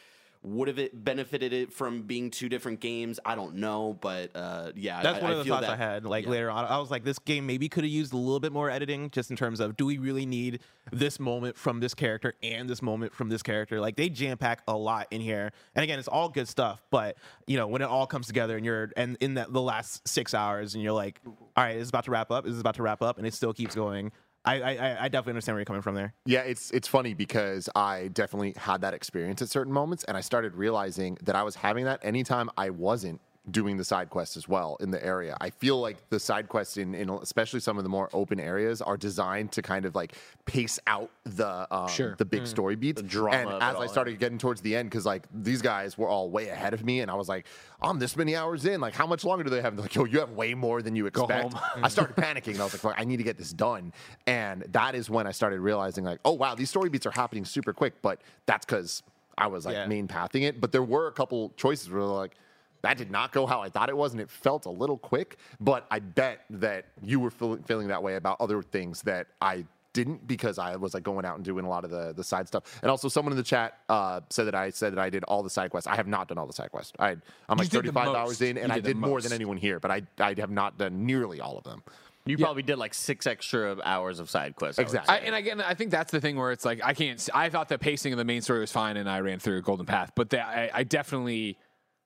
would 0.47 0.67
have 0.67 0.79
it 0.79 1.03
benefited 1.03 1.53
it 1.53 1.73
from 1.73 2.03
being 2.03 2.31
two 2.31 2.49
different 2.49 2.79
games? 2.79 3.19
I 3.25 3.35
don't 3.35 3.55
know, 3.55 3.97
but 3.99 4.31
uh, 4.35 4.71
yeah, 4.75 5.01
That's 5.03 5.19
I, 5.19 5.21
one 5.21 5.31
I 5.31 5.33
of 5.33 5.37
the 5.39 5.43
feel 5.45 5.55
thoughts 5.55 5.67
that, 5.67 5.73
I 5.73 5.75
had. 5.75 6.05
Like 6.05 6.25
yeah. 6.25 6.31
later 6.31 6.49
on, 6.49 6.65
I 6.65 6.77
was 6.79 6.89
like, 6.89 7.03
this 7.03 7.19
game 7.19 7.45
maybe 7.45 7.69
could 7.69 7.83
have 7.83 7.91
used 7.91 8.13
a 8.13 8.17
little 8.17 8.39
bit 8.39 8.51
more 8.51 8.69
editing, 8.69 9.09
just 9.09 9.31
in 9.31 9.37
terms 9.37 9.59
of 9.59 9.77
do 9.77 9.85
we 9.85 9.97
really 9.97 10.25
need 10.25 10.59
this 10.91 11.19
moment 11.19 11.57
from 11.57 11.79
this 11.79 11.93
character 11.93 12.33
and 12.41 12.69
this 12.69 12.81
moment 12.81 13.13
from 13.13 13.29
this 13.29 13.43
character? 13.43 13.79
Like 13.79 13.95
they 13.95 14.09
jam 14.09 14.37
pack 14.37 14.61
a 14.67 14.75
lot 14.75 15.07
in 15.11 15.21
here, 15.21 15.51
and 15.75 15.83
again, 15.83 15.99
it's 15.99 16.07
all 16.07 16.29
good 16.29 16.47
stuff. 16.47 16.83
But 16.89 17.17
you 17.45 17.57
know, 17.57 17.67
when 17.67 17.81
it 17.81 17.87
all 17.89 18.07
comes 18.07 18.27
together, 18.27 18.55
and 18.55 18.65
you're 18.65 18.91
and 18.95 19.17
in 19.19 19.35
that 19.35 19.51
the 19.51 19.61
last 19.61 20.07
six 20.07 20.33
hours, 20.33 20.75
and 20.75 20.83
you're 20.83 20.93
like, 20.93 21.19
all 21.25 21.63
right, 21.63 21.73
this 21.73 21.83
is 21.83 21.89
about 21.89 22.05
to 22.05 22.11
wrap 22.11 22.31
up. 22.31 22.45
This 22.45 22.53
is 22.53 22.61
about 22.61 22.75
to 22.75 22.83
wrap 22.83 23.01
up, 23.01 23.17
and 23.17 23.27
it 23.27 23.33
still 23.33 23.53
keeps 23.53 23.75
going. 23.75 24.11
I 24.47 24.61
I, 24.61 25.03
I- 25.05 25.07
definitely 25.09 25.31
understand 25.31 25.55
where 25.55 25.59
you're 25.61 25.65
coming 25.65 25.81
from 25.81 25.95
there. 25.95 26.13
Yeah, 26.25 26.41
it's 26.41 26.71
it's 26.71 26.87
funny 26.87 27.13
because 27.13 27.69
I 27.75 28.09
definitely 28.13 28.53
had 28.57 28.81
that 28.81 28.93
experience 28.93 29.41
at 29.41 29.49
certain 29.49 29.73
moments, 29.73 30.03
and 30.05 30.15
I 30.17 30.21
started 30.21 30.55
realizing 30.55 31.17
that 31.23 31.35
I 31.35 31.43
was 31.43 31.55
having 31.55 31.85
that 31.85 31.99
anytime 32.03 32.49
I 32.57 32.69
wasn't 32.69 33.19
doing 33.49 33.77
the 33.77 33.83
side 33.85 34.09
quests 34.09 34.35
as 34.35 34.47
well 34.47 34.75
in 34.81 34.91
the 34.91 35.03
area. 35.05 35.37
I 35.39 35.49
feel 35.51 35.79
like 35.79 36.09
the 36.09 36.19
side 36.19 36.49
quests 36.49 36.75
in, 36.75 36.93
in 36.93 37.09
especially 37.09 37.61
some 37.61 37.77
of 37.77 37.83
the 37.83 37.89
more 37.89 38.09
open 38.11 38.39
areas 38.41 38.81
are 38.81 38.97
designed 38.97 39.53
to 39.53 39.61
kind 39.61 39.85
of 39.85 39.95
like 39.95 40.15
pace 40.45 40.79
out 40.85 41.09
the 41.23 41.65
um, 41.73 41.87
Sure. 41.87 42.15
the 42.17 42.25
big 42.25 42.45
story 42.45 42.75
beats. 42.75 43.01
drama 43.01 43.37
and 43.37 43.49
of 43.49 43.61
it 43.61 43.63
as 43.63 43.75
I 43.75 43.79
all, 43.83 43.87
started 43.87 44.19
getting 44.19 44.37
towards 44.37 44.59
the 44.61 44.75
end, 44.75 44.89
because 44.89 45.05
like 45.05 45.23
these 45.33 45.61
guys 45.61 45.97
were 45.97 46.09
all 46.09 46.29
way 46.29 46.49
ahead 46.49 46.73
of 46.73 46.83
me, 46.83 46.99
and 46.99 47.09
I 47.09 47.15
was 47.15 47.29
like, 47.29 47.45
I'm 47.81 47.99
this 47.99 48.17
many 48.17 48.35
hours 48.35 48.65
in. 48.65 48.81
Like, 48.81 48.93
how 48.93 49.07
much 49.07 49.23
longer 49.23 49.45
do 49.45 49.49
they 49.49 49.61
have? 49.61 49.67
And 49.73 49.77
they're 49.79 49.83
like, 49.85 49.95
yo, 49.95 50.03
you 50.03 50.19
have 50.19 50.31
way 50.31 50.53
more 50.53 50.81
than 50.81 50.95
you 50.95 51.05
expect. 51.05 51.53
I 51.81 51.87
started 51.87 52.15
panicking, 52.17 52.53
and 52.53 52.59
I 52.61 52.63
was 52.65 52.73
like, 52.73 52.81
fuck, 52.81 52.95
I 52.97 53.05
need 53.05 53.17
to 53.17 53.23
get 53.23 53.37
this 53.37 53.53
done. 53.53 53.93
And 54.25 54.63
that 54.73 54.93
is 54.93 55.09
when 55.09 55.25
I 55.25 55.31
started 55.31 55.61
realizing, 55.61 56.03
like, 56.03 56.19
oh 56.25 56.33
wow, 56.33 56.53
these 56.55 56.69
story 56.69 56.89
beats 56.89 57.05
are 57.05 57.11
happening 57.11 57.45
super 57.45 57.71
quick. 57.71 58.01
But 58.01 58.19
that's 58.45 58.65
because 58.65 59.03
I 59.37 59.47
was 59.47 59.65
like 59.65 59.75
Yeah. 59.75 59.85
main 59.87 60.07
pathing 60.07 60.43
it. 60.43 60.59
But 60.59 60.71
there 60.73 60.83
were 60.83 61.07
a 61.07 61.13
couple 61.13 61.53
choices 61.55 61.89
where 61.89 62.01
like. 62.03 62.35
That 62.81 62.97
did 62.97 63.11
not 63.11 63.31
go 63.31 63.45
how 63.45 63.61
I 63.61 63.69
thought 63.69 63.89
it 63.89 63.97
was, 63.97 64.13
and 64.13 64.21
it 64.21 64.29
felt 64.29 64.65
a 64.65 64.69
little 64.69 64.97
quick. 64.97 65.37
But 65.59 65.85
I 65.89 65.99
bet 65.99 66.45
that 66.51 66.85
you 67.01 67.19
were 67.19 67.31
feel, 67.31 67.57
feeling 67.65 67.87
that 67.87 68.01
way 68.01 68.15
about 68.15 68.39
other 68.39 68.61
things 68.61 69.01
that 69.03 69.27
I 69.41 69.65
didn't 69.93 70.27
because 70.27 70.59
I 70.59 70.75
was 70.75 70.93
like 70.93 71.01
going 71.01 71.25
out 71.25 71.37
and 71.37 71.43
doing 71.43 71.65
a 71.65 71.69
lot 71.69 71.83
of 71.83 71.89
the 71.89 72.13
the 72.13 72.23
side 72.23 72.47
stuff. 72.47 72.79
And 72.81 72.91
also, 72.91 73.07
someone 73.07 73.33
in 73.33 73.37
the 73.37 73.43
chat 73.43 73.79
uh, 73.89 74.21
said 74.29 74.45
that 74.45 74.55
I 74.55 74.69
said 74.69 74.93
that 74.93 74.99
I 74.99 75.09
did 75.09 75.23
all 75.23 75.41
the 75.41 75.49
side 75.49 75.71
quests. 75.71 75.87
I 75.87 75.95
have 75.95 76.07
not 76.07 76.27
done 76.27 76.37
all 76.37 76.45
the 76.45 76.53
side 76.53 76.71
quests. 76.71 76.93
I, 76.99 77.15
I'm 77.49 77.57
like 77.57 77.69
35 77.69 78.09
hours 78.09 78.41
in, 78.41 78.57
and 78.57 78.67
You 78.67 78.73
I 78.73 78.75
did 78.75 78.83
the 78.83 78.89
did 78.89 78.97
more 78.97 79.21
than 79.21 79.33
anyone 79.33 79.57
here, 79.57 79.79
but 79.79 79.89
I 79.89 80.03
I 80.19 80.35
have 80.37 80.51
not 80.51 80.77
done 80.77 81.05
nearly 81.05 81.41
all 81.41 81.57
of 81.57 81.63
them. 81.63 81.83
You 82.27 82.37
probably 82.37 82.63
did 82.63 82.77
like 82.77 82.93
six 82.93 83.25
extra 83.25 83.77
hours 83.83 84.19
of 84.19 84.29
side 84.29 84.55
quests. 84.55 84.79
Exactly. 84.79 85.15
I, 85.15 85.19
and 85.19 85.33
again, 85.33 85.61
I 85.61 85.73
think 85.73 85.91
that's 85.91 86.11
the 86.11 86.19
thing 86.19 86.35
where 86.35 86.51
it's 86.51 86.65
like 86.65 86.81
I 86.83 86.93
can't. 86.93 87.27
I 87.33 87.49
thought 87.49 87.69
the 87.69 87.79
pacing 87.79 88.13
of 88.13 88.17
the 88.17 88.25
main 88.25 88.41
story 88.41 88.59
was 88.59 88.71
fine, 88.71 88.97
and 88.97 89.09
I 89.09 89.19
ran 89.21 89.39
through 89.39 89.61
Golden 89.61 89.85
Path, 89.85 90.11
but 90.15 90.29
that 90.31 90.45
I, 90.45 90.69
I 90.73 90.83
definitely 90.83 91.57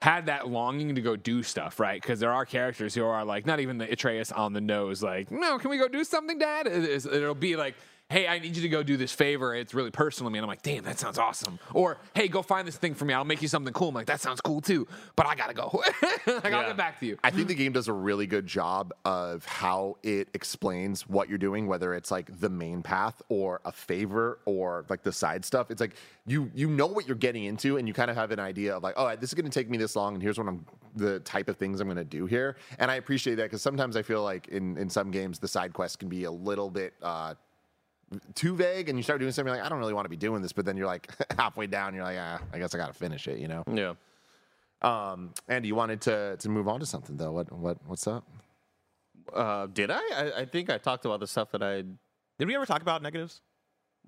had 0.02 0.26
that 0.26 0.48
longing 0.48 0.96
to 0.96 1.02
go 1.02 1.16
do 1.16 1.44
stuff, 1.44 1.80
right? 1.80 2.02
Because 2.02 2.20
there 2.20 2.32
are 2.32 2.46
characters 2.46 2.96
who 2.96 3.04
are 3.06 3.24
like 3.24 3.46
not 3.46 3.60
even 3.60 3.78
the 3.78 3.92
Atreus 3.92 4.32
on 4.32 4.54
the 4.54 4.62
nose, 4.62 5.04
like, 5.04 5.30
no, 5.30 5.60
can 5.60 5.70
we 5.70 5.78
go 5.78 5.88
do 5.88 6.04
something, 6.04 6.40
Dad? 6.40 6.68
It, 6.68 7.06
it'll 7.06 7.36
be 7.36 7.56
like. 7.56 7.76
Hey, 8.12 8.28
I 8.28 8.40
need 8.40 8.56
you 8.58 8.62
to 8.64 8.70
go 8.70 8.84
do 8.84 8.98
this 8.98 9.12
favor. 9.14 9.56
It's 9.56 9.74
really 9.74 9.90
personal 9.90 10.30
to 10.30 10.34
me. 10.34 10.40
And 10.40 10.44
I'm 10.46 10.50
like, 10.50 10.62
damn, 10.62 10.84
that 10.84 11.00
sounds 11.00 11.18
awesome. 11.18 11.58
Or, 11.74 11.98
hey, 12.14 12.28
go 12.28 12.42
find 12.42 12.68
this 12.68 12.76
thing 12.76 12.94
for 12.94 13.06
me. 13.06 13.14
I'll 13.14 13.24
make 13.24 13.42
you 13.42 13.48
something 13.48 13.74
cool. 13.74 13.88
I'm 13.90 13.96
like, 13.96 14.08
that 14.08 14.20
sounds 14.20 14.42
cool 14.42 14.60
too. 14.60 14.86
But 15.16 15.28
I 15.28 15.36
gotta 15.36 15.54
go. 15.54 15.82
like, 16.28 16.46
I'll 16.46 16.52
Yeah. 16.52 16.68
get 16.68 16.78
back 16.78 17.00
to 17.00 17.06
you. 17.06 17.18
I 17.24 17.30
think 17.32 17.48
the 17.48 17.56
game 17.56 17.72
does 17.72 17.88
a 17.88 17.94
really 17.94 18.28
good 18.28 18.46
job 18.46 18.92
of 19.06 19.46
how 19.46 19.96
it 20.04 20.28
explains 20.34 21.08
what 21.08 21.30
you're 21.30 21.38
doing, 21.38 21.68
whether 21.68 21.94
it's 21.94 22.12
like 22.12 22.40
the 22.42 22.50
main 22.50 22.84
path 22.84 23.22
or 23.30 23.62
a 23.66 23.72
favor 23.72 24.40
or 24.46 24.86
like 24.90 25.04
the 25.04 25.14
side 25.14 25.46
stuff. 25.46 25.72
It's 25.72 25.80
like 25.82 25.96
you 26.28 26.52
you 26.54 26.68
know 26.70 26.88
what 26.88 27.08
you're 27.08 27.16
getting 27.16 27.46
into, 27.46 27.78
and 27.78 27.88
you 27.88 27.94
kind 27.94 28.12
of 28.12 28.18
have 28.18 28.32
an 28.32 28.40
idea 28.40 28.76
of 28.76 28.84
like, 28.84 28.96
oh, 28.98 29.16
this 29.16 29.30
is 29.30 29.34
going 29.34 29.50
to 29.50 29.52
take 29.60 29.70
me 29.70 29.78
this 29.78 29.96
long, 29.96 30.14
and 30.16 30.22
here's 30.22 30.38
what 30.38 30.48
I'm 30.48 30.66
the 30.98 31.22
type 31.22 31.48
of 31.48 31.56
things 31.56 31.80
I'm 31.80 31.88
going 31.88 31.96
to 31.96 32.04
do 32.04 32.26
here. 32.26 32.58
And 32.78 32.92
I 32.92 32.96
appreciate 32.96 33.36
that 33.36 33.44
because 33.44 33.62
sometimes 33.62 33.96
I 33.96 34.02
feel 34.02 34.22
like 34.22 34.50
in 34.50 34.78
in 34.78 34.90
some 34.90 35.12
games 35.12 35.40
the 35.40 35.48
side 35.48 35.72
quests 35.74 35.96
can 35.96 36.10
be 36.10 36.26
a 36.26 36.32
little 36.32 36.70
bit. 36.70 36.94
uh 37.02 37.36
too 38.36 38.56
vague 38.56 38.90
and 38.90 38.98
you 38.98 39.04
start 39.04 39.20
doing 39.20 39.32
something 39.32 39.54
like 39.54 39.64
I 39.64 39.70
don't 39.70 39.80
really 39.80 39.94
want 39.94 40.06
to 40.06 40.10
be 40.10 40.18
doing 40.18 40.42
this, 40.42 40.52
but 40.54 40.66
then 40.66 40.76
you're 40.78 40.86
like 40.88 41.10
halfway 41.38 41.68
down, 41.68 41.94
you're 41.96 42.04
like, 42.04 42.18
ah, 42.20 42.40
I 42.54 42.58
guess 42.60 42.74
I 42.76 42.78
gotta 42.78 42.94
finish 42.94 43.28
it, 43.28 43.40
you 43.40 43.48
know. 43.48 43.64
Yeah. 43.72 43.94
Um, 44.82 45.34
Andy, 45.48 45.68
you 45.68 45.76
wanted 45.76 46.02
to 46.02 46.38
to 46.38 46.50
move 46.50 46.68
on 46.68 46.80
to 46.80 46.86
something 46.86 47.16
though. 47.18 47.32
What 47.32 47.52
what 47.52 47.78
what's 47.86 48.08
up? 48.08 48.26
Uh, 49.34 49.68
did 49.68 49.92
I? 49.92 50.00
I? 50.14 50.32
I 50.40 50.46
think 50.46 50.70
I 50.70 50.78
talked 50.78 51.06
about 51.06 51.20
the 51.20 51.28
stuff 51.28 51.52
that 51.52 51.62
I. 51.64 51.84
Did 52.40 52.48
we 52.48 52.56
ever 52.56 52.66
talk 52.66 52.82
about 52.82 53.02
negatives? 53.04 53.42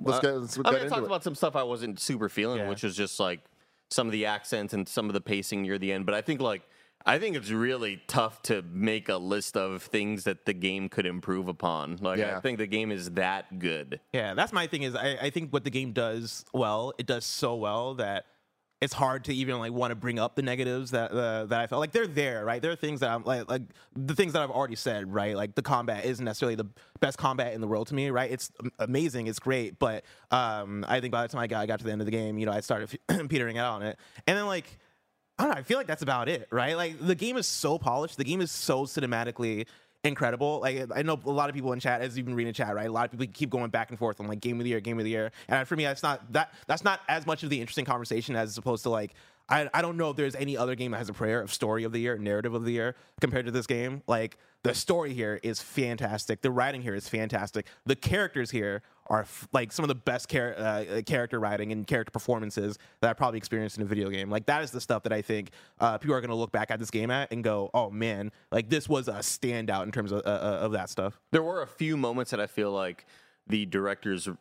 Let's 0.02 0.18
Uh, 0.18 0.22
get. 0.22 0.32
Let's 0.34 0.58
I 0.60 0.62
get 0.64 0.74
mean, 0.74 0.82
I 0.86 0.88
talked 0.90 1.04
it. 1.04 1.06
about 1.06 1.24
some 1.24 1.36
stuff 1.36 1.56
I 1.56 1.64
wasn't 1.64 2.00
super 2.00 2.28
feeling, 2.30 2.60
Yeah. 2.60 2.70
which 2.70 2.84
was 2.84 2.96
just 2.96 3.20
like 3.20 3.42
some 3.92 4.08
of 4.08 4.12
the 4.12 4.26
accents 4.26 4.74
and 4.74 4.90
some 4.90 5.08
of 5.08 5.14
the 5.14 5.22
pacing 5.22 5.62
near 5.62 5.78
the 5.78 5.92
end. 5.94 6.06
But 6.08 6.16
I 6.16 6.22
think 6.22 6.42
like 6.42 6.64
I 7.06 7.20
think 7.20 7.36
it's 7.36 7.52
really 7.52 8.02
tough 8.08 8.42
to 8.44 8.62
make 8.62 9.10
a 9.10 9.18
list 9.18 9.58
of 9.58 9.84
things 9.84 10.24
that 10.24 10.46
the 10.46 10.54
game 10.54 10.90
could 10.90 11.06
improve 11.06 11.48
upon. 11.48 11.98
Like 12.02 12.20
I 12.20 12.40
think 12.40 12.58
the 12.58 12.68
game 12.68 12.92
is 12.92 13.12
that 13.12 13.60
good. 13.60 14.00
Yeah, 14.14 14.34
that's 14.34 14.54
my 14.54 14.68
thing. 14.68 14.84
Is 14.84 14.96
I, 14.96 15.18
I 15.22 15.30
think 15.30 15.52
what 15.52 15.64
the 15.64 15.70
game 15.70 15.92
does 15.92 16.46
well, 16.54 16.94
it 16.98 17.06
does 17.06 17.26
so 17.26 17.56
well 17.56 17.96
that 17.96 18.26
it's 18.84 18.94
hard 18.94 19.24
to 19.24 19.34
even 19.34 19.60
like 19.60 19.72
want 19.72 19.92
to 19.92 19.96
bring 19.96 20.20
up 20.20 20.36
the 20.36 20.42
negatives 20.42 20.92
that 20.92 21.12
uh, 21.12 21.46
that 21.46 21.62
I 21.62 21.68
felt 21.68 21.80
like 21.80 21.94
they're 21.94 22.08
there, 22.08 22.44
right? 22.44 22.62
There 22.62 22.72
are 22.72 22.76
things 22.76 23.00
that 23.00 23.12
I'm 23.12 23.24
like 23.24 23.50
like 23.50 23.62
the 23.96 24.14
things 24.14 24.34
that 24.34 24.42
I've 24.42 24.52
already 24.52 24.76
said, 24.76 25.14
right? 25.14 25.36
Like 25.36 25.56
the 25.56 25.62
combat 25.62 26.06
isn't 26.06 26.24
necessarily 26.24 26.56
the 26.56 26.68
best 27.00 27.18
combat 27.18 27.54
in 27.54 27.62
the 27.62 27.68
world 27.68 27.88
to 27.88 27.96
me, 27.96 28.10
right? 28.10 28.30
It's 28.30 28.52
amazing, 28.80 29.28
it's 29.28 29.40
great, 29.40 29.80
but 29.80 30.04
um, 30.32 30.86
I 30.88 31.00
think 31.00 31.12
by 31.12 31.22
the 31.22 31.30
time 31.30 31.42
I 31.42 31.48
got, 31.48 31.62
I 31.62 31.66
got 31.66 31.80
to 31.80 31.86
the 31.86 31.92
end 31.92 32.02
of 32.02 32.06
the 32.06 32.12
game, 32.12 32.38
you 32.38 32.46
know, 32.46 32.52
I 32.52 32.60
started 32.60 32.98
petering 33.30 33.58
out 33.58 33.74
on 33.74 33.84
it, 33.84 33.98
and 34.28 34.38
then 34.38 34.46
like. 34.46 34.80
I 35.38 35.44
don't 35.44 35.54
know. 35.54 35.60
I 35.60 35.64
feel 35.64 35.78
like 35.78 35.88
that's 35.88 36.04
about 36.04 36.30
it, 36.30 36.48
right? 36.52 36.78
Like 36.78 37.00
the 37.00 37.16
game 37.16 37.38
is 37.38 37.48
so 37.48 37.78
polished. 37.80 38.18
The 38.18 38.24
game 38.24 38.42
is 38.42 38.52
so 38.52 38.84
cinematically 38.86 39.66
incredible. 40.04 40.60
Like 40.60 40.90
I 40.94 41.02
know 41.02 41.20
a 41.26 41.30
lot 41.32 41.50
of 41.50 41.56
people 41.56 41.74
in 41.74 41.80
chat, 41.80 42.02
as 42.02 42.16
you've 42.16 42.26
been 42.26 42.36
reading 42.36 42.54
chat, 42.54 42.76
right? 42.76 42.88
A 42.88 42.92
lot 42.92 43.06
of 43.06 43.12
people 43.12 43.26
keep 43.34 43.50
going 43.50 43.70
back 43.70 43.90
and 43.90 43.98
forth 43.98 44.20
on 44.20 44.28
like 44.28 44.42
game 44.42 44.60
of 44.60 44.64
the 44.64 44.70
year, 44.70 44.80
game 44.80 45.00
of 45.00 45.06
the 45.06 45.12
year. 45.12 45.32
And 45.48 45.68
for 45.68 45.76
me, 45.76 45.86
that's 45.86 46.04
not 46.04 46.32
that 46.34 46.54
that's 46.68 46.84
not 46.84 47.02
as 47.08 47.26
much 47.26 47.44
of 47.44 47.50
the 47.50 47.60
interesting 47.60 47.86
conversation 47.86 48.36
as 48.36 48.58
opposed 48.58 48.84
to 48.84 48.90
like 48.90 49.14
I, 49.50 49.70
I 49.74 49.82
don't 49.82 49.98
know 49.98 50.10
if 50.10 50.16
there's 50.16 50.36
any 50.36 50.56
other 50.56 50.76
game 50.76 50.92
that 50.92 50.98
has 50.98 51.10
a 51.10 51.14
prayer 51.14 51.42
of 51.42 51.54
story 51.54 51.84
of 51.84 51.92
the 51.92 52.00
year, 52.00 52.18
narrative 52.18 52.54
of 52.54 52.64
the 52.64 52.72
year 52.72 52.96
compared 53.20 53.46
to 53.46 53.52
this 53.52 53.68
game. 53.68 54.02
Like 54.08 54.38
the 54.64 54.74
story 54.74 55.14
here 55.14 55.40
is 55.44 55.62
fantastic. 55.62 56.42
The 56.42 56.52
writing 56.52 56.82
here 56.82 56.96
is 56.96 57.10
fantastic. 57.10 57.68
The 57.86 57.96
characters 57.96 58.52
here 58.52 58.82
are 59.08 59.22
f- 59.22 59.50
like 59.52 59.74
some 59.74 59.84
of 59.84 59.90
the 59.90 59.96
best 59.96 60.30
char- 60.30 60.56
uh, 60.58 61.02
character 61.06 61.40
writing 61.40 61.74
and 61.74 61.86
character 61.86 62.12
performances 62.12 62.78
that 63.02 63.10
I 63.10 63.14
probably 63.14 63.38
experienced 63.38 63.78
in 63.78 63.84
a 63.84 63.86
video 63.86 64.10
game. 64.10 64.30
Like 64.30 64.46
that 64.46 64.64
is 64.64 64.72
the 64.72 64.80
stuff 64.80 65.04
that 65.04 65.12
I 65.12 65.22
think 65.22 65.52
uh, 65.80 65.98
people 65.98 66.16
are 66.16 66.22
going 66.22 66.30
to 66.30 66.36
look 66.36 66.54
back 66.54 66.72
at 66.72 66.80
this 66.80 66.90
game 66.90 67.12
at 67.12 67.32
and 67.34 67.44
go, 67.44 67.70
"Oh 67.74 67.90
man, 67.90 68.32
like 68.52 68.70
this 68.70 68.88
was 68.88 69.10
a 69.10 69.16
standout 69.16 69.84
in 69.84 69.92
terms 69.92 70.14
of 70.14 70.22
uh, 70.26 70.30
uh, 70.30 70.60
of 70.62 70.72
that 70.72 70.90
stuff." 70.90 71.20
There 71.32 71.44
were 71.44 71.62
a 71.62 71.68
few 71.68 71.98
moments 71.98 72.32
that 72.32 72.40
I 72.40 72.48
feel 72.48 72.72
like 72.72 73.06
the 73.46 73.66
directors 73.66 74.28
uh, 74.30 74.36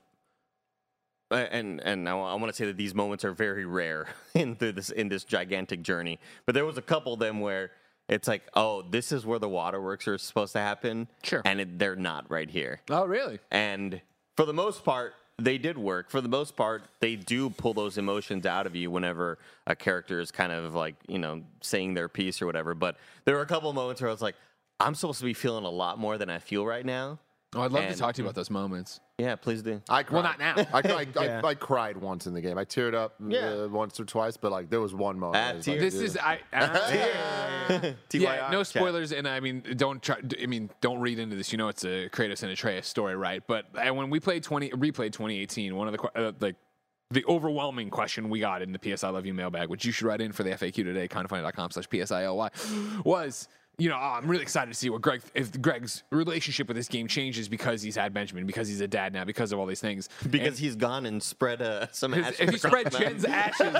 Uh, 1.32 1.46
and 1.50 1.80
and 1.80 2.08
I, 2.08 2.14
want 2.14 2.48
to 2.48 2.52
say 2.52 2.66
that 2.66 2.76
these 2.76 2.94
moments 2.94 3.24
are 3.24 3.32
very 3.32 3.64
rare 3.64 4.08
in 4.34 4.56
this 4.58 4.90
in 4.90 5.08
this 5.08 5.24
gigantic 5.24 5.82
journey. 5.82 6.18
But 6.46 6.54
there 6.54 6.66
was 6.66 6.78
a 6.78 6.82
couple 6.82 7.14
of 7.14 7.18
them 7.18 7.40
where 7.40 7.70
it's 8.08 8.28
like, 8.28 8.42
oh, 8.54 8.82
this 8.82 9.12
is 9.12 9.24
where 9.24 9.38
the 9.38 9.48
waterworks 9.48 10.06
are 10.06 10.18
supposed 10.18 10.52
to 10.52 10.58
happen, 10.58 11.08
Sure. 11.22 11.40
and 11.44 11.60
it, 11.60 11.78
they're 11.78 11.96
not 11.96 12.30
right 12.30 12.50
here. 12.50 12.80
Oh, 12.90 13.06
really? 13.06 13.38
And 13.50 14.00
for 14.36 14.44
the 14.44 14.52
most 14.52 14.84
part, 14.84 15.14
they 15.38 15.56
did 15.56 15.78
work 15.78 16.10
for 16.10 16.20
the 16.20 16.28
most 16.28 16.56
part. 16.56 16.82
They 17.00 17.16
do 17.16 17.48
pull 17.48 17.72
those 17.72 17.96
emotions 17.96 18.44
out 18.44 18.66
of 18.66 18.76
you 18.76 18.90
whenever 18.90 19.38
a 19.66 19.74
character 19.74 20.20
is 20.20 20.30
kind 20.30 20.52
of 20.52 20.74
like 20.74 20.96
you 21.08 21.18
know 21.18 21.42
saying 21.62 21.94
their 21.94 22.08
piece 22.08 22.42
or 22.42 22.46
whatever. 22.46 22.74
But 22.74 22.96
there 23.24 23.34
were 23.36 23.42
a 23.42 23.46
couple 23.46 23.70
of 23.70 23.74
moments 23.74 24.00
where 24.02 24.10
I 24.10 24.12
was 24.12 24.22
like, 24.22 24.36
I'm 24.78 24.94
supposed 24.94 25.20
to 25.20 25.24
be 25.24 25.34
feeling 25.34 25.64
a 25.64 25.70
lot 25.70 25.98
more 25.98 26.18
than 26.18 26.28
I 26.28 26.38
feel 26.38 26.66
right 26.66 26.84
now. 26.84 27.18
Oh, 27.54 27.60
I'd 27.60 27.70
love 27.70 27.84
And- 27.84 27.92
to 27.94 28.00
talk 28.00 28.14
to 28.14 28.22
you 28.22 28.26
about 28.26 28.34
those 28.34 28.48
moments. 28.50 29.00
Yeah, 29.18 29.36
please 29.36 29.62
do. 29.62 29.82
I 29.88 30.02
cried. 30.02 30.14
Well, 30.14 30.22
not 30.22 30.38
now. 30.38 30.54
I, 30.72 30.80
I, 30.88 31.06
I, 31.16 31.24
Yeah. 31.24 31.40
I, 31.44 31.54
cried 31.54 31.96
once 31.98 32.26
in 32.26 32.32
the 32.32 32.40
game. 32.40 32.56
I 32.56 32.64
teared 32.64 32.94
up 32.94 33.14
Yeah. 33.28 33.64
uh, 33.64 33.68
once 33.68 34.00
or 34.00 34.04
twice, 34.06 34.36
but 34.38 34.50
like 34.50 34.70
there 34.70 34.80
was 34.80 34.94
one 34.94 35.18
moment. 35.18 35.36
At 35.36 35.56
was 35.56 35.68
like. 35.68 35.78
This 35.80 35.94
dude. 35.94 36.02
is 36.04 36.16
I. 36.16 36.40
I 36.52 37.66
yeah, 37.68 37.92
TYR, 38.08 38.50
no 38.50 38.58
chat. 38.58 38.66
spoilers, 38.68 39.12
and 39.12 39.28
I 39.28 39.40
mean, 39.40 39.62
don't 39.76 40.02
try. 40.02 40.16
I 40.42 40.46
mean, 40.46 40.70
don't 40.80 40.98
read 41.00 41.18
into 41.18 41.36
this. 41.36 41.52
You 41.52 41.58
know, 41.58 41.68
it's 41.68 41.84
a 41.84 42.08
Kratos 42.08 42.42
and 42.42 42.50
Atreus 42.50 42.86
story, 42.88 43.16
right? 43.16 43.42
But 43.46 43.66
uh, 43.76 43.92
when 43.94 44.08
we 44.10 44.18
played 44.18 44.42
twenty, 44.42 44.70
replayed 44.70 45.12
2018, 45.12 45.76
one 45.76 45.86
of 45.88 45.92
the 45.92 45.98
que- 45.98 46.10
uh, 46.16 46.32
like 46.40 46.56
the 47.10 47.24
overwhelming 47.28 47.90
question 47.90 48.30
we 48.30 48.40
got 48.40 48.62
in 48.62 48.72
the 48.72 48.78
PS 48.78 49.04
I 49.04 49.10
Love 49.10 49.26
You 49.26 49.34
mailbag, 49.34 49.68
which 49.68 49.84
you 49.84 49.92
should 49.92 50.06
write 50.06 50.22
in 50.22 50.32
for 50.32 50.42
the 50.42 50.50
FAQ 50.50 50.72
today, 50.76 51.06
kindafunny.com 51.06 51.70
slash 51.70 51.86
PSILY, 51.88 52.50
was. 53.04 53.48
You 53.78 53.88
know, 53.88 53.96
oh, 53.96 54.14
I'm 54.16 54.28
really 54.28 54.42
excited 54.42 54.70
to 54.70 54.78
see 54.78 54.90
what 54.90 55.00
Greg, 55.00 55.22
if 55.34 55.60
Greg's 55.60 56.02
relationship 56.10 56.68
with 56.68 56.76
this 56.76 56.88
game 56.88 57.08
changes 57.08 57.48
because 57.48 57.80
he's 57.80 57.96
had 57.96 58.12
Benjamin, 58.12 58.44
because 58.46 58.68
he's 58.68 58.82
a 58.82 58.86
dad 58.86 59.14
now, 59.14 59.24
because 59.24 59.50
of 59.50 59.58
all 59.58 59.64
these 59.64 59.80
things. 59.80 60.10
Because 60.30 60.48
And- 60.48 60.58
he's 60.58 60.76
gone 60.76 61.06
and 61.06 61.22
spread 61.22 61.62
uh, 61.62 61.86
some 61.90 62.12
ashes 62.12 62.38
if 62.38 62.64
across 62.64 62.82
spread. 62.86 62.92
Jen's 62.92 63.24
ashes 63.24 63.76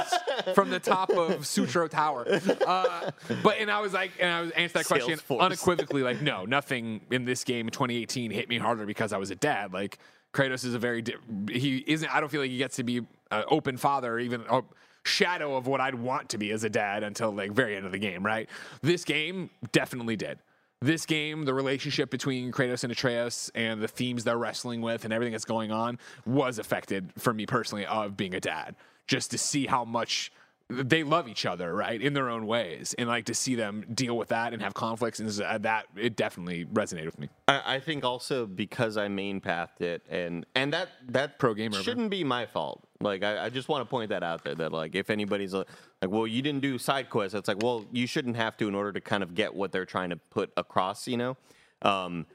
from 0.54 0.70
the 0.70 0.80
top 0.80 1.10
of 1.10 1.46
Sutro 1.46 1.88
Tower, 1.88 2.26
uh, 2.66 3.10
but 3.42 3.58
and 3.58 3.70
I 3.70 3.80
was 3.80 3.92
like, 3.92 4.12
and 4.18 4.30
I 4.30 4.40
was 4.40 4.50
answered 4.52 4.78
that 4.78 4.86
question 4.86 5.18
Salesforce. 5.18 5.40
unequivocally, 5.40 6.02
like, 6.02 6.22
no, 6.22 6.46
nothing 6.46 7.02
in 7.10 7.26
this 7.26 7.44
game 7.44 7.66
in 7.66 7.72
2018 7.72 8.30
hit 8.30 8.48
me 8.48 8.56
harder 8.58 8.86
because 8.86 9.12
I 9.12 9.18
was 9.18 9.30
a 9.30 9.36
dad. 9.36 9.72
Like 9.74 9.98
Kratos 10.32 10.64
is 10.64 10.72
a 10.74 10.78
very 10.78 11.02
di- 11.02 11.14
he 11.52 11.84
isn't. 11.86 12.12
I 12.12 12.20
don't 12.20 12.30
feel 12.30 12.40
like 12.40 12.50
he 12.50 12.56
gets 12.58 12.76
to 12.76 12.82
be 12.82 12.98
an 13.30 13.44
open 13.48 13.76
father, 13.76 14.14
or 14.14 14.18
even 14.20 14.42
a 14.48 14.62
shadow 15.04 15.56
of 15.56 15.66
what 15.66 15.80
I'd 15.80 15.94
want 15.94 16.28
to 16.30 16.38
be 16.38 16.50
as 16.50 16.64
a 16.64 16.70
dad 16.70 17.02
until 17.02 17.30
like 17.30 17.52
very 17.52 17.76
end 17.76 17.86
of 17.86 17.92
the 17.92 17.98
game. 17.98 18.24
Right? 18.24 18.48
This 18.82 19.04
game 19.04 19.50
definitely 19.72 20.16
did 20.16 20.38
this 20.82 21.06
game, 21.06 21.44
the 21.44 21.54
relationship 21.54 22.10
between 22.10 22.52
Kratos 22.52 22.82
and 22.82 22.92
Atreus 22.92 23.50
and 23.54 23.80
the 23.80 23.88
themes 23.88 24.24
they're 24.24 24.36
wrestling 24.36 24.82
with 24.82 25.04
and 25.04 25.12
everything 25.12 25.32
that's 25.32 25.44
going 25.44 25.70
on 25.70 25.98
was 26.26 26.58
affected 26.58 27.12
for 27.16 27.32
me 27.32 27.46
personally 27.46 27.86
of 27.86 28.16
being 28.16 28.34
a 28.34 28.40
dad. 28.40 28.74
Just 29.06 29.30
to 29.30 29.38
see 29.38 29.66
how 29.66 29.84
much 29.84 30.32
they 30.68 31.02
love 31.02 31.28
each 31.28 31.44
other, 31.44 31.74
right, 31.74 32.00
in 32.00 32.14
their 32.14 32.30
own 32.30 32.46
ways, 32.46 32.94
and 32.96 33.08
like 33.08 33.26
to 33.26 33.34
see 33.34 33.54
them 33.54 33.84
deal 33.92 34.16
with 34.16 34.28
that 34.28 34.52
and 34.52 34.62
have 34.62 34.74
conflicts 34.74 35.18
and 35.18 35.40
uh, 35.40 35.58
that 35.58 35.86
it 35.96 36.16
definitely 36.16 36.64
resonated 36.64 37.06
with 37.06 37.18
me. 37.18 37.28
I, 37.46 37.76
I 37.76 37.80
think 37.80 38.04
also 38.04 38.46
because 38.46 38.96
I 38.96 39.08
main 39.08 39.40
pathed 39.40 39.82
it, 39.82 40.02
and 40.08 40.46
and 40.54 40.72
that 40.72 40.88
that 41.08 41.38
Pro 41.38 41.54
gamer, 41.54 41.82
shouldn't 41.82 42.10
be 42.10 42.24
my 42.24 42.46
fault. 42.46 42.82
Like 43.02 43.22
I, 43.22 43.46
I 43.46 43.48
just 43.50 43.68
want 43.68 43.84
to 43.84 43.90
point 43.90 44.10
that 44.10 44.22
out 44.22 44.44
there. 44.44 44.54
That 44.54 44.72
like 44.72 44.94
if 44.94 45.10
anybody's 45.10 45.54
uh, 45.54 45.64
like, 46.00 46.10
well, 46.10 46.26
you 46.26 46.42
didn't 46.42 46.60
do 46.60 46.78
side 46.78 47.10
quests. 47.10 47.34
It's 47.34 47.48
like, 47.48 47.62
well, 47.62 47.84
you 47.92 48.06
shouldn't 48.06 48.36
have 48.36 48.56
to 48.58 48.68
in 48.68 48.74
order 48.74 48.92
to 48.92 49.00
kind 49.00 49.22
of 49.22 49.34
get 49.34 49.54
what 49.54 49.72
they're 49.72 49.86
trying 49.86 50.10
to 50.10 50.16
put 50.16 50.52
across. 50.56 51.06
You 51.06 51.16
know, 51.16 51.36
um, 51.82 52.26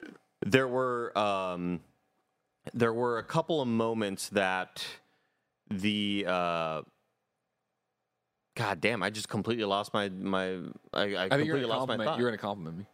there 0.45 0.67
were 0.67 1.17
um, 1.17 1.81
there 2.73 2.93
were 2.93 3.17
a 3.17 3.23
couple 3.23 3.61
of 3.61 3.67
moments 3.67 4.29
that 4.29 4.85
the 5.69 6.25
uh, 6.27 6.81
God 8.55 8.81
damn, 8.81 9.03
I 9.03 9.09
just 9.09 9.29
completely 9.29 9.65
lost 9.65 9.93
my 9.93 10.09
my. 10.09 10.57
I, 10.93 11.15
I, 11.15 11.25
I 11.25 11.29
completely 11.29 11.65
lost 11.65 11.87
my 11.87 11.97
thought. 11.97 12.19
You're 12.19 12.29
gonna 12.29 12.37
compliment 12.37 12.77
me. 12.79 12.85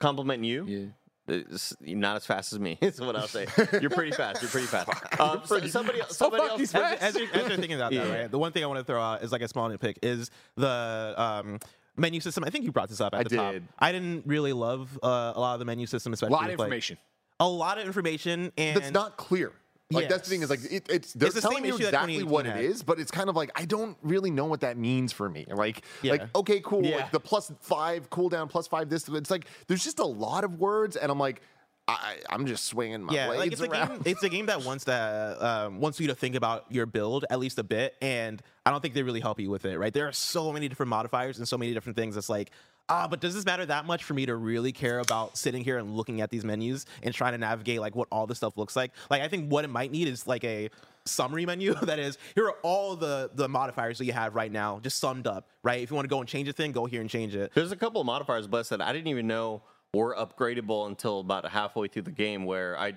Complimenting 0.00 0.44
you. 0.44 0.64
Yeah. 0.66 0.86
It's 1.28 1.74
not 1.80 2.16
as 2.16 2.26
fast 2.26 2.52
as 2.52 2.58
me. 2.58 2.78
Is 2.82 3.00
what 3.00 3.16
I'll 3.16 3.28
say. 3.28 3.46
You're 3.80 3.90
pretty 3.90 4.12
fast. 4.12 4.42
You're 4.42 4.50
pretty 4.50 4.66
fast. 4.66 4.88
Um, 5.20 5.42
so- 5.44 5.60
somebody, 5.66 6.00
else- 6.02 6.16
somebody 6.16 6.42
fuck, 6.48 6.60
else. 6.60 6.74
as, 6.74 7.14
as, 7.14 7.16
you're, 7.16 7.28
as 7.32 7.48
you're 7.48 7.56
thinking 7.56 7.74
about 7.74 7.92
that, 7.92 8.06
Yeah. 8.06 8.20
right? 8.22 8.30
The 8.30 8.38
one 8.38 8.52
thing 8.52 8.62
I 8.64 8.66
want 8.66 8.78
to 8.78 8.84
throw 8.84 9.00
out 9.00 9.22
is 9.22 9.32
like 9.32 9.42
a 9.42 9.48
small 9.48 9.68
nitpick 9.68 9.96
is 10.02 10.30
the 10.56 11.14
um, 11.16 11.58
menu 11.96 12.20
system. 12.20 12.44
I 12.44 12.50
think 12.50 12.64
you 12.64 12.72
brought 12.72 12.88
this 12.88 13.00
up 13.00 13.14
at 13.14 13.20
I 13.20 13.22
the 13.24 13.36
top. 13.36 13.52
did. 13.52 13.64
I 13.78 13.92
didn't 13.92 14.26
really 14.26 14.52
love 14.52 14.98
uh, 15.02 15.32
a 15.34 15.40
lot 15.40 15.54
of 15.54 15.58
the 15.58 15.64
menu 15.64 15.86
system, 15.86 16.12
especially 16.12 16.32
A 16.32 16.36
lot 16.36 16.44
of 16.44 16.50
with, 16.52 16.58
like, 16.60 16.66
information. 16.66 16.98
a 17.40 17.48
lot 17.48 17.78
of 17.78 17.86
information, 17.86 18.52
and 18.56 18.76
that's 18.76 18.90
not 18.92 19.16
clear. 19.16 19.52
Like 19.90 20.08
that's 20.10 20.28
the 20.28 20.34
thing 20.34 20.42
is 20.42 20.50
like 20.50 20.60
it, 20.70 20.86
it's 20.90 21.14
they're 21.14 21.28
It's 21.28 21.40
telling 21.40 21.58
same 21.58 21.66
you 21.66 21.76
exactly 21.76 22.22
what 22.22 22.44
it 22.44 22.50
2018 22.50 22.52
had. 22.52 22.64
is, 22.64 22.82
but 22.82 23.00
it's 23.00 23.10
kind 23.10 23.30
of 23.30 23.36
like 23.36 23.50
I 23.54 23.64
don't 23.64 23.96
really 24.02 24.30
know 24.30 24.44
what 24.44 24.60
that 24.60 24.76
means 24.76 25.12
for 25.12 25.30
me. 25.30 25.46
Like 25.48 25.82
Yeah. 26.02 26.12
like 26.12 26.36
okay, 26.36 26.60
cool. 26.60 26.84
Yeah. 26.84 26.96
Like 26.96 27.10
the 27.10 27.20
plus 27.20 27.50
five 27.60 28.10
cooldown, 28.10 28.50
plus 28.50 28.66
five 28.68 28.90
this. 28.90 29.08
It's 29.08 29.30
like 29.30 29.46
there's 29.66 29.82
just 29.82 29.98
a 29.98 30.04
lot 30.04 30.44
of 30.44 30.60
words, 30.60 30.96
and 30.96 31.10
I'm 31.10 31.18
like 31.18 31.40
I, 31.88 32.16
I'm 32.28 32.46
just 32.46 32.66
swinging 32.66 33.02
my 33.02 33.14
yeah, 33.14 33.28
blades 33.28 33.40
like 33.40 33.52
it's 33.52 33.60
a 33.62 33.86
game. 33.88 34.02
It's 34.04 34.22
a 34.22 34.28
game 34.28 34.46
that 34.46 34.62
wants 34.62 34.84
that 34.84 35.40
um, 35.40 35.80
wants 35.80 35.98
you 35.98 36.08
to 36.08 36.14
think 36.14 36.34
about 36.34 36.66
your 36.68 36.84
build 36.84 37.24
at 37.30 37.38
least 37.38 37.58
a 37.58 37.62
bit, 37.62 37.96
and 38.02 38.42
I 38.66 38.70
don't 38.70 38.82
think 38.82 38.92
they 38.92 39.02
really 39.02 39.20
help 39.20 39.40
you 39.40 39.48
with 39.48 39.64
it. 39.64 39.78
Right? 39.78 39.94
There 39.94 40.06
are 40.06 40.12
so 40.12 40.52
many 40.52 40.68
different 40.68 40.90
modifiers 40.90 41.38
and 41.38 41.48
so 41.48 41.56
many 41.56 41.72
different 41.72 41.96
things. 41.96 42.18
It's 42.18 42.28
like, 42.28 42.50
ah, 42.88 43.06
but 43.08 43.20
does 43.20 43.34
this 43.34 43.44
matter 43.44 43.66
that 43.66 43.84
much 43.84 44.04
for 44.04 44.14
me 44.14 44.26
to 44.26 44.36
really 44.36 44.72
care 44.72 44.98
about 44.98 45.36
sitting 45.36 45.62
here 45.62 45.78
and 45.78 45.96
looking 45.96 46.20
at 46.20 46.30
these 46.30 46.44
menus 46.44 46.86
and 47.02 47.14
trying 47.14 47.32
to 47.32 47.38
navigate 47.38 47.80
like 47.80 47.94
what 47.94 48.08
all 48.10 48.26
this 48.26 48.38
stuff 48.38 48.56
looks 48.56 48.76
like? 48.76 48.92
Like, 49.10 49.22
I 49.22 49.28
think 49.28 49.50
what 49.50 49.64
it 49.64 49.68
might 49.68 49.90
need 49.90 50.08
is 50.08 50.26
like 50.26 50.44
a 50.44 50.70
summary 51.04 51.46
menu 51.46 51.74
that 51.82 51.98
is 51.98 52.18
here 52.34 52.46
are 52.46 52.56
all 52.62 52.96
the 52.96 53.30
the 53.34 53.48
modifiers 53.48 53.98
that 53.98 54.04
you 54.04 54.12
have 54.12 54.34
right 54.34 54.52
now, 54.52 54.80
just 54.80 54.98
summed 54.98 55.26
up. 55.26 55.48
Right? 55.62 55.82
If 55.82 55.90
you 55.90 55.96
want 55.96 56.04
to 56.04 56.10
go 56.10 56.20
and 56.20 56.28
change 56.28 56.48
a 56.48 56.52
thing, 56.52 56.72
go 56.72 56.86
here 56.86 57.00
and 57.00 57.10
change 57.10 57.34
it. 57.34 57.52
There's 57.54 57.72
a 57.72 57.76
couple 57.76 58.00
of 58.00 58.06
modifiers, 58.06 58.46
Bless, 58.46 58.68
that 58.70 58.80
I 58.80 58.92
didn't 58.92 59.08
even 59.08 59.26
know 59.26 59.62
were 59.94 60.14
upgradable 60.14 60.86
until 60.86 61.20
about 61.20 61.48
halfway 61.48 61.88
through 61.88 62.02
the 62.02 62.10
game, 62.10 62.44
where 62.44 62.78
I 62.78 62.94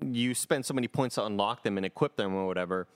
you 0.00 0.34
spend 0.34 0.64
so 0.64 0.74
many 0.74 0.88
points 0.88 1.14
to 1.14 1.24
unlock 1.24 1.62
them 1.62 1.76
and 1.76 1.86
equip 1.86 2.16
them 2.16 2.34
or 2.34 2.46
whatever, 2.46 2.86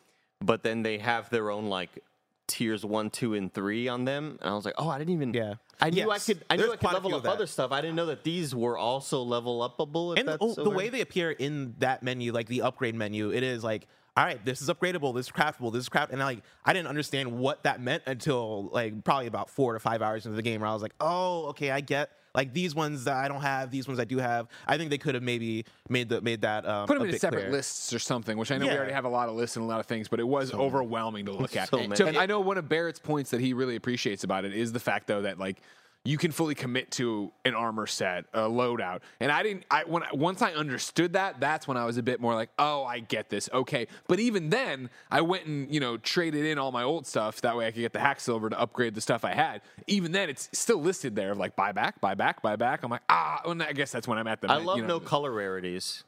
but 0.41 0.63
then 0.63 0.83
they 0.83 0.99
have 0.99 1.31
their 1.31 1.51
own 1.51 1.67
like 1.67 2.03
tiers 2.51 2.85
one, 2.85 3.09
two, 3.09 3.35
and 3.35 3.53
three 3.53 3.89
on 3.89 4.05
them, 4.05 4.37
and 4.41 4.51
I 4.51 4.55
was 4.55 4.65
like, 4.65 4.75
oh, 4.77 4.89
I 4.89 4.99
didn't 4.99 5.15
even. 5.15 5.33
Yeah. 5.33 5.55
I 5.81 5.89
knew 5.89 6.07
Yes. 6.07 6.29
I 6.29 6.33
could. 6.33 6.45
I 6.51 6.57
knew 6.57 6.63
There's 6.63 6.73
I 6.73 6.77
could 6.77 6.93
level 6.93 7.15
up 7.15 7.25
other 7.27 7.47
stuff. 7.47 7.73
I 7.73 7.81
didn't 7.81 7.97
know 7.97 8.07
that 8.07 8.25
these 8.25 8.55
were 8.55 8.77
also 8.77 9.23
level 9.23 9.61
upable. 9.61 10.19
And 10.19 10.29
the, 10.29 10.33
that's 10.33 10.59
oh, 10.59 10.63
the 10.63 10.69
way 10.69 10.91
they 10.91 11.01
appear 11.01 11.31
in 11.31 11.75
that 11.79 12.03
menu, 12.03 12.33
like 12.33 12.49
the 12.49 12.63
upgrade 12.63 12.95
menu, 12.95 13.33
it 13.33 13.43
is 13.43 13.65
like, 13.65 13.87
all 14.17 14.25
right, 14.25 14.45
this 14.45 14.61
is 14.61 14.69
upgradable, 14.69 15.15
this 15.15 15.27
is 15.27 15.33
craftable, 15.33 15.73
this 15.73 15.83
is 15.83 15.89
craft, 15.89 16.13
and 16.13 16.21
I, 16.21 16.27
like 16.27 16.43
I 16.65 16.75
didn't 16.75 16.89
understand 16.89 17.33
what 17.33 17.63
that 17.63 17.81
meant 17.81 18.03
until 18.07 18.69
like 18.73 19.05
probably 19.05 19.29
about 19.29 19.49
four 19.49 19.73
to 19.73 19.81
five 19.81 20.03
hours 20.03 20.27
into 20.27 20.37
the 20.37 20.43
game, 20.43 20.61
where 20.61 20.69
I 20.69 20.75
was 20.75 20.83
like, 20.83 20.95
oh, 21.01 21.47
okay, 21.47 21.71
I 21.71 21.81
get 21.81 22.11
like 22.35 22.53
these 22.53 22.75
ones 22.75 23.05
that 23.05 23.17
I 23.17 23.29
don't 23.29 23.41
have, 23.41 23.71
these 23.71 23.89
ones 23.89 23.99
I 23.99 24.05
do 24.05 24.19
have. 24.19 24.49
I 24.67 24.77
think 24.79 24.91
they 24.91 24.99
could 24.99 25.15
have 25.15 25.23
maybe 25.23 25.65
made 25.89 26.09
the 26.09 26.21
made 26.21 26.43
that 26.43 26.67
um, 26.67 26.87
Put 26.87 26.99
them 26.99 27.09
in 27.09 27.19
separate 27.19 27.41
clearer. 27.41 27.53
lists 27.53 27.93
or 27.93 27.99
something, 27.99 28.39
which 28.39 28.51
I 28.51 28.59
know 28.59 28.67
we 28.67 28.73
already 28.77 28.93
have 28.93 29.05
a 29.05 29.09
lot 29.09 29.29
of 29.29 29.35
lists 29.35 29.57
and 29.57 29.65
a 29.65 29.69
lot 29.69 29.81
of 29.81 29.87
things, 29.87 30.09
but 30.09 30.21
it 30.21 30.29
was 30.29 30.53
overwhelming 30.53 31.27
to 31.27 31.33
look 31.33 31.57
at. 31.57 31.69
So 31.71 31.79
And 31.79 31.97
so 31.97 32.07
And 32.07 32.17
I 32.17 32.27
know 32.27 32.41
one 32.41 32.59
of 32.59 32.69
Barrett's 32.69 33.01
points 33.01 33.31
that 33.31 33.41
he 33.41 33.53
really 33.53 33.77
appreciates 33.77 34.25
about 34.25 34.45
it 34.45 34.55
is 34.55 34.73
the 34.73 34.81
fact, 34.81 35.07
though, 35.07 35.23
that 35.23 35.39
like 35.39 35.61
you 36.05 36.17
can 36.17 36.33
fully 36.33 36.55
commit 36.55 36.91
to 36.93 37.31
an 37.45 37.55
armor 37.55 37.87
set, 37.87 38.25
a 38.33 38.41
loadout, 38.41 39.01
and 39.21 39.31
I 39.31 39.43
didn't. 39.43 39.65
I 39.71 39.85
when 39.85 40.03
I- 40.03 40.13
once 40.15 40.41
I 40.41 40.53
understood 40.53 41.13
that, 41.13 41.41
that's 41.41 41.69
when 41.69 41.77
I 41.77 41.85
was 41.85 41.99
a 41.99 42.03
bit 42.03 42.21
more 42.21 42.35
like, 42.35 42.49
oh, 42.59 42.85
I 42.85 43.01
get 43.01 43.29
this, 43.29 43.51
okay. 43.53 43.87
But 44.09 44.19
even 44.19 44.49
then, 44.49 44.89
I 45.11 45.21
went 45.21 45.45
and 45.45 45.73
you 45.73 45.79
know 45.79 45.99
traded 45.99 46.47
in 46.47 46.57
all 46.59 46.73
my 46.73 46.83
old 46.83 47.07
stuff 47.07 47.43
that 47.43 47.55
way 47.57 47.67
I 47.67 47.71
could 47.71 47.81
get 47.81 47.93
the 47.93 48.01
hack 48.01 48.19
silver 48.21 48.49
to 48.49 48.59
upgrade 48.59 48.95
the 48.95 49.01
stuff 49.03 49.25
I 49.27 49.35
had. 49.35 49.61
Even 49.89 50.13
then, 50.13 50.31
it's 50.31 50.49
still 50.53 50.81
listed 50.81 51.15
there 51.17 51.33
of 51.33 51.39
like 51.39 51.55
buy 51.55 51.73
back, 51.73 52.01
buy 52.01 52.15
back, 52.15 52.41
buy 52.41 52.57
back. 52.57 52.83
I'm 52.83 52.91
like, 52.91 53.03
ah, 53.11 53.43
and 53.45 53.63
I 53.63 53.73
guess 53.73 53.93
that's 53.93 54.09
when 54.09 54.17
I'm 54.19 54.27
at 54.27 54.41
the. 54.41 54.51
I 54.51 54.57
love 54.57 54.77
you 54.79 54.83
know, 54.83 54.89
no 54.99 55.01
color 55.01 55.31
rarities. 55.31 56.05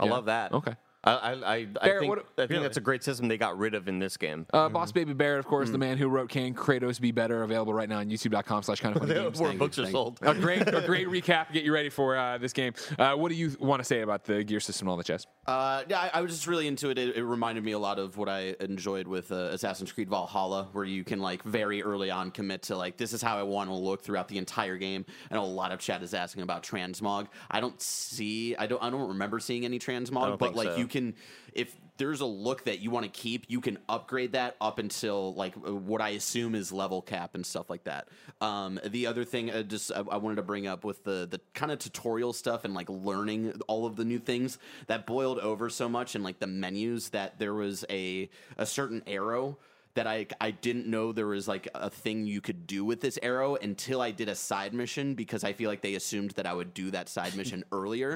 I 0.00 0.06
Yeah. 0.06 0.10
love 0.12 0.24
that. 0.26 0.52
Okay. 0.52 0.74
I 1.04 1.10
I 1.12 1.30
I, 1.32 1.54
I 1.54 1.64
Barrett, 1.64 2.00
think 2.00 2.10
what- 2.10 2.26
I 2.38 2.46
think 2.46 2.62
that's 2.62 2.76
a 2.76 2.80
great 2.80 3.02
system 3.04 3.28
they 3.28 3.38
got 3.38 3.56
rid 3.56 3.74
of 3.74 3.88
in 3.88 3.98
this 3.98 4.16
game. 4.16 4.46
Uh, 4.52 4.68
Boss 4.68 4.92
Baby 4.92 5.12
Barrett, 5.12 5.38
of 5.38 5.46
course, 5.46 5.70
the 5.70 5.78
man 5.78 5.96
who 5.98 6.08
wrote 6.08 6.28
"Can 6.28 6.54
Kratos 6.54 7.00
Be 7.00 7.12
Better?" 7.12 7.42
Available 7.42 7.72
right 7.72 7.88
now 7.88 7.98
on 7.98 8.08
YouTube.com 8.10 8.62
slash 8.64 8.80
kinda 8.80 8.98
funny 8.98 9.14
games. 9.20 9.40
Where 9.40 9.52
books 9.52 9.78
are 9.78 9.82
thank 9.84 9.92
sold. 9.92 10.18
A 10.22 10.34
great, 10.34 10.66
a 10.66 10.82
great 10.86 11.08
recap. 11.08 11.52
Get 11.52 11.62
you 11.64 11.72
ready 11.72 11.88
for 11.88 12.16
uh, 12.16 12.38
this 12.38 12.52
game. 12.52 12.72
Uh, 12.98 13.14
what 13.14 13.28
do 13.28 13.36
you 13.36 13.56
want 13.60 13.80
to 13.80 13.84
say 13.84 14.00
about 14.00 14.24
the 14.24 14.42
gear 14.42 14.60
system 14.60 14.86
and 14.88 14.90
all 14.92 14.96
the 14.96 15.04
jazz? 15.04 15.26
Uh, 15.46 15.82
yeah, 15.88 16.00
I, 16.00 16.18
I 16.18 16.20
was 16.20 16.32
just 16.32 16.46
really 16.46 16.66
into 16.66 16.90
it. 16.90 16.98
it. 16.98 17.16
It 17.16 17.24
reminded 17.24 17.64
me 17.64 17.72
a 17.72 17.78
lot 17.78 17.98
of 17.98 18.16
what 18.16 18.28
I 18.28 18.56
enjoyed 18.60 19.06
with 19.06 19.30
uh, 19.32 19.36
Assassin's 19.52 19.92
Creed 19.92 20.10
Valhalla, 20.10 20.68
where 20.72 20.84
you 20.84 21.04
can 21.04 21.20
like 21.20 21.42
very 21.44 21.82
early 21.82 22.10
on 22.10 22.30
commit 22.32 22.62
to 22.64 22.76
like 22.76 22.96
this 22.96 23.12
is 23.12 23.22
how 23.22 23.38
I 23.38 23.44
want 23.44 23.70
to 23.70 23.74
look 23.74 24.02
throughout 24.02 24.26
the 24.28 24.38
entire 24.38 24.76
game. 24.76 25.04
And 25.30 25.38
a 25.38 25.42
lot 25.42 25.70
of 25.72 25.78
chat 25.78 26.02
is 26.02 26.12
asking 26.12 26.42
about 26.42 26.64
transmog. 26.64 27.28
I 27.50 27.60
don't 27.60 27.80
see, 27.80 28.56
I 28.56 28.66
don't, 28.66 28.82
I 28.82 28.90
don't 28.90 29.08
remember 29.08 29.38
seeing 29.38 29.64
any 29.64 29.78
transmog, 29.78 30.38
but 30.38 30.54
like 30.56 30.68
so. 30.70 30.76
you 30.76 30.87
can, 30.88 31.14
if 31.52 31.74
there's 31.98 32.20
a 32.20 32.26
look 32.26 32.64
that 32.64 32.78
you 32.78 32.90
want 32.90 33.04
to 33.04 33.10
keep, 33.10 33.44
you 33.48 33.60
can 33.60 33.78
upgrade 33.88 34.32
that 34.32 34.56
up 34.60 34.78
until 34.78 35.34
like 35.34 35.54
what 35.54 36.00
I 36.00 36.10
assume 36.10 36.54
is 36.54 36.72
level 36.72 37.02
cap 37.02 37.34
and 37.34 37.44
stuff 37.44 37.68
like 37.68 37.84
that. 37.84 38.08
Um, 38.40 38.80
the 38.84 39.06
other 39.06 39.24
thing, 39.24 39.50
uh, 39.50 39.62
just 39.64 39.92
I, 39.92 39.98
I 39.98 40.16
wanted 40.16 40.36
to 40.36 40.42
bring 40.42 40.66
up 40.66 40.84
with 40.84 41.04
the 41.04 41.26
the 41.30 41.40
kind 41.54 41.72
of 41.72 41.78
tutorial 41.78 42.32
stuff 42.32 42.64
and 42.64 42.72
like 42.72 42.88
learning 42.88 43.60
all 43.66 43.84
of 43.84 43.96
the 43.96 44.04
new 44.04 44.18
things 44.18 44.58
that 44.86 45.06
boiled 45.06 45.38
over 45.40 45.68
so 45.68 45.88
much 45.88 46.14
and 46.14 46.24
like 46.24 46.38
the 46.38 46.46
menus 46.46 47.10
that 47.10 47.38
there 47.38 47.54
was 47.54 47.84
a 47.90 48.30
a 48.56 48.64
certain 48.64 49.02
arrow 49.06 49.58
that 49.98 50.06
I 50.06 50.26
I 50.40 50.50
didn't 50.50 50.86
know 50.86 51.12
there 51.12 51.26
was 51.26 51.46
like 51.48 51.68
a 51.74 51.90
thing 51.90 52.26
you 52.26 52.40
could 52.40 52.66
do 52.66 52.84
with 52.84 53.00
this 53.00 53.18
arrow 53.22 53.56
until 53.56 54.00
I 54.00 54.10
did 54.10 54.28
a 54.28 54.34
side 54.34 54.72
mission 54.74 55.14
because 55.14 55.44
I 55.44 55.52
feel 55.52 55.68
like 55.68 55.82
they 55.82 55.94
assumed 55.94 56.30
that 56.32 56.46
I 56.46 56.52
would 56.54 56.72
do 56.72 56.90
that 56.92 57.08
side 57.08 57.34
mission 57.40 57.64
earlier, 57.72 58.12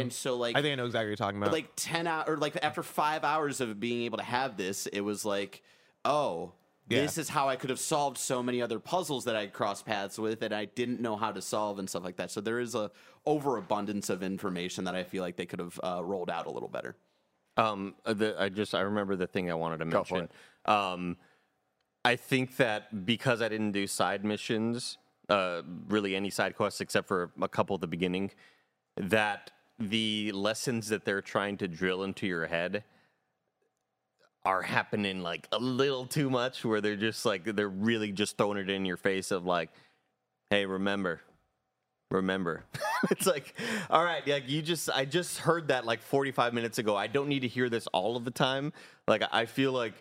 and 0.00 0.12
so 0.12 0.36
like 0.36 0.56
I 0.56 0.62
think 0.62 0.72
I 0.72 0.76
know 0.76 0.86
exactly 0.86 1.06
what 1.06 1.08
you're 1.10 1.26
talking 1.26 1.40
about. 1.42 1.52
like 1.52 1.70
10 1.76 2.06
hours 2.06 2.24
or 2.28 2.36
like 2.38 2.56
after 2.62 2.82
five 2.82 3.24
hours 3.24 3.60
of 3.60 3.78
being 3.80 4.02
able 4.02 4.18
to 4.18 4.24
have 4.24 4.56
this 4.56 4.86
it 4.86 5.00
was 5.02 5.24
like 5.24 5.62
oh 6.04 6.52
Yeah. 6.88 7.00
this 7.02 7.16
is 7.18 7.28
how 7.30 7.48
i 7.48 7.56
could 7.56 7.70
have 7.70 7.80
solved 7.80 8.18
so 8.18 8.42
many 8.42 8.60
other 8.62 8.78
puzzles 8.78 9.24
that 9.24 9.36
i 9.36 9.46
crossed 9.46 9.86
paths 9.86 10.18
with 10.18 10.42
and 10.42 10.52
i 10.54 10.66
didn't 10.66 11.00
know 11.00 11.16
how 11.16 11.32
to 11.32 11.40
solve 11.40 11.78
and 11.78 11.88
stuff 11.88 12.04
like 12.04 12.16
that 12.16 12.30
so 12.30 12.40
there 12.42 12.60
is 12.60 12.74
a 12.74 12.90
overabundance 13.24 14.10
of 14.10 14.22
information 14.22 14.84
that 14.84 14.94
i 14.94 15.02
feel 15.02 15.22
like 15.22 15.36
they 15.36 15.46
could 15.46 15.58
have 15.60 15.80
uh, 15.82 16.00
rolled 16.04 16.30
out 16.30 16.46
a 16.46 16.50
little 16.50 16.68
better 16.68 16.94
Um, 17.56 17.94
uh, 18.04 18.12
the, 18.14 18.34
I 18.40 18.48
just 18.50 18.74
I 18.74 18.80
remember 18.80 19.16
the 19.16 19.26
thing 19.26 19.50
I 19.50 19.54
wanted 19.54 19.78
to 19.78 19.84
mention. 19.86 20.28
Um, 20.66 21.16
I 22.04 22.16
think 22.16 22.56
that 22.58 23.06
because 23.06 23.40
I 23.40 23.48
didn't 23.48 23.72
do 23.72 23.86
side 23.86 24.24
missions, 24.24 24.98
uh, 25.28 25.62
really 25.88 26.14
any 26.14 26.30
side 26.30 26.54
quests 26.54 26.80
except 26.80 27.08
for 27.08 27.30
a 27.40 27.48
couple 27.48 27.74
at 27.74 27.80
the 27.80 27.86
beginning, 27.86 28.30
that 28.96 29.50
the 29.78 30.30
lessons 30.32 30.88
that 30.88 31.04
they're 31.04 31.22
trying 31.22 31.56
to 31.58 31.68
drill 31.68 32.04
into 32.04 32.26
your 32.26 32.46
head 32.46 32.84
are 34.44 34.60
happening 34.60 35.22
like 35.22 35.48
a 35.52 35.58
little 35.58 36.04
too 36.04 36.28
much, 36.28 36.64
where 36.64 36.82
they're 36.82 36.96
just 36.96 37.24
like 37.24 37.44
they're 37.44 37.68
really 37.68 38.12
just 38.12 38.36
throwing 38.36 38.58
it 38.58 38.68
in 38.68 38.84
your 38.84 38.98
face 38.98 39.30
of 39.30 39.46
like, 39.46 39.70
hey, 40.50 40.66
remember, 40.66 41.22
remember. 42.10 42.64
it's 43.10 43.26
like, 43.26 43.54
all 43.88 44.04
right, 44.04 44.26
like 44.26 44.46
you 44.46 44.60
just, 44.60 44.90
I 44.90 45.06
just 45.06 45.38
heard 45.38 45.68
that 45.68 45.86
like 45.86 46.02
45 46.02 46.52
minutes 46.52 46.76
ago. 46.76 46.94
I 46.94 47.06
don't 47.06 47.28
need 47.28 47.40
to 47.40 47.48
hear 47.48 47.70
this 47.70 47.86
all 47.88 48.16
of 48.16 48.26
the 48.26 48.30
time. 48.30 48.74
Like, 49.08 49.22
I 49.32 49.46
feel 49.46 49.72
like 49.72 49.94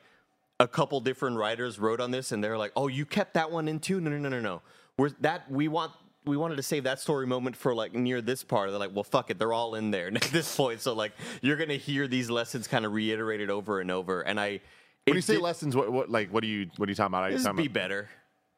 a 0.64 0.68
couple 0.68 1.00
different 1.02 1.36
writers 1.38 1.78
wrote 1.78 2.00
on 2.00 2.10
this 2.12 2.32
and 2.32 2.44
they're 2.44 2.58
like, 2.58 2.72
oh, 2.76 2.88
you 2.88 3.06
kept 3.06 3.34
that 3.34 3.52
one 3.52 3.68
in 3.68 3.80
too? 3.80 4.00
No, 4.00 4.10
no, 4.10 4.18
no, 4.18 4.30
no, 4.30 4.40
no. 4.40 4.62
We're 4.98 5.10
that, 5.22 5.50
we 5.52 5.68
want, 5.68 5.92
we 6.26 6.38
wanted 6.38 6.56
to 6.56 6.64
save 6.64 6.86
that 6.86 7.00
story 7.02 7.28
moment 7.28 7.56
for 7.58 7.76
like 7.76 7.94
near 7.94 8.22
this 8.22 8.44
part. 8.44 8.70
They're 8.70 8.80
like, 8.80 8.94
well, 8.94 9.04
fuck 9.04 9.30
it, 9.30 9.38
they're 9.40 9.52
all 9.54 9.76
in 9.76 9.92
there 9.92 10.08
at 10.16 10.22
this 10.22 10.56
point. 10.56 10.80
So 10.82 10.94
like, 10.94 11.12
you're 11.42 11.58
gonna 11.58 11.74
hear 11.76 12.08
these 12.08 12.30
lessons 12.30 12.68
kind 12.68 12.86
of 12.86 12.94
reiterated 12.94 13.50
over 13.50 13.82
and 13.82 13.92
over. 13.92 14.22
And 14.22 14.40
I, 14.40 14.62
When 15.06 15.16
you 15.18 15.22
say 15.22 15.34
did- 15.34 15.42
lessons, 15.42 15.76
what, 15.76 15.92
what 15.92 16.10
like 16.10 16.30
what 16.32 16.42
do 16.42 16.48
you 16.48 16.70
what 16.78 16.88
are 16.88 16.92
you 16.92 16.96
talking 16.96 17.12
about? 17.12 17.24
Are 17.24 17.30
you 17.30 17.36
just 17.36 17.46
talking 17.46 17.58
be 17.58 17.64
about- 17.66 17.74
better. 17.74 18.10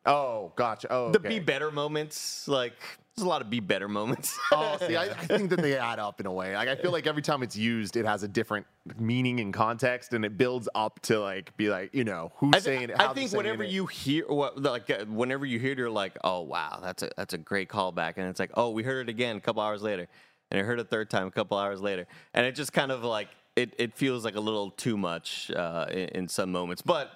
Oh, 0.06 0.53
gotcha. 0.56 0.88
Oh, 0.91 1.11
The 1.11 1.18
okay. 1.18 1.30
be 1.30 1.40
better 1.40 1.72
moments, 1.72 2.48
like 2.48 2.76
there's 3.16 3.26
a 3.26 3.30
lot 3.30 3.42
of 3.42 3.50
be 3.50 3.60
better 3.60 3.88
moments. 3.88 4.38
Oh, 4.52 4.78
see, 4.88 4.96
I, 4.96 5.06
I 5.06 5.14
think 5.14 5.50
that 5.50 5.62
they 5.62 5.78
add 5.78 6.00
up 6.00 6.20
in 6.20 6.26
a 6.26 6.32
way. 6.32 6.56
Like 6.56 6.70
I 6.70 6.76
feel 6.76 6.92
like 6.92 7.08
every 7.08 7.22
time 7.22 7.44
it's 7.44 7.58
used, 7.58 7.98
it 7.98 8.06
has 8.06 8.24
a 8.24 8.28
different 8.28 8.66
meaning 8.98 9.40
and 9.42 9.54
context, 9.54 10.14
and 10.14 10.24
it 10.24 10.38
builds 10.38 10.70
up 10.76 11.02
to 11.04 11.20
like 11.20 11.56
be 11.58 11.70
like, 11.70 11.94
you 11.94 12.06
know, 12.06 12.32
who's 12.38 12.56
I, 12.56 12.60
saying 12.60 12.84
it. 12.84 13.00
I 13.00 13.14
think 13.14 13.34
whenever 13.34 13.64
it. 13.64 13.70
you 13.70 13.86
hear, 13.86 14.26
what, 14.28 14.62
like, 14.62 14.90
uh, 14.90 15.06
whenever 15.06 15.46
you 15.46 15.60
hear 15.60 15.74
it, 15.74 15.78
you're 15.78 15.90
like, 15.90 16.18
oh 16.24 16.42
wow, 16.42 16.80
that's 16.82 17.04
a 17.04 17.10
that's 17.18 17.34
a 17.34 17.38
great 17.38 17.68
callback, 17.68 18.14
and 18.18 18.30
it's 18.30 18.40
like, 18.40 18.52
oh, 18.54 18.70
we 18.70 18.84
heard 18.84 19.10
it 19.10 19.12
again 19.12 19.36
a 19.36 19.42
couple 19.42 19.62
hours 19.62 19.82
later, 19.82 20.08
and 20.52 20.60
I 20.60 20.64
heard 20.64 20.80
it 20.80 20.84
a 20.84 20.86
third 20.86 21.10
time 21.10 21.28
a 21.28 21.32
couple 21.32 21.58
hours 21.58 21.82
later, 21.82 22.08
and 22.34 22.46
it 22.46 22.54
just 22.54 22.72
kind 22.72 22.92
of 22.92 23.04
like 23.04 23.28
it, 23.56 23.74
it 23.78 23.94
feels 23.94 24.24
like 24.24 24.36
a 24.36 24.42
little 24.42 24.72
too 24.72 24.98
much 24.98 25.52
uh, 25.52 25.86
in, 25.90 26.08
in 26.10 26.28
some 26.28 26.52
moments, 26.52 26.82
but 26.82 27.12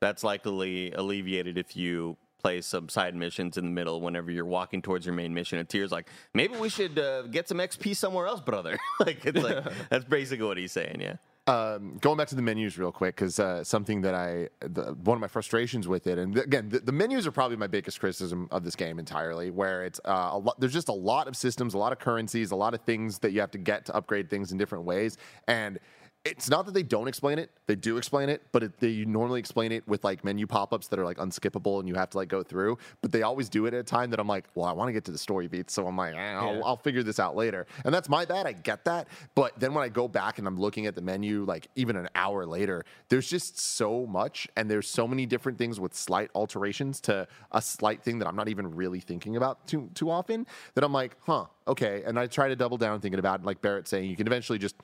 that's 0.00 0.22
likely 0.22 0.92
alleviated 0.92 1.58
if 1.58 1.76
you 1.76 2.16
play 2.46 2.60
some 2.60 2.88
side 2.88 3.14
missions 3.16 3.56
in 3.58 3.64
the 3.64 3.70
middle 3.70 4.00
whenever 4.00 4.30
you're 4.30 4.44
walking 4.44 4.80
towards 4.80 5.04
your 5.04 5.14
main 5.14 5.34
mission. 5.34 5.58
And 5.58 5.68
Tyr's 5.68 5.90
like, 5.90 6.08
maybe 6.32 6.54
we 6.56 6.68
should 6.68 6.96
uh, 6.96 7.22
get 7.22 7.48
some 7.48 7.58
XP 7.58 7.96
somewhere 7.96 8.26
else, 8.28 8.40
brother. 8.40 8.78
like 9.00 9.24
it's 9.26 9.42
like 9.42 9.64
that's 9.90 10.04
basically 10.04 10.46
what 10.46 10.56
he's 10.56 10.70
saying. 10.70 11.00
Yeah. 11.00 11.16
um, 11.48 11.98
going 12.00 12.16
back 12.16 12.28
to 12.28 12.34
the 12.34 12.42
menus 12.42 12.78
real 12.78 12.92
quick 12.92 13.16
because 13.16 13.38
uh, 13.38 13.62
something 13.64 14.00
that 14.02 14.14
I 14.14 14.48
the, 14.60 14.94
one 15.04 15.16
of 15.16 15.20
my 15.20 15.28
frustrations 15.28 15.86
with 15.88 16.06
it, 16.06 16.18
and 16.18 16.34
th- 16.34 16.46
again, 16.46 16.68
the, 16.68 16.80
the 16.80 16.92
menus 16.92 17.26
are 17.26 17.32
probably 17.32 17.56
my 17.56 17.66
biggest 17.68 18.00
criticism 18.00 18.48
of 18.50 18.64
this 18.64 18.76
game 18.76 18.98
entirely. 18.98 19.50
Where 19.50 19.84
it's 19.84 20.00
uh, 20.04 20.30
a 20.32 20.38
lot, 20.38 20.58
there's 20.60 20.72
just 20.72 20.88
a 20.88 20.92
lot 20.92 21.26
of 21.28 21.36
systems, 21.36 21.74
a 21.74 21.78
lot 21.78 21.92
of 21.92 21.98
currencies, 21.98 22.52
a 22.52 22.56
lot 22.56 22.74
of 22.74 22.80
things 22.82 23.18
that 23.20 23.32
you 23.32 23.40
have 23.40 23.52
to 23.52 23.58
get 23.58 23.86
to 23.86 23.96
upgrade 23.96 24.30
things 24.30 24.52
in 24.52 24.58
different 24.58 24.84
ways, 24.84 25.18
and 25.48 25.78
it's 26.26 26.48
not 26.50 26.66
that 26.66 26.74
they 26.74 26.82
don't 26.82 27.08
explain 27.08 27.38
it; 27.38 27.50
they 27.66 27.76
do 27.76 27.96
explain 27.96 28.28
it, 28.28 28.42
but 28.52 28.62
it, 28.62 28.78
they 28.78 29.04
normally 29.04 29.40
explain 29.40 29.72
it 29.72 29.86
with 29.86 30.04
like 30.04 30.24
menu 30.24 30.46
pop-ups 30.46 30.88
that 30.88 30.98
are 30.98 31.04
like 31.04 31.18
unskippable, 31.18 31.78
and 31.80 31.88
you 31.88 31.94
have 31.94 32.10
to 32.10 32.16
like 32.16 32.28
go 32.28 32.42
through. 32.42 32.78
But 33.02 33.12
they 33.12 33.22
always 33.22 33.48
do 33.48 33.66
it 33.66 33.74
at 33.74 33.80
a 33.80 33.82
time 33.82 34.10
that 34.10 34.20
I'm 34.20 34.26
like, 34.26 34.44
well, 34.54 34.66
I 34.66 34.72
want 34.72 34.88
to 34.88 34.92
get 34.92 35.04
to 35.06 35.12
the 35.12 35.18
story 35.18 35.48
beats, 35.48 35.72
so 35.72 35.86
I'm 35.86 35.96
like, 35.96 36.14
eh, 36.14 36.18
I'll, 36.18 36.64
I'll 36.64 36.76
figure 36.76 37.02
this 37.02 37.20
out 37.20 37.36
later, 37.36 37.66
and 37.84 37.94
that's 37.94 38.08
my 38.08 38.24
bad. 38.24 38.46
I 38.46 38.52
get 38.52 38.84
that, 38.84 39.08
but 39.34 39.58
then 39.58 39.74
when 39.74 39.84
I 39.84 39.88
go 39.88 40.08
back 40.08 40.38
and 40.38 40.46
I'm 40.46 40.58
looking 40.58 40.86
at 40.86 40.94
the 40.94 41.02
menu, 41.02 41.44
like 41.44 41.68
even 41.76 41.96
an 41.96 42.08
hour 42.14 42.46
later, 42.46 42.84
there's 43.08 43.28
just 43.28 43.58
so 43.58 44.06
much, 44.06 44.48
and 44.56 44.70
there's 44.70 44.88
so 44.88 45.06
many 45.06 45.26
different 45.26 45.58
things 45.58 45.78
with 45.78 45.94
slight 45.94 46.30
alterations 46.34 47.00
to 47.02 47.26
a 47.52 47.62
slight 47.62 48.02
thing 48.02 48.18
that 48.18 48.28
I'm 48.28 48.36
not 48.36 48.48
even 48.48 48.74
really 48.74 49.00
thinking 49.00 49.36
about 49.36 49.66
too 49.66 49.90
too 49.94 50.10
often. 50.10 50.46
That 50.74 50.84
I'm 50.84 50.92
like, 50.92 51.16
huh, 51.20 51.46
okay, 51.68 52.02
and 52.06 52.18
I 52.18 52.26
try 52.26 52.48
to 52.48 52.56
double 52.56 52.78
down 52.78 53.00
thinking 53.00 53.18
about 53.18 53.40
it, 53.40 53.46
like 53.46 53.60
Barrett 53.62 53.88
saying, 53.88 54.10
you 54.10 54.16
can 54.16 54.26
eventually 54.26 54.58
just 54.58 54.76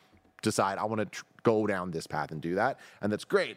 decide 0.42 0.78
I 0.78 0.84
want 0.84 0.98
to 1.00 1.06
tr- 1.06 1.24
go 1.42 1.66
down 1.66 1.90
this 1.90 2.06
path 2.06 2.30
and 2.30 2.40
do 2.40 2.54
that, 2.54 2.78
and 3.00 3.12
that's 3.12 3.24
great. 3.24 3.56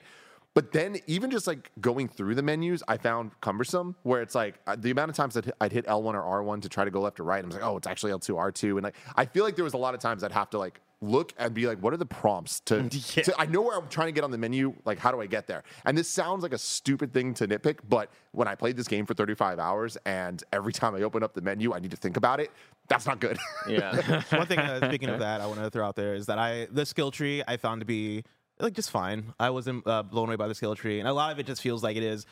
But 0.55 0.71
then, 0.71 0.97
even 1.05 1.31
just 1.31 1.47
like 1.47 1.69
going 1.81 2.07
through 2.07 2.35
the 2.35 2.41
menus, 2.41 2.81
I 2.87 2.95
found 2.95 3.31
cumbersome. 3.41 3.95
Where 4.03 4.21
it's 4.21 4.35
like 4.35 4.55
uh, 4.65 4.77
the 4.79 4.89
amount 4.89 5.09
of 5.09 5.15
times 5.17 5.33
that 5.33 5.53
I'd 5.59 5.73
hit 5.73 5.85
L1 5.85 6.13
or 6.13 6.43
R1 6.43 6.61
to 6.61 6.69
try 6.69 6.85
to 6.85 6.91
go 6.91 7.01
left 7.01 7.19
or 7.19 7.23
right, 7.23 7.43
I 7.43 7.45
was 7.45 7.55
like, 7.55 7.65
oh, 7.65 7.75
it's 7.75 7.87
actually 7.87 8.13
L2, 8.13 8.35
R2, 8.35 8.71
and 8.75 8.83
like 8.83 8.95
I 9.17 9.25
feel 9.25 9.43
like 9.43 9.55
there 9.55 9.65
was 9.65 9.73
a 9.73 9.77
lot 9.77 9.93
of 9.93 9.99
times 9.99 10.23
I'd 10.23 10.31
have 10.31 10.49
to 10.51 10.57
like 10.57 10.79
look 11.01 11.33
and 11.37 11.53
be 11.53 11.67
like, 11.67 11.79
what 11.79 11.93
are 11.93 11.97
the 11.97 12.05
prompts 12.05 12.59
to? 12.61 12.89
to 12.89 13.33
I 13.37 13.45
know 13.45 13.61
where 13.61 13.77
I'm 13.77 13.87
trying 13.87 14.07
to 14.07 14.11
get 14.11 14.23
on 14.23 14.31
the 14.31 14.37
menu. 14.37 14.73
Like, 14.85 14.99
how 14.99 15.11
do 15.11 15.21
I 15.21 15.25
get 15.25 15.47
there? 15.47 15.63
And 15.85 15.97
this 15.97 16.07
sounds 16.07 16.43
like 16.43 16.53
a 16.53 16.57
stupid 16.57 17.13
thing 17.13 17.33
to 17.35 17.47
nitpick, 17.47 17.79
but 17.87 18.11
when 18.31 18.47
I 18.47 18.55
played 18.55 18.77
this 18.77 18.87
game 18.87 19.05
for 19.05 19.13
35 19.13 19.59
hours, 19.59 19.97
and 20.05 20.43
every 20.51 20.73
time 20.73 20.95
I 20.95 21.01
open 21.01 21.23
up 21.23 21.33
the 21.33 21.41
menu, 21.41 21.73
I 21.73 21.79
need 21.79 21.91
to 21.91 21.97
think 21.97 22.17
about 22.17 22.39
it. 22.39 22.51
That's 22.87 23.05
not 23.05 23.19
good. 23.19 23.37
Yeah. 23.67 24.21
One 24.29 24.45
thing, 24.45 24.59
uh, 24.59 24.87
speaking 24.87 25.09
of 25.09 25.19
that, 25.19 25.41
I 25.41 25.47
want 25.47 25.59
to 25.59 25.69
throw 25.71 25.87
out 25.87 25.95
there 25.95 26.13
is 26.13 26.27
that 26.27 26.37
I 26.37 26.67
the 26.71 26.85
skill 26.85 27.09
tree 27.09 27.41
I 27.47 27.57
found 27.57 27.81
to 27.81 27.85
be 27.85 28.23
like 28.59 28.73
just 28.73 28.91
fine. 28.91 29.33
I 29.39 29.49
wasn't 29.49 29.85
uh, 29.87 30.03
blown 30.03 30.27
away 30.27 30.35
by 30.35 30.47
the 30.47 30.55
skill 30.55 30.75
tree, 30.75 30.99
and 30.99 31.07
a 31.07 31.13
lot 31.13 31.31
of 31.31 31.39
it 31.39 31.45
just 31.45 31.61
feels 31.61 31.83
like 31.83 31.97
it 31.97 32.03
is. 32.03 32.25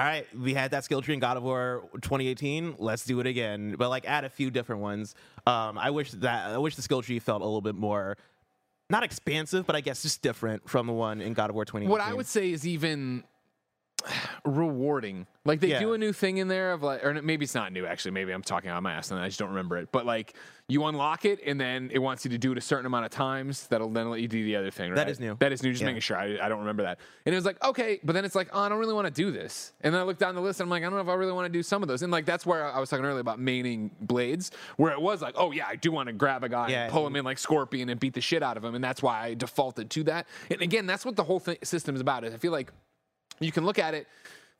All 0.00 0.06
right, 0.06 0.26
we 0.34 0.54
had 0.54 0.70
that 0.70 0.82
skill 0.84 1.02
tree 1.02 1.12
in 1.12 1.20
God 1.20 1.36
of 1.36 1.42
War 1.42 1.84
2018. 1.92 2.76
Let's 2.78 3.04
do 3.04 3.20
it 3.20 3.26
again, 3.26 3.74
but 3.78 3.90
like 3.90 4.06
add 4.06 4.24
a 4.24 4.30
few 4.30 4.50
different 4.50 4.80
ones. 4.80 5.14
Um, 5.46 5.76
I 5.76 5.90
wish 5.90 6.12
that 6.12 6.52
I 6.52 6.56
wish 6.56 6.74
the 6.74 6.80
skill 6.80 7.02
tree 7.02 7.18
felt 7.18 7.42
a 7.42 7.44
little 7.44 7.60
bit 7.60 7.74
more, 7.74 8.16
not 8.88 9.02
expansive, 9.02 9.66
but 9.66 9.76
I 9.76 9.82
guess 9.82 10.00
just 10.00 10.22
different 10.22 10.66
from 10.66 10.86
the 10.86 10.94
one 10.94 11.20
in 11.20 11.34
God 11.34 11.50
of 11.50 11.54
War 11.54 11.66
2018. 11.66 11.90
What 11.90 12.00
I 12.00 12.14
would 12.14 12.26
say 12.26 12.50
is 12.50 12.66
even 12.66 13.24
rewarding. 14.44 15.26
Like 15.44 15.60
they 15.60 15.68
Yeah. 15.68 15.80
do 15.80 15.94
a 15.94 15.98
new 15.98 16.12
thing 16.12 16.38
in 16.38 16.48
there 16.48 16.72
of 16.72 16.82
like, 16.82 17.04
or 17.04 17.14
maybe 17.22 17.44
it's 17.44 17.54
not 17.54 17.72
new 17.72 17.86
actually. 17.86 18.10
Maybe 18.12 18.32
I'm 18.32 18.42
talking 18.42 18.70
out 18.70 18.76
of 18.76 18.82
my 18.82 18.92
ass 18.92 19.10
and 19.10 19.18
I 19.20 19.26
just 19.26 19.38
don't 19.38 19.48
remember 19.48 19.76
it. 19.78 19.90
But 19.90 20.06
like 20.06 20.34
you 20.68 20.84
unlock 20.84 21.24
it 21.24 21.40
and 21.44 21.60
then 21.60 21.90
it 21.92 21.98
wants 21.98 22.24
you 22.24 22.30
to 22.30 22.38
do 22.38 22.52
it 22.52 22.58
a 22.58 22.60
certain 22.60 22.86
amount 22.86 23.04
of 23.06 23.10
times. 23.10 23.66
That'll 23.68 23.88
then 23.90 24.10
let 24.10 24.20
you 24.20 24.28
do 24.28 24.44
the 24.44 24.56
other 24.56 24.70
thing. 24.70 24.90
Right? 24.90 24.96
That 24.96 25.08
is 25.08 25.18
new. 25.18 25.36
That 25.40 25.52
is 25.52 25.62
new. 25.62 25.70
Just 25.72 25.80
Yeah. 25.80 25.86
making 25.86 26.02
sure. 26.02 26.16
I, 26.18 26.38
I 26.40 26.48
don't 26.48 26.60
remember 26.60 26.82
that. 26.82 26.98
And 27.26 27.34
it 27.34 27.36
was 27.36 27.44
like 27.44 27.62
okay, 27.64 28.00
but 28.04 28.12
then 28.12 28.24
it's 28.24 28.34
like 28.34 28.48
oh, 28.52 28.60
I 28.60 28.68
don't 28.68 28.78
really 28.78 28.94
want 28.94 29.06
to 29.06 29.12
do 29.12 29.30
this. 29.32 29.72
And 29.80 29.94
then 29.94 30.00
I 30.00 30.04
look 30.04 30.18
down 30.18 30.34
the 30.34 30.40
list 30.42 30.60
and 30.60 30.66
I'm 30.66 30.70
like 30.70 30.82
I 30.82 30.86
don't 30.86 30.94
know 30.94 31.00
if 31.00 31.08
I 31.08 31.14
really 31.14 31.32
want 31.32 31.46
to 31.46 31.52
do 31.52 31.62
some 31.62 31.82
of 31.82 31.88
those. 31.88 32.02
And 32.02 32.12
like 32.12 32.26
that's 32.26 32.44
where 32.44 32.64
I 32.70 32.78
was 32.78 32.90
talking 32.90 33.04
earlier 33.04 33.20
about 33.20 33.40
maining 33.40 33.90
blades, 34.00 34.50
where 34.76 34.92
it 34.92 35.00
was 35.00 35.22
like 35.22 35.34
oh 35.38 35.52
yeah, 35.52 35.66
I 35.66 35.76
do 35.76 35.90
want 35.90 36.08
to 36.08 36.12
grab 36.12 36.44
a 36.44 36.48
guy 36.48 36.68
Yeah. 36.68 36.84
and 36.84 36.92
pull 36.92 37.06
him 37.06 37.16
in 37.16 37.24
like 37.24 37.38
Scorpion 37.38 37.88
and 37.88 37.98
beat 37.98 38.14
the 38.14 38.20
shit 38.20 38.42
out 38.42 38.56
of 38.56 38.64
him, 38.64 38.74
and 38.74 38.84
that's 38.84 39.02
why 39.02 39.20
I 39.22 39.34
defaulted 39.34 39.90
to 39.90 40.04
that. 40.04 40.26
And 40.50 40.60
again, 40.60 40.86
that's 40.86 41.04
what 41.04 41.16
the 41.16 41.24
whole 41.24 41.40
thing, 41.40 41.56
system 41.64 41.94
is 41.94 42.00
about. 42.00 42.24
Is 42.24 42.34
I 42.34 42.36
feel 42.38 42.52
like 42.52 42.70
you 43.40 43.52
can 43.52 43.64
look 43.64 43.78
at 43.78 43.94
it 43.94 44.06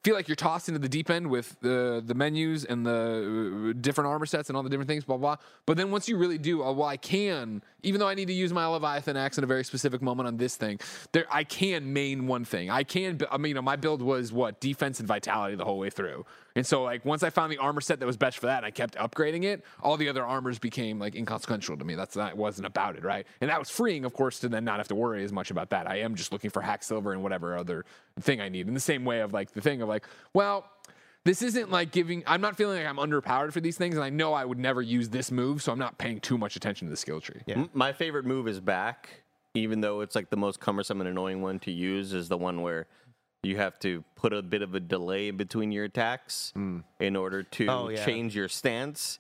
feel 0.03 0.15
like 0.15 0.29
you're 0.29 0.37
tossed 0.37 0.69
into 0.69 0.79
the 0.79 0.89
deep 0.89 1.11
end 1.11 1.29
with 1.29 1.59
the 1.61 2.03
the 2.05 2.15
menus 2.15 2.65
and 2.65 2.87
the 2.87 3.71
uh, 3.71 3.81
different 3.81 4.09
armor 4.09 4.27
sets 4.27 4.49
and 4.49 4.57
all 4.57 4.63
the 4.63 4.71
different 4.71 4.89
things, 4.89 5.05
blah 5.05 5.17
blah. 5.17 5.37
But 5.67 5.77
then 5.77 5.91
once 5.91 6.09
you 6.09 6.17
really 6.17 6.39
do, 6.39 6.63
oh, 6.63 6.73
well, 6.73 6.89
I 6.89 6.97
can, 6.97 7.63
even 7.83 8.01
though 8.01 8.09
I 8.09 8.15
need 8.15 8.29
to 8.29 8.33
use 8.33 8.53
my 8.53 8.67
Leviathan 8.67 9.17
axe 9.17 9.39
in 9.39 9.45
a 9.45 9.47
very 9.47 9.65
specific 9.65 10.01
moment 10.01 10.27
on 10.27 10.37
this 10.37 10.57
thing, 10.57 10.81
there 11.13 11.27
I 11.31 11.45
can 11.45 11.93
main 11.93 12.27
one 12.27 12.45
thing. 12.45 12.71
I 12.71 12.83
can. 12.83 13.21
I 13.31 13.37
mean, 13.37 13.51
you 13.51 13.55
know, 13.55 13.63
my 13.63 13.77
build 13.77 14.03
was 14.03 14.33
what 14.33 14.61
defense 14.61 15.01
and 15.01 15.09
vitality 15.09 15.57
the 15.57 15.65
whole 15.65 15.79
way 15.79 15.91
through. 15.91 16.25
And 16.57 16.67
so, 16.67 16.83
like, 16.83 17.05
once 17.05 17.23
I 17.23 17.31
found 17.31 17.53
the 17.53 17.59
armor 17.59 17.81
set 17.81 18.01
that 18.01 18.07
was 18.07 18.17
best 18.17 18.39
for 18.39 18.47
that, 18.47 18.59
and 18.59 18.67
I 18.67 18.71
kept 18.71 18.97
upgrading 18.97 19.45
it. 19.45 19.65
All 19.83 19.97
the 19.97 20.09
other 20.09 20.25
armors 20.25 20.59
became 20.59 20.99
like 20.99 21.15
inconsequential 21.15 21.77
to 21.77 21.85
me. 21.85 21.95
That's 21.95 22.15
that 22.15 22.37
wasn't 22.37 22.67
about 22.67 22.97
it, 22.97 23.05
right? 23.05 23.27
And 23.41 23.51
that 23.51 23.59
was 23.59 23.71
freeing, 23.71 24.05
of 24.05 24.13
course, 24.13 24.41
to 24.41 24.49
then 24.49 24.65
not 24.65 24.79
have 24.79 24.89
to 24.89 24.95
worry 24.95 25.23
as 25.25 25.33
much 25.33 25.51
about 25.51 25.71
that. 25.71 25.87
I 25.89 26.01
am 26.01 26.15
just 26.15 26.33
looking 26.33 26.51
for 26.51 26.61
hack 26.63 26.83
silver 26.83 27.13
and 27.13 27.23
whatever 27.23 27.57
other 27.57 27.85
thing 28.21 28.41
I 28.41 28.49
need. 28.49 28.67
In 28.69 28.75
the 28.75 28.81
same 28.81 29.05
way 29.05 29.21
of 29.21 29.33
like 29.33 29.53
the 29.53 29.61
thing 29.61 29.81
of 29.83 29.89
like, 29.89 30.07
well, 30.35 30.67
this 31.25 31.43
isn't 31.43 31.71
like 31.71 31.93
giving. 31.93 32.25
I'm 32.27 32.41
not 32.41 32.57
feeling 32.57 32.79
like 32.79 32.87
I'm 32.87 32.97
underpowered 32.97 33.53
for 33.53 33.61
these 33.61 33.77
things, 33.77 33.95
and 33.95 34.03
I 34.03 34.11
know 34.11 34.33
I 34.33 34.45
would 34.45 34.59
never 34.59 34.81
use 34.83 35.09
this 35.11 35.31
move, 35.31 35.63
so 35.63 35.71
I'm 35.71 35.79
not 35.79 35.99
paying 35.99 36.19
too 36.21 36.39
much 36.39 36.57
attention 36.57 36.87
to 36.89 36.91
the 36.91 36.97
skill 36.97 37.21
tree. 37.21 37.43
Yeah. 37.47 37.57
M- 37.59 37.71
My 37.75 37.93
favorite 37.93 38.25
move 38.25 38.49
is 38.49 38.59
back, 38.59 39.23
even 39.55 39.83
though 39.83 40.01
it's 40.01 40.15
like 40.15 40.31
the 40.31 40.37
most 40.39 40.61
cumbersome 40.61 41.01
and 41.01 41.09
annoying 41.09 41.43
one 41.43 41.59
to 41.61 41.71
use, 41.71 42.15
is 42.15 42.29
the 42.29 42.39
one 42.39 42.63
where 42.63 42.87
you 43.43 43.57
have 43.57 43.79
to 43.81 44.05
put 44.17 44.33
a 44.33 44.43
bit 44.43 44.63
of 44.63 44.75
a 44.75 44.81
delay 44.81 45.31
between 45.31 45.73
your 45.73 45.85
attacks 45.85 46.53
hmm. 46.55 46.81
in 46.99 47.17
order 47.17 47.43
to 47.43 47.67
Oh, 47.69 47.89
yeah. 47.89 48.05
change 48.05 48.35
your 48.37 48.49
stance. 48.49 49.19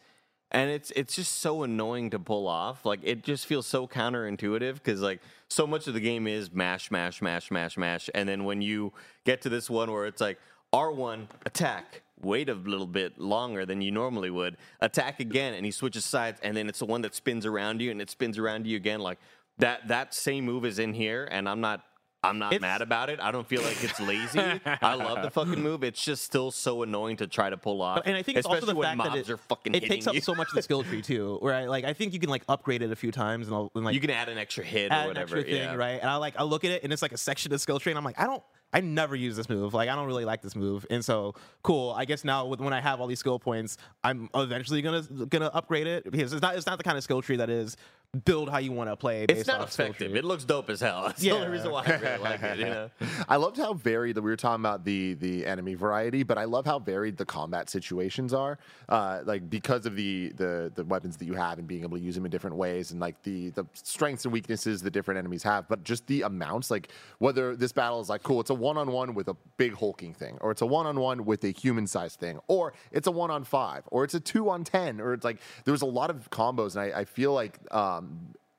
and 0.52 0.68
it's 0.68 0.90
it's 0.96 1.14
just 1.14 1.36
so 1.40 1.62
annoying 1.62 2.10
to 2.10 2.18
pull 2.18 2.46
off. 2.48 2.84
Like 2.84 3.00
it 3.02 3.22
just 3.22 3.46
feels 3.46 3.66
so 3.66 3.86
counterintuitive 3.86 4.74
because 4.74 5.00
like 5.00 5.20
so 5.48 5.66
much 5.66 5.86
of 5.86 5.94
the 5.94 6.00
game 6.00 6.26
is 6.26 6.52
mash, 6.52 6.90
mash, 6.90 7.22
mash, 7.22 7.50
mash, 7.50 7.78
mash, 7.78 8.10
and 8.14 8.28
then 8.28 8.44
when 8.44 8.60
you 8.60 8.92
get 9.24 9.40
to 9.42 9.48
this 9.48 9.70
one 9.70 9.90
where 9.92 10.06
it's 10.06 10.20
like 10.20 10.38
R 10.72 10.90
one 10.92 11.28
attack, 11.46 12.02
wait 12.20 12.48
a 12.48 12.54
little 12.54 12.86
bit 12.86 13.18
longer 13.18 13.64
than 13.64 13.80
you 13.80 13.90
normally 13.90 14.30
would, 14.30 14.56
attack 14.80 15.20
again, 15.20 15.54
and 15.54 15.64
he 15.64 15.70
switches 15.72 16.04
sides, 16.04 16.40
and 16.42 16.56
then 16.56 16.68
it's 16.68 16.80
the 16.80 16.86
one 16.86 17.02
that 17.02 17.14
spins 17.14 17.46
around 17.46 17.80
you, 17.80 17.90
and 17.90 18.00
it 18.02 18.10
spins 18.10 18.36
around 18.38 18.66
you 18.66 18.76
again. 18.76 19.00
Like 19.00 19.18
that 19.58 19.88
that 19.88 20.14
same 20.14 20.44
move 20.44 20.64
is 20.64 20.78
in 20.78 20.92
here, 20.94 21.26
and 21.30 21.48
I'm 21.48 21.60
not. 21.60 21.84
I'm 22.22 22.38
not 22.38 22.52
It's- 22.52 22.60
mad 22.60 22.82
about 22.82 23.08
it. 23.08 23.18
I 23.20 23.30
don't 23.30 23.46
feel 23.46 23.62
like 23.62 23.82
it's 23.82 23.98
lazy. 23.98 24.38
I 24.82 24.94
love 24.94 25.22
the 25.22 25.30
fucking 25.30 25.62
move. 25.62 25.82
It's 25.82 26.04
just 26.04 26.22
still 26.22 26.50
so 26.50 26.82
annoying 26.82 27.16
to 27.18 27.26
try 27.26 27.48
to 27.48 27.56
pull 27.56 27.80
off. 27.80 28.02
And 28.04 28.14
I 28.14 28.22
think 28.22 28.36
it's 28.36 28.46
also 28.46 28.58
especially 28.58 28.74
the 28.74 28.78
when 28.78 28.88
fact 28.88 28.96
mobs 28.98 29.10
that 29.12 29.18
it, 29.20 29.30
are 29.30 29.36
fucking 29.38 29.74
it 29.74 29.84
takes 29.84 30.06
up 30.06 30.14
you. 30.14 30.20
so 30.20 30.34
much 30.34 30.48
of 30.48 30.54
the 30.54 30.62
skill 30.62 30.82
tree 30.82 31.00
too. 31.00 31.38
Where 31.40 31.54
I 31.54 31.66
like 31.66 31.84
I 31.84 31.94
think 31.94 32.12
you 32.12 32.20
can 32.20 32.28
like 32.28 32.42
upgrade 32.48 32.82
it 32.82 32.90
a 32.90 32.96
few 32.96 33.10
times 33.10 33.46
and, 33.46 33.56
I'll, 33.56 33.70
and 33.74 33.84
like 33.84 33.94
you 33.94 34.00
can 34.00 34.10
add 34.10 34.28
an 34.28 34.36
extra 34.36 34.64
hit 34.64 34.92
or 34.92 35.06
whatever. 35.06 35.42
thing, 35.42 35.54
yeah. 35.54 35.74
right? 35.74 35.98
And 36.00 36.10
I 36.10 36.16
like 36.16 36.34
I 36.38 36.42
look 36.42 36.64
at 36.64 36.70
it 36.72 36.82
and 36.84 36.92
it's 36.92 37.02
like 37.02 37.12
a 37.12 37.18
section 37.18 37.52
of 37.54 37.60
skill 37.60 37.78
tree, 37.80 37.92
and 37.92 37.98
I'm 37.98 38.04
like, 38.04 38.20
I 38.20 38.26
don't, 38.26 38.42
I 38.72 38.80
never 38.82 39.16
use 39.16 39.36
this 39.36 39.48
move. 39.48 39.72
Like 39.72 39.88
I 39.88 39.96
don't 39.96 40.06
really 40.06 40.26
like 40.26 40.42
this 40.42 40.54
move, 40.54 40.84
and 40.90 41.02
so 41.04 41.34
cool. 41.62 41.92
I 41.92 42.04
guess 42.04 42.22
now 42.22 42.46
with, 42.46 42.60
when 42.60 42.72
I 42.74 42.80
have 42.80 43.00
all 43.00 43.06
these 43.06 43.18
skill 43.18 43.38
points, 43.38 43.78
I'm 44.04 44.28
eventually 44.34 44.82
gonna 44.82 45.02
gonna 45.28 45.50
upgrade 45.54 45.86
it 45.86 46.10
because 46.10 46.34
it's 46.34 46.42
not 46.42 46.54
it's 46.54 46.66
not 46.66 46.76
the 46.76 46.84
kind 46.84 46.98
of 46.98 47.02
skill 47.04 47.22
tree 47.22 47.36
that 47.36 47.48
is 47.50 47.76
build 48.24 48.48
how 48.48 48.58
you 48.58 48.72
want 48.72 48.90
to 48.90 48.96
play. 48.96 49.24
It's 49.28 49.46
not 49.46 49.60
off 49.60 49.72
skill 49.72 49.86
effective. 49.86 50.10
tree. 50.10 50.18
It 50.18 50.24
looks 50.24 50.44
dope 50.44 50.68
as 50.68 50.80
hell. 50.80 51.02
That's 51.06 51.20
the 51.20 51.30
only 51.30 51.48
reason 51.48 51.70
why 51.70 51.84
I 51.86 51.96
really 51.96 52.18
like 52.18 52.42
it. 52.42 52.58
You 52.58 52.64
know? 52.64 52.90
I 53.28 53.36
loved 53.36 53.56
how 53.56 53.72
varied 53.72 54.16
that 54.16 54.22
we 54.22 54.30
were 54.30 54.36
talking 54.36 54.62
about 54.62 54.84
the 54.84 55.14
the 55.14 55.46
enemy 55.46 55.74
variety, 55.74 56.24
but 56.24 56.36
I 56.36 56.44
love 56.44 56.66
how 56.66 56.80
varied 56.80 57.16
the 57.16 57.24
combat 57.24 57.70
situations 57.70 58.34
are. 58.34 58.58
Uh, 58.88 59.20
like 59.24 59.48
because 59.48 59.86
of 59.86 59.94
the 59.94 60.30
the 60.30 60.72
the 60.74 60.84
weapons 60.84 61.16
that 61.18 61.26
you 61.26 61.34
have 61.34 61.58
and 61.58 61.68
being 61.68 61.82
able 61.82 61.98
to 61.98 62.02
use 62.02 62.16
them 62.16 62.24
in 62.24 62.30
different 62.30 62.56
ways, 62.56 62.90
and 62.90 63.00
like 63.00 63.22
the 63.22 63.50
the 63.50 63.64
strengths 63.74 64.24
and 64.24 64.32
weaknesses 64.32 64.82
the 64.82 64.90
different 64.90 65.18
enemies 65.18 65.44
have, 65.44 65.68
but 65.68 65.84
just 65.84 66.06
the 66.08 66.22
amounts. 66.22 66.70
Like 66.70 66.88
whether 67.18 67.54
this 67.54 67.70
battle 67.70 68.00
is 68.00 68.08
like 68.08 68.24
cool, 68.24 68.40
it's 68.40 68.50
a 68.50 68.54
one 68.54 68.76
on 68.76 68.90
one 68.90 69.14
with 69.14 69.28
a 69.28 69.36
big 69.56 69.74
hulking 69.74 70.14
thing, 70.14 70.36
or 70.40 70.50
it's 70.50 70.62
a 70.62 70.66
one 70.66 70.86
on 70.86 70.98
one 70.98 71.24
with 71.24 71.44
a 71.44 71.50
human 71.50 71.86
sized 71.86 72.18
thing, 72.18 72.40
or 72.48 72.72
it's 72.90 73.06
a 73.06 73.12
one 73.12 73.30
on 73.30 73.44
five, 73.44 73.84
or 73.92 74.02
it's 74.02 74.14
a 74.14 74.20
two 74.20 74.50
on 74.50 74.64
ten, 74.64 75.00
or 75.00 75.14
it's 75.14 75.24
like 75.24 75.38
there 75.64 75.72
was 75.72 75.82
a 75.82 75.86
lot 75.86 76.10
of 76.10 76.28
combos, 76.30 76.74
and 76.74 76.92
I, 76.92 77.00
I 77.00 77.04
feel 77.04 77.32
like 77.32 77.58
um, 77.72 77.99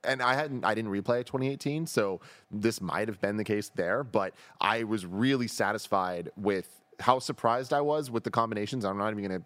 and 0.04 0.22
I 0.22 0.34
hadn't 0.34 0.66
I 0.66 0.74
didn't 0.74 0.92
replay 0.92 1.26
2018, 1.26 1.86
so 1.88 2.22
this 2.50 2.82
might 2.82 3.08
have 3.08 3.20
been 3.22 3.38
the 3.38 3.44
case 3.44 3.70
there, 3.76 4.04
but 4.04 4.34
I 4.60 4.84
was 4.84 5.06
really 5.06 5.48
satisfied 5.48 6.30
with 6.36 6.70
how 7.00 7.20
surprised 7.20 7.74
I 7.74 7.82
was 7.82 8.10
with 8.10 8.24
the 8.24 8.32
combinations. 8.32 8.86
I'm 8.86 8.98
not 8.98 9.12
even 9.12 9.24
gonna 9.24 9.44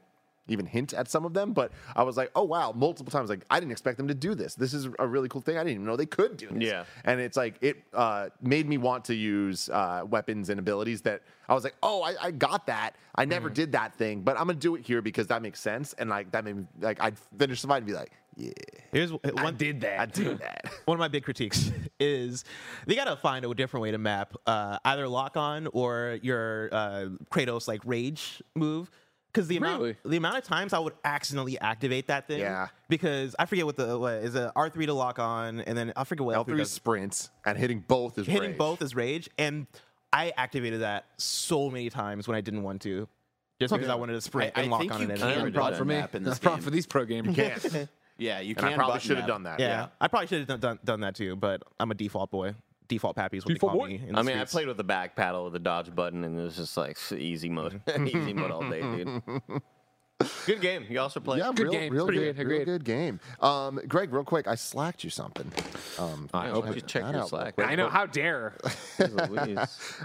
even 0.47 0.65
hint 0.65 0.93
at 0.93 1.09
some 1.09 1.26
of 1.26 1.34
them, 1.34 1.53
but 1.53 1.72
I 1.95 2.03
was 2.03 2.17
like, 2.17 2.31
oh 2.35 2.43
wow, 2.43 2.72
multiple 2.76 3.11
times. 3.11 3.30
Like 3.30 3.43
I 3.49 3.59
didn't 3.59 3.72
expect 3.72 3.97
them 3.97 4.07
to 4.07 4.13
do 4.13 4.35
this. 4.35 4.55
This 4.55 4.73
is 4.73 4.88
a 4.99 5.07
really 5.07 5.27
cool 5.27 5.41
thing. 5.41 5.57
I 5.57 5.61
didn't 5.61 5.73
even 5.73 5.85
know 5.85 5.95
they 5.95 6.05
could 6.05 6.38
do 6.38 6.47
this. 6.49 6.63
Yeah. 6.63 6.85
and 7.03 7.19
it's 7.19 7.38
like 7.38 7.55
it 7.61 7.84
uh, 7.93 8.30
made 8.41 8.67
me 8.67 8.77
want 8.77 9.05
to 9.05 9.15
use 9.15 9.69
uh, 9.69 10.03
weapons 10.07 10.49
and 10.49 10.59
abilities 10.59 11.01
that 11.01 11.22
I 11.49 11.53
was 11.53 11.63
like, 11.63 11.76
oh, 11.84 12.03
I, 12.03 12.15
I 12.22 12.31
got 12.31 12.67
that. 12.67 12.95
I 13.15 13.26
never 13.26 13.49
did 13.49 13.72
that 13.73 13.95
thing, 13.95 14.22
but 14.22 14.38
I'm 14.39 14.47
gonna 14.47 14.59
do 14.59 14.76
it 14.76 14.85
here 14.85 15.01
because 15.01 15.27
that 15.27 15.41
makes 15.41 15.59
sense. 15.59 15.93
And 15.93 16.09
like 16.09 16.31
that 16.31 16.43
made 16.43 16.57
me 16.57 16.65
like 16.80 17.01
I'd 17.01 17.17
finish 17.38 17.61
the 17.61 17.67
fight 17.67 17.77
and 17.77 17.88
be 17.88 17.93
like, 17.93 18.11
yeah, 18.36 18.52
Here's 18.91 19.12
one, 19.12 19.20
I 19.38 19.52
did 19.52 19.82
that. 19.82 19.99
I 19.99 20.06
did 20.06 20.40
that. 20.40 20.66
one 20.86 20.95
of 20.95 20.99
my 20.99 21.07
big 21.07 21.24
critiques 21.24 21.72
is 21.99 22.44
they 22.86 22.95
gotta 22.95 23.16
find 23.16 23.45
a 23.45 23.53
different 23.53 23.82
way 23.82 23.91
to 23.91 23.98
map 23.98 24.34
uh, 24.45 24.78
either 24.86 25.07
lock 25.07 25.38
on 25.38 25.68
or 25.68 26.20
your 26.22 26.70
uh, 26.72 27.06
Kratos 27.32 27.68
like 27.68 27.82
rage 27.86 28.41
move. 28.56 28.90
Because 29.34 29.49
the 29.49 29.57
amount 29.57 29.82
Really? 29.82 29.95
the 30.06 30.16
amount 30.16 30.38
of 30.38 30.44
times 30.45 30.72
I 30.72 30.80
would 30.80 30.94
accidentally 31.03 31.60
activate 31.60 32.07
that 32.07 32.26
thing, 32.26 32.40
Yeah. 32.40 32.70
Because 32.88 33.36
I 33.38 33.45
forget 33.45 33.66
what 33.66 33.76
the 33.76 33.99
what 33.99 34.14
is 34.16 34.34
it 34.36 34.49
R 34.56 34.70
three 34.70 34.86
to 34.86 34.94
lock 34.94 35.20
on, 35.20 35.60
and 35.60 35.78
then 35.78 35.91
I 35.98 36.06
forget 36.06 36.26
what 36.26 36.38
L3 36.38 36.53
L3 36.53 36.57
does. 36.60 36.72
sprints 36.72 37.30
and 37.45 37.57
hitting 37.57 37.84
both 37.86 38.18
is 38.18 38.28
hitting 38.28 38.52
rage. 38.52 38.57
both 38.57 38.82
is 38.82 38.95
rage, 38.95 39.30
and 39.38 39.68
I 40.14 40.32
activated 40.38 40.82
that 40.82 41.06
so 41.18 41.70
many 41.70 41.90
times 41.90 42.30
when 42.30 42.38
I 42.38 42.41
didn't 42.41 42.64
want 42.64 42.82
to, 42.84 43.10
just 43.60 43.74
because 43.74 43.90
I 43.90 43.95
wanted 43.95 44.14
to 44.14 44.22
sprint 44.22 44.53
I- 44.56 44.62
I 44.62 44.64
and 44.64 44.72
lock 44.72 44.80
think 44.80 44.94
on 44.94 45.02
you 45.02 45.07
it. 45.10 45.18
can 45.20 45.28
and 45.28 45.44
do 45.44 45.49
draw 45.52 45.70
that. 45.70 45.78
for 45.78 45.84
me. 45.84 45.95
map 45.95 46.16
in 46.16 46.24
this 46.24 46.30
That's 46.32 46.40
a 46.40 46.41
problem 46.41 46.60
game. 46.62 46.64
for 46.64 46.70
these 46.72 46.86
pro 46.88 47.06
gamers. 47.06 47.36
Can't. 47.74 47.90
Yeah, 48.17 48.39
you 48.39 48.49
and 48.51 48.57
can. 48.57 48.73
I 48.73 48.75
probably 48.75 48.99
should 49.01 49.17
have 49.17 49.27
done 49.27 49.43
that. 49.43 49.59
Yeah, 49.59 49.87
I 49.99 50.07
probably 50.07 50.27
should 50.27 50.49
have 50.49 50.59
done, 50.59 50.79
done 50.83 50.99
that 51.01 51.15
too, 51.15 51.35
but 51.35 51.63
I'm 51.79 51.91
a 51.91 51.95
default 51.95 52.31
boy. 52.31 52.55
Default 52.87 53.15
pappy 53.15 53.37
is 53.37 53.45
what 53.45 53.53
Default 53.53 53.73
they 53.73 53.77
call 53.79 53.87
boy? 53.87 53.89
me. 53.89 54.01
in 54.07 54.13
the 54.13 54.19
I 54.19 54.21
mean, 54.21 54.37
I 54.37 54.45
played 54.45 54.67
with 54.67 54.77
the 54.77 54.83
back 54.83 55.15
paddle 55.15 55.43
with 55.45 55.53
the 55.53 55.59
dodge 55.59 55.93
button, 55.95 56.23
and 56.23 56.39
it 56.39 56.43
was 56.43 56.55
just 56.55 56.77
like 56.77 56.97
easy 57.11 57.49
mode, 57.49 57.81
easy 58.07 58.31
mode 58.33 58.51
all 58.51 58.69
day, 58.69 58.81
dude. 58.81 59.21
Good 60.45 60.61
game. 60.61 60.85
You 60.89 61.01
also 61.01 61.19
played. 61.19 61.39
Yeah, 61.39 61.51
Good 61.53 61.63
real, 61.63 61.71
game. 61.73 61.91
real 61.93 62.05
Pretty 62.05 62.21
good, 62.21 62.35
good, 62.37 62.47
real 62.47 62.65
good 62.65 62.85
game. 62.85 63.19
Um, 63.41 63.81
Greg, 63.87 64.13
real 64.13 64.23
quick, 64.23 64.47
I 64.47 64.55
slacked 64.55 65.03
you 65.03 65.09
something. 65.09 65.51
Um, 65.99 66.29
I 66.33 66.45
Why 66.45 66.49
hope 66.51 66.65
you 66.67 66.71
it- 66.73 66.87
check 66.87 67.03
that 67.03 67.11
your 67.13 67.23
out 67.23 67.29
Slack? 67.29 67.55
I 67.59 67.75
know. 67.75 67.89
How 67.89 68.05
dare? 68.05 68.55
Louise. 68.99 69.57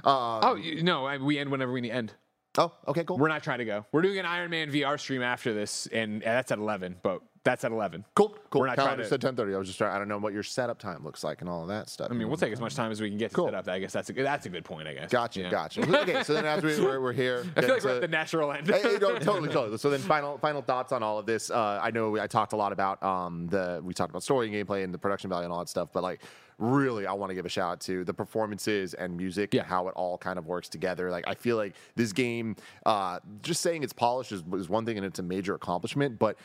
oh 0.05 0.57
you- 0.57 0.83
no, 0.83 1.07
I, 1.07 1.19
we 1.19 1.39
end 1.39 1.51
whenever 1.53 1.71
we 1.71 1.81
need 1.81 1.93
end. 1.93 2.13
Oh, 2.59 2.73
okay, 2.89 3.05
cool. 3.05 3.19
We're 3.19 3.29
not 3.29 3.43
trying 3.43 3.59
to 3.59 3.65
go. 3.65 3.87
We're 3.93 4.03
doing 4.03 4.19
an 4.19 4.27
Iron 4.27 4.51
Man 4.51 4.71
VR 4.71 4.99
stream 4.99 5.23
after 5.23 5.53
this, 5.55 5.87
and 5.89 6.23
that's 6.23 6.51
at 6.53 6.59
11. 6.59 6.97
But 7.03 7.21
that's 7.43 7.65
at 7.65 7.73
11. 7.73 8.05
cool, 8.15 8.37
cool. 8.51 8.61
We're 8.61 8.67
not 8.67 8.75
trying 8.75 8.99
to- 8.99 9.07
said 9.07 9.21
10:30. 9.23 9.55
I 9.55 9.59
was 9.59 9.67
just 9.67 9.79
trying. 9.79 9.95
I 9.95 9.99
don't 9.99 10.09
know 10.09 10.19
what 10.19 10.35
your 10.35 10.43
setup 10.43 10.79
time 10.79 11.03
looks 11.05 11.25
like 11.25 11.41
and 11.41 11.49
all 11.49 11.63
of 11.63 11.69
that 11.69 11.89
stuff. 11.89 12.09
I 12.11 12.15
mean, 12.15 12.29
we'll 12.29 12.37
take 12.37 12.53
as 12.53 12.61
much 12.61 12.75
time 12.75 12.91
as 12.93 13.01
we 13.01 13.09
can 13.09 13.17
get 13.17 13.31
to 13.31 13.35
Cool. 13.37 13.47
set 13.47 13.55
up. 13.55 13.67
I 13.69 13.79
guess 13.79 13.93
that's 13.95 14.11
a 14.11 14.13
good, 14.13 14.27
that's 14.27 14.45
a 14.45 14.51
good 14.51 14.65
point. 14.65 14.87
I 14.89 14.93
guess. 14.93 15.11
Gotcha, 15.11 15.41
Yeah. 15.41 15.51
gotcha. 15.51 15.81
okay, 16.03 16.23
so 16.23 16.35
then 16.35 16.45
as 16.45 16.63
we, 16.63 16.79
we're, 16.85 17.01
we're 17.01 17.13
here, 17.15 17.47
I 17.57 17.63
feel 17.63 17.71
like 17.75 17.83
we're 17.85 17.95
at 17.95 18.01
the 18.03 18.09
natural 18.09 18.53
end. 18.53 18.67
Hey, 18.69 18.99
no, 19.01 19.19
totally, 19.19 19.49
totally. 19.49 19.79
So 19.79 19.89
then, 19.89 20.01
final 20.01 20.37
final 20.37 20.61
thoughts 20.61 20.93
on 20.93 21.03
all 21.03 21.19
of 21.19 21.25
this. 21.25 21.51
Uh, 21.51 21.81
I 21.83 21.91
know 21.93 22.19
I 22.19 22.27
talked 22.27 22.53
a 22.53 22.57
lot 22.57 22.73
about 22.73 23.03
um, 23.03 23.47
the 23.47 23.81
we 23.83 23.95
talked 23.95 24.11
about 24.11 24.23
story 24.23 24.47
and 24.55 24.69
gameplay 24.69 24.85
and 24.85 24.93
the 24.93 24.99
production 24.99 25.31
value 25.31 25.45
and 25.45 25.53
all 25.53 25.61
that 25.61 25.69
stuff, 25.71 25.89
but 25.95 26.03
like 26.03 26.21
really, 26.61 27.07
I 27.07 27.13
want 27.15 27.31
to 27.31 27.35
give 27.35 27.47
a 27.47 27.49
shout 27.49 27.73
out 27.73 27.81
to 27.83 28.05
the 28.05 28.15
performances 28.15 28.95
and 28.95 29.17
music 29.17 29.53
Yeah. 29.55 29.61
and 29.63 29.69
how 29.69 29.89
it 29.89 29.95
all 29.97 30.19
kind 30.19 30.39
of 30.39 30.47
works 30.47 30.69
together. 30.69 31.11
Like 31.11 31.27
I 31.27 31.35
feel 31.35 31.57
like 31.57 31.75
this 31.97 32.13
game, 32.13 32.55
uh, 32.87 33.19
just 33.43 33.63
saying 33.63 33.83
it's 33.83 33.93
polished 33.93 34.31
is, 34.33 34.43
is 34.55 34.69
one 34.69 34.85
thing 34.87 34.97
and 34.97 35.07
it's 35.07 35.19
a 35.19 35.23
major 35.25 35.55
accomplishment, 35.55 36.19
but 36.19 36.37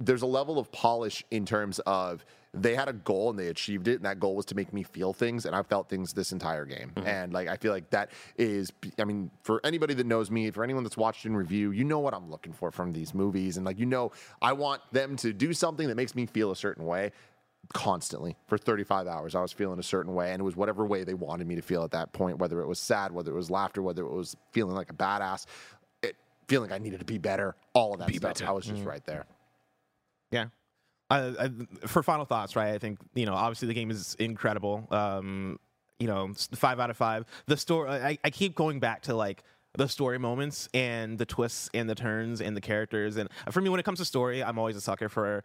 there's 0.00 0.22
a 0.22 0.26
level 0.26 0.58
of 0.58 0.70
polish 0.72 1.24
in 1.30 1.44
terms 1.46 1.78
of 1.80 2.24
they 2.54 2.74
had 2.74 2.86
a 2.88 2.92
goal 2.92 3.30
and 3.30 3.38
they 3.38 3.46
achieved 3.48 3.88
it 3.88 3.94
and 3.96 4.04
that 4.04 4.20
goal 4.20 4.34
was 4.36 4.44
to 4.44 4.54
make 4.54 4.72
me 4.74 4.82
feel 4.82 5.12
things 5.14 5.46
and 5.46 5.54
i 5.56 5.62
felt 5.62 5.88
things 5.88 6.12
this 6.12 6.32
entire 6.32 6.66
game 6.66 6.90
and 7.06 7.32
like 7.32 7.48
i 7.48 7.56
feel 7.56 7.72
like 7.72 7.88
that 7.90 8.10
is 8.36 8.70
i 8.98 9.04
mean 9.04 9.30
for 9.42 9.58
anybody 9.64 9.94
that 9.94 10.04
knows 10.06 10.30
me 10.30 10.50
for 10.50 10.62
anyone 10.64 10.82
that's 10.82 10.96
watched 10.98 11.24
in 11.24 11.34
review 11.34 11.70
you 11.70 11.82
know 11.84 11.98
what 12.00 12.12
i'm 12.12 12.30
looking 12.30 12.52
for 12.52 12.70
from 12.70 12.92
these 12.92 13.14
movies 13.14 13.56
and 13.56 13.64
like 13.64 13.78
you 13.78 13.86
know 13.86 14.12
i 14.42 14.52
want 14.52 14.82
them 14.92 15.16
to 15.16 15.32
do 15.32 15.54
something 15.54 15.88
that 15.88 15.94
makes 15.94 16.14
me 16.14 16.26
feel 16.26 16.50
a 16.50 16.56
certain 16.56 16.84
way 16.84 17.10
constantly 17.72 18.36
for 18.46 18.56
35 18.58 19.06
hours 19.06 19.34
i 19.34 19.40
was 19.40 19.52
feeling 19.52 19.78
a 19.78 19.82
certain 19.82 20.14
way 20.14 20.32
and 20.32 20.40
it 20.40 20.44
was 20.44 20.56
whatever 20.56 20.84
way 20.86 21.04
they 21.04 21.14
wanted 21.14 21.46
me 21.46 21.54
to 21.54 21.62
feel 21.62 21.82
at 21.84 21.90
that 21.90 22.12
point 22.12 22.38
whether 22.38 22.60
it 22.60 22.66
was 22.66 22.78
sad 22.78 23.12
whether 23.12 23.30
it 23.32 23.36
was 23.36 23.50
laughter 23.50 23.82
whether 23.82 24.04
it 24.04 24.12
was 24.12 24.36
feeling 24.52 24.74
like 24.74 24.90
a 24.90 24.94
badass 24.94 25.46
it, 26.02 26.16
feeling 26.48 26.70
like 26.70 26.80
i 26.80 26.82
needed 26.82 26.98
to 27.00 27.06
be 27.06 27.18
better 27.18 27.54
all 27.74 27.92
of 27.94 27.98
that 27.98 28.08
stuff 28.14 28.34
better. 28.34 28.46
i 28.46 28.52
was 28.52 28.66
just 28.66 28.84
right 28.84 29.04
there 29.06 29.24
Yeah. 30.30 30.46
Uh, 31.10 31.32
I, 31.38 31.86
for 31.86 32.02
final 32.02 32.24
thoughts, 32.24 32.56
right? 32.56 32.72
I 32.72 32.78
think 32.78 32.98
you 33.14 33.26
know, 33.26 33.34
obviously 33.34 33.68
the 33.68 33.74
game 33.74 33.90
is 33.90 34.16
incredible. 34.18 34.88
Um, 34.90 35.58
you 35.98 36.06
know, 36.06 36.32
five 36.54 36.80
out 36.80 36.88
of 36.88 36.96
five. 36.96 37.26
The 37.46 37.56
story. 37.58 37.90
I, 37.90 38.18
I 38.24 38.30
keep 38.30 38.54
going 38.54 38.80
back 38.80 39.02
to 39.02 39.14
like 39.14 39.42
the 39.76 39.88
story 39.88 40.18
moments 40.18 40.70
and 40.72 41.18
the 41.18 41.26
twists 41.26 41.68
and 41.74 41.88
the 41.88 41.94
turns 41.94 42.40
and 42.40 42.56
the 42.56 42.62
characters. 42.62 43.18
And 43.18 43.28
for 43.50 43.60
me, 43.60 43.68
when 43.68 43.78
it 43.78 43.82
comes 43.82 43.98
to 43.98 44.06
story, 44.06 44.42
I'm 44.42 44.58
always 44.58 44.74
a 44.74 44.80
sucker 44.80 45.10
for 45.10 45.44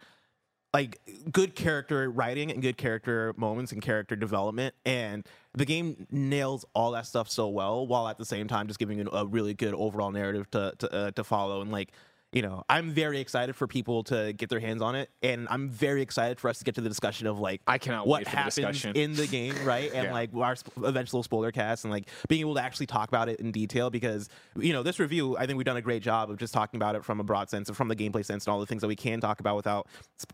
like 0.74 1.00
good 1.32 1.54
character 1.54 2.10
writing 2.10 2.50
and 2.50 2.60
good 2.60 2.76
character 2.76 3.34
moments 3.36 3.72
and 3.72 3.80
character 3.80 4.14
development 4.14 4.74
and 4.84 5.26
the 5.54 5.64
game 5.64 6.06
nails 6.10 6.64
all 6.74 6.92
that 6.92 7.06
stuff 7.06 7.28
so 7.28 7.48
well 7.48 7.86
while 7.86 8.06
at 8.06 8.18
the 8.18 8.24
same 8.24 8.46
time 8.46 8.66
just 8.66 8.78
giving 8.78 8.98
you 8.98 9.08
a 9.12 9.26
really 9.26 9.54
good 9.54 9.74
overall 9.74 10.10
narrative 10.10 10.50
to 10.50 10.72
to, 10.78 10.92
uh, 10.92 11.10
to 11.12 11.24
follow 11.24 11.62
and 11.62 11.72
like 11.72 11.92
you 12.32 12.42
know 12.42 12.62
i'm 12.68 12.90
very 12.90 13.20
excited 13.20 13.56
for 13.56 13.66
people 13.66 14.02
to 14.04 14.34
get 14.34 14.50
their 14.50 14.60
hands 14.60 14.82
on 14.82 14.94
it 14.94 15.08
and 15.22 15.46
i'm 15.50 15.70
very 15.70 16.02
excited 16.02 16.38
for 16.38 16.50
us 16.50 16.58
to 16.58 16.64
get 16.64 16.74
to 16.74 16.80
the 16.82 16.88
discussion 16.88 17.26
of 17.26 17.38
like 17.38 17.62
I 17.66 17.78
cannot 17.78 18.06
what 18.06 18.24
the 18.24 18.30
happens 18.30 18.56
discussion. 18.56 18.94
in 18.96 19.14
the 19.14 19.26
game 19.26 19.54
right 19.64 19.90
and 19.94 20.04
Yeah. 20.04 20.12
like 20.12 20.30
our 20.34 20.54
sp- 20.60 20.76
eventual 20.84 21.22
spoiler 21.22 21.50
cast 21.52 21.84
and 21.84 21.92
like 21.92 22.08
being 22.28 22.42
able 22.42 22.54
to 22.56 22.62
actually 22.62 22.84
talk 22.86 23.08
about 23.08 23.30
it 23.30 23.40
in 23.40 23.50
detail 23.50 23.88
because 23.88 24.28
you 24.58 24.74
know 24.74 24.82
this 24.82 24.98
review 24.98 25.38
i 25.38 25.46
think 25.46 25.56
we've 25.56 25.64
done 25.64 25.78
a 25.78 25.82
great 25.82 26.02
job 26.02 26.30
of 26.30 26.36
just 26.36 26.52
talking 26.52 26.76
about 26.76 26.94
it 26.96 27.04
from 27.04 27.18
a 27.18 27.24
broad 27.24 27.48
sense 27.48 27.68
and 27.68 27.76
from 27.76 27.88
the 27.88 27.96
gameplay 27.96 28.24
sense 28.24 28.46
and 28.46 28.52
all 28.52 28.60
the 28.60 28.66
things 28.66 28.82
that 28.82 28.88
we 28.88 28.96
can 28.96 29.20
talk 29.20 29.40
about 29.40 29.56
without 29.56 29.86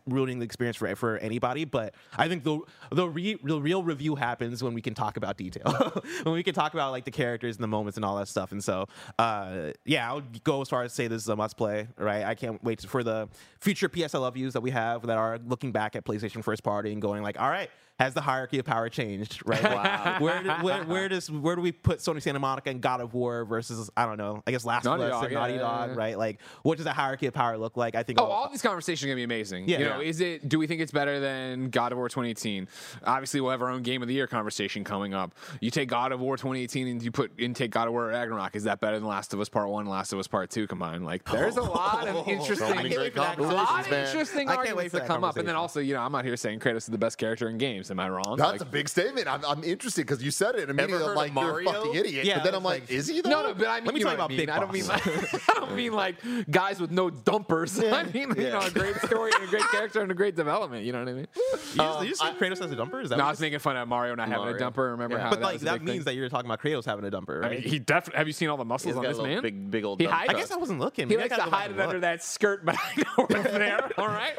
ruining 0.05 0.39
the 0.39 0.45
experience 0.45 0.75
for, 0.75 0.93
for 0.97 1.17
anybody 1.19 1.63
but 1.63 1.95
i 2.17 2.27
think 2.27 2.43
the 2.43 2.59
the, 2.91 3.07
re, 3.07 3.37
the 3.43 3.59
real 3.61 3.83
review 3.83 4.15
happens 4.15 4.61
when 4.61 4.73
we 4.73 4.81
can 4.81 4.93
talk 4.93 5.15
about 5.15 5.37
detail 5.37 5.63
when 6.23 6.33
we 6.35 6.43
can 6.43 6.53
talk 6.53 6.73
about 6.73 6.91
like 6.91 7.05
the 7.05 7.11
characters 7.11 7.55
and 7.55 7.63
the 7.63 7.67
moments 7.67 7.95
and 7.95 8.03
all 8.03 8.17
that 8.17 8.27
stuff 8.27 8.51
and 8.51 8.61
so 8.61 8.85
uh 9.17 9.71
yeah 9.85 10.11
i 10.11 10.13
would 10.13 10.43
go 10.43 10.61
as 10.61 10.67
far 10.67 10.83
as 10.83 10.91
say 10.91 11.07
this 11.07 11.21
is 11.21 11.29
a 11.29 11.35
must 11.37 11.55
play 11.55 11.84
right? 11.97 12.23
I 12.23 12.35
can't 12.35 12.63
wait 12.63 12.81
for 12.81 13.03
the 13.03 13.27
future 13.59 13.89
psl 13.89 14.31
views 14.33 14.53
that 14.53 14.61
we 14.61 14.71
have 14.71 15.05
that 15.07 15.17
are 15.17 15.39
looking 15.45 15.71
back 15.71 15.95
at 15.95 16.05
playstation 16.05 16.43
first 16.43 16.63
party 16.63 16.91
and 16.91 17.01
going 17.01 17.23
like 17.23 17.39
all 17.39 17.49
right 17.49 17.69
has 17.99 18.13
the 18.13 18.21
hierarchy 18.21 18.59
of 18.59 18.65
power 18.65 18.89
changed? 18.89 19.41
Right? 19.45 19.63
Like, 19.63 20.19
where, 20.21 20.43
do- 20.43 20.49
where 20.65 20.83
where 20.83 21.09
does 21.09 21.31
where 21.31 21.55
do 21.55 21.61
we 21.61 21.71
put 21.71 21.99
Sony 21.99 22.21
Santa 22.21 22.39
Monica 22.39 22.69
and 22.69 22.81
God 22.81 22.99
of 23.01 23.13
War 23.13 23.45
versus 23.45 23.89
I 23.95 24.05
don't 24.05 24.17
know? 24.17 24.43
I 24.45 24.51
guess 24.51 24.65
Last 24.65 24.83
Naughty 24.85 25.03
of 25.03 25.09
Us 25.09 25.13
Dog, 25.13 25.23
and 25.23 25.31
yeah, 25.33 25.39
Naughty 25.39 25.53
yeah, 25.53 25.59
Dog, 25.59 25.89
yeah. 25.91 25.95
right? 25.95 26.17
Like, 26.17 26.41
what 26.63 26.77
does 26.77 26.85
the 26.85 26.93
hierarchy 26.93 27.27
of 27.27 27.33
power 27.33 27.57
look 27.57 27.77
like? 27.77 27.95
I 27.95 28.03
think. 28.03 28.19
Oh, 28.19 28.25
all- 28.25 28.31
all 28.45 28.49
these 28.49 28.61
conversations 28.61 29.03
are 29.05 29.07
gonna 29.07 29.15
be 29.15 29.23
amazing. 29.23 29.67
Yeah. 29.67 29.79
you 29.79 29.85
know, 29.85 29.99
Yeah. 30.01 30.09
is 30.09 30.19
it? 30.21 30.47
Do 30.49 30.59
we 30.59 30.67
think 30.67 30.81
it's 30.81 30.91
better 30.91 31.19
than 31.19 31.69
God 31.69 31.91
of 31.91 31.97
War 31.97 32.09
2018? 32.09 32.67
Obviously, 33.05 33.39
we'll 33.41 33.51
have 33.51 33.61
our 33.61 33.69
own 33.69 33.81
Game 33.81 34.01
of 34.01 34.07
the 34.07 34.13
Year 34.13 34.27
conversation 34.27 34.83
coming 34.83 35.13
up. 35.13 35.33
You 35.61 35.71
take 35.71 35.87
God 35.89 36.11
of 36.11 36.19
War 36.19 36.35
2018 36.37 36.87
and 36.87 37.01
you 37.01 37.11
put 37.11 37.31
and 37.39 37.55
take 37.55 37.71
God 37.71 37.87
of 37.87 37.93
War 37.93 38.07
Ragnarok. 38.07 38.55
Is 38.55 38.63
that 38.65 38.81
better 38.81 38.99
than 38.99 39.07
Last 39.07 39.33
of 39.33 39.39
Us 39.39 39.49
Part 39.49 39.69
One, 39.69 39.85
Last 39.87 40.11
of 40.13 40.19
Us 40.19 40.27
Part 40.27 40.49
Two 40.49 40.67
combined? 40.67 41.05
Like, 41.05 41.23
there's 41.25 41.57
a 41.57 41.61
lot 41.75 42.07
of 42.07 42.15
oh, 42.15 42.23
interesting, 42.29 42.67
So 42.67 42.73
a 42.73 43.51
lot 43.51 43.87
of 43.87 43.91
interesting 43.93 44.49
I 44.49 44.55
arguments 44.55 44.91
for 44.91 44.97
that 44.99 45.07
that 45.07 45.07
come 45.07 45.23
up. 45.23 45.37
And 45.37 45.47
then 45.47 45.55
also, 45.55 45.79
you 45.79 45.93
know, 45.93 46.01
I'm 46.01 46.13
out 46.13 46.25
here 46.25 46.35
saying 46.35 46.59
Kratos 46.59 46.77
is 46.77 46.85
the 46.87 46.97
best 46.97 47.17
character 47.17 47.49
in 47.49 47.57
games. 47.57 47.84
Am 47.91 47.99
I 47.99 48.09
wrong? 48.09 48.35
That's 48.37 48.51
Like- 48.53 48.61
a 48.61 48.65
big 48.65 48.89
statement. 48.89 49.27
I'm, 49.27 49.43
I'm 49.45 49.63
interested 49.63 50.01
because 50.05 50.23
you 50.23 50.31
said 50.31 50.55
it 50.55 50.61
and 50.61 50.71
immediately. 50.71 50.93
heard 50.93 51.03
I'm 51.03 51.09
of 51.11 51.15
like, 51.15 51.31
you're 51.33 51.59
a 51.59 51.63
Mario? 51.63 51.71
fucking 51.71 51.95
idiot. 51.95 52.25
Yeah, 52.25 52.35
but 52.35 52.43
then 52.45 52.55
I'm 52.55 52.63
like, 52.63 52.81
like- 52.81 52.91
is 52.91 53.07
he 53.07 53.21
though? 53.21 53.29
No, 53.29 53.43
no, 53.43 53.53
but 53.53 53.67
I 53.67 53.75
mean, 53.77 53.85
Let 53.85 53.93
me 53.95 53.99
you 53.99 54.05
tell 54.05 54.13
know 54.15 54.23
I 54.23 54.25
about 54.25 54.29
mean. 54.29 54.37
Big 54.39 54.49
I 54.49 54.59
don't 54.59 54.71
mean 54.73 54.87
like 54.87 55.07
I 55.07 55.53
don't 55.59 55.75
mean 55.75 55.93
like 55.93 56.15
guys 56.49 56.79
with 56.79 56.91
no 56.91 57.09
dumpers. 57.09 57.79
I 57.83 58.03
mean, 58.03 58.29
you 58.35 58.49
know, 58.49 58.59
a 58.61 58.69
great 58.71 58.95
story 58.97 59.31
and 59.35 59.43
a 59.43 59.47
great 59.47 59.63
character 59.71 60.01
and 60.01 60.11
a 60.11 60.15
great 60.15 60.35
development. 60.35 60.85
You 60.85 60.91
know 60.93 60.99
what 60.99 61.09
I 61.09 61.13
mean? 61.13 61.27
you 61.35 61.57
just, 61.77 62.01
you 62.01 62.07
just 62.09 62.21
say 62.21 62.27
uh, 62.29 62.33
Kratos 62.33 62.59
has 62.59 62.71
a 62.71 62.75
dumper? 62.75 63.03
Is 63.03 63.09
that 63.09 63.17
No, 63.17 63.25
I 63.25 63.29
was 63.29 63.39
making 63.39 63.59
fun 63.59 63.77
of 63.77 63.87
Mario 63.87 64.15
not 64.15 64.27
having 64.29 64.47
a 64.49 64.53
dumper. 64.53 64.91
Remember 64.91 65.17
Yeah. 65.17 65.23
how 65.23 65.29
But 65.29 65.39
that 65.39 65.45
like 65.45 65.53
was 65.53 65.61
that 65.63 65.81
means 65.81 65.97
thing? 65.99 66.03
that 66.05 66.15
you're 66.15 66.29
talking 66.29 66.45
about 66.49 66.61
Kratos 66.61 66.85
having 66.85 67.05
a 67.05 67.11
dumper, 67.11 67.41
right? 67.41 67.51
I 67.51 67.55
mean, 67.55 67.61
he 67.63 67.79
definitely. 67.79 68.17
Have 68.17 68.27
you 68.27 68.33
seen 68.33 68.49
all 68.49 68.57
the 68.57 68.65
muscles 68.65 68.95
on 68.95 69.03
this 69.03 69.17
man? 69.19 69.41
big, 69.41 69.69
big 69.71 69.83
old. 69.85 69.99
He 69.99 70.05
dump 70.07 70.17
hides- 70.17 70.29
I 70.33 70.33
guess 70.33 70.51
I 70.51 70.57
wasn't 70.57 70.79
looking. 70.79 71.07
He 71.09 71.15
Maybe 71.15 71.29
I 71.29 71.35
likes 71.35 71.43
to 71.43 71.49
gotta 71.49 71.55
hide 71.55 71.71
it 71.71 71.79
under 71.79 71.99
that 72.01 72.23
skirt, 72.23 72.65
but 72.65 72.75
I 72.77 72.95
know 73.17 73.27
it's 73.29 73.51
there. 73.51 73.89
All 73.97 74.07
right. 74.07 74.33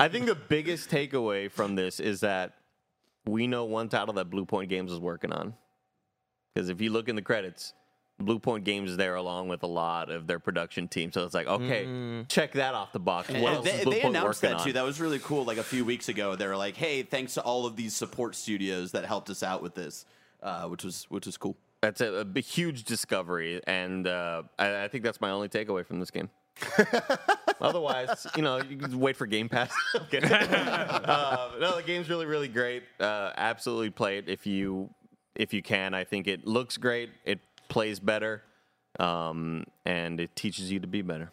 I 0.00 0.08
think 0.08 0.26
the 0.26 0.34
biggest 0.34 0.90
takeaway 0.90 1.50
from 1.50 1.74
this 1.74 2.00
is 2.00 2.20
that 2.20 2.54
we 3.30 3.46
know 3.46 3.64
one 3.64 3.88
title 3.88 4.14
that 4.14 4.30
Bluepoint 4.30 4.68
Games 4.68 4.92
is 4.92 4.98
working 4.98 5.32
on. 5.32 5.54
Because 6.54 6.68
if 6.68 6.80
you 6.80 6.90
look 6.90 7.08
in 7.08 7.16
the 7.16 7.22
credits, 7.22 7.74
Bluepoint 8.20 8.64
Games 8.64 8.90
is 8.90 8.96
there 8.96 9.14
along 9.14 9.48
with 9.48 9.62
a 9.62 9.66
lot 9.66 10.10
of 10.10 10.26
their 10.26 10.38
production 10.38 10.88
team. 10.88 11.12
So 11.12 11.24
it's 11.24 11.34
like, 11.34 11.46
okay, 11.46 12.24
check 12.28 12.52
that 12.52 12.74
off 12.74 12.92
the 12.92 12.98
box. 12.98 13.30
What 13.30 13.52
else 13.54 13.64
they, 13.64 13.84
they 13.84 14.02
announced 14.02 14.42
that 14.42 14.54
on? 14.54 14.64
too. 14.64 14.72
That 14.72 14.84
was 14.84 15.00
really 15.00 15.20
cool. 15.20 15.44
Like 15.44 15.58
a 15.58 15.62
few 15.62 15.84
weeks 15.84 16.08
ago, 16.08 16.36
they 16.36 16.46
were 16.46 16.56
like, 16.56 16.76
"Hey, 16.76 17.02
thanks 17.02 17.34
to 17.34 17.42
all 17.42 17.66
of 17.66 17.76
these 17.76 17.94
support 17.96 18.34
studios 18.34 18.92
that 18.92 19.04
helped 19.04 19.30
us 19.30 19.42
out 19.42 19.62
with 19.62 19.74
this," 19.74 20.04
uh, 20.42 20.64
which 20.64 20.84
was 20.84 21.06
which 21.08 21.26
was 21.26 21.36
cool. 21.36 21.56
That's 21.82 22.02
a, 22.02 22.26
a 22.36 22.40
huge 22.40 22.84
discovery, 22.84 23.62
and 23.66 24.06
uh, 24.06 24.42
I, 24.58 24.84
I 24.84 24.88
think 24.88 25.02
that's 25.02 25.20
my 25.20 25.30
only 25.30 25.48
takeaway 25.48 25.86
from 25.86 25.98
this 25.98 26.10
game. 26.10 26.28
Otherwise, 27.60 28.26
you 28.36 28.42
know, 28.42 28.58
you 28.58 28.76
can 28.76 28.98
wait 28.98 29.16
for 29.16 29.26
Game 29.26 29.48
Pass. 29.48 29.72
Okay. 29.94 30.20
uh, 30.22 31.50
no, 31.60 31.76
the 31.76 31.82
game's 31.82 32.08
really, 32.08 32.26
really 32.26 32.48
great. 32.48 32.82
Uh, 32.98 33.30
absolutely 33.36 33.90
play 33.90 34.18
it 34.18 34.28
if 34.28 34.46
you 34.46 34.90
if 35.34 35.52
you 35.52 35.62
can. 35.62 35.94
I 35.94 36.04
think 36.04 36.26
it 36.26 36.46
looks 36.46 36.76
great. 36.76 37.10
It 37.24 37.40
plays 37.68 38.00
better, 38.00 38.42
um, 38.98 39.64
and 39.84 40.20
it 40.20 40.34
teaches 40.34 40.70
you 40.70 40.80
to 40.80 40.86
be 40.86 41.02
better. 41.02 41.32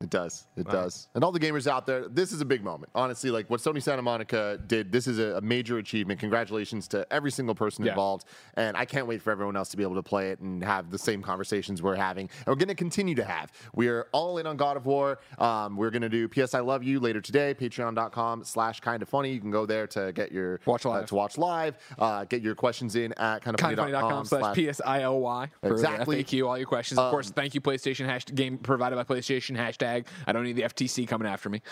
It 0.00 0.10
does. 0.10 0.46
It 0.56 0.68
does. 0.68 1.08
And 1.16 1.24
all 1.24 1.32
the 1.32 1.40
gamers 1.40 1.66
out 1.66 1.84
there, 1.84 2.06
this 2.06 2.30
is 2.30 2.40
a 2.40 2.44
big 2.44 2.62
moment. 2.62 2.92
Honestly, 2.94 3.32
like 3.32 3.50
what 3.50 3.58
Sony 3.60 3.82
Santa 3.82 4.00
Monica 4.00 4.60
did, 4.68 4.92
this 4.92 5.08
is 5.08 5.18
a, 5.18 5.40
major 5.40 5.78
achievement. 5.78 6.20
Congratulations 6.20 6.86
to 6.88 7.04
every 7.12 7.32
single 7.32 7.54
person 7.54 7.84
Yeah. 7.84 7.92
involved. 7.92 8.26
And 8.54 8.76
I 8.76 8.84
can't 8.84 9.06
wait 9.08 9.22
for 9.22 9.30
everyone 9.32 9.56
else 9.56 9.70
to 9.70 9.76
be 9.76 9.82
able 9.82 9.94
to 9.96 10.02
play 10.02 10.30
it 10.30 10.38
and 10.40 10.62
have 10.62 10.90
the 10.90 10.98
same 10.98 11.20
conversations 11.22 11.82
we're 11.82 11.96
having. 11.96 12.28
And 12.38 12.46
we're 12.46 12.54
going 12.56 12.68
to 12.68 12.74
continue 12.76 13.14
to 13.16 13.24
have. 13.24 13.50
We 13.74 13.88
are 13.88 14.06
all 14.12 14.38
in 14.38 14.46
on 14.46 14.56
God 14.56 14.76
of 14.76 14.86
War. 14.86 15.18
Um, 15.38 15.76
we're 15.76 15.90
going 15.90 16.02
to 16.02 16.08
do 16.08 16.28
PS 16.28 16.54
I 16.54 16.60
Love 16.60 16.84
You 16.84 17.00
later 17.00 17.20
today, 17.20 17.54
patreon.com 17.58 18.44
slash 18.44 18.80
kinda 18.80 19.04
funny. 19.06 19.32
You 19.32 19.40
can 19.40 19.50
go 19.50 19.66
there 19.66 19.86
to 19.88 20.12
get 20.12 20.30
your 20.30 20.60
Watch 20.66 20.86
uh, 20.86 20.90
live. 20.90 21.06
to 21.06 21.14
watch 21.16 21.38
live, 21.38 21.76
uh, 21.98 22.24
get 22.24 22.42
your 22.42 22.54
questions 22.54 22.94
in 22.94 23.12
at 23.14 23.42
kind 23.42 23.58
of 23.58 23.64
kindafunny.com 23.66 24.26
slash 24.26 24.56
psily 24.56 25.50
for 25.62 25.72
Exactly. 25.72 26.22
FAQ, 26.24 26.46
all 26.46 26.58
your 26.58 26.66
questions. 26.68 26.98
Of 26.98 27.06
Um, 27.06 27.10
course, 27.10 27.30
thank 27.30 27.54
you, 27.54 27.60
PlayStation 27.60 28.06
hashtag 28.06 28.34
game 28.36 28.58
provided 28.58 28.94
by 28.96 29.02
PlayStation 29.04 29.56
hashtag. 29.56 29.87
I 30.26 30.32
don't 30.32 30.44
need 30.44 30.56
the 30.56 30.62
FTC 30.62 31.06
coming 31.08 31.26
after 31.28 31.48
me. 31.48 31.62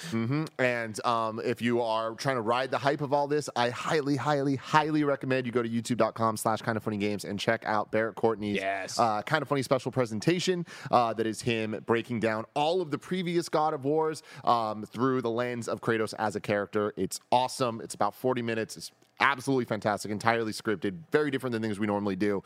And 0.59 1.05
um, 1.06 1.40
if 1.44 1.60
you 1.62 1.82
are 1.82 2.14
trying 2.14 2.36
to 2.36 2.43
ride 2.43 2.70
the 2.70 2.78
hype 2.78 3.01
of 3.01 3.12
all 3.12 3.26
this, 3.28 3.48
I 3.56 3.70
highly, 3.70 4.16
highly, 4.16 4.56
highly 4.56 5.05
recommend 5.05 5.47
you 5.47 5.52
go 5.52 5.62
to 5.62 5.68
youtube.com 5.68 6.36
slash 6.36 6.62
kinda 6.62 6.80
funny 6.80 6.97
games 6.97 7.24
and 7.24 7.38
check 7.38 7.64
out 7.66 7.90
Barrett 7.90 8.14
Courtney's 8.16 8.56
Yes. 8.56 8.98
uh, 8.98 9.22
kind 9.22 9.43
of 9.43 9.48
funny 9.48 9.62
special 9.62 9.93
presentation 9.93 10.64
uh, 10.90 11.12
that 11.14 11.26
is 11.26 11.43
him 11.43 11.82
breaking 11.86 12.20
down 12.20 12.44
all 12.55 12.80
of 12.80 12.90
the 12.90 12.98
previous 12.98 13.48
God 13.48 13.74
of 13.74 13.84
Wars 13.84 14.22
um, 14.44 14.84
through 14.84 15.22
the 15.22 15.30
lens 15.30 15.68
of 15.68 15.80
Kratos 15.80 16.14
as 16.18 16.36
a 16.36 16.40
character. 16.40 16.93
It's 16.97 17.20
awesome. 17.30 17.80
It's 17.82 17.94
about 17.94 18.14
40 18.14 18.43
minutes. 18.43 18.76
It's 18.76 18.90
absolutely 19.20 19.64
fantastic, 19.64 20.10
entirely 20.10 20.52
scripted, 20.52 20.94
very 21.10 21.30
different 21.30 21.52
than 21.52 21.62
things 21.62 21.78
we 21.78 21.86
normally 21.86 22.16
do. 22.16 22.43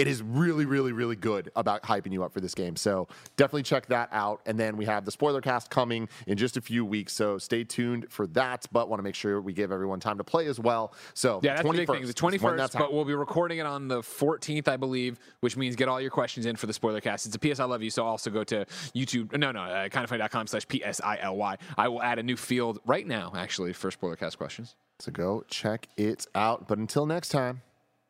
It 0.00 0.08
is 0.08 0.22
really, 0.22 0.64
really, 0.64 0.92
really 0.92 1.14
good 1.14 1.50
about 1.56 1.82
hyping 1.82 2.10
you 2.10 2.24
up 2.24 2.32
for 2.32 2.40
this 2.40 2.54
game. 2.54 2.74
So 2.74 3.06
definitely 3.36 3.64
check 3.64 3.84
that 3.88 4.08
out. 4.12 4.40
And 4.46 4.58
then 4.58 4.78
we 4.78 4.86
have 4.86 5.04
the 5.04 5.10
spoiler 5.10 5.42
cast 5.42 5.68
coming 5.68 6.08
in 6.26 6.38
just 6.38 6.56
a 6.56 6.62
few 6.62 6.86
weeks. 6.86 7.12
So 7.12 7.36
stay 7.36 7.64
tuned 7.64 8.06
for 8.08 8.26
that. 8.28 8.64
But 8.72 8.88
want 8.88 8.98
to 8.98 9.02
make 9.02 9.14
sure 9.14 9.42
we 9.42 9.52
give 9.52 9.70
everyone 9.70 10.00
time 10.00 10.16
to 10.16 10.24
play 10.24 10.46
as 10.46 10.58
well. 10.58 10.94
So 11.12 11.38
Yeah, 11.42 11.54
that's 11.54 11.68
the 11.68 11.76
big 11.76 11.86
thing. 11.86 12.00
The 12.00 12.08
is 12.08 12.14
21st, 12.14 12.78
but 12.78 12.94
we'll 12.94 13.04
be 13.04 13.12
recording 13.12 13.58
it 13.58 13.66
on 13.66 13.88
the 13.88 14.00
14th, 14.00 14.68
I 14.68 14.78
believe, 14.78 15.18
which 15.40 15.58
means 15.58 15.76
get 15.76 15.88
all 15.88 16.00
your 16.00 16.10
questions 16.10 16.46
in 16.46 16.56
for 16.56 16.66
the 16.66 16.72
spoiler 16.72 17.02
cast. 17.02 17.26
It's 17.26 17.36
a 17.36 17.38
PS 17.38 17.60
I 17.60 17.64
Love 17.64 17.82
You, 17.82 17.90
so 17.90 18.02
also 18.06 18.30
go 18.30 18.42
to 18.44 18.64
YouTube. 18.94 19.36
No, 19.36 19.52
no, 19.52 19.60
uh, 19.60 19.88
kindafunny.com 19.90 20.46
slash 20.46 20.66
P-S-I-L-Y. 20.66 21.56
I 21.76 21.88
will 21.88 22.02
add 22.02 22.18
a 22.18 22.22
new 22.22 22.36
field 22.36 22.78
right 22.86 23.06
now, 23.06 23.32
actually, 23.36 23.74
for 23.74 23.90
spoiler 23.90 24.16
cast 24.16 24.38
questions. 24.38 24.76
So 24.98 25.12
go 25.12 25.44
check 25.48 25.88
it 25.98 26.26
out. 26.34 26.68
But 26.68 26.78
until 26.78 27.04
next 27.04 27.28
time, 27.28 27.60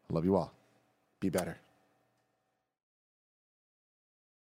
I 0.09 0.15
love 0.15 0.25
you 0.25 0.37
all. 0.37 0.53
Be 1.21 1.29
better. 1.29 1.59